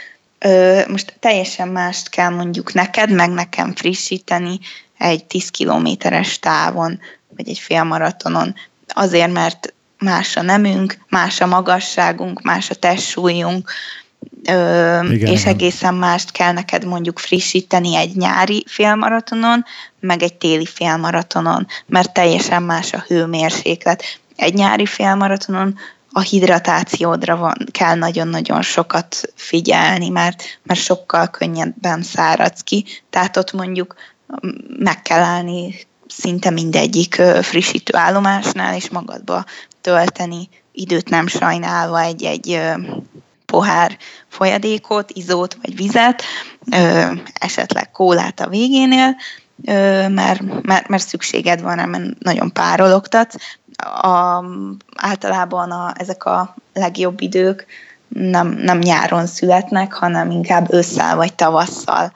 most 0.88 1.16
teljesen 1.20 1.68
mást 1.68 2.10
kell 2.10 2.30
mondjuk 2.30 2.74
neked, 2.74 3.12
meg 3.12 3.30
nekem 3.30 3.76
frissíteni 3.76 4.60
egy 4.98 5.26
10 5.26 5.50
kilométeres 5.50 6.40
távon, 6.40 7.00
vagy 7.36 7.50
egy 7.50 7.60
félmaratonon, 7.60 8.56
azért, 8.94 9.32
mert 9.32 9.74
más 9.98 10.36
a 10.36 10.42
nemünk, 10.42 10.98
más 11.10 11.42
a 11.42 11.46
magasságunk, 11.46 12.42
más 12.42 12.70
a 12.70 12.76
testsúlyunk, 12.76 13.72
ö, 14.46 15.00
igen, 15.10 15.32
és 15.32 15.46
egészen 15.46 15.94
mást 15.94 16.32
kell 16.32 16.52
neked 16.52 16.86
mondjuk 16.86 17.20
frissíteni 17.20 17.96
egy 17.96 18.16
nyári 18.16 18.64
félmaratonon, 18.68 19.66
meg 20.00 20.24
egy 20.24 20.34
téli 20.34 20.66
félmaratonon, 20.66 21.68
mert 21.86 22.14
teljesen 22.14 22.64
más 22.64 22.94
a 22.94 23.04
hőmérséklet. 23.08 24.04
Egy 24.36 24.54
nyári 24.54 24.86
félmaratonon 24.86 25.78
a 26.12 26.20
hidratációdra 26.20 27.36
van, 27.36 27.56
kell 27.72 27.96
nagyon-nagyon 27.96 28.62
sokat 28.62 29.34
figyelni, 29.36 30.10
mert, 30.10 30.44
mert 30.64 30.80
sokkal 30.80 31.28
könnyebben 31.28 32.04
száradsz 32.04 32.62
ki, 32.62 32.86
tehát 33.10 33.38
ott 33.38 33.52
mondjuk 33.52 33.96
meg 34.78 35.02
kell 35.02 35.22
állni 35.22 35.76
szinte 36.12 36.50
mindegyik 36.50 37.22
frissítő 37.42 37.98
állomásnál, 37.98 38.76
és 38.76 38.90
magadba 38.90 39.46
tölteni 39.82 40.50
időt 40.72 41.10
nem 41.10 41.28
sajnálva 41.28 42.00
egy-egy 42.00 42.62
pohár 43.46 43.98
folyadékot, 44.28 45.12
izót 45.12 45.58
vagy 45.62 45.76
vizet, 45.76 46.24
esetleg 47.34 47.92
kólát 47.92 48.40
a 48.40 48.50
végénél, 48.50 49.16
mert, 50.08 50.42
mert, 50.62 50.88
mert 50.88 51.08
szükséged 51.08 51.62
van, 51.62 51.90
mert 51.90 52.20
nagyon 52.20 52.54
párologtatsz. 52.54 53.36
A, 54.02 54.44
általában 54.96 55.72
a, 55.72 55.94
ezek 55.98 56.26
a 56.26 56.56
legjobb 56.74 57.22
idők 57.22 57.66
nem, 58.08 58.48
nem 58.48 58.78
nyáron 58.78 59.26
születnek, 59.26 59.94
hanem 59.94 60.32
inkább 60.32 60.74
ősszel 60.74 61.16
vagy 61.16 61.34
tavasszal 61.34 62.14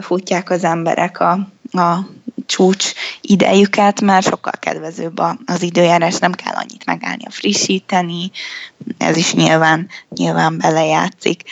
futják 0.00 0.50
az 0.50 0.64
emberek 0.64 1.20
a, 1.20 1.30
a 1.72 1.98
csúcs 2.46 2.92
idejüket, 3.20 4.00
mert 4.00 4.26
sokkal 4.26 4.52
kedvezőbb 4.58 5.20
az 5.46 5.62
időjárás, 5.62 6.18
nem 6.18 6.32
kell 6.32 6.54
annyit 6.54 6.84
megállni 6.84 7.24
a 7.24 7.30
frissíteni, 7.30 8.30
ez 8.98 9.16
is 9.16 9.34
nyilván, 9.34 9.88
nyilván 10.08 10.58
belejátszik. 10.58 11.42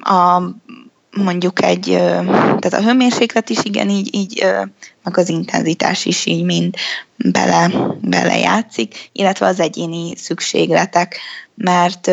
A 0.00 0.42
mondjuk 1.16 1.62
egy, 1.62 1.84
tehát 2.34 2.72
a 2.72 2.82
hőmérséklet 2.82 3.50
is 3.50 3.58
igen, 3.62 3.88
így, 3.88 4.14
így 4.14 4.46
meg 5.02 5.18
az 5.18 5.28
intenzitás 5.28 6.04
is 6.04 6.26
így 6.26 6.44
mind 6.44 6.74
bele, 7.16 7.70
bele 8.00 8.38
játszik, 8.38 9.10
illetve 9.12 9.46
az 9.46 9.60
egyéni 9.60 10.16
szükségletek, 10.16 11.18
mert 11.54 12.06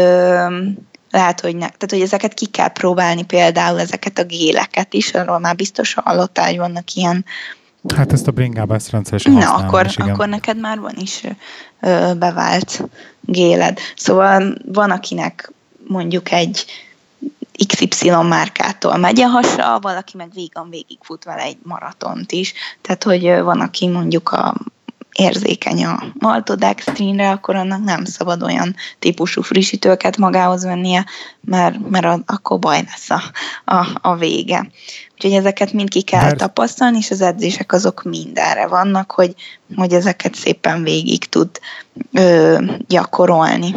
lehet, 1.11 1.39
hogy, 1.39 1.53
ne, 1.55 1.59
tehát, 1.59 1.91
hogy 1.91 2.01
ezeket 2.01 2.33
ki 2.33 2.45
kell 2.45 2.67
próbálni, 2.67 3.23
például 3.23 3.79
ezeket 3.79 4.19
a 4.19 4.23
géleket 4.23 4.93
is, 4.93 5.13
arról 5.13 5.39
már 5.39 5.55
biztos 5.55 5.93
hallottál, 5.93 6.45
hogy 6.45 6.57
vannak 6.57 6.93
ilyen 6.93 7.25
Hát 7.95 8.13
ezt 8.13 8.27
a 8.27 8.31
bringában 8.31 8.75
ezt 8.75 8.89
rendszeresen 8.89 9.33
Na, 9.33 9.55
akkor, 9.55 9.85
is, 9.85 9.97
igen. 9.97 10.09
akkor 10.09 10.27
neked 10.27 10.59
már 10.59 10.79
van 10.79 10.95
is 10.95 11.23
ö, 11.81 12.11
bevált 12.17 12.83
géled. 13.21 13.79
Szóval 13.95 14.55
van, 14.65 14.91
akinek 14.91 15.51
mondjuk 15.87 16.31
egy 16.31 16.65
XY 17.67 18.09
márkától 18.09 18.97
megy 18.97 19.21
a 19.21 19.27
hasa, 19.27 19.79
valaki 19.81 20.17
meg 20.17 20.29
vígan 20.33 20.69
végigfut 20.69 21.23
vele 21.23 21.41
egy 21.41 21.57
maratont 21.63 22.31
is. 22.31 22.53
Tehát, 22.81 23.03
hogy 23.03 23.39
van, 23.41 23.61
aki 23.61 23.87
mondjuk 23.87 24.29
a 24.29 24.55
érzékeny 25.17 25.85
a 25.85 26.03
maltodextrinre, 26.13 27.29
akkor 27.29 27.55
annak 27.55 27.83
nem 27.83 28.05
szabad 28.05 28.43
olyan 28.43 28.75
típusú 28.99 29.41
frissítőket 29.41 30.17
magához 30.17 30.63
vennie, 30.63 31.05
mert, 31.41 31.89
mert 31.89 32.21
akkor 32.25 32.59
baj 32.59 32.83
lesz 32.85 33.09
a, 33.09 33.21
a, 33.65 33.87
a 34.01 34.15
vége. 34.15 34.69
Úgyhogy 35.17 35.33
ezeket 35.33 35.73
mind 35.73 35.89
ki 35.89 36.01
kell 36.01 36.23
mert... 36.23 36.37
tapasztalni, 36.37 36.97
és 36.97 37.11
az 37.11 37.21
edzések 37.21 37.73
azok 37.73 38.03
mindenre 38.03 38.67
vannak, 38.67 39.11
hogy, 39.11 39.35
hogy 39.75 39.93
ezeket 39.93 40.35
szépen 40.35 40.83
végig 40.83 41.25
tud 41.25 41.49
ö, 42.13 42.57
gyakorolni. 42.87 43.75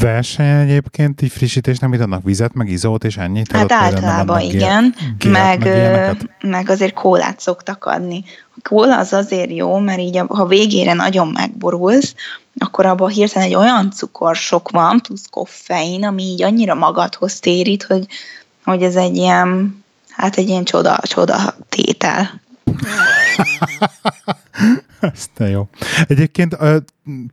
Verseny 0.00 0.46
egyébként 0.46 1.22
így 1.22 1.32
frissítésnek 1.32 1.90
mit 1.90 2.00
adnak? 2.00 2.24
Vizet, 2.24 2.54
meg 2.54 2.68
izót, 2.68 3.04
és 3.04 3.16
ennyit? 3.16 3.52
Hát 3.52 3.72
általában 3.72 4.40
igen, 4.40 4.94
gél, 5.18 5.30
meg, 5.30 5.64
meg, 5.64 6.30
meg 6.40 6.70
azért 6.70 6.94
kólát 6.94 7.40
szoktak 7.40 7.84
adni. 7.84 8.24
A 8.56 8.68
kóla 8.68 8.98
az 8.98 9.12
azért 9.12 9.50
jó, 9.50 9.78
mert 9.78 9.98
így 10.00 10.22
ha 10.28 10.46
végére 10.46 10.92
nagyon 10.92 11.28
megborulsz, 11.28 12.14
akkor 12.58 12.86
abban 12.86 13.08
hirtelen 13.08 13.48
egy 13.48 13.54
olyan 13.54 13.90
cukorsok 13.90 14.70
van, 14.70 15.00
plusz 15.00 15.26
koffein, 15.30 16.04
ami 16.04 16.22
így 16.22 16.42
annyira 16.42 16.74
magadhoz 16.74 17.38
térít, 17.38 17.82
hogy, 17.82 18.06
hogy 18.64 18.82
ez 18.82 18.96
egy 18.96 19.16
ilyen, 19.16 19.84
hát 20.16 20.36
egy 20.36 20.48
ilyen 20.48 20.64
csoda, 20.64 20.98
csoda 21.02 21.54
tétel. 21.68 22.40
Ez 25.00 25.26
te 25.34 25.48
jó. 25.48 25.68
Egyébként 26.06 26.56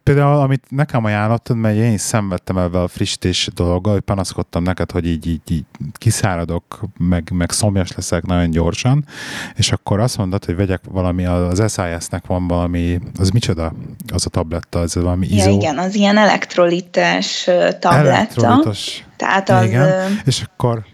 például, 0.04 0.42
amit 0.42 0.64
nekem 0.70 1.06
ajánlottad, 1.06 1.58
mert 1.58 1.76
én 1.76 1.94
is 1.94 2.02
szenvedtem 2.02 2.58
ebben 2.58 2.82
a 2.82 2.88
frissítés 2.88 3.50
dologgal, 3.56 3.94
hogy 3.94 4.02
panaszkodtam 4.02 4.64
neked, 4.64 4.92
hogy 4.92 5.08
így, 5.08 5.28
így, 5.28 5.52
így 5.52 5.66
kiszáradok, 5.94 6.80
meg, 6.98 7.30
meg 7.34 7.52
szomjas 7.52 7.96
leszek 7.96 8.26
nagyon 8.26 8.50
gyorsan, 8.50 9.06
és 9.56 9.72
akkor 9.72 10.00
azt 10.00 10.18
mondod, 10.18 10.46
hogy 10.46 10.56
vegyek 10.56 10.82
valami, 10.90 11.26
az 11.26 11.60
SIS-nek 11.60 12.26
van 12.26 12.48
valami, 12.48 13.00
az 13.20 13.30
micsoda? 13.30 13.74
Az 14.14 14.26
a 14.26 14.30
tabletta, 14.30 14.80
az 14.80 14.96
valami 14.96 15.28
izó. 15.28 15.50
Ja, 15.50 15.56
igen, 15.56 15.78
az 15.78 15.96
ilyen 15.96 16.18
elektrolites 16.18 17.44
tabletta. 17.80 17.90
Elektrolitos. 17.90 19.04
Tehát 19.18 19.50
az... 19.50 19.66
Igen, 19.66 20.20
és 20.26 20.44
akkor 20.54 20.86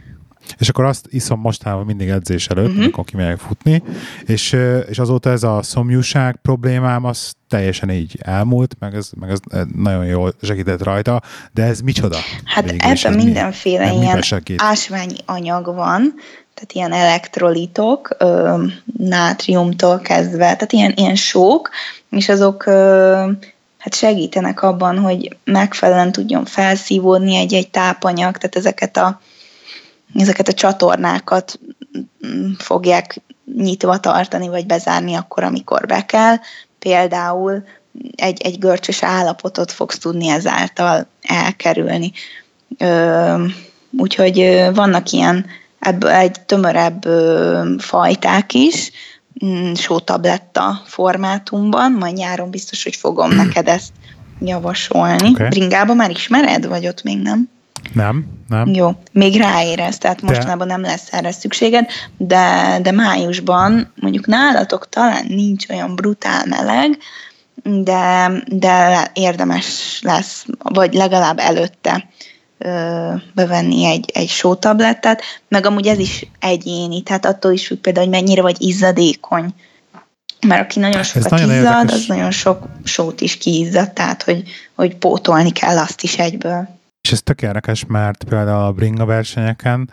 és 0.57 0.69
akkor 0.69 0.85
azt 0.85 1.07
iszom 1.09 1.39
mostanában 1.39 1.85
mindig 1.85 2.09
edzés 2.09 2.47
előtt, 2.47 2.67
uh-huh. 2.67 2.81
amikor 2.81 3.03
kimegyek 3.05 3.37
futni, 3.37 3.83
és, 4.25 4.57
és 4.89 4.99
azóta 4.99 5.29
ez 5.29 5.43
a 5.43 5.59
szomjúság 5.63 6.39
problémám, 6.41 7.05
az 7.05 7.33
teljesen 7.47 7.89
így 7.89 8.17
elmúlt, 8.21 8.75
meg 8.79 8.95
ez, 8.95 9.09
meg 9.19 9.29
ez 9.29 9.39
nagyon 9.75 10.05
jól 10.05 10.33
segített 10.41 10.83
rajta, 10.83 11.21
de 11.53 11.63
ez 11.63 11.79
micsoda? 11.79 12.17
Hát 12.43 12.75
ebben 12.77 13.13
mindenféle 13.13 13.89
mi? 13.89 13.95
ilyen 13.95 14.23
ásványi 14.57 15.15
anyag 15.25 15.65
van, 15.65 16.13
tehát 16.53 16.73
ilyen 16.73 16.91
elektrolitok, 16.91 18.15
ö, 18.17 18.63
nátriumtól 18.97 19.99
kezdve, 19.99 20.37
tehát 20.37 20.71
ilyen, 20.71 20.93
ilyen 20.95 21.15
sók, 21.15 21.69
és 22.09 22.29
azok 22.29 22.65
ö, 22.65 23.31
hát 23.77 23.95
segítenek 23.95 24.61
abban, 24.61 24.97
hogy 24.97 25.37
megfelelően 25.43 26.11
tudjon 26.11 26.45
felszívódni 26.45 27.35
egy-egy 27.35 27.69
tápanyag, 27.69 28.37
tehát 28.37 28.55
ezeket 28.55 28.97
a 28.97 29.21
ezeket 30.13 30.47
a 30.47 30.53
csatornákat 30.53 31.59
mm, 32.27 32.51
fogják 32.57 33.21
nyitva 33.55 33.99
tartani, 33.99 34.47
vagy 34.47 34.65
bezárni 34.65 35.13
akkor, 35.13 35.43
amikor 35.43 35.85
be 35.85 36.05
kell. 36.05 36.35
Például 36.79 37.63
egy, 38.15 38.41
egy 38.41 38.59
görcsös 38.59 39.03
állapotot 39.03 39.71
fogsz 39.71 39.97
tudni 39.97 40.27
ezáltal 40.27 41.07
elkerülni. 41.21 42.11
Ö, 42.77 43.45
úgyhogy 43.97 44.67
vannak 44.73 45.11
ilyen 45.11 45.45
ebből 45.79 46.09
egy 46.09 46.41
tömörebb 46.45 47.05
ö, 47.05 47.73
fajták 47.77 48.53
is, 48.53 48.91
mm, 49.45 49.73
sótabletta 49.73 50.81
formátumban, 50.85 51.91
majd 51.91 52.15
nyáron 52.15 52.49
biztos, 52.49 52.83
hogy 52.83 52.95
fogom 52.95 53.31
neked 53.31 53.67
ezt 53.67 53.91
javasolni. 54.39 55.29
Okay. 55.29 55.47
Bringában 55.47 55.95
már 55.95 56.09
ismered, 56.09 56.65
vagy 56.65 56.87
ott 56.87 57.03
még 57.03 57.21
nem? 57.21 57.49
Nem, 57.93 58.25
nem. 58.47 58.67
Jó, 58.67 58.91
még 59.11 59.37
ráérez, 59.37 59.97
tehát 59.97 60.21
mostanában 60.21 60.67
nem 60.67 60.81
lesz 60.81 61.13
erre 61.13 61.31
szükséged, 61.31 61.89
de, 62.17 62.77
de 62.81 62.91
májusban 62.91 63.93
mondjuk 63.95 64.27
nálatok 64.27 64.89
talán 64.89 65.25
nincs 65.27 65.69
olyan 65.69 65.95
brutál 65.95 66.45
meleg, 66.45 66.97
de, 67.63 68.31
de 68.45 69.07
érdemes 69.13 69.99
lesz, 70.01 70.45
vagy 70.63 70.93
legalább 70.93 71.39
előtte 71.39 72.07
ö, 72.57 73.13
bevenni 73.33 73.85
egy, 73.85 74.11
egy 74.13 74.29
sótablettát, 74.29 75.21
meg 75.47 75.65
amúgy 75.65 75.87
ez 75.87 75.99
is 75.99 76.25
egyéni, 76.39 77.01
tehát 77.01 77.25
attól 77.25 77.51
is 77.51 77.67
függ 77.67 77.77
például, 77.77 78.05
hogy 78.05 78.15
mennyire 78.15 78.41
vagy 78.41 78.61
izzadékony. 78.61 79.53
Mert 80.47 80.61
aki 80.61 80.79
nagyon 80.79 81.03
sokat 81.03 81.29
nagyon 81.29 81.49
izzad, 81.49 81.63
érdekes. 81.63 81.93
az 81.93 82.05
nagyon 82.07 82.31
sok 82.31 82.67
sót 82.83 83.21
is 83.21 83.37
kiizzad, 83.37 83.91
tehát 83.91 84.23
hogy, 84.23 84.43
hogy 84.75 84.95
pótolni 84.95 85.51
kell 85.51 85.77
azt 85.77 86.03
is 86.03 86.17
egyből. 86.17 86.78
És 87.09 87.15
ez 87.15 87.21
tök 87.21 87.41
érdekes, 87.41 87.85
mert 87.85 88.23
például 88.23 88.63
a 88.63 88.71
bringa 88.71 89.05
versenyeken 89.05 89.89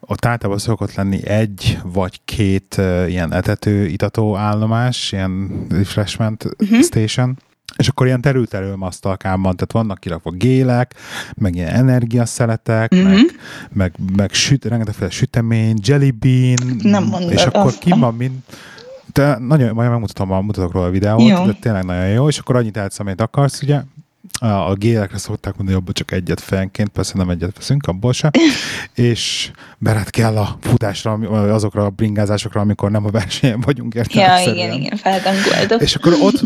ott 0.00 0.24
általában 0.24 0.58
szokott 0.58 0.94
lenni 0.94 1.26
egy 1.26 1.78
vagy 1.82 2.20
két 2.24 2.74
uh, 2.78 3.04
ilyen 3.08 3.32
etető, 3.32 3.86
itató 3.86 4.36
állomás, 4.36 5.12
ilyen 5.12 5.66
refreshment 5.70 6.44
uh-huh. 6.44 6.80
station, 6.80 7.38
és 7.76 7.88
akkor 7.88 8.06
ilyen 8.06 8.20
terültelő 8.20 8.74
masztalkámban, 8.74 9.54
tehát 9.54 9.72
vannak 9.72 10.00
kirakva 10.00 10.30
gélek, 10.30 10.94
meg 11.34 11.54
ilyen 11.54 11.74
energiaszeletek, 11.74 12.92
uh-huh. 12.92 13.10
meg, 13.10 13.24
meg, 13.72 13.92
meg 14.16 14.32
süt, 14.32 14.64
rengetegféle 14.64 15.10
sütemény, 15.10 15.78
jelly 15.82 16.10
bean, 16.10 16.78
Nem 16.82 17.04
mondod, 17.04 17.32
és 17.32 17.44
akkor 17.44 17.72
ki 17.78 17.90
van 17.90 18.14
mind, 18.14 18.36
de 19.12 19.38
nagyon, 19.38 19.74
majd 19.74 19.90
megmutatom, 19.90 20.44
mutatok 20.44 20.72
róla 20.72 20.86
a 20.86 20.90
videót, 20.90 21.28
jó. 21.28 21.46
de 21.46 21.52
tényleg 21.60 21.84
nagyon 21.84 22.08
jó, 22.08 22.28
és 22.28 22.38
akkor 22.38 22.56
annyit 22.56 22.76
elsz, 22.76 23.00
amit 23.00 23.20
akarsz, 23.20 23.62
ugye, 23.62 23.80
a 24.40 24.74
gélekre 24.74 25.18
szokták 25.18 25.56
mondani, 25.56 25.82
hogy 25.84 25.92
csak 25.92 26.10
egyet 26.10 26.40
fejenként, 26.40 26.88
persze 26.88 27.12
nem 27.16 27.30
egyet 27.30 27.56
veszünk, 27.56 27.86
abból 27.86 28.12
sem, 28.12 28.30
és 28.94 29.50
beret 29.78 30.10
kell 30.10 30.36
a 30.36 30.58
futásra, 30.60 31.12
azokra 31.52 31.84
a 31.84 31.90
bringázásokra, 31.90 32.60
amikor 32.60 32.90
nem 32.90 33.04
a 33.04 33.10
versenyen 33.10 33.60
vagyunk, 33.60 33.94
értem. 33.94 34.22
Ja, 34.22 34.52
igen, 34.52 34.72
igen, 34.72 34.96
feltangoldok. 34.96 35.80
És 35.80 35.94
akkor 35.94 36.12
ott, 36.20 36.40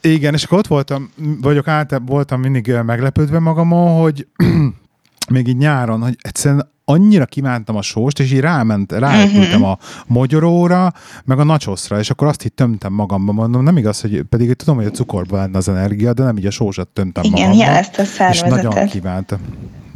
igen, 0.00 0.34
és 0.34 0.44
akkor 0.44 0.58
ott 0.58 0.66
voltam, 0.66 1.10
vagyok 1.40 1.68
általában 1.68 2.08
voltam 2.08 2.40
mindig 2.40 2.72
meglepődve 2.84 3.38
magamon, 3.38 4.00
hogy 4.00 4.26
még 5.34 5.48
így 5.48 5.56
nyáron, 5.56 6.02
hogy 6.02 6.16
egyszerűen 6.20 6.74
annyira 6.88 7.24
kívántam 7.24 7.76
a 7.76 7.82
sóst, 7.82 8.20
és 8.20 8.32
így 8.32 8.40
ráment, 8.40 8.92
ráépültem 8.92 9.62
uh-huh. 9.62 9.68
a 9.70 9.78
mogyoróra, 10.06 10.92
meg 11.24 11.38
a 11.38 11.44
nachosra, 11.44 11.98
és 11.98 12.10
akkor 12.10 12.26
azt 12.26 12.44
így 12.44 12.52
tömtem 12.52 12.92
magamba, 12.92 13.32
mondom, 13.32 13.62
nem 13.62 13.76
igaz, 13.76 14.00
hogy 14.00 14.22
pedig 14.22 14.52
tudom, 14.52 14.76
hogy 14.76 14.86
a 14.86 14.90
cukorban 14.90 15.40
lenne 15.40 15.56
az 15.56 15.68
energia, 15.68 16.12
de 16.12 16.22
nem 16.22 16.36
így 16.36 16.46
a 16.46 16.50
sósat 16.50 16.88
tömtem 16.88 17.24
igen, 17.24 17.38
magamba. 17.38 17.56
Igen, 17.56 17.72
jelezte 17.72 18.02
a 18.02 18.04
szervezetet. 18.04 18.58
És 18.58 18.62
nagyon 18.62 18.86
kívántam. 18.86 19.38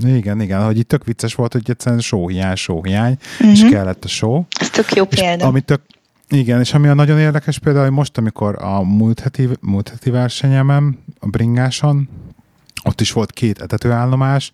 Igen, 0.05 0.41
igen, 0.41 0.65
hogy 0.65 0.79
itt 0.79 0.89
tök 0.89 1.05
vicces 1.05 1.35
volt, 1.35 1.53
hogy 1.53 1.63
egyszerűen 1.65 2.01
sóhiány, 2.01 2.57
sóhiány, 2.57 3.17
uh-huh. 3.33 3.51
és 3.51 3.65
kellett 3.71 4.05
a 4.05 4.09
só. 4.09 4.47
Ez 4.61 4.71
tök 4.71 4.95
jó 4.95 5.05
példa. 5.05 5.47
Ami 5.47 5.61
tök, 5.61 5.81
igen, 6.29 6.61
és 6.61 6.75
ami 6.75 6.89
a 6.89 6.95
nagyon 6.95 7.19
érdekes 7.19 7.59
például, 7.59 7.85
hogy 7.85 7.95
most, 7.95 8.19
amikor 8.19 8.63
a 8.63 8.83
múlt 8.83 9.21
heti, 9.21 9.49
múlt 9.61 9.89
heti 9.89 10.11
versenyemem, 10.11 10.99
a 11.21 11.27
bringáson, 11.27 12.09
ott 12.85 13.01
is 13.01 13.13
volt 13.13 13.33
két 13.33 13.61
etetőállomás, 13.61 14.53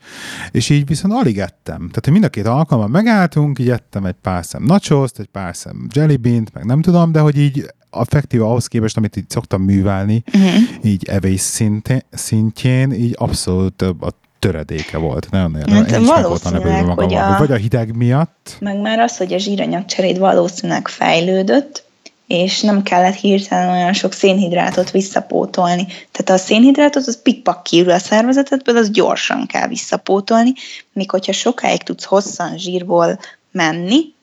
és 0.51 0.71
így 0.71 0.87
viszont 0.87 1.15
alig 1.15 1.39
ettem. 1.39 1.79
Tehát, 1.79 2.05
hogy 2.05 2.13
mind 2.13 2.25
a 2.25 2.29
két 2.29 2.47
alkalommal 2.47 2.91
megálltunk, 2.91 3.59
így 3.59 3.71
ettem 3.71 4.05
egy 4.05 4.15
pár 4.23 4.45
szem 4.45 4.63
nachoszt, 4.63 5.19
egy 5.19 5.29
pár 5.33 5.57
szem 5.57 5.87
jelly 5.95 6.17
bean 6.17 6.49
meg 6.53 6.65
nem 6.65 6.83
tudom, 6.83 7.13
de 7.13 7.21
hogy 7.21 7.39
így 7.39 7.67
effektíve 7.91 8.45
ahhoz 8.45 8.67
képest, 8.67 8.97
amit 8.97 9.17
így 9.17 9.31
szoktam 9.31 9.63
művelni, 9.63 10.23
uh-huh. 10.27 10.63
így 10.83 11.05
evés 11.09 11.41
szintén, 11.41 12.03
szintjén, 12.11 12.93
így 12.93 13.15
abszolút 13.19 13.83
a 13.83 14.13
töredéke 14.39 14.99
volt. 14.99 15.31
Nagyon 15.31 15.51
nagyon. 15.51 16.05
Hát 16.05 16.27
voltam 16.27 16.53
hogy 16.95 17.15
a... 17.15 17.37
Vagy 17.39 17.53
a 17.53 17.57
hideg 17.57 17.97
miatt. 17.97 18.57
Meg 18.61 18.81
már 18.81 18.99
az, 18.99 19.17
hogy 19.17 19.33
a 19.33 19.39
zsíranyagcseréd 19.39 20.19
valószínűleg 20.19 20.89
fejlődött, 20.89 21.85
és 22.27 22.61
nem 22.61 22.83
kellett 22.83 23.15
hirtelen 23.15 23.69
olyan 23.69 23.93
sok 23.93 24.13
szénhidrátot 24.13 24.91
visszapótolni. 24.91 25.87
Tehát 25.87 26.41
a 26.41 26.45
szénhidrátot 26.45 27.07
az 27.07 27.23
pikpak 27.23 27.63
kiül 27.63 27.91
a 27.91 27.99
szervezetedből, 27.99 28.77
az 28.77 28.91
gyorsan 28.91 29.47
kell 29.47 29.69
visszapótolni, 29.69 30.53
míg 30.93 31.11
hogyha 31.11 31.33
sokáig 31.33 31.83
tudsz 31.83 32.05
hosszan 32.05 32.59
zsírból 32.59 33.19
menni, 33.51 34.15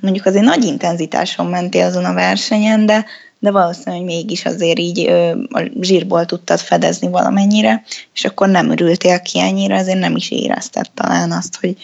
mondjuk 0.00 0.26
azért 0.26 0.44
nagy 0.44 0.64
intenzitáson 0.64 1.46
mentél 1.46 1.86
azon 1.86 2.04
a 2.04 2.14
versenyen, 2.14 2.86
de, 2.86 3.04
de 3.38 3.50
valószínűleg 3.50 4.04
mégis 4.04 4.44
azért 4.44 4.78
így 4.78 5.08
a 5.50 5.62
zsírból 5.80 6.26
tudtad 6.26 6.58
fedezni 6.58 7.08
valamennyire, 7.08 7.82
és 8.14 8.24
akkor 8.24 8.48
nem 8.48 8.70
örültél 8.70 9.20
ki 9.20 9.40
ennyire, 9.40 9.76
azért 9.76 9.98
nem 9.98 10.16
is 10.16 10.30
érezted 10.30 10.90
talán 10.94 11.32
azt, 11.32 11.56
hogy, 11.60 11.76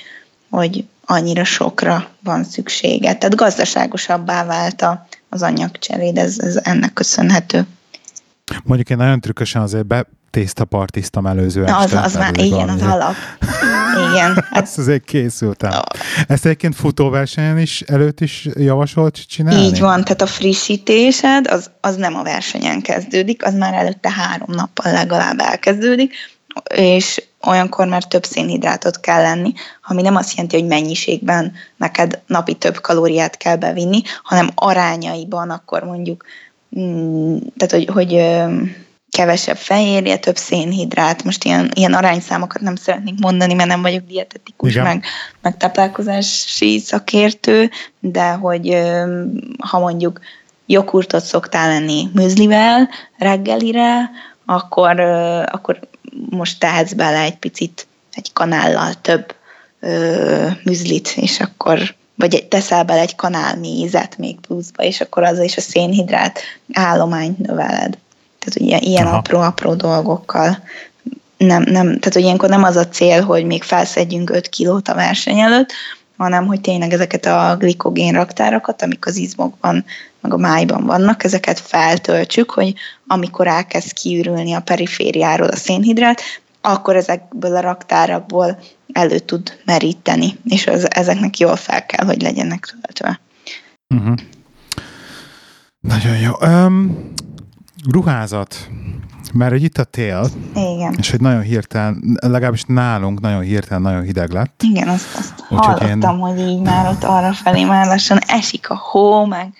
hogy 0.50 0.84
annyira 1.06 1.44
sokra 1.44 2.08
van 2.22 2.44
szüksége. 2.44 3.14
Tehát 3.14 3.34
gazdaságosabbá 3.34 4.44
vált 4.44 4.82
az 5.36 5.42
anyagcseréd, 5.42 6.18
ez, 6.18 6.38
ez 6.38 6.56
ennek 6.62 6.92
köszönhető. 6.92 7.66
Mondjuk 8.64 8.90
én 8.90 8.96
nagyon 8.96 9.20
trükkösen 9.20 9.62
azért 9.62 9.86
be 9.86 10.06
tésztapartiztam 10.30 11.26
előző 11.26 11.64
este. 11.64 11.76
Az, 11.76 11.92
az 11.92 12.14
már, 12.14 12.38
igen, 12.38 12.68
az 12.68 12.82
alap. 12.82 13.14
Igen. 14.10 14.34
Hát... 14.34 14.62
Ezt 14.62 14.78
azért 14.78 15.04
készültem. 15.04 15.70
Ezt 16.28 16.44
egyébként 16.44 16.74
futóversenyen 16.74 17.58
is 17.58 17.80
előtt 17.80 18.20
is 18.20 18.48
javasolt 18.54 19.26
csinálni? 19.28 19.62
Így 19.62 19.80
van, 19.80 20.04
tehát 20.04 20.22
a 20.22 20.26
frissítésed 20.26 21.46
az, 21.46 21.70
az 21.80 21.96
nem 21.96 22.14
a 22.14 22.22
versenyen 22.22 22.80
kezdődik, 22.80 23.44
az 23.44 23.54
már 23.54 23.74
előtte 23.74 24.10
három 24.10 24.50
nappal 24.50 24.92
legalább 24.92 25.38
elkezdődik, 25.38 26.14
és 26.74 27.22
olyankor 27.46 27.86
már 27.86 28.04
több 28.04 28.24
szénhidrátot 28.24 29.00
kell 29.00 29.22
lenni, 29.22 29.52
ami 29.82 30.02
nem 30.02 30.16
azt 30.16 30.34
jelenti, 30.34 30.56
hogy 30.58 30.66
mennyiségben 30.66 31.52
neked 31.76 32.22
napi 32.26 32.54
több 32.54 32.80
kalóriát 32.80 33.36
kell 33.36 33.56
bevinni, 33.56 34.02
hanem 34.22 34.50
arányaiban 34.54 35.50
akkor 35.50 35.82
mondjuk, 35.82 36.24
mm, 36.78 37.36
tehát 37.56 37.72
hogy, 37.74 37.88
hogy 37.92 38.34
kevesebb 39.10 39.56
fehérje, 39.56 40.16
több 40.16 40.36
szénhidrát. 40.36 41.24
Most 41.24 41.44
ilyen, 41.44 41.70
ilyen 41.74 41.94
arányszámokat 41.94 42.60
nem 42.60 42.76
szeretnék 42.76 43.14
mondani, 43.20 43.54
mert 43.54 43.68
nem 43.68 43.82
vagyok 43.82 44.04
dietetikus, 44.06 44.74
meg, 44.74 45.04
meg 45.42 45.56
táplálkozási 45.56 46.78
szakértő, 46.78 47.70
de 48.00 48.30
hogy 48.30 48.78
ha 49.58 49.78
mondjuk 49.78 50.20
joghurtot 50.66 51.24
szoktál 51.24 51.68
lenni 51.68 52.08
műzlivel 52.14 52.88
reggelire, 53.18 54.10
akkor, 54.46 55.00
akkor 55.50 55.78
most 56.30 56.60
tehetsz 56.60 56.92
bele 56.92 57.20
egy 57.20 57.36
picit, 57.36 57.86
egy 58.12 58.32
kanállal 58.32 58.94
több 59.00 59.34
ö, 59.80 60.48
műzlit, 60.64 61.12
és 61.16 61.40
akkor 61.40 61.94
vagy 62.14 62.46
teszel 62.48 62.84
bele 62.84 63.00
egy 63.00 63.14
kanál 63.14 63.56
mézet 63.56 64.18
még 64.18 64.40
pluszba, 64.40 64.82
és 64.82 65.00
akkor 65.00 65.22
az 65.22 65.40
is 65.40 65.56
a 65.56 65.60
szénhidrát 65.60 66.38
állományt 66.72 67.38
növeled. 67.38 67.98
Tehát 68.38 68.60
ugye 68.60 68.78
ilyen 68.78 69.06
apró-apró 69.06 69.74
dolgokkal 69.74 70.58
nem, 71.36 71.62
nem, 71.62 71.86
tehát 71.86 72.12
hogy 72.12 72.22
ilyenkor 72.22 72.48
nem 72.48 72.62
az 72.62 72.76
a 72.76 72.88
cél, 72.88 73.22
hogy 73.22 73.44
még 73.44 73.62
felszedjünk 73.62 74.30
5 74.30 74.48
kilót 74.48 74.88
a 74.88 74.94
verseny 74.94 75.38
előtt, 75.38 75.72
hanem 76.16 76.46
hogy 76.46 76.60
tényleg 76.60 76.92
ezeket 76.92 77.26
a 77.26 77.56
glikogén 77.58 78.12
raktárakat, 78.12 78.82
amik 78.82 79.06
az 79.06 79.16
izmokban, 79.16 79.84
meg 80.26 80.38
a 80.38 80.48
májban 80.48 80.84
vannak, 80.84 81.24
ezeket 81.24 81.60
feltöltsük, 81.60 82.50
hogy 82.50 82.74
amikor 83.06 83.46
elkezd 83.46 83.92
kiürülni 83.92 84.52
a 84.52 84.60
perifériáról 84.60 85.48
a 85.48 85.56
szénhidrát, 85.56 86.20
akkor 86.60 86.96
ezekből 86.96 87.56
a 87.56 87.60
raktárakból 87.60 88.58
elő 88.92 89.18
tud 89.18 89.58
meríteni, 89.64 90.38
és 90.44 90.66
az, 90.66 90.94
ezeknek 90.94 91.38
jól 91.38 91.56
fel 91.56 91.86
kell, 91.86 92.06
hogy 92.06 92.22
legyenek 92.22 92.64
töltve. 92.64 93.20
Uh-huh. 93.94 94.14
Nagyon 95.80 96.16
jó. 96.16 96.32
Um, 96.40 97.12
ruházat. 97.90 98.68
Mert 99.32 99.50
hogy 99.50 99.62
itt 99.62 99.78
a 99.78 99.84
tél, 99.84 100.26
Igen. 100.54 100.94
és 100.98 101.10
hogy 101.10 101.20
nagyon 101.20 101.40
hirtelen, 101.40 102.18
legalábbis 102.20 102.64
nálunk 102.66 103.20
nagyon 103.20 103.40
hirtelen 103.40 103.82
nagyon 103.82 104.02
hideg 104.02 104.30
lett. 104.30 104.62
Igen, 104.62 104.88
azt, 104.88 105.16
azt 105.16 105.44
hallottam, 105.48 106.16
én... 106.16 106.18
hogy 106.18 106.38
így 106.38 106.60
már 106.60 106.88
ott 106.88 107.04
arra 107.04 107.32
felé 107.32 107.64
már 107.64 107.86
lassan 107.86 108.18
esik 108.26 108.70
a 108.70 108.76
hó, 108.76 109.24
meg, 109.24 109.54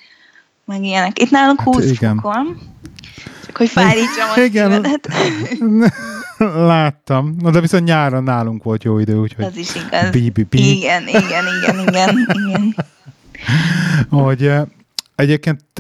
meg 0.67 0.83
ilyenek. 0.83 1.21
Itt 1.21 1.31
nálunk 1.31 1.59
hát 1.59 1.75
20 1.75 1.91
igen. 1.91 2.15
fokon, 2.21 2.59
csak 3.47 3.57
hogy 3.57 3.69
fájítsam 3.69 4.29
a 4.35 4.41
igen. 4.41 5.01
Láttam. 6.67 7.37
De 7.39 7.61
viszont 7.61 7.85
nyáron 7.85 8.23
nálunk 8.23 8.63
volt 8.63 8.85
jó 8.85 8.99
idő, 8.99 9.19
úgyhogy... 9.19 9.45
Az 9.45 9.57
is 9.57 9.75
igaz. 9.75 10.11
Bi, 10.11 10.31
bi, 10.31 10.43
bi. 10.43 10.77
Igen, 10.77 11.09
igen, 11.09 11.23
igen, 11.23 11.89
igen, 11.89 12.27
igen. 12.29 12.75
hogy 14.23 14.53
Egyébként 15.17 15.79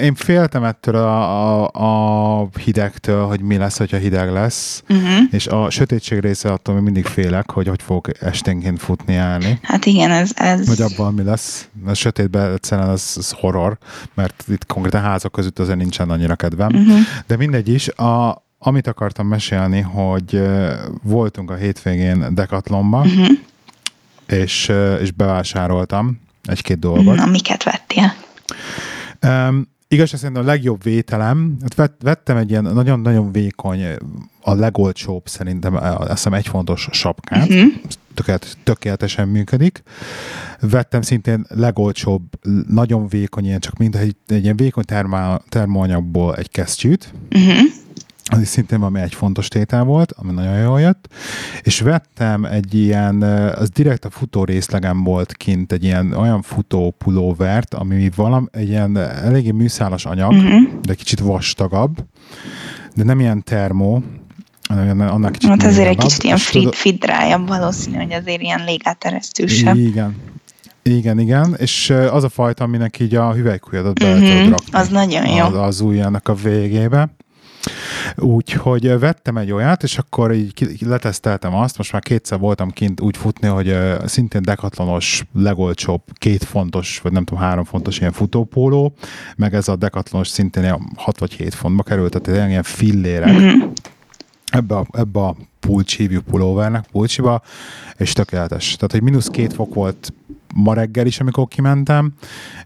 én 0.00 0.14
féltem 0.14 0.64
ettől 0.64 0.94
a, 0.96 1.64
a, 1.64 2.42
a 2.42 2.48
hidegtől, 2.64 3.26
hogy 3.26 3.40
mi 3.40 3.56
lesz, 3.56 3.78
hogyha 3.78 3.96
hideg 3.96 4.32
lesz, 4.32 4.82
uh-huh. 4.88 5.20
és 5.30 5.46
a 5.46 5.70
sötétség 5.70 6.18
része 6.18 6.52
attól 6.52 6.74
még 6.74 6.84
mindig 6.84 7.04
félek, 7.04 7.50
hogy 7.50 7.68
hogy 7.68 7.82
fogok 7.82 8.22
esténként 8.22 8.80
futni 8.82 9.14
állni. 9.14 9.58
Hát 9.62 9.86
igen, 9.86 10.10
ez... 10.10 10.30
ez... 10.34 10.68
Hogy 10.68 10.80
abban 10.80 11.14
mi 11.14 11.22
lesz. 11.22 11.68
A 11.86 11.94
sötétben 11.94 12.52
egyszerűen 12.52 12.88
az, 12.88 13.14
az 13.16 13.30
horror, 13.30 13.78
mert 14.14 14.44
itt 14.48 14.66
konkrétan 14.66 15.00
házak 15.00 15.32
között 15.32 15.58
azért 15.58 15.78
nincsen 15.78 16.10
annyira 16.10 16.34
kedvem. 16.34 16.74
Uh-huh. 16.74 16.98
De 17.26 17.36
mindegy 17.36 17.68
is, 17.68 17.88
a, 17.88 18.44
amit 18.58 18.86
akartam 18.86 19.26
mesélni, 19.26 19.80
hogy 19.80 20.42
voltunk 21.02 21.50
a 21.50 21.54
hétvégén 21.54 22.34
Decathlonba, 22.34 22.98
uh-huh. 22.98 23.28
és, 24.26 24.72
és 25.00 25.10
bevásároltam 25.10 26.20
egy-két 26.44 26.78
dolgot. 26.78 27.16
Na, 27.16 27.26
miket 27.26 27.62
vettél? 27.62 28.14
Um, 29.26 29.68
igaz, 29.88 30.08
szerintem 30.08 30.42
a 30.42 30.46
legjobb 30.46 30.82
vételem, 30.82 31.56
hát 31.76 31.92
vettem 32.02 32.36
egy 32.36 32.50
ilyen 32.50 32.62
nagyon-nagyon 32.62 33.32
vékony, 33.32 33.84
a 34.42 34.54
legolcsóbb 34.54 35.28
szerintem, 35.28 35.76
azt 35.76 36.08
hiszem 36.08 36.34
egy 36.34 36.46
fontos 36.46 36.88
sapkát, 36.92 37.48
uh-huh. 37.48 37.72
Tökélet, 38.14 38.56
tökéletesen 38.62 39.28
működik. 39.28 39.82
Vettem 40.60 41.02
szintén 41.02 41.46
legolcsóbb, 41.48 42.22
nagyon 42.68 43.08
vékony, 43.08 43.44
ilyen 43.44 43.60
csak 43.60 43.76
mint 43.76 43.96
egy, 43.96 44.16
egy 44.26 44.42
ilyen 44.42 44.56
vékony 44.56 44.84
termál, 44.84 45.42
termoanyagból 45.48 46.36
egy 46.36 46.50
kesztyűt, 46.50 47.12
uh-huh 47.30 47.78
az 48.30 48.40
is 48.40 48.48
szintén 48.48 48.78
valami 48.78 49.00
egy 49.00 49.14
fontos 49.14 49.48
tétel 49.48 49.84
volt, 49.84 50.12
ami 50.12 50.32
nagyon 50.32 50.58
jól 50.58 50.80
jött, 50.80 51.08
és 51.62 51.80
vettem 51.80 52.44
egy 52.44 52.74
ilyen, 52.74 53.22
az 53.22 53.70
direkt 53.70 54.04
a 54.04 54.10
futó 54.10 54.44
részlegem 54.44 55.04
volt 55.04 55.32
kint, 55.32 55.72
egy 55.72 55.84
ilyen 55.84 56.12
olyan 56.12 56.42
futó 56.42 56.94
pulóvert, 56.98 57.74
ami 57.74 58.10
valami, 58.16 58.46
egy 58.50 58.68
ilyen 58.68 58.96
eléggé 58.96 59.50
műszálas 59.50 60.04
anyag, 60.04 60.32
uh-huh. 60.32 60.80
de 60.82 60.94
kicsit 60.94 61.20
vastagabb, 61.20 62.04
de 62.94 63.04
nem 63.04 63.20
ilyen 63.20 63.42
termó, 63.44 64.02
annak 64.68 65.32
kicsit 65.32 65.48
Hát 65.48 65.62
azért 65.62 65.88
egy 65.88 65.96
kicsit 65.96 66.22
ilyen 66.22 66.36
fid, 66.36 66.74
fidrájabb 66.74 67.48
valószínű, 67.48 67.96
hogy 67.96 68.12
azért 68.12 68.42
ilyen 68.42 68.64
légáteresztősebb. 68.64 69.76
Igen, 69.76 70.16
igen, 70.82 71.18
igen, 71.18 71.56
és 71.58 71.90
az 72.10 72.24
a 72.24 72.28
fajta, 72.28 72.64
aminek 72.64 73.00
így 73.00 73.14
a 73.14 73.32
hüvelykujjadat 73.32 74.02
uh-huh. 74.02 74.18
tudod 74.18 74.48
rakni. 74.48 74.72
Az 74.72 74.88
nagyon 74.88 75.26
jó. 75.26 75.44
Az, 75.44 75.54
az 75.54 75.80
ujjának 75.80 76.28
a 76.28 76.34
végébe. 76.34 77.08
Úgyhogy 78.16 78.98
vettem 78.98 79.36
egy 79.36 79.52
olyat, 79.52 79.82
és 79.82 79.98
akkor 79.98 80.32
így 80.32 80.76
leteszteltem 80.80 81.54
azt, 81.54 81.76
most 81.76 81.92
már 81.92 82.02
kétszer 82.02 82.38
voltam 82.38 82.70
kint 82.70 83.00
úgy 83.00 83.16
futni, 83.16 83.48
hogy 83.48 83.76
szintén 84.04 84.42
dekatlonos, 84.42 85.24
legolcsóbb, 85.34 86.02
két 86.12 86.44
fontos, 86.44 87.00
vagy 87.02 87.12
nem 87.12 87.24
tudom, 87.24 87.42
három 87.42 87.64
fontos 87.64 87.98
ilyen 87.98 88.12
futópóló, 88.12 88.94
meg 89.36 89.54
ez 89.54 89.68
a 89.68 89.76
dekatlonos 89.76 90.28
szintén 90.28 90.74
6 90.96 91.18
vagy 91.18 91.32
7 91.32 91.54
fontba 91.54 91.82
került, 91.82 92.20
tehát 92.20 92.48
ilyen 92.48 92.62
fillérek. 92.62 93.32
Mm-hmm. 93.32 93.60
Ebbe 94.50 94.76
a, 94.76 94.86
ebbe 94.92 95.20
a 95.20 95.36
pulcs 95.60 95.96
hívjuk 95.96 96.24
pulóvernek, 96.24 96.84
pulcsiba, 96.92 97.42
és 97.96 98.12
tökéletes. 98.12 98.74
Tehát, 98.74 98.92
hogy 98.92 99.02
mínusz 99.02 99.28
két 99.28 99.52
fok 99.52 99.74
volt 99.74 100.12
ma 100.54 100.74
reggel 100.74 101.06
is, 101.06 101.20
amikor 101.20 101.48
kimentem, 101.48 102.12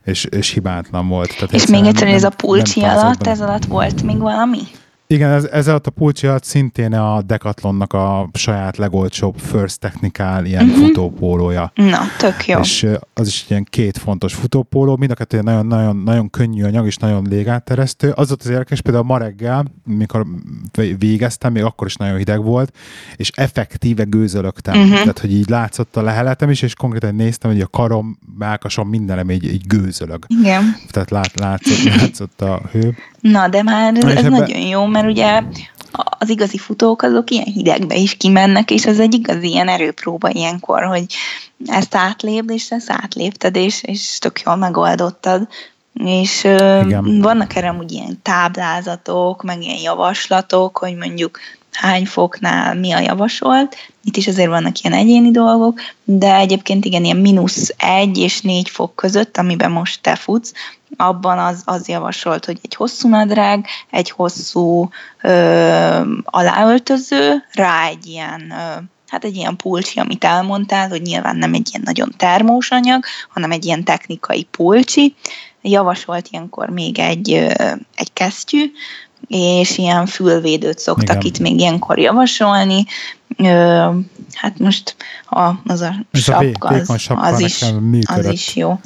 és, 0.04 0.24
és 0.24 0.50
hibátlan 0.50 1.08
volt. 1.08 1.34
Tehát 1.34 1.52
és 1.52 1.66
még 1.66 1.84
egyszer, 1.84 2.08
ez 2.08 2.24
a 2.24 2.30
pulcsi 2.30 2.82
alatt, 2.82 3.26
ez 3.26 3.40
alatt 3.40 3.64
volt 3.64 4.02
még 4.02 4.18
valami? 4.18 4.60
Igen, 5.06 5.30
ez, 5.30 5.44
ez 5.44 5.68
alatt 5.68 5.86
a 5.86 5.90
pulcsi 5.90 6.26
alatt 6.26 6.44
szintén 6.44 6.92
a 6.92 7.22
Decathlonnak 7.22 7.92
a 7.92 8.28
saját 8.32 8.76
legolcsóbb 8.76 9.38
First 9.38 9.80
Technical 9.80 10.44
ilyen 10.44 10.68
uh-huh. 10.68 10.86
futópólója. 10.86 11.72
Na, 11.74 11.98
tök 12.18 12.46
jó. 12.46 12.58
És 12.58 12.86
az 13.14 13.26
is 13.26 13.44
ilyen 13.48 13.66
két 13.70 13.98
fontos 13.98 14.34
futópóló, 14.34 14.96
mind 14.96 15.10
a 15.10 15.14
kettő 15.14 15.40
nagyon, 15.40 15.66
nagyon, 15.66 15.96
nagyon 15.96 16.30
könnyű 16.30 16.64
anyag 16.64 16.86
és 16.86 16.96
nagyon 16.96 17.26
légátteresztő. 17.28 18.10
Az 18.10 18.32
ott 18.32 18.40
az 18.40 18.48
érdekes, 18.48 18.80
például 18.80 19.04
ma 19.04 19.18
reggel, 19.18 19.64
mikor 19.84 20.26
végeztem, 20.98 21.52
még 21.52 21.62
akkor 21.62 21.86
is 21.86 21.96
nagyon 21.96 22.16
hideg 22.16 22.42
volt, 22.42 22.76
és 23.16 23.30
effektíve 23.34 24.02
gőzölögtem. 24.02 24.80
Uh-huh. 24.80 24.98
Tehát, 24.98 25.18
hogy 25.18 25.32
így 25.32 25.48
látszott 25.48 25.96
a 25.96 26.02
leheletem 26.02 26.50
is, 26.50 26.62
és 26.62 26.74
konkrétan 26.74 27.14
néztem, 27.14 27.50
hogy 27.50 27.60
a 27.60 27.66
karom, 27.66 28.18
mákasom, 28.38 28.88
mindenem 28.88 29.30
így, 29.30 29.44
így 29.44 29.66
gőzölög. 29.66 30.24
Igen. 30.40 30.76
Tehát 30.90 31.10
lát, 31.10 31.40
látszott, 31.40 31.92
látszott 32.00 32.40
a 32.40 32.62
hő. 32.70 32.94
Na, 33.30 33.48
de 33.48 33.62
már 33.62 33.94
ez, 33.94 34.04
ez 34.04 34.24
ebbe... 34.24 34.28
nagyon 34.28 34.60
jó, 34.60 34.84
mert 34.84 35.06
ugye 35.06 35.42
az 36.18 36.28
igazi 36.28 36.58
futók 36.58 37.02
azok 37.02 37.30
ilyen 37.30 37.44
hidegbe 37.44 37.94
is 37.94 38.16
kimennek, 38.16 38.70
és 38.70 38.86
ez 38.86 38.98
egy 38.98 39.14
igazi 39.14 39.48
ilyen 39.48 39.68
erőpróba 39.68 40.28
ilyenkor, 40.28 40.82
hogy 40.82 41.04
ezt 41.66 41.94
átlépd, 41.94 42.50
és 42.50 42.70
ezt 42.70 42.90
átlépted, 42.90 43.56
és, 43.56 43.82
és 43.82 44.18
tök 44.18 44.40
jól 44.40 44.56
megoldottad. 44.56 45.48
És 45.94 46.44
Igen. 46.84 47.20
vannak 47.20 47.54
erre 47.54 47.76
úgy 47.80 47.92
ilyen 47.92 48.18
táblázatok, 48.22 49.42
meg 49.42 49.62
ilyen 49.62 49.80
javaslatok, 49.80 50.78
hogy 50.78 50.96
mondjuk 50.96 51.38
hány 51.72 52.06
foknál 52.06 52.74
mi 52.74 52.92
a 52.92 53.00
javasolt. 53.00 53.76
Itt 54.04 54.16
is 54.16 54.26
azért 54.26 54.48
vannak 54.48 54.80
ilyen 54.80 54.98
egyéni 54.98 55.30
dolgok, 55.30 55.80
de 56.04 56.34
egyébként 56.34 56.84
igen, 56.84 57.04
ilyen 57.04 57.16
mínusz 57.16 57.74
egy 57.76 58.18
és 58.18 58.40
négy 58.40 58.68
fok 58.68 58.94
között, 58.94 59.36
amiben 59.36 59.70
most 59.70 60.02
te 60.02 60.14
futsz, 60.14 60.52
abban 60.96 61.38
az, 61.38 61.62
az 61.64 61.88
javasolt, 61.88 62.44
hogy 62.44 62.58
egy 62.62 62.74
hosszú 62.74 63.08
nadrág, 63.08 63.66
egy 63.90 64.10
hosszú 64.10 64.88
ö, 65.20 66.00
aláöltöző, 66.24 67.44
rá 67.52 67.86
egy 67.86 68.06
ilyen 68.06 68.50
ö, 68.50 68.80
hát 69.14 69.24
egy 69.24 69.36
ilyen 69.36 69.56
pulcsi, 69.56 69.98
amit 69.98 70.24
elmondtál, 70.24 70.88
hogy 70.88 71.02
nyilván 71.02 71.36
nem 71.36 71.54
egy 71.54 71.68
ilyen 71.70 71.82
nagyon 71.84 72.14
termós 72.16 72.70
anyag, 72.70 73.04
hanem 73.28 73.50
egy 73.50 73.64
ilyen 73.64 73.84
technikai 73.84 74.42
pulcsi. 74.42 75.14
Javasolt 75.62 76.28
ilyenkor 76.30 76.68
még 76.68 76.98
egy, 76.98 77.32
egy 77.94 78.12
kesztyű, 78.12 78.72
és 79.28 79.78
ilyen 79.78 80.06
fülvédőt 80.06 80.78
szoktak 80.78 81.16
Igen. 81.16 81.26
itt 81.26 81.38
még 81.38 81.58
ilyenkor 81.58 81.98
javasolni. 81.98 82.84
Hát 84.32 84.58
most 84.58 84.96
a, 85.28 85.50
az 85.66 85.80
a 85.80 85.94
sapka, 86.12 86.68
az, 86.68 86.90
az, 87.08 87.40
is, 87.40 87.64
az 88.04 88.26
is 88.26 88.56
jó. 88.56 88.80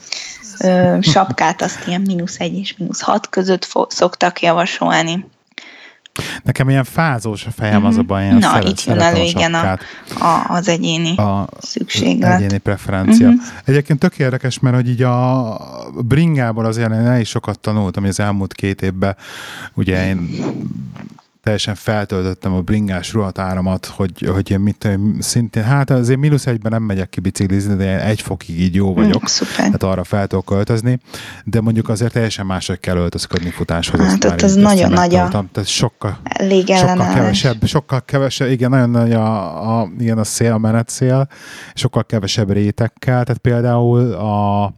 Sapkát 1.01 1.63
azt 1.63 1.87
ilyen 1.87 2.01
mínusz 2.01 2.39
egy 2.39 2.59
és 2.59 2.77
mínusz 2.77 3.01
hat 3.01 3.29
között 3.29 3.65
fo- 3.65 3.93
szoktak 3.93 4.43
javasolni. 4.43 5.27
Nekem 6.43 6.69
ilyen 6.69 6.85
fázós 6.85 7.47
a 7.47 7.51
fejem, 7.51 7.79
mm-hmm. 7.79 7.87
az 7.87 7.97
a 7.97 8.03
baj, 8.03 8.23
ilyen 8.23 8.37
Na, 8.37 8.63
itt 8.63 8.85
jön 8.85 9.01
elő, 9.01 9.23
igen, 9.23 9.55
a, 9.55 9.79
a, 10.21 10.45
az 10.49 10.69
egyéni 10.69 11.17
a 11.17 11.49
szükséglet. 11.59 12.41
Egyéni 12.41 12.59
preferencia. 12.59 13.27
Mm-hmm. 13.27 13.39
Egyébként 13.65 13.99
tök 13.99 14.19
érdekes, 14.19 14.59
mert 14.59 14.75
hogy 14.75 14.89
így 14.89 15.03
a 15.03 15.61
bringából 16.05 16.65
azért 16.65 16.91
én 16.91 17.07
el 17.07 17.21
is 17.21 17.29
sokat 17.29 17.59
tanultam, 17.59 18.03
hogy 18.03 18.11
az 18.11 18.21
elmúlt 18.21 18.55
két 18.55 18.83
évben 18.83 19.17
ugye 19.75 20.07
én 20.07 20.29
teljesen 21.49 21.75
feltöltöttem 21.75 22.53
a 22.53 22.61
bringás 22.61 23.13
ruhatáramat, 23.13 23.87
hogy, 23.87 24.29
hogy 24.33 24.51
én 24.51 24.61
mit 24.61 24.89
szintén, 25.19 25.63
hát 25.63 25.91
azért 25.91 26.19
mínusz 26.19 26.47
egyben 26.47 26.73
nem 26.73 26.83
megyek 26.83 27.09
ki 27.09 27.21
biciklizni, 27.21 27.75
de 27.75 28.05
egy 28.05 28.21
fokig 28.21 28.61
így 28.61 28.75
jó 28.75 28.95
vagyok. 28.95 29.23
Mm, 29.23 29.25
szuper. 29.25 29.57
Tehát 29.57 29.83
arra 29.83 30.05
fel 30.05 30.27
tudok 30.27 30.45
költözni, 30.45 30.99
de 31.45 31.61
mondjuk 31.61 31.89
azért 31.89 32.13
teljesen 32.13 32.47
máshogy 32.47 32.81
kell 32.81 32.97
öltözködni 32.97 33.51
futáshoz. 33.51 34.01
Hát 34.01 34.25
ott 34.25 34.43
az 34.43 34.55
nagyon 34.55 34.91
nagy 34.91 35.15
a... 35.15 35.29
Tehát 35.29 35.67
sokkal, 35.67 36.19
sokkal 36.77 37.15
kevesebb, 37.15 37.67
sokkal 37.67 38.05
kevesebb, 38.05 38.51
igen, 38.51 38.71
nagyon 38.71 38.91
nagy 38.91 39.13
a, 39.13 39.81
a, 39.81 39.89
igen, 39.99 40.19
a 40.19 40.25
szél, 40.25 40.53
a 40.53 40.59
menetszél, 40.59 41.29
sokkal 41.75 42.05
kevesebb 42.05 42.53
rétekkel, 42.53 43.25
tehát 43.25 43.39
például 43.39 44.13
a 44.13 44.73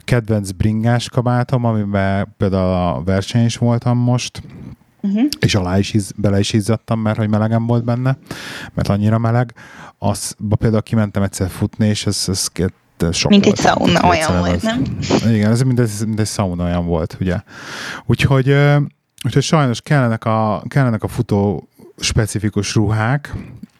kedvenc 0.00 0.50
bringás 0.50 1.08
kabátom, 1.08 1.64
amiben 1.64 2.34
például 2.36 2.94
a 2.94 3.02
verseny 3.04 3.44
is 3.44 3.56
voltam 3.56 3.98
most, 3.98 4.42
uh-huh. 5.06 5.28
és 5.40 5.54
alá 5.54 5.78
is 5.78 5.92
íz, 5.92 6.12
bele 6.16 6.38
is 6.38 6.52
izzadtam, 6.52 7.00
mert 7.00 7.16
hogy 7.16 7.28
melegem 7.28 7.66
volt 7.66 7.84
benne, 7.84 8.16
mert 8.74 8.88
annyira 8.88 9.18
meleg. 9.18 9.54
Az, 9.98 10.36
például 10.58 10.82
kimentem 10.82 11.22
egyszer 11.22 11.48
futni, 11.48 11.86
és 11.86 12.06
ez, 12.06 12.24
ez 12.26 12.48
sok 13.12 13.30
Mint 13.30 13.46
egy 13.46 13.56
szauna 13.56 14.08
olyan 14.08 14.38
volt, 14.38 14.62
nem? 14.62 14.98
Igen, 15.28 15.50
ez 15.50 15.62
mint 15.62 15.80
egy, 15.80 15.90
mint 16.06 16.20
egy 16.20 16.26
szauna 16.26 16.64
olyan 16.64 16.86
volt, 16.86 17.16
ugye. 17.20 17.40
Úgyhogy, 18.06 18.54
úgyhogy 19.24 19.42
sajnos 19.42 19.80
kellenek 19.80 20.24
a, 20.24 20.62
kellenek 20.68 21.02
a 21.02 21.08
futó 21.08 21.68
specifikus 21.98 22.74
ruhák, 22.74 23.34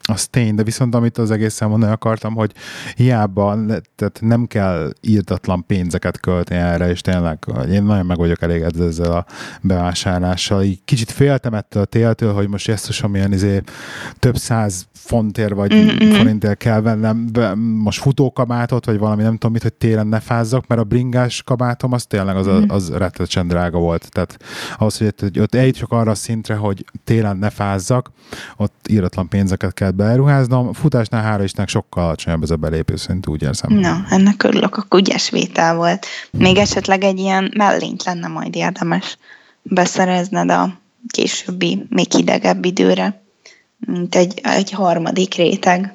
az 0.09 0.26
tény, 0.26 0.54
de 0.54 0.62
viszont 0.62 0.94
amit 0.94 1.18
az 1.18 1.30
egészen 1.30 1.68
mondani 1.68 1.92
akartam, 1.92 2.34
hogy 2.34 2.52
hiába, 2.94 3.59
tehát 3.96 4.18
nem 4.20 4.46
kell 4.46 4.92
írtatlan 5.00 5.66
pénzeket 5.66 6.20
költeni 6.20 6.61
erre, 6.61 6.90
és 6.90 7.00
tényleg 7.00 7.38
én 7.70 7.82
nagyon 7.82 8.07
meg 8.07 8.16
vagyok 8.16 8.42
elégedve 8.42 8.84
ezzel 8.84 9.12
a 9.12 9.26
bevásárlással. 9.61 10.62
Így 10.62 10.80
kicsit 10.84 11.11
féltem 11.11 11.54
ettől 11.54 11.82
a 11.82 11.86
téltől, 11.86 12.32
hogy 12.32 12.48
most 12.48 12.68
ezt 12.68 13.04
ilyen 13.12 13.32
izé, 13.32 13.62
több 14.18 14.36
száz 14.36 14.86
fontért 14.92 15.54
vagy 15.54 15.74
mm-hmm. 15.74 16.11
forintért 16.11 16.59
kell 16.59 16.80
vennem 16.80 17.30
most 17.82 18.00
futókabátot, 18.00 18.84
vagy 18.84 18.98
valami 18.98 19.22
nem 19.22 19.32
tudom 19.32 19.52
mit, 19.52 19.62
hogy 19.62 19.72
télen 19.72 20.07
ne 20.07 20.20
fázzak, 20.20 20.66
mert 20.66 20.80
a 20.80 20.84
bringás 20.84 21.42
kabátom 21.42 21.92
az 21.92 22.04
tényleg 22.04 22.36
az, 22.36 22.46
mm-hmm. 22.46 22.68
az 22.68 22.90
rettetesen 22.90 23.48
drága 23.48 23.78
volt. 23.78 24.11
Tehát 24.11 24.38
ahhoz, 24.78 24.98
hogy 24.98 25.38
ott 25.40 25.54
eljutsak 25.54 25.92
arra 25.92 26.11
a 26.11 26.14
szintre, 26.14 26.54
hogy 26.54 26.84
télen 27.04 27.36
ne 27.36 27.50
fázzak, 27.50 28.11
ott 28.57 28.86
íratlan 28.88 29.28
pénzeket 29.28 29.74
kell 29.74 29.90
beruháznom. 29.97 30.72
Futásnál 30.72 31.22
hála 31.22 31.42
Istennek 31.42 31.68
sokkal 31.68 32.05
alacsonyabb 32.05 32.42
ez 32.42 32.51
a 32.51 32.57
belépő 32.57 32.97
szint, 32.97 33.26
úgy 33.28 33.42
érzem. 33.42 33.72
Na, 33.72 34.05
ennek 34.11 34.42
örülök, 34.42 34.76
akkor 34.76 35.01
ügyes 35.01 35.30
vétel 35.30 35.74
volt. 35.74 36.07
Még 36.30 36.57
esetleg 36.57 37.05
egy 37.05 37.18
ilyen 37.18 37.53
mellényt 37.57 38.05
lenne 38.05 38.26
majd 38.26 38.57
érdemes 38.57 39.18
beszerezned 39.62 40.51
a 40.51 40.78
későbbi, 41.09 41.86
még 41.88 42.12
hidegebb 42.12 42.64
időre 42.64 43.24
mint 43.78 44.14
egy, 44.14 44.40
egy 44.42 44.70
harmadik 44.70 45.34
réteg. 45.34 45.94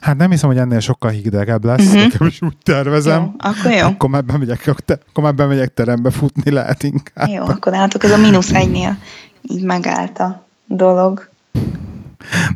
Hát 0.00 0.16
nem 0.16 0.30
hiszem, 0.30 0.48
hogy 0.48 0.58
ennél 0.58 0.80
sokkal 0.80 1.10
hidegebb 1.10 1.64
lesz, 1.64 1.86
uh-huh. 1.86 2.02
nekem 2.02 2.26
is 2.26 2.42
úgy 2.42 2.56
tervezem. 2.62 3.22
Jó, 3.22 3.30
akkor 3.38 3.72
jó. 3.72 3.86
Akkor 3.86 4.10
már 4.10 4.24
bemegyek, 4.24 4.66
akkor 4.66 5.24
már 5.24 5.34
bemegyek 5.34 5.74
terembe 5.74 6.10
futni 6.10 6.50
lehet 6.50 6.82
inkább. 6.82 7.28
Jó, 7.28 7.44
akkor 7.44 7.72
látok, 7.72 8.04
ez 8.04 8.10
a 8.10 8.16
mínusz 8.16 8.52
egynél 8.52 8.98
így 9.42 9.62
megállt 9.62 10.18
a 10.18 10.46
dolog. 10.66 11.28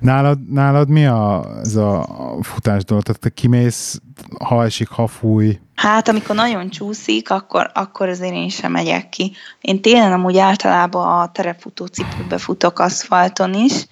Nálad, 0.01 0.53
nálad 0.53 0.89
mi 0.89 1.07
a, 1.07 1.45
ez 1.63 1.77
a 1.77 2.07
futás 2.41 2.85
dolog? 2.85 3.03
Tehát 3.03 3.21
te 3.21 3.29
kimész, 3.29 4.01
ha 4.45 4.65
esik, 4.65 4.89
ha 4.89 5.07
fúj? 5.07 5.59
Hát, 5.75 6.09
amikor 6.09 6.35
nagyon 6.35 6.71
csúszik, 6.71 7.31
akkor, 7.31 7.71
akkor 7.75 8.09
azért 8.09 8.35
én 8.35 8.49
sem 8.49 8.73
megyek 8.73 9.09
ki. 9.09 9.33
Én 9.61 9.81
télen 9.81 10.13
amúgy 10.13 10.39
általában 10.39 11.21
a 11.21 11.33
terepfutó 11.33 11.87
cipőbe 11.87 12.39
futok 12.39 12.79
aszfalton 12.79 13.55
is, 13.55 13.87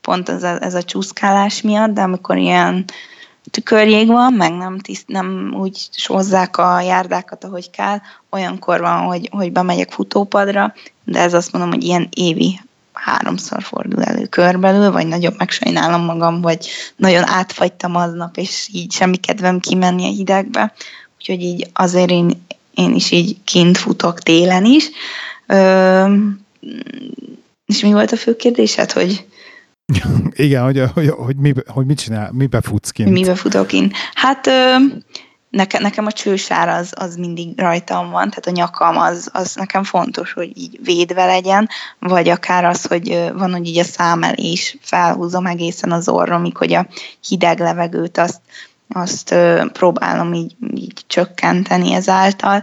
pont 0.00 0.28
ez 0.28 0.42
a, 0.42 0.62
ez 0.62 0.74
a 0.74 0.82
csúszkálás 0.82 1.62
miatt, 1.62 1.90
de 1.90 2.02
amikor 2.02 2.36
ilyen 2.36 2.84
tükörjég 3.50 4.06
van, 4.06 4.32
meg 4.32 4.52
nem, 4.52 4.78
tiszt, 4.78 5.08
nem 5.08 5.54
úgy 5.58 5.88
hozzák 6.06 6.56
a 6.56 6.80
járdákat, 6.80 7.44
ahogy 7.44 7.70
kell, 7.70 7.98
olyankor 8.30 8.80
van, 8.80 8.98
hogy, 8.98 9.28
hogy 9.32 9.52
bemegyek 9.52 9.90
futópadra, 9.90 10.72
de 11.04 11.20
ez 11.20 11.34
azt 11.34 11.52
mondom, 11.52 11.70
hogy 11.70 11.84
ilyen 11.84 12.08
évi 12.10 12.60
háromszor 12.92 13.62
fordul 13.62 14.02
elő 14.02 14.26
körbelül, 14.26 14.90
vagy 14.90 15.06
nagyobb 15.06 15.34
megsajnálom 15.38 16.04
magam, 16.04 16.40
vagy 16.40 16.68
nagyon 16.96 17.28
átfagytam 17.28 17.96
aznap, 17.96 18.36
és 18.36 18.68
így 18.72 18.92
semmi 18.92 19.16
kedvem 19.16 19.60
kimenni 19.60 20.04
a 20.04 20.10
hidegbe. 20.10 20.72
Úgyhogy 21.18 21.42
így 21.42 21.70
azért 21.72 22.10
én, 22.10 22.44
én 22.74 22.94
is 22.94 23.10
így 23.10 23.36
kint 23.44 23.78
futok 23.78 24.18
télen 24.18 24.64
is. 24.64 24.90
Ö, 25.46 26.14
és 27.66 27.82
mi 27.82 27.92
volt 27.92 28.12
a 28.12 28.16
fő 28.16 28.36
kérdésed, 28.36 28.92
hogy 28.92 29.26
igen, 30.32 30.62
hogy, 30.62 30.82
hogy, 30.94 31.08
hogy, 31.08 31.36
mi, 31.36 31.52
hogy 31.66 31.86
mit 31.86 32.00
csinál, 32.00 32.32
mibe 32.32 32.60
futsz 32.60 32.90
kint? 32.90 33.10
Mibe 33.10 33.34
futok 33.34 33.66
kint? 33.66 33.94
Hát 34.14 34.46
ö, 34.46 34.76
nekem, 35.52 35.82
nekem 35.82 36.06
a 36.06 36.12
csősár 36.12 36.68
az, 36.68 36.92
az 36.96 37.16
mindig 37.16 37.60
rajtam 37.60 38.10
van, 38.10 38.28
tehát 38.28 38.46
a 38.46 38.50
nyakam 38.50 38.96
az, 38.96 39.30
az 39.32 39.54
nekem 39.54 39.84
fontos, 39.84 40.32
hogy 40.32 40.58
így 40.58 40.78
védve 40.84 41.24
legyen, 41.24 41.68
vagy 41.98 42.28
akár 42.28 42.64
az, 42.64 42.84
hogy 42.84 43.30
van, 43.34 43.52
hogy 43.52 43.66
így 43.66 43.78
a 43.78 43.84
szám 43.84 44.22
elé 44.22 44.50
is 44.50 44.76
felhúzom 44.80 45.46
egészen 45.46 45.92
az 45.92 46.08
orromig, 46.08 46.56
hogy 46.56 46.72
a 46.72 46.86
hideg 47.28 47.58
levegőt 47.58 48.18
azt, 48.18 48.40
azt 48.88 49.34
próbálom 49.72 50.34
így, 50.34 50.56
így 50.74 51.04
csökkenteni 51.06 51.92
ezáltal, 51.92 52.62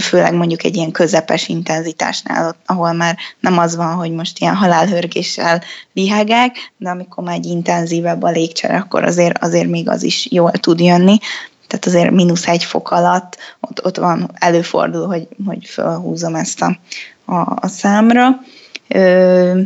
főleg 0.00 0.34
mondjuk 0.34 0.64
egy 0.64 0.76
ilyen 0.76 0.90
közepes 0.90 1.48
intenzitásnál, 1.48 2.56
ahol 2.66 2.92
már 2.92 3.16
nem 3.40 3.58
az 3.58 3.76
van, 3.76 3.94
hogy 3.94 4.10
most 4.12 4.38
ilyen 4.38 4.54
halálhörgéssel 4.54 5.62
lihegek, 5.92 6.72
de 6.76 6.90
amikor 6.90 7.24
már 7.24 7.34
egy 7.34 7.46
intenzívebb 7.46 8.22
a 8.22 8.30
légcsere, 8.30 8.76
akkor 8.76 9.04
azért, 9.04 9.38
azért 9.38 9.68
még 9.68 9.88
az 9.88 10.02
is 10.02 10.28
jól 10.30 10.50
tud 10.50 10.80
jönni. 10.80 11.18
Tehát 11.66 11.86
azért 11.86 12.10
mínusz 12.10 12.46
egy 12.46 12.64
fok 12.64 12.90
alatt 12.90 13.36
ott, 13.60 13.84
ott 13.84 13.96
van, 13.96 14.30
előfordul, 14.34 15.06
hogy, 15.06 15.28
hogy 15.46 15.64
felhúzom 15.64 16.34
ezt 16.34 16.62
a, 16.62 16.78
a, 17.24 17.56
a 17.60 17.68
számra. 17.68 18.40
Ö, 18.88 19.60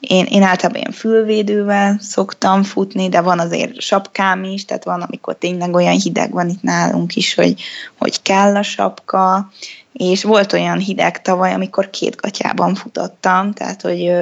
én, 0.00 0.24
én 0.24 0.42
általában 0.42 0.80
ilyen 0.80 0.92
fülvédővel 0.92 1.98
szoktam 2.00 2.62
futni, 2.62 3.08
de 3.08 3.20
van 3.20 3.38
azért 3.38 3.80
sapkám 3.80 4.44
is, 4.44 4.64
tehát 4.64 4.84
van, 4.84 5.02
amikor 5.02 5.34
tényleg 5.34 5.74
olyan 5.74 6.00
hideg 6.00 6.32
van 6.32 6.48
itt 6.48 6.62
nálunk 6.62 7.16
is, 7.16 7.34
hogy, 7.34 7.62
hogy 7.98 8.22
kell 8.22 8.56
a 8.56 8.62
sapka, 8.62 9.50
és 9.92 10.24
volt 10.24 10.52
olyan 10.52 10.78
hideg 10.78 11.22
tavaly, 11.22 11.52
amikor 11.52 11.90
két 11.90 12.16
gatyában 12.16 12.74
futottam, 12.74 13.52
tehát 13.52 13.82
hogy, 13.82 14.12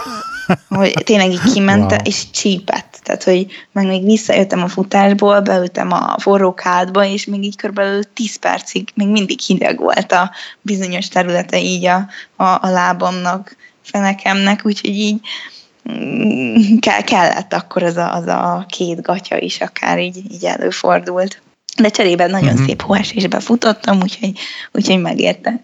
hogy 0.68 0.92
tényleg 1.04 1.30
így 1.30 1.52
kimentem, 1.52 1.98
wow. 1.98 2.06
és 2.06 2.30
csípett. 2.30 3.00
Tehát, 3.02 3.24
hogy 3.24 3.46
meg 3.72 3.86
még 3.86 4.04
visszajöttem 4.04 4.62
a 4.62 4.68
futásból, 4.68 5.40
beültem 5.40 5.92
a 5.92 6.14
forró 6.18 6.54
kádba, 6.54 7.04
és 7.04 7.26
még 7.26 7.44
így 7.44 7.56
körülbelül 7.56 8.02
10 8.12 8.36
percig 8.36 8.88
még 8.94 9.08
mindig 9.08 9.40
hideg 9.40 9.78
volt 9.78 10.12
a 10.12 10.30
bizonyos 10.60 11.08
területe 11.08 11.60
így 11.60 11.86
a, 11.86 12.06
a, 12.36 12.44
a 12.44 12.68
lábamnak, 12.70 13.56
fenekemnek, 13.84 14.60
úgyhogy 14.64 14.96
így 14.96 15.20
mm, 15.92 16.76
kell, 16.78 17.00
kellett 17.00 17.52
akkor 17.52 17.82
az 17.82 17.96
a, 17.96 18.14
az 18.14 18.26
a 18.26 18.66
két 18.68 19.02
gatya 19.02 19.40
is 19.40 19.60
akár 19.60 19.98
így, 19.98 20.32
így 20.32 20.44
előfordult. 20.44 21.42
de 21.76 21.88
cserében 21.88 22.30
nagyon 22.30 22.52
uh-huh. 22.52 22.66
szép 22.66 22.82
hóesésbe 22.82 23.40
futottam, 23.40 24.02
úgyhogy, 24.02 24.38
úgyhogy 24.72 25.00
megérte. 25.00 25.60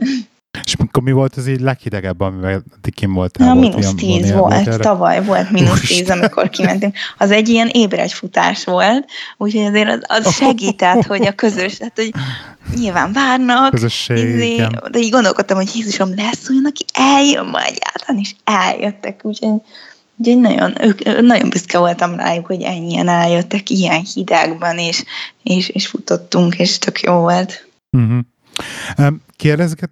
És 0.64 0.74
akkor 0.74 1.02
mi 1.02 1.12
volt 1.12 1.36
az 1.36 1.46
így 1.46 1.60
leghidegebb, 1.60 2.20
amivel 2.20 2.62
kim 2.94 3.12
voltál? 3.12 3.46
Na, 3.46 3.54
volt 3.54 3.74
mínusz 3.74 3.94
tíz 3.94 4.32
volt, 4.32 4.64
volt 4.64 4.80
tavaly 4.80 5.24
volt 5.24 5.50
mínusz 5.50 5.80
tíz, 5.80 6.10
amikor 6.10 6.48
kimentünk. 6.48 6.96
Az 7.18 7.30
egy 7.30 7.48
ilyen 7.48 7.68
ébregy 7.68 8.12
futás 8.12 8.64
volt, 8.64 9.08
úgyhogy 9.36 9.64
azért 9.64 9.88
az, 9.88 10.24
az 10.24 10.34
segített, 10.34 11.04
hogy 11.06 11.26
a 11.26 11.32
közös, 11.32 11.76
tehát 11.76 11.96
hogy 11.96 12.12
nyilván 12.74 13.12
várnak, 13.12 13.70
Közösség, 13.70 14.16
izé, 14.16 14.66
de 14.90 14.98
így 14.98 15.10
gondolkodtam, 15.10 15.56
hogy 15.56 15.70
Jézusom 15.74 16.14
lesz 16.16 16.48
olyan, 16.48 16.64
aki 16.64 16.84
eljön 16.92 17.46
majd 17.46 17.66
egyáltalán, 17.68 18.20
és 18.20 18.34
eljöttek, 18.44 19.20
úgyhogy 19.22 19.60
Úgyhogy 20.16 20.40
nagyon, 20.40 20.84
ők, 20.84 21.20
nagyon 21.20 21.48
büszke 21.48 21.78
voltam 21.78 22.16
rájuk, 22.16 22.46
hogy 22.46 22.62
ennyien 22.62 23.08
eljöttek 23.08 23.70
ilyen 23.70 24.04
hidegben, 24.14 24.78
és, 24.78 25.04
és, 25.42 25.68
és 25.68 25.86
futottunk, 25.86 26.58
és 26.58 26.78
tök 26.78 27.00
jó 27.00 27.12
volt. 27.12 27.68
Uh-huh. 27.90 29.14
Kérdezeket, 29.36 29.90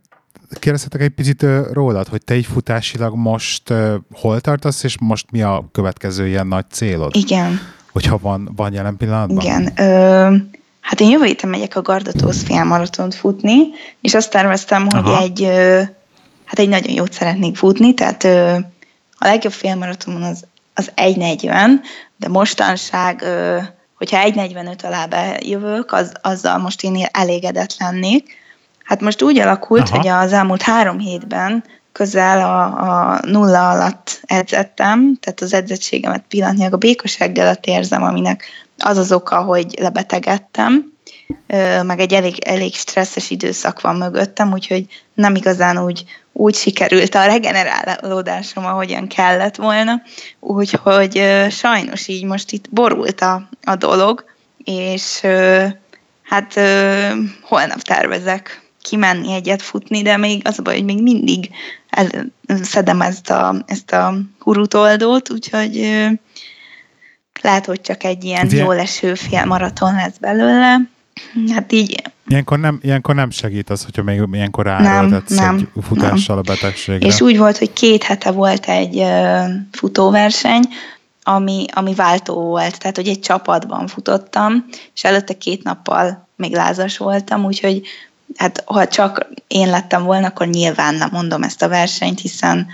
kérdezhetek 0.51 1.01
egy 1.01 1.09
picit 1.09 1.47
rólad, 1.73 2.09
hogy 2.09 2.25
te 2.25 2.37
így 2.37 2.47
futásilag 2.47 3.15
most 3.15 3.73
hol 4.13 4.41
tartasz, 4.41 4.83
és 4.83 4.97
most 5.01 5.31
mi 5.31 5.43
a 5.43 5.69
következő 5.73 6.27
ilyen 6.27 6.47
nagy 6.47 6.65
célod? 6.71 7.17
Igen. 7.17 7.61
Hogyha 7.93 8.19
van, 8.19 8.51
van 8.57 8.73
jelen 8.73 8.97
pillanatban? 8.97 9.45
Igen. 9.45 9.73
Ö, 9.77 10.37
hát 10.81 11.01
én 11.01 11.11
jövő 11.11 11.25
héten 11.25 11.51
megyek 11.51 11.77
a 11.77 11.83
Gardatósz 11.83 12.43
félmaratont 12.43 13.15
futni, 13.15 13.57
és 14.01 14.15
azt 14.15 14.31
terveztem, 14.31 14.87
Aha. 14.91 15.11
hogy 15.11 15.23
egy, 15.25 15.43
ö, 15.43 15.83
hát 16.45 16.59
egy 16.59 16.69
nagyon 16.69 16.95
jót 16.95 17.13
szeretnék 17.13 17.57
futni, 17.57 17.95
tehát 17.95 18.25
a 19.19 19.27
legjobb 19.27 19.53
félmaratonon 19.53 20.23
az, 20.23 20.45
az 20.75 20.93
1.40, 20.97 21.69
de 22.17 22.29
mostanság, 22.29 23.25
hogyha 23.95 24.31
1.45 24.31 24.85
alá 24.85 25.07
bejövök, 25.07 25.93
az, 25.93 26.13
azzal 26.23 26.59
most 26.59 26.83
én 26.83 27.07
elégedett 27.13 27.77
lennék, 27.79 28.37
Hát 28.89 29.01
most 29.01 29.23
úgy 29.23 29.39
alakult, 29.39 29.89
Aha. 29.89 29.97
hogy 29.97 30.09
az 30.09 30.33
elmúlt 30.33 30.63
három 30.63 30.99
hétben 30.99 31.65
közel 31.93 32.41
a, 32.41 32.65
a 32.65 33.21
nulla 33.27 33.71
alatt 33.71 34.21
edzettem, 34.27 35.17
tehát 35.21 35.41
az 35.41 35.53
edzettségemet 35.53 36.25
pillanatnyilag 36.29 36.73
a 36.73 36.77
békosság 36.77 37.39
alatt 37.39 37.67
érzem, 37.67 38.03
aminek 38.03 38.45
az 38.79 38.97
az 38.97 39.13
oka, 39.13 39.43
hogy 39.43 39.75
lebetegedtem, 39.81 40.93
meg 41.83 42.01
egy 42.01 42.13
elég, 42.13 42.39
elég 42.39 42.75
stresszes 42.75 43.31
időszak 43.31 43.81
van 43.81 43.97
mögöttem, 43.97 44.53
úgyhogy 44.53 44.87
nem 45.15 45.35
igazán 45.35 45.79
úgy, 45.79 46.05
úgy 46.33 46.55
sikerült 46.55 47.15
a 47.15 47.25
regenerálódásom, 47.25 48.67
ahogyan 48.67 49.07
kellett 49.07 49.57
volna, 49.57 50.03
úgyhogy 50.41 51.23
sajnos 51.51 52.09
így 52.09 52.25
most 52.25 52.53
itt 52.53 52.71
borult 52.71 53.21
a, 53.21 53.49
a 53.65 53.77
dolog, 53.77 54.25
és 54.65 55.21
hát 56.23 56.61
holnap 57.43 57.81
tervezek 57.83 58.67
kimenni 58.89 59.33
egyet 59.33 59.63
futni, 59.63 60.03
de 60.03 60.17
még 60.17 60.41
az 60.45 60.59
a 60.59 60.63
baj, 60.63 60.75
hogy 60.75 60.85
még 60.85 61.03
mindig 61.03 61.51
el, 61.91 62.09
szedem 62.63 63.01
ezt 63.01 63.31
a, 63.31 63.63
ezt 63.67 63.93
a 63.93 64.15
hurutoldót, 64.39 65.31
úgyhogy 65.31 65.89
lehet, 67.43 67.67
hogy 67.67 67.81
csak 67.81 68.05
egy 68.05 68.25
ilyen 68.25 68.47
Ugye? 68.47 68.63
jól 68.63 68.79
eső 68.79 69.15
maraton 69.45 69.95
lesz 69.95 70.17
belőle. 70.21 70.81
Hát 71.55 71.73
így... 71.73 72.03
Ilyenkor 72.27 72.59
nem, 72.59 72.79
ilyenkor 72.83 73.15
nem 73.15 73.31
segít 73.31 73.71
az, 73.71 73.85
hogyha 73.85 74.03
még 74.03 74.23
ilyenkor 74.33 74.65
ráerőltetsz 74.65 75.37
nem, 75.37 75.57
egy 75.57 75.85
futással 75.85 76.37
nem. 76.37 76.45
a 76.47 76.53
betegségre. 76.53 77.07
És 77.07 77.21
úgy 77.21 77.39
volt, 77.39 77.59
hogy 77.59 77.73
két 77.73 78.03
hete 78.03 78.31
volt 78.31 78.67
egy 78.67 78.97
uh, 78.97 79.45
futóverseny, 79.73 80.63
ami, 81.23 81.65
ami 81.73 81.95
váltó 81.95 82.35
volt, 82.35 82.79
tehát 82.79 82.97
hogy 82.97 83.09
egy 83.09 83.21
csapatban 83.21 83.87
futottam, 83.87 84.65
és 84.95 85.05
előtte 85.05 85.35
két 85.35 85.63
nappal 85.63 86.29
még 86.37 86.55
lázas 86.55 86.99
voltam, 86.99 87.45
úgyhogy 87.45 87.83
hát 88.37 88.63
ha 88.67 88.89
csak 88.89 89.29
én 89.47 89.69
lettem 89.71 90.03
volna, 90.03 90.27
akkor 90.27 90.47
nyilván 90.47 90.95
nem 90.95 91.09
mondom 91.13 91.43
ezt 91.43 91.63
a 91.63 91.69
versenyt, 91.69 92.21
hiszen 92.21 92.67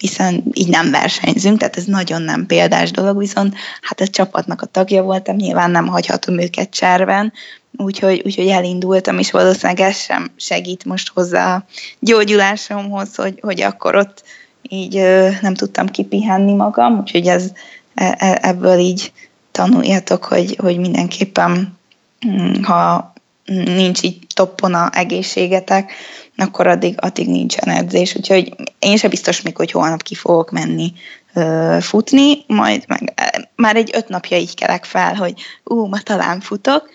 hiszen 0.00 0.42
így 0.52 0.68
nem 0.68 0.90
versenyzünk, 0.90 1.58
tehát 1.58 1.76
ez 1.76 1.84
nagyon 1.84 2.22
nem 2.22 2.46
példás 2.46 2.90
dolog, 2.90 3.18
viszont 3.18 3.54
hát 3.80 4.00
a 4.00 4.06
csapatnak 4.06 4.62
a 4.62 4.66
tagja 4.66 5.02
voltam, 5.02 5.36
nyilván 5.36 5.70
nem 5.70 5.86
hagyhatom 5.86 6.38
őket 6.38 6.70
cserben, 6.70 7.32
úgyhogy, 7.76 8.22
úgyhogy 8.24 8.48
elindultam, 8.48 9.18
és 9.18 9.30
valószínűleg 9.30 9.80
ez 9.80 9.96
sem 9.96 10.30
segít 10.36 10.84
most 10.84 11.10
hozzá 11.14 11.54
a 11.54 11.64
gyógyulásomhoz, 11.98 13.14
hogy, 13.14 13.38
hogy 13.42 13.60
akkor 13.60 13.96
ott 13.96 14.22
így 14.62 14.94
nem 15.40 15.54
tudtam 15.54 15.86
kipihenni 15.86 16.52
magam, 16.52 16.98
úgyhogy 16.98 17.26
ez, 17.26 17.52
e, 17.94 18.14
e, 18.18 18.38
ebből 18.42 18.78
így 18.78 19.12
tanuljatok, 19.50 20.24
hogy, 20.24 20.56
hogy 20.60 20.78
mindenképpen 20.78 21.78
mm, 22.26 22.62
ha 22.62 23.12
nincs 23.54 24.02
így 24.02 24.18
toppon 24.34 24.74
a 24.74 24.90
egészségetek, 24.92 25.92
akkor 26.36 26.66
addig, 26.66 26.94
addig 27.00 27.28
nincsen 27.28 27.74
edzés. 27.74 28.14
Úgyhogy 28.14 28.54
én 28.78 28.96
sem 28.96 29.10
biztos 29.10 29.42
még, 29.42 29.56
hogy 29.56 29.70
holnap 29.70 30.02
ki 30.02 30.14
fogok 30.14 30.50
menni 30.50 30.92
ö, 31.34 31.76
futni, 31.80 32.44
majd 32.46 32.84
meg, 32.86 33.12
már 33.56 33.76
egy 33.76 33.90
öt 33.92 34.08
napja 34.08 34.36
így 34.36 34.54
kelek 34.54 34.84
fel, 34.84 35.14
hogy 35.14 35.34
ú, 35.64 35.86
ma 35.86 35.98
talán 35.98 36.40
futok, 36.40 36.90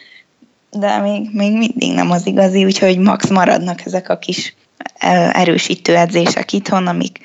de 0.72 0.98
még, 0.98 1.30
még 1.34 1.52
mindig 1.52 1.94
nem 1.94 2.12
az 2.12 2.26
igazi, 2.26 2.66
úgyhogy 2.66 2.98
max 2.98 3.30
maradnak 3.30 3.86
ezek 3.86 4.10
a 4.10 4.18
kis 4.18 4.56
erősítő 5.32 5.96
edzések 5.96 6.54
itthon, 6.54 6.88
amik, 6.88 7.20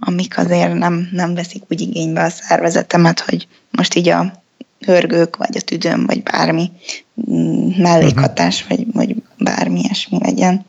amik 0.00 0.38
azért 0.38 0.74
nem, 0.74 1.08
nem 1.12 1.34
veszik 1.34 1.62
úgy 1.68 1.80
igénybe 1.80 2.22
a 2.22 2.28
szervezetemet, 2.28 3.20
hogy 3.20 3.48
most 3.70 3.94
így 3.94 4.08
a 4.08 4.42
hörgők, 4.80 5.36
vagy 5.36 5.56
a 5.56 5.60
tüdőm, 5.60 6.06
vagy 6.06 6.22
bármi 6.22 6.70
mellékhatás, 7.76 8.62
uh-huh. 8.62 8.78
vagy, 8.78 8.92
vagy 8.92 9.22
bármi 9.38 9.80
ilyesmi 9.80 10.18
legyen. 10.20 10.64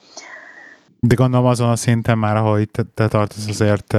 De 0.99 1.16
gondolom 1.16 1.45
azon 1.45 1.70
a 1.70 1.76
szinten 1.76 2.18
már, 2.18 2.36
ahogy 2.36 2.70
te, 2.70 2.84
te 2.93 3.08
tartasz 3.08 3.47
azért, 3.47 3.95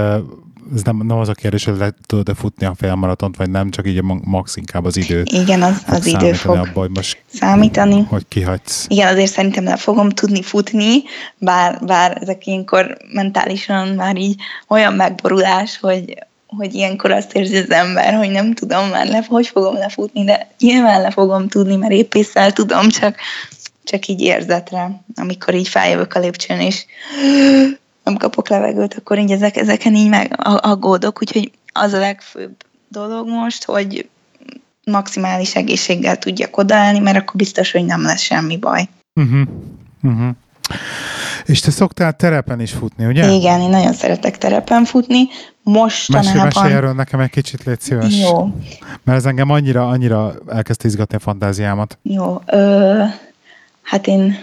ez 0.74 0.82
nem, 0.82 0.96
nem 0.96 1.16
az 1.16 1.28
a 1.28 1.32
kérdés, 1.32 1.64
hogy 1.64 1.76
le 1.76 1.94
tudod-e 2.06 2.34
futni 2.34 2.66
a 2.66 2.74
félmaratont, 2.76 3.36
vagy 3.36 3.50
nem, 3.50 3.70
csak 3.70 3.86
így 3.86 3.98
a 3.98 4.20
max 4.24 4.56
inkább 4.56 4.84
az 4.84 4.96
idő. 4.96 5.22
Igen, 5.24 5.62
az, 5.62 5.82
az 5.86 6.06
idő 6.06 6.32
fog 6.32 6.56
abba, 6.56 6.80
hogy 6.80 6.90
most 6.90 7.22
számítani. 7.26 8.06
Hogy 8.08 8.24
kihagysz. 8.28 8.86
Igen, 8.88 9.12
azért 9.12 9.32
szerintem 9.32 9.64
le 9.64 9.76
fogom 9.76 10.08
tudni 10.08 10.42
futni, 10.42 11.02
bár, 11.38 11.80
bár 11.86 12.18
ezek 12.20 12.46
ilyenkor 12.46 12.96
mentálisan 13.12 13.88
már 13.88 14.16
így 14.16 14.40
olyan 14.68 14.92
megborulás, 14.92 15.78
hogy 15.78 16.18
hogy 16.56 16.74
ilyenkor 16.74 17.10
azt 17.10 17.32
érzi 17.32 17.56
az 17.56 17.70
ember, 17.70 18.14
hogy 18.14 18.30
nem 18.30 18.54
tudom 18.54 18.88
már, 18.88 19.06
le, 19.06 19.24
hogy 19.28 19.46
fogom 19.46 19.74
lefutni, 19.74 20.24
de 20.24 20.48
nyilván 20.58 21.00
le 21.00 21.10
fogom 21.10 21.48
tudni, 21.48 21.76
mert 21.76 21.92
épp 21.92 22.14
észre 22.14 22.52
tudom, 22.52 22.88
csak, 22.88 23.16
csak 23.84 24.06
így 24.06 24.20
érzetre, 24.20 25.00
amikor 25.14 25.54
így 25.54 25.68
feljövök 25.68 26.14
a 26.14 26.18
lépcsőn, 26.18 26.60
és 26.60 26.84
nem 28.04 28.16
kapok 28.16 28.48
levegőt, 28.48 28.94
akkor 28.94 29.18
így 29.18 29.30
ezek, 29.30 29.56
ezeken 29.56 29.94
így 29.94 30.08
meg 30.08 30.34
aggódok, 30.40 31.18
úgyhogy 31.20 31.50
az 31.72 31.92
a 31.92 31.98
legfőbb 31.98 32.54
dolog 32.88 33.28
most, 33.28 33.64
hogy 33.64 34.08
maximális 34.84 35.54
egészséggel 35.54 36.18
tudjak 36.18 36.56
odaállni, 36.56 36.98
mert 36.98 37.16
akkor 37.16 37.34
biztos, 37.36 37.72
hogy 37.72 37.84
nem 37.84 38.02
lesz 38.02 38.20
semmi 38.20 38.56
baj. 38.56 38.88
Uh-huh. 39.14 39.48
Uh-huh. 40.02 40.30
És 41.44 41.60
te 41.60 41.70
szoktál 41.70 42.12
terepen 42.12 42.60
is 42.60 42.72
futni, 42.72 43.06
ugye? 43.06 43.30
Igen, 43.30 43.60
én 43.60 43.68
nagyon 43.68 43.92
szeretek 43.92 44.38
terepen 44.38 44.84
futni. 44.84 45.28
Mostanában... 45.62 46.32
Mesélj, 46.32 46.44
mesélj 46.44 46.72
erről 46.72 46.92
nekem 46.92 47.20
egy 47.20 47.30
kicsit, 47.30 47.64
légy 47.64 47.80
szíves. 47.80 48.20
Jó. 48.20 48.54
Mert 49.02 49.18
ez 49.18 49.26
engem 49.26 49.50
annyira, 49.50 49.88
annyira 49.88 50.34
elkezdte 50.48 50.88
izgatni 50.88 51.16
a 51.16 51.20
fantáziámat. 51.20 51.98
Jó. 52.02 52.40
Ö, 52.46 53.02
hát 53.82 54.06
én 54.06 54.38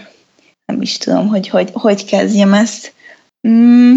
nem 0.66 0.82
is 0.82 0.96
tudom, 0.96 1.28
hogy 1.28 1.48
hogy, 1.48 1.70
hogy 1.72 2.04
kezdjem 2.04 2.54
ezt. 2.54 2.92
Mm, 3.48 3.96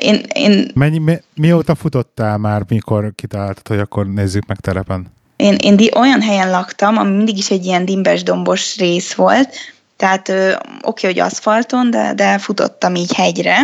én, 0.00 0.24
én... 0.34 0.70
Mennyi, 0.74 0.98
mi, 0.98 1.14
mióta 1.34 1.74
futottál 1.74 2.38
már, 2.38 2.62
mikor 2.68 3.12
kitaláltad, 3.14 3.68
hogy 3.68 3.78
akkor 3.78 4.06
nézzük 4.06 4.46
meg 4.46 4.60
terepen? 4.60 5.06
Én, 5.36 5.54
én 5.54 5.78
olyan 5.94 6.20
helyen 6.20 6.50
laktam, 6.50 6.96
ami 6.96 7.16
mindig 7.16 7.38
is 7.38 7.50
egy 7.50 7.64
ilyen 7.64 7.84
dimbes-dombos 7.84 8.76
rész 8.76 9.12
volt, 9.12 9.54
tehát 10.00 10.28
oké, 10.28 10.56
okay, 10.82 11.10
hogy 11.10 11.18
aszfalton, 11.18 11.90
de, 11.90 12.14
de 12.14 12.38
futottam 12.38 12.94
így 12.94 13.12
hegyre, 13.12 13.58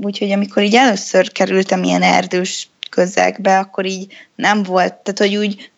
úgyhogy 0.00 0.30
amikor 0.30 0.62
így 0.62 0.74
először 0.74 1.32
kerültem 1.32 1.82
ilyen 1.82 2.02
erdős 2.02 2.68
közegbe, 2.90 3.58
akkor 3.58 3.86
így 3.86 4.06
nem 4.34 4.62
volt, 4.62 4.94
tehát 4.94 5.18
hogy 5.18 5.36
úgy 5.36 5.70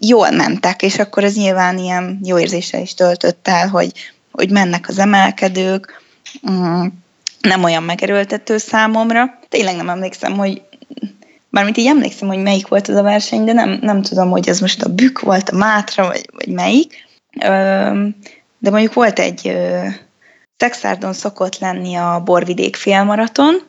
jól 0.00 0.30
mentek, 0.30 0.82
és 0.82 0.98
akkor 0.98 1.24
ez 1.24 1.34
nyilván 1.34 1.78
ilyen 1.78 2.20
jó 2.24 2.38
érzéssel 2.38 2.80
is 2.80 2.94
töltött 2.94 3.48
el, 3.48 3.68
hogy, 3.68 3.92
hogy 4.32 4.50
mennek 4.50 4.88
az 4.88 4.98
emelkedők, 4.98 6.02
mm, 6.50 6.86
nem 7.40 7.64
olyan 7.64 7.82
megerőltető 7.82 8.58
számomra. 8.58 9.38
Tényleg 9.48 9.76
nem 9.76 9.88
emlékszem, 9.88 10.32
hogy 10.32 10.62
Mármint 11.50 11.76
így 11.76 11.86
emlékszem, 11.86 12.28
hogy 12.28 12.42
melyik 12.42 12.68
volt 12.68 12.88
az 12.88 12.96
a 12.96 13.02
verseny, 13.02 13.44
de 13.44 13.52
nem, 13.52 13.78
nem 13.80 14.02
tudom, 14.02 14.30
hogy 14.30 14.48
ez 14.48 14.60
most 14.60 14.82
a 14.82 14.94
Bük 14.94 15.20
volt, 15.20 15.48
a 15.48 15.56
Mátra, 15.56 16.06
vagy, 16.06 16.28
vagy 16.32 16.48
melyik. 16.48 17.06
De 18.64 18.70
mondjuk 18.70 18.92
volt 18.92 19.18
egy 19.18 19.56
Szexárdon 20.56 21.12
szokott 21.12 21.58
lenni 21.58 21.94
a 21.94 22.20
Borvidék 22.24 22.76
félmaraton, 22.76 23.62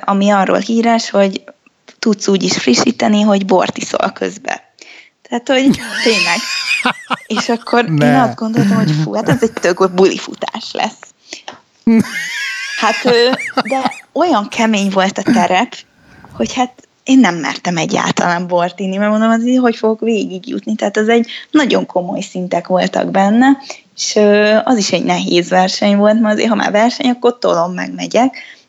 ami 0.00 0.30
arról 0.30 0.58
híres, 0.58 1.10
hogy 1.10 1.44
tudsz 1.98 2.28
úgy 2.28 2.42
is 2.42 2.56
frissíteni, 2.56 3.20
hogy 3.20 3.46
bort 3.46 3.78
iszol 3.78 4.10
közbe. 4.12 4.72
Tehát, 5.22 5.48
hogy 5.48 5.80
tényleg, 6.02 6.38
és 7.40 7.48
akkor 7.48 7.84
ne. 7.84 8.06
én 8.06 8.14
azt 8.14 8.36
gondoltam, 8.36 8.76
hogy 8.76 8.90
fú, 9.02 9.14
hát 9.14 9.28
ez 9.28 9.42
egy 9.42 9.52
tök 9.52 9.90
bulifutás 9.90 10.72
lesz. 10.72 11.14
Hát, 12.80 13.02
de 13.68 13.92
olyan 14.12 14.48
kemény 14.48 14.90
volt 14.90 15.18
a 15.18 15.22
terep, 15.22 15.76
hogy 16.32 16.52
hát 16.52 16.88
én 17.04 17.18
nem 17.18 17.34
mertem 17.34 17.76
egyáltalán 17.76 18.46
bort 18.46 18.80
inni, 18.80 18.96
mert 18.96 19.10
mondom, 19.10 19.30
az 19.30 19.46
így, 19.46 19.58
hogy 19.58 19.76
fogok 19.76 20.00
végigjutni. 20.00 20.74
Tehát 20.74 20.96
az 20.96 21.08
egy 21.08 21.30
nagyon 21.50 21.86
komoly 21.86 22.20
szintek 22.20 22.66
voltak 22.66 23.10
benne, 23.10 23.48
és 23.96 24.18
az 24.64 24.76
is 24.76 24.92
egy 24.92 25.04
nehéz 25.04 25.48
verseny 25.48 25.96
volt, 25.96 26.20
mert 26.20 26.34
azért, 26.34 26.48
ha 26.48 26.54
már 26.54 26.70
verseny, 26.70 27.10
akkor 27.10 27.38
tolom 27.38 27.72
meg 27.72 27.90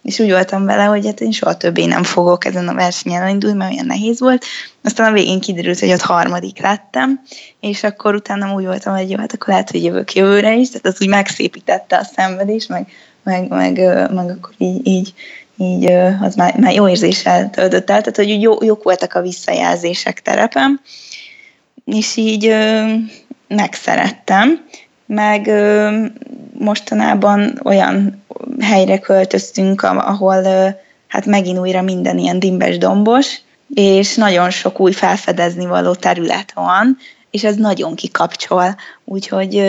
és 0.08 0.20
úgy 0.20 0.32
voltam 0.32 0.66
vele, 0.66 0.84
hogy 0.84 1.06
hát 1.06 1.22
én 1.22 1.32
soha 1.32 1.58
többé 1.58 1.86
nem 1.86 2.04
fogok 2.04 2.46
ezen 2.46 2.68
a 2.68 2.74
versenyen 2.74 3.22
elindulni, 3.22 3.58
mert 3.58 3.72
olyan 3.72 3.86
nehéz 3.86 4.20
volt. 4.20 4.46
Aztán 4.84 5.12
a 5.12 5.14
végén 5.14 5.40
kiderült, 5.40 5.80
hogy 5.80 5.92
ott 5.92 6.02
harmadik 6.02 6.62
lettem, 6.62 7.22
és 7.60 7.84
akkor 7.84 8.16
utána 8.16 8.54
úgy 8.54 8.66
voltam, 8.66 8.96
hogy 8.96 9.10
jó, 9.10 9.18
hát 9.18 9.34
akkor 9.34 9.48
lehet, 9.48 9.72
hogy 9.72 9.84
jövök 9.84 10.14
jövőre 10.14 10.56
is, 10.56 10.68
tehát 10.70 10.86
az 10.86 11.02
úgy 11.02 11.08
megszépítette 11.08 11.98
a 11.98 12.04
szenvedés, 12.04 12.68
meg, 12.68 12.88
meg, 13.24 13.48
meg, 13.48 13.78
meg 14.14 14.30
akkor 14.30 14.54
így, 14.58 14.88
így, 14.88 15.14
így 15.58 15.86
az 16.22 16.36
már, 16.36 16.58
már 16.60 16.74
jó 16.74 16.88
érzéssel 16.88 17.50
töltött 17.50 17.90
el, 17.90 18.00
tehát 18.02 18.16
hogy 18.16 18.42
jó, 18.42 18.64
jók 18.64 18.84
voltak 18.84 19.14
a 19.14 19.22
visszajelzések 19.22 20.22
terepem, 20.22 20.82
és 21.86 22.16
így 22.16 22.56
megszerettem, 23.48 24.66
meg 25.08 25.52
mostanában 26.58 27.60
olyan 27.64 28.24
helyre 28.60 29.00
költöztünk, 29.00 29.82
ahol 29.82 30.44
hát 31.08 31.26
megint 31.26 31.60
újra 31.60 31.82
minden 31.82 32.18
ilyen 32.18 32.40
dimbes 32.40 32.78
dombos, 32.78 33.40
és 33.74 34.16
nagyon 34.16 34.50
sok 34.50 34.80
új 34.80 34.92
felfedezni 34.92 35.66
való 35.66 35.94
terület 35.94 36.52
van, 36.54 36.98
és 37.32 37.44
ez 37.44 37.56
nagyon 37.56 37.96
kikapcsol. 37.96 38.76
Úgyhogy 39.06 39.64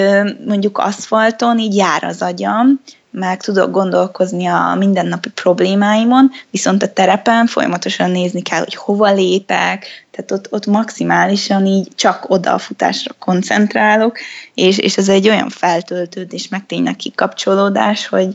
mondjuk 0.46 0.78
aszfalton 0.78 1.58
így 1.58 1.76
jár 1.76 2.04
az 2.04 2.22
agyam, 2.22 2.80
meg 3.18 3.42
tudok 3.42 3.70
gondolkozni 3.70 4.46
a 4.46 4.74
mindennapi 4.78 5.30
problémáimon, 5.30 6.30
viszont 6.50 6.82
a 6.82 6.92
terepen 6.92 7.46
folyamatosan 7.46 8.10
nézni 8.10 8.42
kell, 8.42 8.58
hogy 8.58 8.74
hova 8.74 9.12
lépek, 9.12 9.86
tehát 10.10 10.30
ott, 10.30 10.52
ott 10.52 10.66
maximálisan 10.66 11.66
így 11.66 11.88
csak 11.94 12.30
oda 12.30 12.52
a 12.52 12.58
futásra 12.58 13.14
koncentrálok, 13.18 14.18
és, 14.54 14.78
és 14.78 14.96
ez 14.96 15.08
egy 15.08 15.28
olyan 15.28 15.48
feltöltődés, 15.48 16.48
meg 16.48 16.66
tényleg 16.66 16.96
kikapcsolódás, 16.96 18.06
hogy, 18.06 18.32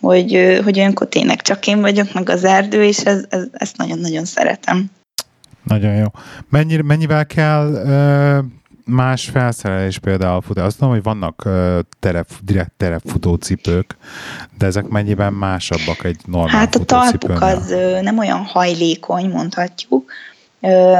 hogy, 0.00 0.60
hogy 0.64 0.78
olyankor 0.78 1.08
tényleg 1.08 1.42
csak 1.42 1.66
én 1.66 1.80
vagyok, 1.80 2.12
meg 2.12 2.28
az 2.28 2.44
erdő, 2.44 2.84
és 2.84 2.98
ez, 2.98 3.24
ez, 3.28 3.44
ezt 3.52 3.76
nagyon-nagyon 3.76 4.24
szeretem. 4.24 4.90
Nagyon 5.62 5.94
jó. 5.94 6.06
Mennyi, 6.48 6.76
mennyivel 6.76 7.26
kell 7.26 7.72
más 8.86 9.24
felszerelés 9.24 9.98
például 9.98 10.40
futó. 10.40 10.62
Azt 10.62 10.78
tudom, 10.78 10.92
hogy 10.92 11.02
vannak 11.02 11.42
uh, 11.46 11.78
terep, 12.00 12.28
direkt 12.42 12.72
terepfutócipők, 12.76 13.96
de 14.58 14.66
ezek 14.66 14.88
mennyiben 14.88 15.32
másabbak 15.32 16.04
egy 16.04 16.20
normál 16.24 16.48
Hát 16.48 16.74
a 16.74 16.84
talpuk 16.84 17.42
az 17.42 17.74
nem 18.02 18.18
olyan 18.18 18.44
hajlékony, 18.44 19.28
mondhatjuk, 19.28 20.12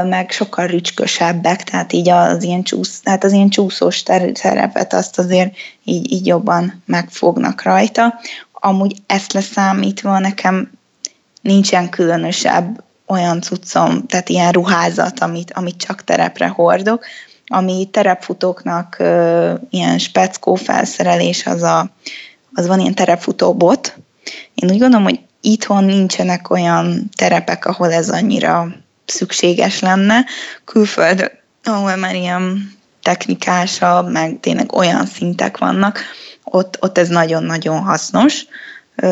meg 0.09 0.31
sokkal 0.31 0.67
rücskösebbek, 0.67 1.63
tehát 1.63 1.93
így 1.93 2.09
az 2.09 2.43
ilyen, 2.43 2.63
csúsz, 2.63 2.99
tehát 2.99 3.23
az 3.23 3.31
ilyen 3.31 3.49
csúszós 3.49 4.03
terepet 4.03 4.93
azt 4.93 5.19
azért 5.19 5.55
így, 5.83 6.11
így 6.11 6.25
jobban 6.25 6.83
megfognak 6.85 7.61
rajta. 7.63 8.19
Amúgy 8.51 9.01
ezt 9.05 9.33
leszámítva 9.33 10.19
nekem 10.19 10.71
nincsen 11.41 11.89
különösebb 11.89 12.83
olyan 13.07 13.41
cuccom, 13.41 14.05
tehát 14.05 14.29
ilyen 14.29 14.51
ruházat, 14.51 15.19
amit, 15.19 15.51
amit 15.53 15.77
csak 15.77 16.03
terepre 16.03 16.47
hordok, 16.47 17.05
ami 17.47 17.89
terepfutóknak 17.91 18.97
ilyen 19.69 19.97
speckó 19.97 20.55
felszerelés, 20.55 21.45
az, 21.45 21.63
a, 21.63 21.89
az 22.53 22.67
van 22.67 22.79
ilyen 22.79 22.95
terepfutó 22.95 23.53
bot. 23.53 23.97
Én 24.53 24.69
úgy 24.71 24.79
gondolom, 24.79 25.03
hogy 25.03 25.19
itthon 25.41 25.83
nincsenek 25.83 26.49
olyan 26.49 27.09
terepek, 27.15 27.65
ahol 27.65 27.93
ez 27.93 28.09
annyira 28.09 28.67
szükséges 29.05 29.79
lenne. 29.79 30.25
Külföld, 30.65 31.31
ahol 31.63 31.95
már 31.95 32.15
ilyen 32.15 32.75
technikásabb, 33.01 34.11
meg 34.11 34.39
tényleg 34.39 34.73
olyan 34.73 35.05
szintek 35.05 35.57
vannak, 35.57 35.99
ott, 36.43 36.77
ott 36.79 36.97
ez 36.97 37.07
nagyon-nagyon 37.07 37.79
hasznos. 37.79 38.45
Ö, 38.95 39.05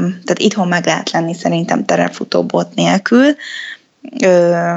tehát 0.00 0.38
itthon 0.38 0.68
meg 0.68 0.86
lehet 0.86 1.10
lenni 1.10 1.34
szerintem 1.34 1.84
terepfutó 1.84 2.44
bot 2.44 2.74
nélkül. 2.74 3.36
Ö, 4.20 4.76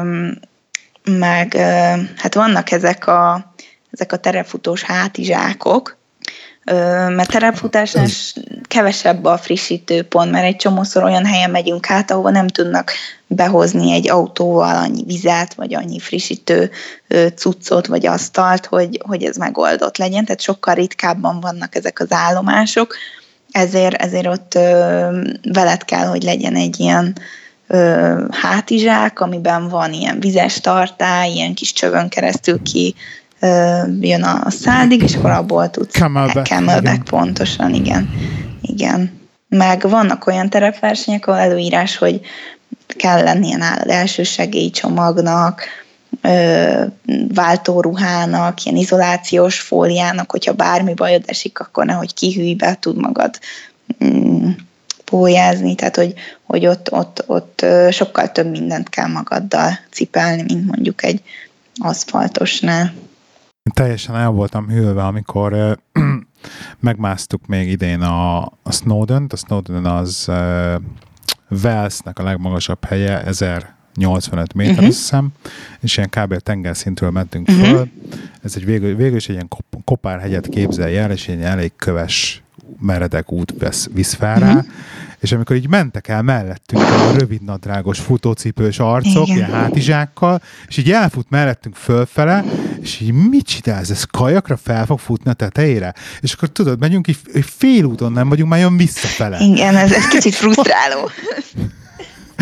meg 1.18 1.54
hát 2.18 2.34
vannak 2.34 2.72
ezek 2.72 3.08
a, 3.08 3.54
ezek 3.92 4.12
a 4.12 4.18
terepfutós 4.18 4.84
hátizsákok, 4.84 5.98
mert 7.10 7.32
terepfutásnál 7.32 8.08
kevesebb 8.68 9.26
a 9.26 9.38
frissítő 9.38 10.04
pont, 10.04 10.32
mert 10.32 10.46
egy 10.46 10.56
csomószor 10.56 11.04
olyan 11.04 11.26
helyen 11.26 11.50
megyünk 11.50 11.90
át, 11.90 12.12
ahova 12.12 12.30
nem 12.30 12.48
tudnak 12.48 12.92
behozni 13.28 13.92
egy 13.92 14.10
autóval 14.10 14.76
annyi 14.76 15.04
vizet, 15.04 15.54
vagy 15.54 15.76
annyi 15.76 16.00
frissítő 16.00 16.72
cuccot, 17.36 17.88
vagy 17.88 18.06
asztalt, 18.06 18.66
hogy, 18.66 19.02
hogy 19.06 19.24
ez 19.24 19.36
megoldott 19.36 19.98
legyen, 19.98 20.26
tehát 20.26 20.42
sokkal 20.42 20.74
ritkábban 20.74 21.40
vannak 21.40 21.76
ezek 21.76 22.00
az 22.00 22.12
állomások, 22.12 22.96
ezért, 23.52 23.96
ezért 23.96 24.28
ott 24.28 24.54
veled 25.54 25.86
kell, 25.86 26.06
hogy 26.06 26.24
legyen 26.24 26.56
egy 26.56 26.80
ilyen 26.80 27.16
ö, 27.72 28.26
hátizsák, 28.32 29.20
amiben 29.20 29.68
van 29.68 29.94
ilyen 29.94 30.20
vizes 30.20 30.60
tartály, 30.60 31.32
ilyen 31.32 31.54
kis 31.54 31.74
csövön 31.74 32.10
keresztül 32.10 32.62
ki 32.62 32.96
ö, 33.40 33.80
jön 34.00 34.24
a 34.24 34.50
szádig, 34.50 35.04
és 35.04 35.16
akkor 35.16 35.32
abból 35.32 35.70
tudsz 35.70 35.94
camelback, 35.94 36.46
camelback 36.48 36.94
igen. 36.94 37.04
pontosan, 37.04 37.74
igen. 37.74 38.10
Igen. 38.62 39.18
Meg 39.50 39.90
vannak 39.90 40.28
olyan 40.28 40.50
terepversenyek, 40.50 41.28
ahol 41.28 41.40
előírás, 41.40 41.98
hogy 41.98 42.22
kell 42.88 43.24
lenni 43.24 43.48
ilyen 43.48 43.64
elsősegélycsomagnak, 43.90 45.62
ö, 46.22 46.84
váltóruhának, 47.34 48.64
ilyen 48.64 48.78
izolációs 48.78 49.60
fóliának, 49.60 50.32
hogyha 50.32 50.54
bármi 50.54 50.94
bajod 50.94 51.24
esik, 51.26 51.60
akkor 51.60 51.86
nehogy 51.86 52.14
kihűj 52.14 52.54
be, 52.54 52.78
tud 52.80 52.98
magad 52.98 53.40
mm, 54.04 54.50
pólyázni, 55.10 55.76
tehát 55.76 55.96
hogy, 55.96 56.14
hogy 56.44 56.66
ott, 56.66 56.92
ott, 56.92 57.24
ott 57.28 57.66
sokkal 57.90 58.32
több 58.32 58.50
mindent 58.50 58.90
kell 58.90 59.08
magaddal 59.08 59.72
cipelni, 59.92 60.42
mint 60.42 60.66
mondjuk 60.66 61.04
egy 61.04 61.22
aszfaltosnál. 61.80 62.94
Teljesen 63.74 64.16
el 64.16 64.30
voltam 64.30 64.70
hűlve, 64.70 65.06
amikor 65.06 65.78
megmásztuk 66.80 67.46
még 67.46 67.70
idén 67.70 68.02
a, 68.02 68.40
a 68.42 68.72
Snowden-t. 68.72 69.34
A 69.34 69.36
Snowden 69.36 69.86
az 69.86 70.26
uh, 70.28 70.82
Walesnek 71.64 72.20
a 72.20 72.24
legmagasabb 72.24 72.86
helye, 72.86 73.24
1085 73.24 74.54
méter, 74.54 74.74
uh-huh. 74.74 74.88
azt 74.88 74.98
hiszem, 74.98 75.30
és 75.80 75.98
ilyen 75.98 76.10
kb. 76.10 76.38
tengerszintről 76.38 77.10
mentünk 77.12 77.48
uh-huh. 77.48 77.68
föl. 77.68 77.90
Ez 78.44 78.56
egy 78.56 78.66
végül, 78.66 78.96
végül 78.96 79.16
is 79.18 79.28
egy 79.28 79.36
ilyen 79.36 79.50
kopárhegyet 79.84 80.50
képzelj 80.50 80.98
el, 80.98 81.12
és 81.12 81.28
egy 81.28 81.42
elég 81.42 81.72
köves 81.76 82.44
meredek 82.80 83.32
út 83.32 83.54
vesz, 83.60 83.90
visz 83.94 84.14
fel 84.14 84.40
rá, 84.40 84.48
uh-huh. 84.48 84.66
és 85.20 85.32
amikor 85.32 85.56
így 85.56 85.68
mentek 85.68 86.08
el 86.08 86.22
mellettünk 86.22 86.82
a 86.82 87.12
rövidnadrágos 87.18 88.00
futócipős 88.00 88.80
arcok, 88.80 89.28
Igen. 89.28 89.38
ilyen 89.38 89.52
hátizsákkal, 89.52 90.42
és 90.68 90.78
így 90.78 90.92
elfut 90.92 91.30
mellettünk 91.30 91.76
fölfele, 91.76 92.44
és 92.82 93.00
így 93.00 93.12
mit 93.12 93.46
csinálsz, 93.46 93.90
ez 93.90 94.04
kajakra 94.04 94.58
fel 94.58 94.86
fog 94.86 95.00
futni 95.00 95.32
a 95.32 95.34
tetejére? 95.34 95.94
És 96.20 96.34
akkor 96.34 96.50
tudod, 96.50 96.80
megyünk 96.80 97.08
így 97.08 97.20
fél 97.42 97.84
úton 97.84 98.12
nem 98.12 98.30
vagyunk, 98.30 98.50
már 98.50 98.60
jön 98.60 98.78
visszafele. 98.78 99.40
Igen, 99.40 99.76
ez, 99.76 99.92
ez 99.92 100.08
kicsit 100.08 100.36
frusztráló. 100.42 101.10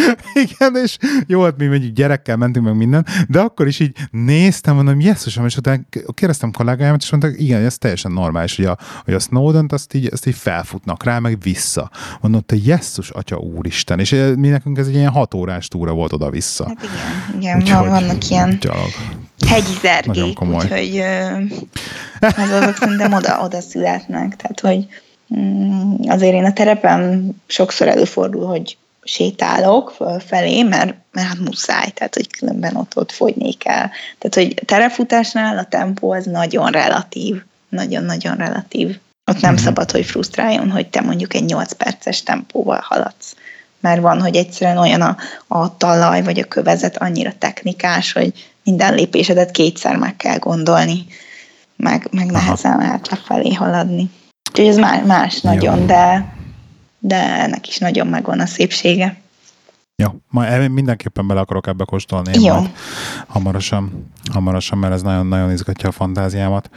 Igen, 0.50 0.76
és 0.84 0.98
jó, 1.28 1.44
hát 1.44 1.58
mi 1.58 1.66
mondjuk 1.66 1.94
gyerekkel 1.94 2.38
mentünk 2.38 2.66
meg 2.66 2.76
minden, 2.76 3.06
de 3.30 3.40
akkor 3.40 3.68
is 3.68 3.80
így 3.80 3.96
néztem, 4.12 4.76
mondom, 4.76 5.00
jesszusom, 5.00 5.46
és 5.46 5.58
utána 5.58 5.82
kérdeztem 6.14 6.52
kollégáimat, 6.52 7.02
és 7.02 7.12
mondták, 7.12 7.40
igen, 7.40 7.66
ez 7.66 7.78
teljesen 7.78 8.12
normális, 8.12 8.56
hogy 8.56 8.66
a, 8.66 8.78
hogy 9.04 9.14
a 9.14 9.20
Snowden-t 9.20 9.74
azt 9.74 9.94
így, 9.94 10.10
azt 10.12 10.26
így 10.26 10.36
felfutnak 10.36 11.04
rá, 11.04 11.20
meg 11.20 11.42
vissza. 11.42 11.90
Mondom, 12.22 12.42
te 12.42 12.56
jesszus, 12.64 13.10
atya 13.10 13.38
úristen, 13.38 14.00
és 14.00 14.12
eh, 14.12 14.36
mi 14.36 14.48
nekünk 14.48 14.78
ez 14.78 14.88
egy 14.88 14.96
ilyen 14.96 15.12
hat 15.12 15.34
órás 15.34 15.68
túra 15.68 15.92
volt 15.92 16.14
oda-vissza. 16.14 16.66
Hát 16.68 16.84
igen, 17.36 17.42
igen 17.42 17.58
úgyhogy, 17.58 17.88
vannak 17.88 18.30
ilyen 18.30 18.58
gyalog. 18.60 18.90
hegyi 19.48 19.74
zergék, 19.82 20.42
úgyhogy 20.42 21.04
az 22.38 22.52
azok 22.52 22.76
szerintem 22.76 23.14
oda, 23.14 23.42
oda 23.44 23.62
születnek, 23.62 24.36
tehát 24.36 24.60
hogy 24.60 24.88
mm, 25.40 25.94
azért 26.08 26.34
én 26.34 26.46
a 26.46 26.54
terepen 26.54 27.36
sokszor 27.48 27.88
előfordul, 27.88 28.46
hogy 28.46 28.78
sétálok 29.08 29.94
fölfelé, 29.96 30.64
mert, 30.64 30.96
mert 31.12 31.28
hát 31.28 31.40
muszáj, 31.40 31.90
tehát 31.90 32.14
hogy 32.16 32.28
különben 32.28 32.76
ott, 32.76 32.98
ott 32.98 33.12
fogyni 33.12 33.54
kell. 33.54 33.90
Tehát, 34.18 34.34
hogy 34.34 34.62
terefutásnál 34.66 35.58
a 35.58 35.64
tempó 35.64 36.12
az 36.12 36.26
nagyon 36.26 36.72
relatív, 36.72 37.42
nagyon-nagyon 37.70 38.36
relatív. 38.36 38.98
Ott 39.32 39.42
nem 39.42 39.52
uh-huh. 39.52 39.66
szabad, 39.66 39.92
hogy 39.92 40.06
frusztráljon, 40.06 40.72
hogy 40.72 40.88
te 40.88 41.02
mondjuk 41.02 41.34
egy 41.34 41.46
8 41.46 41.72
perces 41.72 42.24
tempóval 42.24 42.80
haladsz. 42.84 43.36
Mert 43.80 44.02
van, 44.02 44.22
hogy 44.22 44.36
egyszerűen 44.36 44.78
olyan 44.78 45.02
a, 45.02 45.18
a 45.48 45.78
talaj 45.78 46.24
vagy 46.24 46.40
a 46.40 46.46
kövezet 46.46 46.98
annyira 46.98 47.34
technikás, 47.38 48.12
hogy 48.12 48.34
minden 48.64 48.94
lépésedet 48.94 49.52
kétszer 49.52 49.96
meg 49.96 50.16
kell 50.16 50.38
gondolni. 50.38 51.06
meg, 51.76 52.08
meg 52.12 52.32
nehezen 52.32 52.78
lehet 52.78 53.10
lefelé 53.10 53.54
haladni. 53.54 54.10
Úgyhogy 54.50 54.68
ez 54.68 54.78
más, 54.78 55.02
más 55.06 55.42
nagyon, 55.42 55.88
de, 55.88 56.36
de 57.08 57.16
ennek 57.16 57.68
is 57.68 57.78
nagyon 57.78 58.08
megvan 58.08 58.40
a 58.40 58.46
szépsége. 58.46 59.18
Jó, 60.04 60.10
majd 60.30 60.72
mindenképpen 60.72 61.28
bele 61.28 61.40
akarok 61.40 61.68
ebbe 61.68 61.84
kóstolni 61.84 62.34
én 62.34 62.42
Jó. 62.42 62.54
majd 62.54 62.70
hamarosan, 63.28 64.12
hamarosan, 64.32 64.78
mert 64.78 64.94
ez 64.94 65.02
nagyon-nagyon 65.02 65.52
izgatja 65.52 65.90
a 65.90 65.92
fantáziámat. 65.92 66.70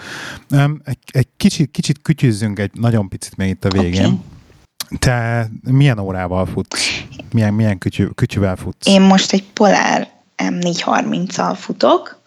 Egy, 0.84 0.98
egy 1.12 1.28
kicsit, 1.36 1.70
kicsit 1.70 2.02
kütyüzzünk 2.02 2.58
egy 2.58 2.70
nagyon 2.74 3.08
picit 3.08 3.36
még 3.36 3.48
itt 3.48 3.64
a 3.64 3.68
végén. 3.68 4.04
Okay. 4.04 4.98
Te 4.98 5.48
milyen 5.62 5.98
órával 5.98 6.46
futsz? 6.46 7.04
Milyen, 7.32 7.54
milyen 7.54 7.78
kütyű, 7.78 8.06
kütyűvel 8.06 8.56
futsz? 8.56 8.86
Én 8.86 9.00
most 9.00 9.32
egy 9.32 9.44
Polar 9.44 10.08
M430-al 10.36 11.56
futok. 11.56 12.20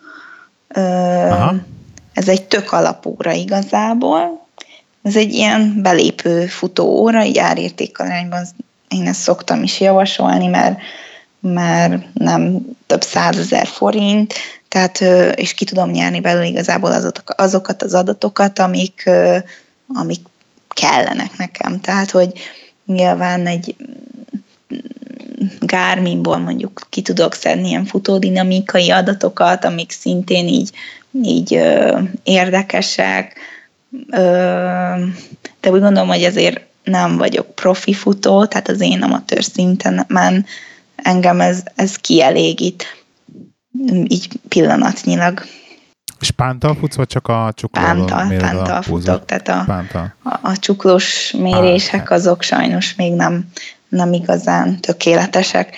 Aha. 0.68 1.56
Ez 2.14 2.28
egy 2.28 2.44
tök 2.44 2.72
alapóra 2.72 3.32
igazából. 3.32 4.43
Ez 5.04 5.16
egy 5.16 5.34
ilyen 5.34 5.82
belépő 5.82 6.46
futóóra, 6.46 7.24
így 7.24 7.38
árértékarányban 7.38 8.46
én 8.88 9.08
ezt 9.08 9.22
szoktam 9.22 9.64
is 9.64 9.80
javasolni, 9.80 10.48
mert, 10.48 10.80
mert 11.40 12.14
nem 12.14 12.66
több 12.88 13.02
százezer 13.02 13.68
forint, 13.68 14.34
tehát, 14.68 15.02
és 15.36 15.54
ki 15.54 15.66
tudom 15.66 15.90
nyerni 15.90 16.20
belőle 16.20 16.46
igazából 16.46 17.14
azokat 17.26 17.84
az 17.84 17.94
adatokat, 17.94 18.60
amik, 18.60 19.10
amik 19.94 20.22
kellenek 20.68 21.38
nekem. 21.38 21.80
Tehát, 21.80 22.12
hogy 22.12 22.32
nyilván 22.86 23.48
egy 23.48 23.76
Garminból 25.60 26.38
mondjuk 26.38 26.82
ki 26.90 27.02
tudok 27.02 27.34
szedni 27.34 27.68
ilyen 27.68 27.86
futódinamikai 27.86 28.90
adatokat, 28.92 29.66
amik 29.66 29.92
szintén 29.92 30.48
így, 30.48 30.72
így 31.24 31.60
érdekesek, 32.24 33.36
de 35.60 35.72
úgy 35.72 35.80
gondolom, 35.80 36.08
hogy 36.08 36.24
ezért 36.24 36.62
nem 36.84 37.18
vagyok 37.18 37.56
profi 37.56 37.94
futó, 37.94 38.46
tehát 38.46 38.68
az 38.68 38.82
én 38.82 39.02
amatőr 39.02 39.44
szinten 39.44 40.08
engem 40.96 41.42
ez, 41.42 41.64
ez 41.76 41.96
kielégít, 41.96 43.04
így 44.08 44.28
pillanatnyilag. 44.48 45.42
És 46.20 46.32
pántal 46.32 46.76
futsz, 46.76 46.96
vagy 46.96 47.08
csak 47.08 47.28
a 47.28 47.52
csuklóról 47.56 48.06
Pántal, 48.06 48.38
pántal 48.38 48.82
futok, 48.82 49.26
tehát 49.26 49.48
a, 49.48 49.64
pántal. 49.66 50.14
a, 50.24 50.40
a 50.42 50.58
csuklós 50.58 51.32
mérések 51.38 52.12
azok 52.12 52.42
sajnos 52.42 52.96
még 52.96 53.14
nem, 53.14 53.46
nem 53.90 54.14
igazán 54.14 54.80
tökéletesek. 54.80 55.76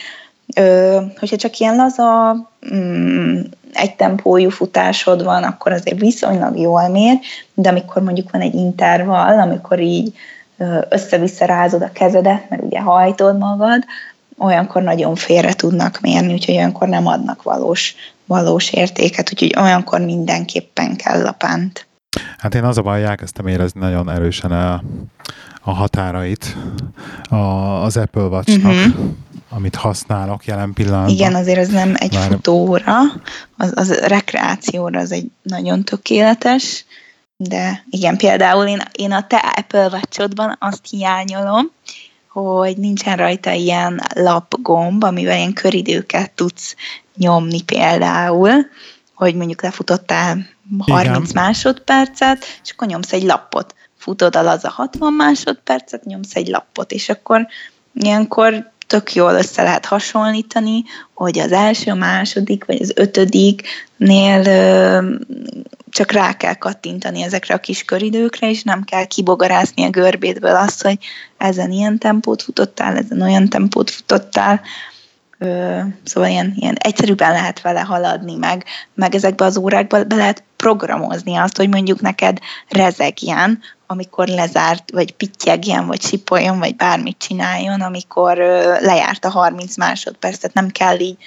Ö, 0.56 1.02
hogyha 1.20 1.36
csak 1.36 1.58
ilyen 1.58 1.76
laza, 1.76 2.36
mm, 2.74 3.40
egy 3.76 3.96
tempójú 3.96 4.50
futásod 4.50 5.24
van, 5.24 5.44
akkor 5.44 5.72
azért 5.72 6.00
viszonylag 6.00 6.58
jól 6.58 6.88
mér, 6.88 7.20
de 7.54 7.70
amikor 7.70 8.02
mondjuk 8.02 8.32
van 8.32 8.42
egy 8.42 8.54
intervall, 8.54 9.40
amikor 9.40 9.80
így 9.80 10.14
össze-vissza 10.90 11.46
rázod 11.46 11.82
a 11.82 11.92
kezedet, 11.92 12.50
mert 12.50 12.64
ugye 12.64 12.80
hajtod 12.80 13.38
magad, 13.38 13.84
olyankor 14.38 14.82
nagyon 14.82 15.16
félre 15.16 15.54
tudnak 15.54 16.00
mérni, 16.02 16.34
úgyhogy 16.34 16.56
olyankor 16.56 16.88
nem 16.88 17.08
adnak 17.08 17.44
valós, 17.44 17.96
valós 18.26 18.74
értéket, 18.74 19.30
úgyhogy 19.32 19.56
olyankor 19.60 20.00
mindenképpen 20.00 20.96
kell 20.96 21.26
a 21.26 21.32
pánt. 21.32 21.88
Hát 22.38 22.56
én 22.56 22.64
az 22.64 22.78
a 22.78 22.82
baj, 22.82 23.04
elkezdtem 23.04 23.48
érezni 23.48 23.80
nagyon 23.80 24.10
erősen 24.10 24.52
a, 24.52 24.84
a 25.62 25.72
határait 25.72 26.56
a, 27.30 27.36
az 27.84 27.98
Apple 27.98 28.24
Watch-nak, 28.24 28.72
uh-huh. 28.72 29.06
Amit 29.56 29.76
használok 29.76 30.46
jelen 30.46 30.74
pillanatban. 30.74 31.14
Igen, 31.14 31.36
azért 31.36 31.58
ez 31.58 31.68
nem 31.68 31.94
egy 31.96 32.14
Már... 32.14 32.32
futóra, 32.32 33.00
az, 33.58 33.72
az 33.76 34.00
rekreációra 34.00 35.00
az 35.00 35.12
egy 35.12 35.26
nagyon 35.42 35.84
tökéletes, 35.84 36.86
de 37.38 37.86
igen, 37.90 38.18
például 38.18 38.68
én, 38.68 38.82
én 38.92 39.12
a 39.12 39.28
te 39.28 39.38
Apple 39.38 39.88
watch 39.88 40.22
azt 40.60 40.90
hiányolom, 40.90 41.72
hogy 42.30 42.78
nincsen 42.78 43.18
rajta 43.18 43.52
ilyen 43.52 44.02
lapgomb, 44.14 45.04
amivel 45.04 45.38
ilyen 45.38 45.54
köridőket 45.54 46.32
tudsz 46.32 46.76
nyomni 47.18 47.62
például, 47.62 48.52
hogy 49.14 49.36
mondjuk 49.36 49.62
lefutottál 49.62 50.48
30 50.80 51.30
Igen. 51.30 51.44
másodpercet, 51.44 52.46
és 52.64 52.72
akkor 52.72 52.88
nyomsz 52.88 53.14
egy 53.14 53.24
lapot. 53.24 53.76
Futod 53.98 54.36
al 54.36 54.48
az 54.48 54.64
a 54.64 54.70
60 54.70 55.14
másodpercet, 55.14 56.04
nyomsz 56.04 56.36
egy 56.36 56.48
lapot, 56.48 56.92
és 56.92 57.10
akkor 57.10 57.48
ilyenkor 57.94 58.74
tök 58.88 59.14
jól 59.14 59.34
össze 59.34 59.64
lehet 59.64 59.86
hasonlítani, 59.86 60.84
hogy 61.14 61.40
az 61.40 61.52
első, 61.52 61.92
a 61.92 61.96
második 61.96 62.66
vagy 62.66 62.82
az 62.82 62.92
ötödiknél 62.96 64.44
csak 65.90 66.12
rá 66.12 66.34
kell 66.34 66.54
kattintani 66.54 67.22
ezekre 67.22 67.54
a 67.54 67.60
kis 67.60 67.84
köridőkre, 67.84 68.50
és 68.50 68.64
nem 68.64 68.84
kell 68.84 69.06
kibogarászni 69.06 69.84
a 69.84 69.90
görbétből 69.90 70.56
azt, 70.56 70.82
hogy 70.82 70.98
ezen 71.38 71.72
ilyen 71.72 71.98
tempót 71.98 72.42
futottál, 72.42 72.98
ezen 72.98 73.22
olyan 73.22 73.50
tempót 73.50 73.90
futottál, 73.90 74.62
szóval 76.04 76.30
ilyen, 76.30 76.54
ilyen 76.56 76.76
egyszerűbben 76.76 77.32
lehet 77.32 77.62
vele 77.62 77.80
haladni, 77.80 78.36
meg, 78.36 78.64
meg 78.94 79.16
ezekbe 79.16 79.46
az 79.46 79.58
órákba 79.58 80.04
be 80.04 80.16
lehet 80.16 80.44
programozni 80.56 81.36
azt, 81.36 81.58
hogy 81.58 81.70
mondjuk 81.70 82.02
neked 82.02 82.40
rezegjen, 82.70 83.62
amikor 83.88 84.28
lezárt, 84.28 84.92
vagy 84.92 85.12
pittyegjen, 85.12 85.88
vagy 85.88 86.02
sipoljon, 86.02 86.60
vagy 86.60 86.76
bármit 86.76 87.18
csináljon, 87.18 87.82
amikor 87.82 88.38
lejárt 88.80 89.26
a 89.26 89.30
30 89.30 89.78
másodperc, 89.78 90.38
tehát 90.38 90.56
nem 90.56 90.70
kell 90.70 91.00
így 91.00 91.18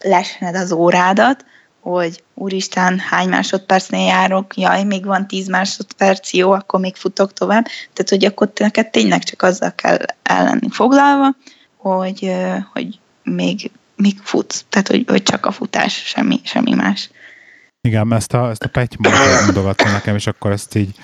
lesned 0.00 0.54
az 0.54 0.72
órádat, 0.72 1.44
hogy 1.80 2.22
úristen, 2.34 2.98
hány 2.98 3.28
másodpercnél 3.28 4.06
járok, 4.06 4.56
jaj, 4.56 4.84
még 4.84 5.04
van 5.04 5.26
10 5.26 5.48
másodperc, 5.48 6.32
jó, 6.32 6.50
akkor 6.52 6.80
még 6.80 6.96
futok 6.96 7.32
tovább. 7.32 7.64
Tehát, 7.64 8.08
hogy 8.08 8.24
akkor 8.24 8.50
neked 8.54 8.90
tényleg 8.90 9.22
csak 9.22 9.42
azzal 9.42 9.72
kell 9.74 9.98
ellenni 10.22 10.68
foglalva, 10.70 11.34
hogy, 11.76 12.34
hogy 12.72 12.98
még, 13.22 13.70
még 13.96 14.18
futsz. 14.22 14.64
Tehát, 14.68 14.88
hogy, 14.88 15.04
hogy 15.06 15.22
csak 15.22 15.46
a 15.46 15.50
futás, 15.50 16.02
semmi, 16.04 16.40
semmi 16.44 16.74
más. 16.74 17.10
Igen, 17.80 18.12
ezt 18.12 18.32
a, 18.34 18.50
ezt 18.50 18.62
a 18.62 18.68
Petty 18.68 18.96
mondogatta 19.46 19.90
nekem, 19.90 20.14
és 20.14 20.26
akkor 20.26 20.50
ezt 20.50 20.74
így 20.74 20.94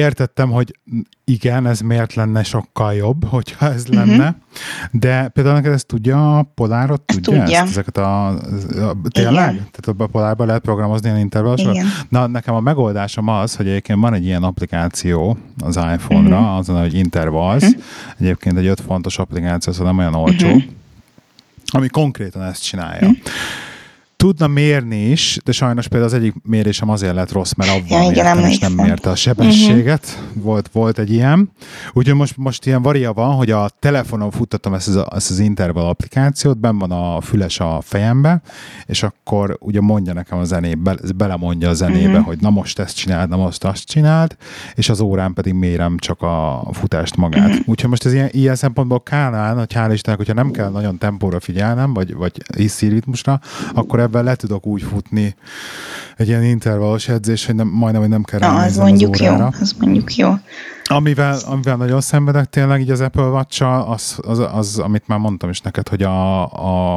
értettem, 0.00 0.50
hogy 0.50 0.78
igen, 1.24 1.66
ez 1.66 1.80
miért 1.80 2.14
lenne 2.14 2.42
sokkal 2.42 2.94
jobb, 2.94 3.24
hogyha 3.24 3.66
ez 3.66 3.82
uh-huh. 3.82 4.06
lenne, 4.06 4.36
de 4.90 5.28
például 5.28 5.54
neked 5.54 5.72
ezt 5.72 5.86
tudja 5.86 6.38
a 6.38 6.42
Polárot, 6.54 7.02
tudja, 7.02 7.38
tudja. 7.38 7.58
Ezt, 7.58 7.70
ezeket 7.70 7.96
a, 7.96 8.26
a 8.28 8.36
tényleg? 9.08 9.52
Igen. 9.52 9.68
Tehát 9.70 10.00
a 10.00 10.06
Polárban 10.06 10.46
lehet 10.46 10.62
programozni 10.62 11.08
ilyen 11.08 11.20
intervallsor? 11.20 11.76
Na, 12.08 12.26
nekem 12.26 12.54
a 12.54 12.60
megoldásom 12.60 13.28
az, 13.28 13.56
hogy 13.56 13.68
egyébként 13.68 14.00
van 14.00 14.14
egy 14.14 14.24
ilyen 14.24 14.42
applikáció 14.42 15.38
az 15.58 15.76
iPhone-ra, 15.76 16.38
uh-huh. 16.38 16.56
azon, 16.56 16.80
hogy 16.80 16.94
Intervals, 16.94 17.62
uh-huh. 17.62 17.82
egyébként 18.18 18.58
egy 18.58 18.66
5 18.66 18.80
fontos 18.80 19.18
applikáció, 19.18 19.72
szóval 19.72 19.88
nem 19.88 19.98
olyan 19.98 20.14
olcsó, 20.14 20.46
uh-huh. 20.46 20.62
ami 21.66 21.88
konkrétan 21.88 22.42
ezt 22.42 22.64
csinálja. 22.64 23.06
Uh-huh 23.06 23.24
tudna 24.20 24.46
mérni 24.46 25.10
is, 25.10 25.38
de 25.44 25.52
sajnos 25.52 25.88
például 25.88 26.12
az 26.12 26.18
egyik 26.18 26.34
mérésem 26.42 26.88
azért 26.88 27.14
lett 27.14 27.32
rossz, 27.32 27.52
mert 27.56 27.70
abban 27.70 28.02
ja, 28.02 28.08
mértem, 28.08 28.38
és 28.38 28.58
nem 28.58 28.72
mérte 28.72 29.10
a 29.10 29.14
sebességet. 29.14 30.18
Uh-huh. 30.18 30.42
Volt, 30.42 30.68
volt 30.72 30.98
egy 30.98 31.12
ilyen. 31.12 31.50
Úgyhogy 31.92 32.14
most, 32.14 32.36
most 32.36 32.66
ilyen 32.66 32.82
varia 32.82 33.12
van, 33.12 33.34
hogy 33.34 33.50
a 33.50 33.70
telefonon 33.78 34.30
futtattam 34.30 34.74
ezt 34.74 34.88
az, 34.88 34.96
ezt 34.96 35.30
az 35.30 35.38
interval 35.38 35.88
applikációt, 35.88 36.58
ben 36.58 36.78
van 36.78 36.90
a 36.90 37.20
füles 37.20 37.60
a 37.60 37.80
fejembe, 37.82 38.42
és 38.86 39.02
akkor 39.02 39.56
ugye 39.60 39.80
mondja 39.80 40.12
nekem 40.12 40.38
a 40.38 40.44
zenébe, 40.44 40.96
belemondja 41.16 41.68
a 41.68 41.74
zenébe, 41.74 42.10
uh-huh. 42.10 42.26
hogy 42.26 42.38
na 42.40 42.50
most 42.50 42.78
ezt 42.78 42.96
csináld, 42.96 43.28
na 43.28 43.36
most 43.36 43.64
azt 43.64 43.84
csináld, 43.84 44.36
és 44.74 44.88
az 44.88 45.00
órán 45.00 45.32
pedig 45.32 45.52
mérem 45.52 45.96
csak 45.98 46.22
a 46.22 46.68
futást 46.72 47.16
magát. 47.16 47.48
Uh-huh. 47.48 47.68
Úgyhogy 47.68 47.90
most 47.90 48.06
ez 48.06 48.12
ilyen, 48.12 48.28
ilyen 48.32 48.54
szempontból 48.54 49.02
kánál, 49.02 49.54
hogy 49.56 49.72
hál' 49.74 49.90
Istennek, 49.92 50.18
hogyha 50.18 50.34
nem 50.34 50.50
kell 50.50 50.70
nagyon 50.70 50.98
tempóra 50.98 51.40
figyelnem, 51.40 51.92
vagy, 51.92 52.14
vagy 52.14 52.32
hiszi 52.56 52.88
ritmusra, 52.88 53.40
akkor 53.74 54.08
ebben 54.10 54.24
le 54.24 54.34
tudok 54.34 54.66
úgy 54.66 54.82
futni 54.82 55.34
egy 56.16 56.28
ilyen 56.28 56.44
intervallos 56.44 57.08
edzés, 57.08 57.46
hogy 57.46 57.54
nem, 57.54 57.68
majdnem, 57.68 58.00
hogy 58.00 58.10
nem 58.10 58.22
kell 58.22 58.38
Na, 58.38 58.62
az 58.62 58.76
mondjuk 58.76 59.14
az 59.14 59.20
órára. 59.20 59.36
jó, 59.36 59.48
az 59.60 59.74
mondjuk 59.80 60.16
jó. 60.16 60.32
Amivel, 60.84 61.38
amivel 61.46 61.76
nagyon 61.76 62.00
szenvedek 62.00 62.44
tényleg 62.44 62.80
így 62.80 62.90
az 62.90 63.00
Apple 63.00 63.22
watch 63.22 63.62
az, 63.62 64.18
az, 64.22 64.38
az, 64.52 64.78
amit 64.78 65.06
már 65.06 65.18
mondtam 65.18 65.50
is 65.50 65.60
neked, 65.60 65.88
hogy 65.88 66.02
a, 66.02 66.42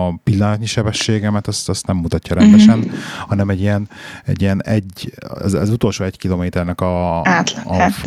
a 0.08 0.14
pillanatnyi 0.24 0.66
sebességemet 0.66 1.48
azt, 1.48 1.70
azt 1.70 1.88
nem 1.88 1.96
mutatja 1.96 2.36
rendesen, 2.36 2.78
mm-hmm. 2.78 2.94
hanem 3.28 3.50
egy 3.50 3.60
ilyen, 3.62 3.90
egy 4.26 4.42
ilyen 4.42 4.64
egy, 4.64 5.14
az, 5.20 5.54
az 5.54 5.70
utolsó 5.70 6.04
egy 6.04 6.18
kilométernek 6.18 6.82
a, 6.82 7.22
a, 7.22 7.44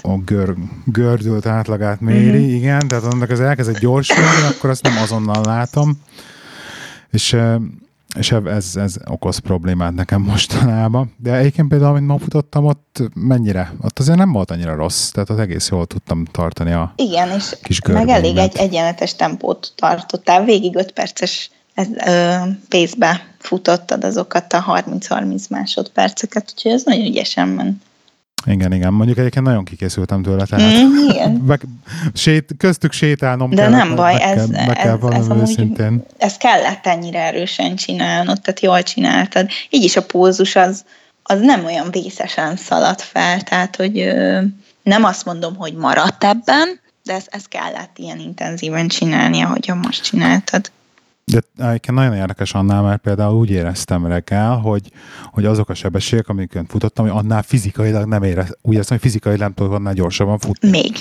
a 0.02 0.18
gör, 0.24 0.54
gördült 0.84 1.46
átlagát 1.46 2.00
méri, 2.00 2.38
mm-hmm. 2.38 2.54
igen, 2.54 2.88
tehát 2.88 3.04
annak 3.04 3.30
az 3.30 3.40
elkezdett 3.40 3.78
gyorsulni, 3.78 4.42
akkor 4.56 4.70
azt 4.70 4.82
nem 4.82 4.96
azonnal 5.02 5.42
látom. 5.44 6.00
És 7.10 7.36
és 8.16 8.32
ez, 8.32 8.76
ez 8.76 8.94
okoz 9.04 9.38
problémát 9.38 9.94
nekem 9.94 10.22
mostanában. 10.22 11.14
De 11.16 11.32
egyébként 11.32 11.68
például, 11.68 11.90
amit 11.90 12.06
ma 12.06 12.18
futottam, 12.18 12.64
ott 12.64 13.02
mennyire? 13.14 13.72
Ott 13.82 13.98
azért 13.98 14.18
nem 14.18 14.32
volt 14.32 14.50
annyira 14.50 14.74
rossz, 14.74 15.10
tehát 15.10 15.30
ott 15.30 15.38
egész 15.38 15.68
jól 15.68 15.86
tudtam 15.86 16.24
tartani 16.24 16.72
a 16.72 16.92
Igen, 16.96 17.30
és 17.30 17.56
kis 17.62 17.80
meg 17.80 18.08
elég 18.08 18.36
egy 18.36 18.56
egyenletes 18.56 19.14
tempót 19.14 19.72
tartottál. 19.76 20.44
Végig 20.44 20.76
5 20.76 20.92
perces 20.92 21.50
ez, 21.74 21.88
ö, 22.06 22.36
pace-be 22.68 23.34
futottad 23.38 24.04
azokat 24.04 24.52
a 24.52 24.62
30-30 24.62 25.48
másodperceket, 25.48 26.52
úgyhogy 26.54 26.72
ez 26.72 26.82
nagyon 26.84 27.06
ügyesen 27.06 27.48
ment. 27.48 27.82
Igen, 28.44 28.72
igen. 28.72 28.92
Mondjuk 28.92 29.18
egyébként 29.18 29.44
nagyon 29.44 29.64
kikészültem 29.64 30.22
tőle, 30.22 30.44
tehát 30.46 30.72
Mm, 30.82 31.08
igen. 31.08 31.46
be, 31.46 31.58
sét, 32.14 32.54
köztük 32.58 32.92
sétálnom 32.92 33.50
De 33.50 33.56
kell. 33.56 33.70
nem 33.70 33.94
baj, 33.94 34.14
be 34.14 34.24
ez- 34.24 34.34
kell, 34.50 34.66
be 34.66 34.72
kell 34.72 34.86
ez- 34.86 34.92
ez 34.94 34.98
valami 35.00 35.24
amúgy- 35.28 35.40
őszintén. 35.40 36.02
ezt 36.18 36.38
kellett 36.38 36.86
ennyire 36.86 37.18
erősen 37.20 37.76
csinálnod, 37.76 38.40
tehát 38.40 38.60
jól 38.60 38.82
csináltad. 38.82 39.48
Így 39.70 39.82
is 39.84 39.96
a 39.96 40.02
pózus 40.06 40.56
az, 40.56 40.84
az 41.22 41.40
nem 41.40 41.64
olyan 41.64 41.90
vészesen 41.90 42.56
szaladt 42.56 43.00
fel, 43.02 43.40
tehát 43.42 43.76
hogy 43.76 43.98
ö, 43.98 44.40
nem 44.82 45.04
azt 45.04 45.24
mondom, 45.24 45.56
hogy 45.56 45.74
maradt 45.74 46.24
ebben, 46.24 46.80
de 47.04 47.12
ezt, 47.14 47.28
ezt 47.30 47.48
kellett 47.48 47.90
ilyen 47.98 48.18
intenzíven 48.18 48.88
csinálni, 48.88 49.40
ahogyan 49.40 49.76
most 49.78 50.02
csináltad. 50.04 50.70
De 51.32 51.40
egyébként 51.58 51.98
nagyon 51.98 52.14
érdekes 52.14 52.52
annál, 52.52 52.82
mert 52.82 53.00
például 53.00 53.34
úgy 53.34 53.50
éreztem 53.50 54.06
reggel, 54.06 54.56
hogy, 54.56 54.90
hogy 55.32 55.44
azok 55.44 55.68
a 55.68 55.74
sebességek, 55.74 56.28
amiket 56.28 56.64
futottam, 56.68 57.08
hogy 57.08 57.18
annál 57.18 57.42
fizikailag 57.42 58.06
nem 58.06 58.22
érez, 58.22 58.56
úgy 58.62 58.72
éreztem, 58.72 58.96
hogy 58.96 59.06
fizikailag 59.06 59.40
nem 59.40 59.54
tudok 59.54 59.72
annál 59.72 59.94
gyorsabban 59.94 60.38
futni. 60.38 60.70
Még. 60.70 60.96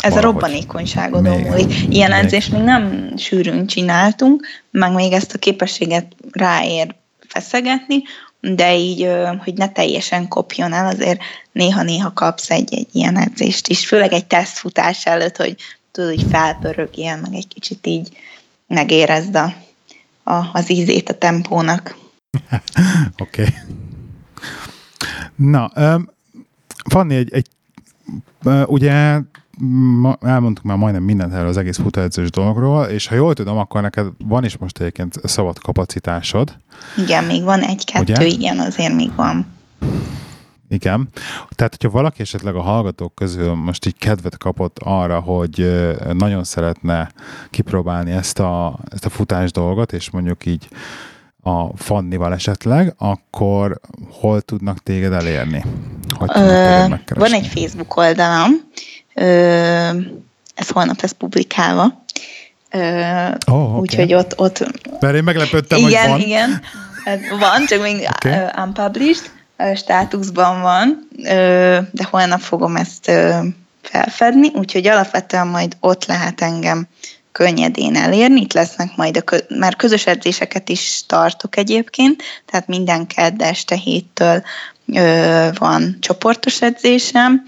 Ez 0.00 0.12
Valahogy. 0.12 0.18
a 0.18 0.20
robbanékonyságodon 0.20 1.40
múlik. 1.40 1.94
Ilyen 1.94 2.10
Még. 2.10 2.24
edzést 2.24 2.52
még 2.52 2.62
nem 2.62 3.12
sűrűn 3.16 3.66
csináltunk, 3.66 4.46
meg 4.70 4.92
még 4.92 5.12
ezt 5.12 5.34
a 5.34 5.38
képességet 5.38 6.06
ráér 6.32 6.94
feszegetni, 7.28 8.02
de 8.40 8.76
így, 8.76 9.08
hogy 9.44 9.54
ne 9.54 9.68
teljesen 9.68 10.28
kopjon 10.28 10.72
el, 10.72 10.86
azért 10.86 11.20
néha-néha 11.52 12.12
kapsz 12.12 12.50
egy-egy 12.50 12.88
ilyen 12.92 13.16
edzést 13.16 13.68
is, 13.68 13.86
főleg 13.86 14.12
egy 14.12 14.26
tesztfutás 14.26 15.06
előtt, 15.06 15.36
hogy 15.36 15.56
tudod, 15.92 16.14
hogy 16.14 16.26
felpörögjél, 16.30 17.16
meg 17.16 17.34
egy 17.34 17.48
kicsit 17.48 17.86
így 17.86 18.16
megérezd 18.66 19.36
a, 19.36 19.54
a, 20.26 20.50
az 20.52 20.70
ízét 20.70 21.08
a 21.08 21.18
tempónak. 21.18 21.96
Oké. 23.22 23.42
Okay. 23.42 23.54
Na, 25.34 25.70
um, 25.76 26.08
Fanni, 26.90 27.14
egy, 27.14 27.32
egy 27.32 27.46
uh, 28.44 28.62
ugye 28.66 29.20
ma, 30.00 30.18
elmondtuk 30.20 30.64
már 30.64 30.76
majdnem 30.76 31.02
mindent 31.02 31.32
erről 31.32 31.48
az 31.48 31.56
egész 31.56 31.78
futóedzős 31.78 32.30
dologról, 32.30 32.84
és 32.84 33.06
ha 33.06 33.14
jól 33.14 33.34
tudom, 33.34 33.58
akkor 33.58 33.82
neked 33.82 34.06
van 34.24 34.44
is 34.44 34.56
most 34.56 34.78
egyébként 34.78 35.14
szabad 35.24 35.58
kapacitásod. 35.58 36.56
Igen, 36.96 37.24
még 37.24 37.42
van 37.42 37.60
egy-kettő, 37.60 38.24
igen, 38.24 38.58
azért 38.58 38.94
még 38.94 39.14
van. 39.14 39.46
Igen. 40.68 41.08
Tehát, 41.50 41.76
hogyha 41.76 41.90
valaki 41.90 42.20
esetleg 42.22 42.54
a 42.54 42.60
hallgatók 42.60 43.14
közül 43.14 43.54
most 43.54 43.86
így 43.86 43.98
kedvet 43.98 44.38
kapott 44.38 44.76
arra, 44.78 45.20
hogy 45.20 45.86
nagyon 46.12 46.44
szeretne 46.44 47.10
kipróbálni 47.50 48.10
ezt 48.10 48.38
a, 48.38 48.78
ezt 48.90 49.04
a 49.04 49.10
futás 49.10 49.50
dolgot, 49.50 49.92
és 49.92 50.10
mondjuk 50.10 50.46
így 50.46 50.68
a 51.42 51.76
Fannival 51.76 52.32
esetleg, 52.32 52.94
akkor 52.98 53.80
hol 54.10 54.40
tudnak 54.40 54.82
téged 54.82 55.12
elérni? 55.12 55.64
Hogy 56.14 56.28
tudnak 56.28 57.04
téged 57.04 57.18
van 57.18 57.32
egy 57.32 57.46
Facebook 57.46 57.96
oldalam, 57.96 58.50
ö, 59.14 59.22
ez 60.54 60.68
holnap 60.68 61.00
lesz 61.00 61.12
publikálva, 61.12 62.04
oké. 63.46 63.78
úgyhogy 63.78 64.14
ott, 64.14 64.38
ott 64.38 64.66
Mert 65.00 65.16
én 65.16 65.24
meglepődtem, 65.24 65.78
igen, 65.78 66.02
hogy 66.02 66.10
van. 66.10 66.20
igen, 66.20 66.60
Hát 67.06 67.28
van, 67.28 67.66
csak 67.66 67.82
még 67.82 68.08
okay. 68.14 68.64
unpublished, 68.64 69.30
státuszban 69.74 70.60
van, 70.60 71.08
de 71.90 72.04
holnap 72.10 72.40
fogom 72.40 72.76
ezt 72.76 73.10
felfedni, 73.82 74.50
úgyhogy 74.54 74.86
alapvetően 74.86 75.46
majd 75.46 75.76
ott 75.80 76.04
lehet 76.04 76.40
engem 76.40 76.86
könnyedén 77.32 77.96
elérni. 77.96 78.40
Itt 78.40 78.52
lesznek 78.52 78.96
majd, 78.96 79.16
a 79.16 79.20
kö- 79.20 79.58
már 79.58 79.76
közös 79.76 80.06
edzéseket 80.06 80.68
is 80.68 81.02
tartok 81.06 81.56
egyébként, 81.56 82.22
tehát 82.46 82.66
minden 82.66 83.06
kedd 83.06 83.42
este 83.42 83.74
héttől 83.74 84.42
van 85.58 85.96
csoportos 86.00 86.62
edzésem, 86.62 87.44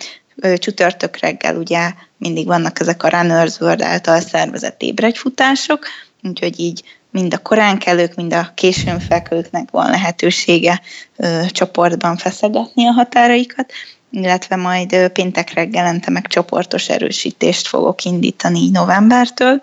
csütörtök 0.57 1.17
reggel 1.17 1.57
ugye 1.57 1.93
mindig 2.17 2.47
vannak 2.47 2.81
ezek 2.81 3.03
a 3.03 3.09
Runners 3.09 3.61
World 3.61 3.83
által 3.83 4.21
szervezett 4.21 4.83
ébredfutások, 4.83 5.87
úgyhogy 6.23 6.61
így 6.61 6.83
mind 7.21 7.35
a 7.35 7.39
koránkelők, 7.39 8.15
mind 8.15 8.33
a 8.33 8.51
későn 8.55 9.01
fekvőknek 9.01 9.71
van 9.71 9.91
lehetősége 9.91 10.81
ö, 11.17 11.41
csoportban 11.51 12.17
feszegetni 12.17 12.87
a 12.87 12.93
határaikat, 12.93 13.73
illetve 14.11 14.57
majd 14.57 15.09
péntek 15.13 15.53
reggelente 15.53 16.11
meg 16.11 16.27
csoportos 16.27 16.89
erősítést 16.89 17.67
fogok 17.67 18.05
indítani 18.05 18.71
novembertől, 18.71 19.63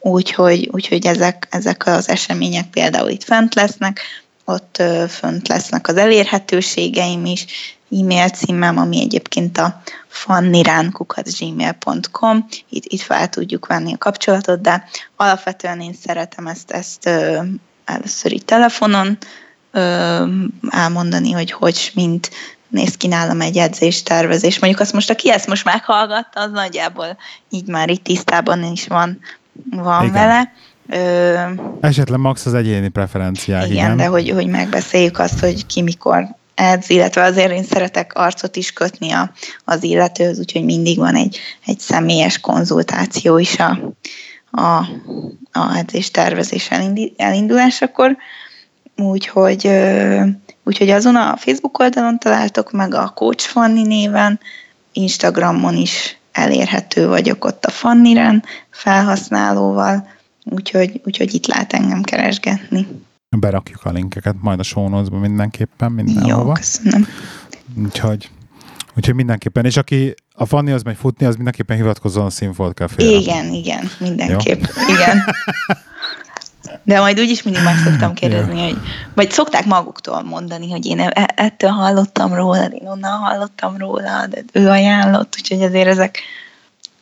úgyhogy, 0.00 0.68
úgyhogy 0.72 1.06
ezek, 1.06 1.48
ezek 1.50 1.86
az 1.86 2.08
események 2.08 2.66
például 2.66 3.08
itt 3.08 3.24
fent 3.24 3.54
lesznek, 3.54 4.00
ott 4.44 4.82
fönt 5.08 5.48
lesznek 5.48 5.88
az 5.88 5.96
elérhetőségeim 5.96 7.24
is, 7.24 7.46
e-mail 7.90 8.28
címem, 8.28 8.78
ami 8.78 9.00
egyébként 9.00 9.58
a 9.58 9.82
fannirán.gmail.com, 10.06 12.46
itt, 12.68 12.84
itt 12.84 13.00
fel 13.00 13.28
tudjuk 13.28 13.66
venni 13.66 13.92
a 13.92 13.98
kapcsolatot, 13.98 14.60
de 14.60 14.84
alapvetően 15.16 15.80
én 15.80 15.92
szeretem 15.92 16.46
ezt, 16.46 16.70
ezt 16.70 17.06
ö, 17.06 17.42
először 17.84 18.32
így 18.32 18.44
telefonon 18.44 19.18
ö, 19.70 20.26
elmondani, 20.68 21.32
hogy 21.32 21.52
hogy 21.52 21.90
mint 21.94 22.30
néz 22.68 22.96
ki 22.96 23.06
nálam 23.06 23.40
egy 23.40 23.56
edzéstervezés. 23.56 24.58
Mondjuk 24.58 24.82
azt 24.82 24.92
most, 24.92 25.10
aki 25.10 25.30
ezt 25.30 25.46
most 25.46 25.64
meghallgatta, 25.64 26.40
az 26.40 26.50
nagyjából 26.50 27.16
így 27.50 27.66
már 27.66 27.88
itt 27.88 28.04
tisztában 28.04 28.64
is 28.64 28.86
van, 28.86 29.20
van 29.70 30.04
Igen. 30.04 30.12
vele. 30.12 30.52
Ö, 30.88 31.38
Esetleg 31.80 32.18
max 32.18 32.46
az 32.46 32.54
egyéni 32.54 32.88
preferenciák, 32.88 33.64
igen, 33.64 33.76
igen. 33.76 33.96
de 33.96 34.06
hogy, 34.06 34.30
hogy 34.30 34.46
megbeszéljük 34.46 35.18
azt, 35.18 35.40
hogy 35.40 35.66
ki 35.66 35.82
mikor 35.82 36.36
edz, 36.54 36.90
illetve 36.90 37.22
azért 37.22 37.52
én 37.52 37.64
szeretek 37.64 38.14
arcot 38.14 38.56
is 38.56 38.72
kötni 38.72 39.10
a, 39.10 39.32
az 39.64 39.82
illetőhöz, 39.82 40.38
úgyhogy 40.38 40.64
mindig 40.64 40.98
van 40.98 41.14
egy, 41.14 41.38
egy 41.66 41.78
személyes 41.78 42.40
konzultáció 42.40 43.38
is 43.38 43.58
a, 43.58 43.78
a, 44.50 44.76
a 45.52 45.76
edzés 45.76 46.10
tervezés 46.10 46.70
elindi- 46.70 47.14
elindulásakor. 47.16 48.16
Úgyhogy, 48.96 49.70
úgyhogy 50.64 50.90
azon 50.90 51.16
a 51.16 51.36
Facebook 51.36 51.78
oldalon 51.78 52.18
találtok 52.18 52.72
meg 52.72 52.94
a 52.94 53.12
Coach 53.14 53.46
Fanni 53.46 53.82
néven, 53.82 54.40
Instagramon 54.92 55.76
is 55.76 56.18
elérhető 56.32 57.08
vagyok 57.08 57.44
ott 57.44 57.64
a 57.64 57.70
Fanniren 57.70 58.44
felhasználóval, 58.70 60.08
úgyhogy, 60.44 61.00
úgyhogy 61.04 61.34
itt 61.34 61.46
lehet 61.46 61.72
engem 61.72 62.02
keresgetni. 62.02 62.86
Berakjuk 63.40 63.84
a 63.84 63.90
linkeket 63.90 64.34
majd 64.40 64.58
a 64.58 64.62
show 64.62 65.18
mindenképpen, 65.18 65.88
Jó, 65.88 65.94
mindenhova. 66.04 66.52
köszönöm. 66.52 67.06
Úgyhogy, 67.84 68.30
úgyhogy 68.96 69.14
mindenképpen. 69.14 69.64
És 69.64 69.76
aki 69.76 70.14
a 70.34 70.46
Fanni 70.46 70.72
az 70.72 70.82
megy 70.82 70.96
futni, 70.96 71.26
az 71.26 71.34
mindenképpen 71.34 71.76
hivatkozzon 71.76 72.24
a 72.24 72.30
Színfolt 72.30 72.76
Café-re. 72.76 73.18
Igen, 73.18 73.52
igen, 73.52 73.90
mindenképp. 73.98 74.62
Igen. 74.94 75.24
De 76.82 77.00
majd 77.00 77.20
úgyis 77.20 77.42
mindig 77.42 77.62
meg 77.62 77.76
szoktam 77.76 78.14
kérdezni, 78.14 78.62
hogy, 78.62 78.76
vagy 79.14 79.30
szokták 79.30 79.64
maguktól 79.66 80.22
mondani, 80.22 80.70
hogy 80.70 80.86
én 80.86 81.00
e- 81.00 81.32
ettől 81.36 81.70
hallottam 81.70 82.34
róla, 82.34 82.64
én 82.64 82.88
onnan 82.88 83.18
hallottam 83.18 83.76
róla, 83.76 84.26
de 84.26 84.42
ő 84.52 84.68
ajánlott, 84.68 85.34
úgyhogy 85.38 85.62
azért 85.62 85.86
ezek, 85.86 86.18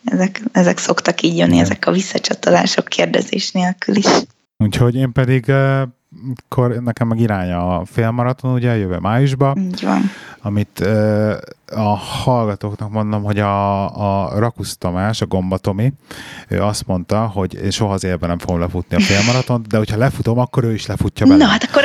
ezek, 0.05 0.43
ezek 0.53 0.79
szoktak 0.79 1.23
így 1.23 1.37
jönni, 1.37 1.53
Igen. 1.53 1.65
ezek 1.65 1.87
a 1.87 1.93
visszacsatolások 1.93 2.85
kérdezés 2.85 3.51
nélkül 3.51 3.97
is. 3.97 4.07
Úgyhogy 4.57 4.95
én 4.95 5.13
pedig 5.13 5.49
eh, 5.49 5.83
akkor 6.49 6.71
nekem 6.71 7.09
meg 7.09 7.21
irány 7.21 7.53
a 7.53 7.83
félmaraton, 7.85 8.53
ugye, 8.53 8.77
jövő 8.77 8.97
májusba, 8.99 9.55
Így 9.59 9.83
van. 9.83 10.01
amit 10.43 10.81
eh, 10.81 11.37
a 11.77 11.97
hallgatóknak 11.97 12.91
mondom, 12.91 13.23
hogy 13.23 13.39
a, 13.39 14.25
a 14.25 14.39
Rakusz 14.39 14.77
Tamás, 14.77 15.21
a 15.21 15.27
Gomba 15.27 15.59
Tomi, 15.59 15.93
ő 16.49 16.63
azt 16.63 16.87
mondta, 16.87 17.27
hogy 17.27 17.59
soha 17.71 17.93
az 17.93 18.05
életben 18.05 18.29
nem 18.29 18.39
fogom 18.39 18.61
lefutni 18.61 18.97
a 18.97 19.01
félmaratont, 19.01 19.67
de 19.67 19.77
hogyha 19.77 19.97
lefutom, 19.97 20.39
akkor 20.39 20.65
ő 20.65 20.73
is 20.73 20.87
lefutja 20.87 21.27
Na 21.27 21.33
bele. 21.37 21.51
hát 21.51 21.63
akkor 21.71 21.83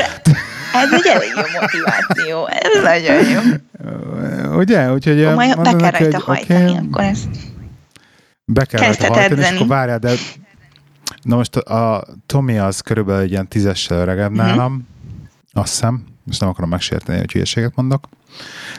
ez 0.73 0.91
egy 0.91 1.07
elég 1.07 1.30
jó 1.35 1.59
motiváció, 1.61 2.47
ez 2.47 2.84
nagyon 2.84 3.30
jó. 3.30 3.39
Ugye? 4.57 4.93
Úgyhogy 4.93 5.34
majd 5.34 5.61
be 5.61 5.76
kell 5.76 5.91
rajta 5.91 6.19
hajtani, 6.19 6.64
oké, 6.72 6.77
akkor 6.88 7.03
ezt 7.03 7.27
be 8.45 8.65
kell 8.65 8.81
Kezdted 8.81 9.07
hajtani, 9.14 9.41
és 9.41 9.51
akkor 9.51 9.68
várjál, 9.68 9.99
de 9.99 10.11
na 11.27 11.35
most 11.35 11.55
a, 11.55 11.95
a 11.95 12.05
Tomi 12.25 12.57
az 12.57 12.79
körülbelül 12.81 13.21
egy 13.21 13.31
ilyen 13.31 13.47
tízessel 13.47 13.97
öregebb 13.97 14.31
Mhm. 14.31 14.39
nálam, 14.39 14.87
azt 15.51 15.69
hiszem, 15.69 16.03
most 16.23 16.39
nem 16.39 16.49
akarom 16.49 16.69
megsérteni, 16.69 17.17
hogy 17.19 17.31
hülyeséget 17.31 17.75
mondok, 17.75 18.07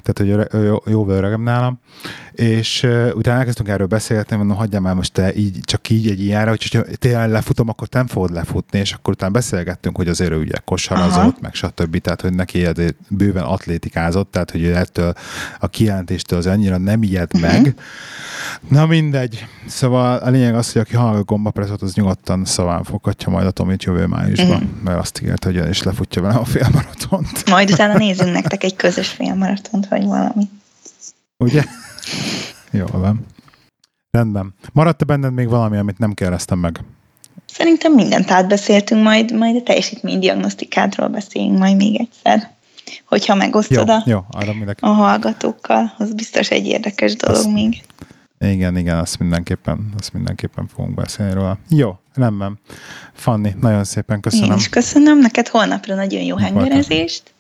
tehát, 0.03 0.49
hogy 0.51 0.63
jó, 0.67 0.77
jóval 0.87 1.17
öregebb 1.17 1.41
nálam, 1.41 1.81
és 2.33 2.83
uh, 2.83 3.11
utána 3.15 3.39
elkezdtünk 3.39 3.69
erről 3.69 3.87
beszélgetni, 3.87 4.37
mondom, 4.37 4.57
hagyjam 4.57 4.83
már 4.83 4.95
most 4.95 5.13
te 5.13 5.35
így, 5.35 5.59
csak 5.63 5.91
így 5.91 6.11
egy 6.11 6.21
ilyenre, 6.25 6.51
hogy 6.51 6.75
ha 6.75 6.83
tényleg 6.99 7.31
lefutom, 7.31 7.69
akkor 7.69 7.89
te 7.89 7.99
nem 7.99 8.07
fogod 8.07 8.33
lefutni, 8.33 8.79
és 8.79 8.93
akkor 8.93 9.13
utána 9.13 9.33
beszélgettünk, 9.33 9.97
hogy 9.97 10.09
azért 10.09 10.31
ő 10.31 10.37
ugye 10.39 10.55
kosarazott, 10.65 11.41
meg 11.41 11.55
stb. 11.55 11.97
Tehát, 12.01 12.21
hogy 12.21 12.33
neki 12.35 12.67
azért 12.67 12.95
bőven 13.09 13.43
atlétikázott, 13.45 14.31
tehát, 14.31 14.51
hogy 14.51 14.63
ő 14.63 14.75
ettől 14.77 15.13
a 15.59 15.69
kijelentéstől 15.69 16.39
az 16.39 16.47
annyira 16.47 16.77
nem 16.77 17.03
ijed 17.03 17.33
Mhm. 17.33 17.43
meg. 17.43 17.75
Na 18.69 18.87
mindegy. 18.87 19.47
Szóval 19.67 20.17
a 20.19 20.29
lényeg 20.31 20.55
az, 20.55 20.73
hogy 20.73 20.83
aki 20.83 20.95
hallgat 20.97 21.25
gombapresszot, 21.25 21.83
az 21.83 21.95
nyugodtan 21.95 22.45
szaván 22.45 22.83
foghatja 22.85 23.31
majd 23.31 23.47
a 23.47 23.51
Tomit 23.51 23.83
jövő 23.83 24.07
májusban, 24.07 24.63
Mhm. 24.63 24.85
mert 24.85 24.99
azt 24.99 25.21
ígérte, 25.23 25.53
hogy 25.53 25.69
is 25.71 25.83
lefutja 25.83 26.23
vele 26.23 26.35
a 26.35 26.45
félmaratont. 26.45 27.51
majd 27.51 27.71
utána 27.71 27.99
nézzünk 27.99 28.33
nektek 28.33 28.65
egy 28.65 28.77
közös 28.77 29.09
félmaratont, 29.39 29.89
vagy 29.89 30.05
valami. 30.05 30.49
Ugye? 31.37 31.63
Jól 32.71 33.01
van. 33.01 33.27
Rendben. 34.11 34.55
Maradt-e 34.73 35.05
benned 35.05 35.33
még 35.33 35.49
valami, 35.49 35.77
amit 35.77 35.99
nem 35.99 36.15
kérdeztem 36.15 36.59
meg? 36.59 36.81
Szerintem 37.47 37.93
mindent 37.93 38.31
átbeszéltünk, 38.31 39.03
majd, 39.03 39.33
majd 39.33 39.57
a 39.57 39.63
teljesítménydiagnosztikádról 39.63 41.09
beszéljünk 41.09 41.59
majd 41.59 41.77
még 41.77 42.01
egyszer. 42.01 42.51
Hogyha 43.05 43.35
megosztod 43.35 43.89
jó, 43.89 43.95
a, 43.95 44.03
jó, 44.07 44.25
arra 44.31 44.53
mindenki. 44.53 44.85
a 44.85 44.89
hallgatókkal, 44.89 45.95
az 45.99 46.15
biztos 46.15 46.51
egy 46.51 46.67
érdekes 46.67 47.17
dolog 47.17 47.37
Azt- 47.37 47.53
még. 47.53 47.83
Igen, 48.41 48.77
igen, 48.77 48.99
azt 48.99 49.19
mindenképpen, 49.19 49.93
azt 49.99 50.13
mindenképpen 50.13 50.67
fogunk 50.67 50.95
beszélni 50.95 51.33
róla. 51.33 51.59
Jó, 51.69 51.99
rendben. 52.15 52.59
Fanni, 53.13 53.55
nagyon 53.61 53.85
szépen 53.85 54.21
köszönöm. 54.21 54.51
Én 54.51 54.57
is 54.57 54.69
köszönöm, 54.69 55.19
neked 55.19 55.49
holnapra 55.49 55.95
nagyon 55.95 56.23
jó 56.23 56.37
hengerezést. 56.37 57.35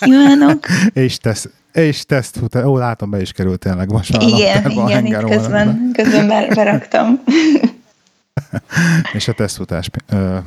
Kívánok. 0.00 0.66
És 0.92 1.16
teszt, 1.16 1.50
és 1.72 2.04
teszt, 2.04 2.40
ó, 2.64 2.76
látom, 2.76 3.10
be 3.10 3.20
is 3.20 3.32
került 3.32 3.58
tényleg 3.58 3.92
a 3.92 4.00
Igen, 4.20 4.70
igen, 4.70 5.06
itt 5.06 5.24
közben, 5.24 5.90
közben 5.92 6.28
ber- 6.28 6.54
beraktam. 6.54 7.20
És 9.12 9.28
a 9.28 9.32
tesztfutás 9.32 9.90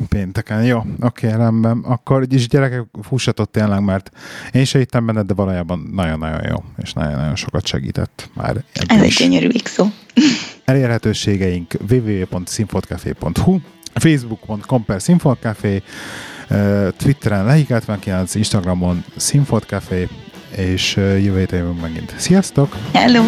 pénteken. 0.10 0.64
Jó, 0.64 0.82
oké, 0.99 1.27
rendben. 1.27 1.80
Akkor 1.80 2.26
is 2.30 2.48
gyerekek, 2.48 2.84
fussatok 3.02 3.52
tényleg, 3.52 3.84
mert 3.84 4.11
én 4.52 4.65
se 4.65 4.77
hittem 4.77 5.06
benned, 5.06 5.26
de 5.26 5.34
valójában 5.34 5.90
nagyon-nagyon 5.94 6.41
jó, 6.49 6.56
és 6.84 6.94
nagyon-nagyon 6.94 7.36
sokat 7.36 7.65
segített 7.65 8.30
már. 8.34 8.64
Ez 8.73 9.02
egy 9.02 9.14
gyönyörű 9.18 9.49
szó. 9.64 9.88
Elérhetőségeink 10.65 11.73
www.színfoltcafé.hu 11.90 13.60
facebook.com 13.94 14.86
per 14.86 15.02
Twitteren 16.98 17.46
lehik79, 17.48 18.32
Instagramon 18.34 19.04
színfoltcafé 19.16 20.08
és 20.56 20.98
ö, 20.98 21.16
jövő 21.18 21.38
héten 21.40 21.66
megint. 21.66 22.14
Sziasztok! 22.18 22.76
Hello! 22.94 23.24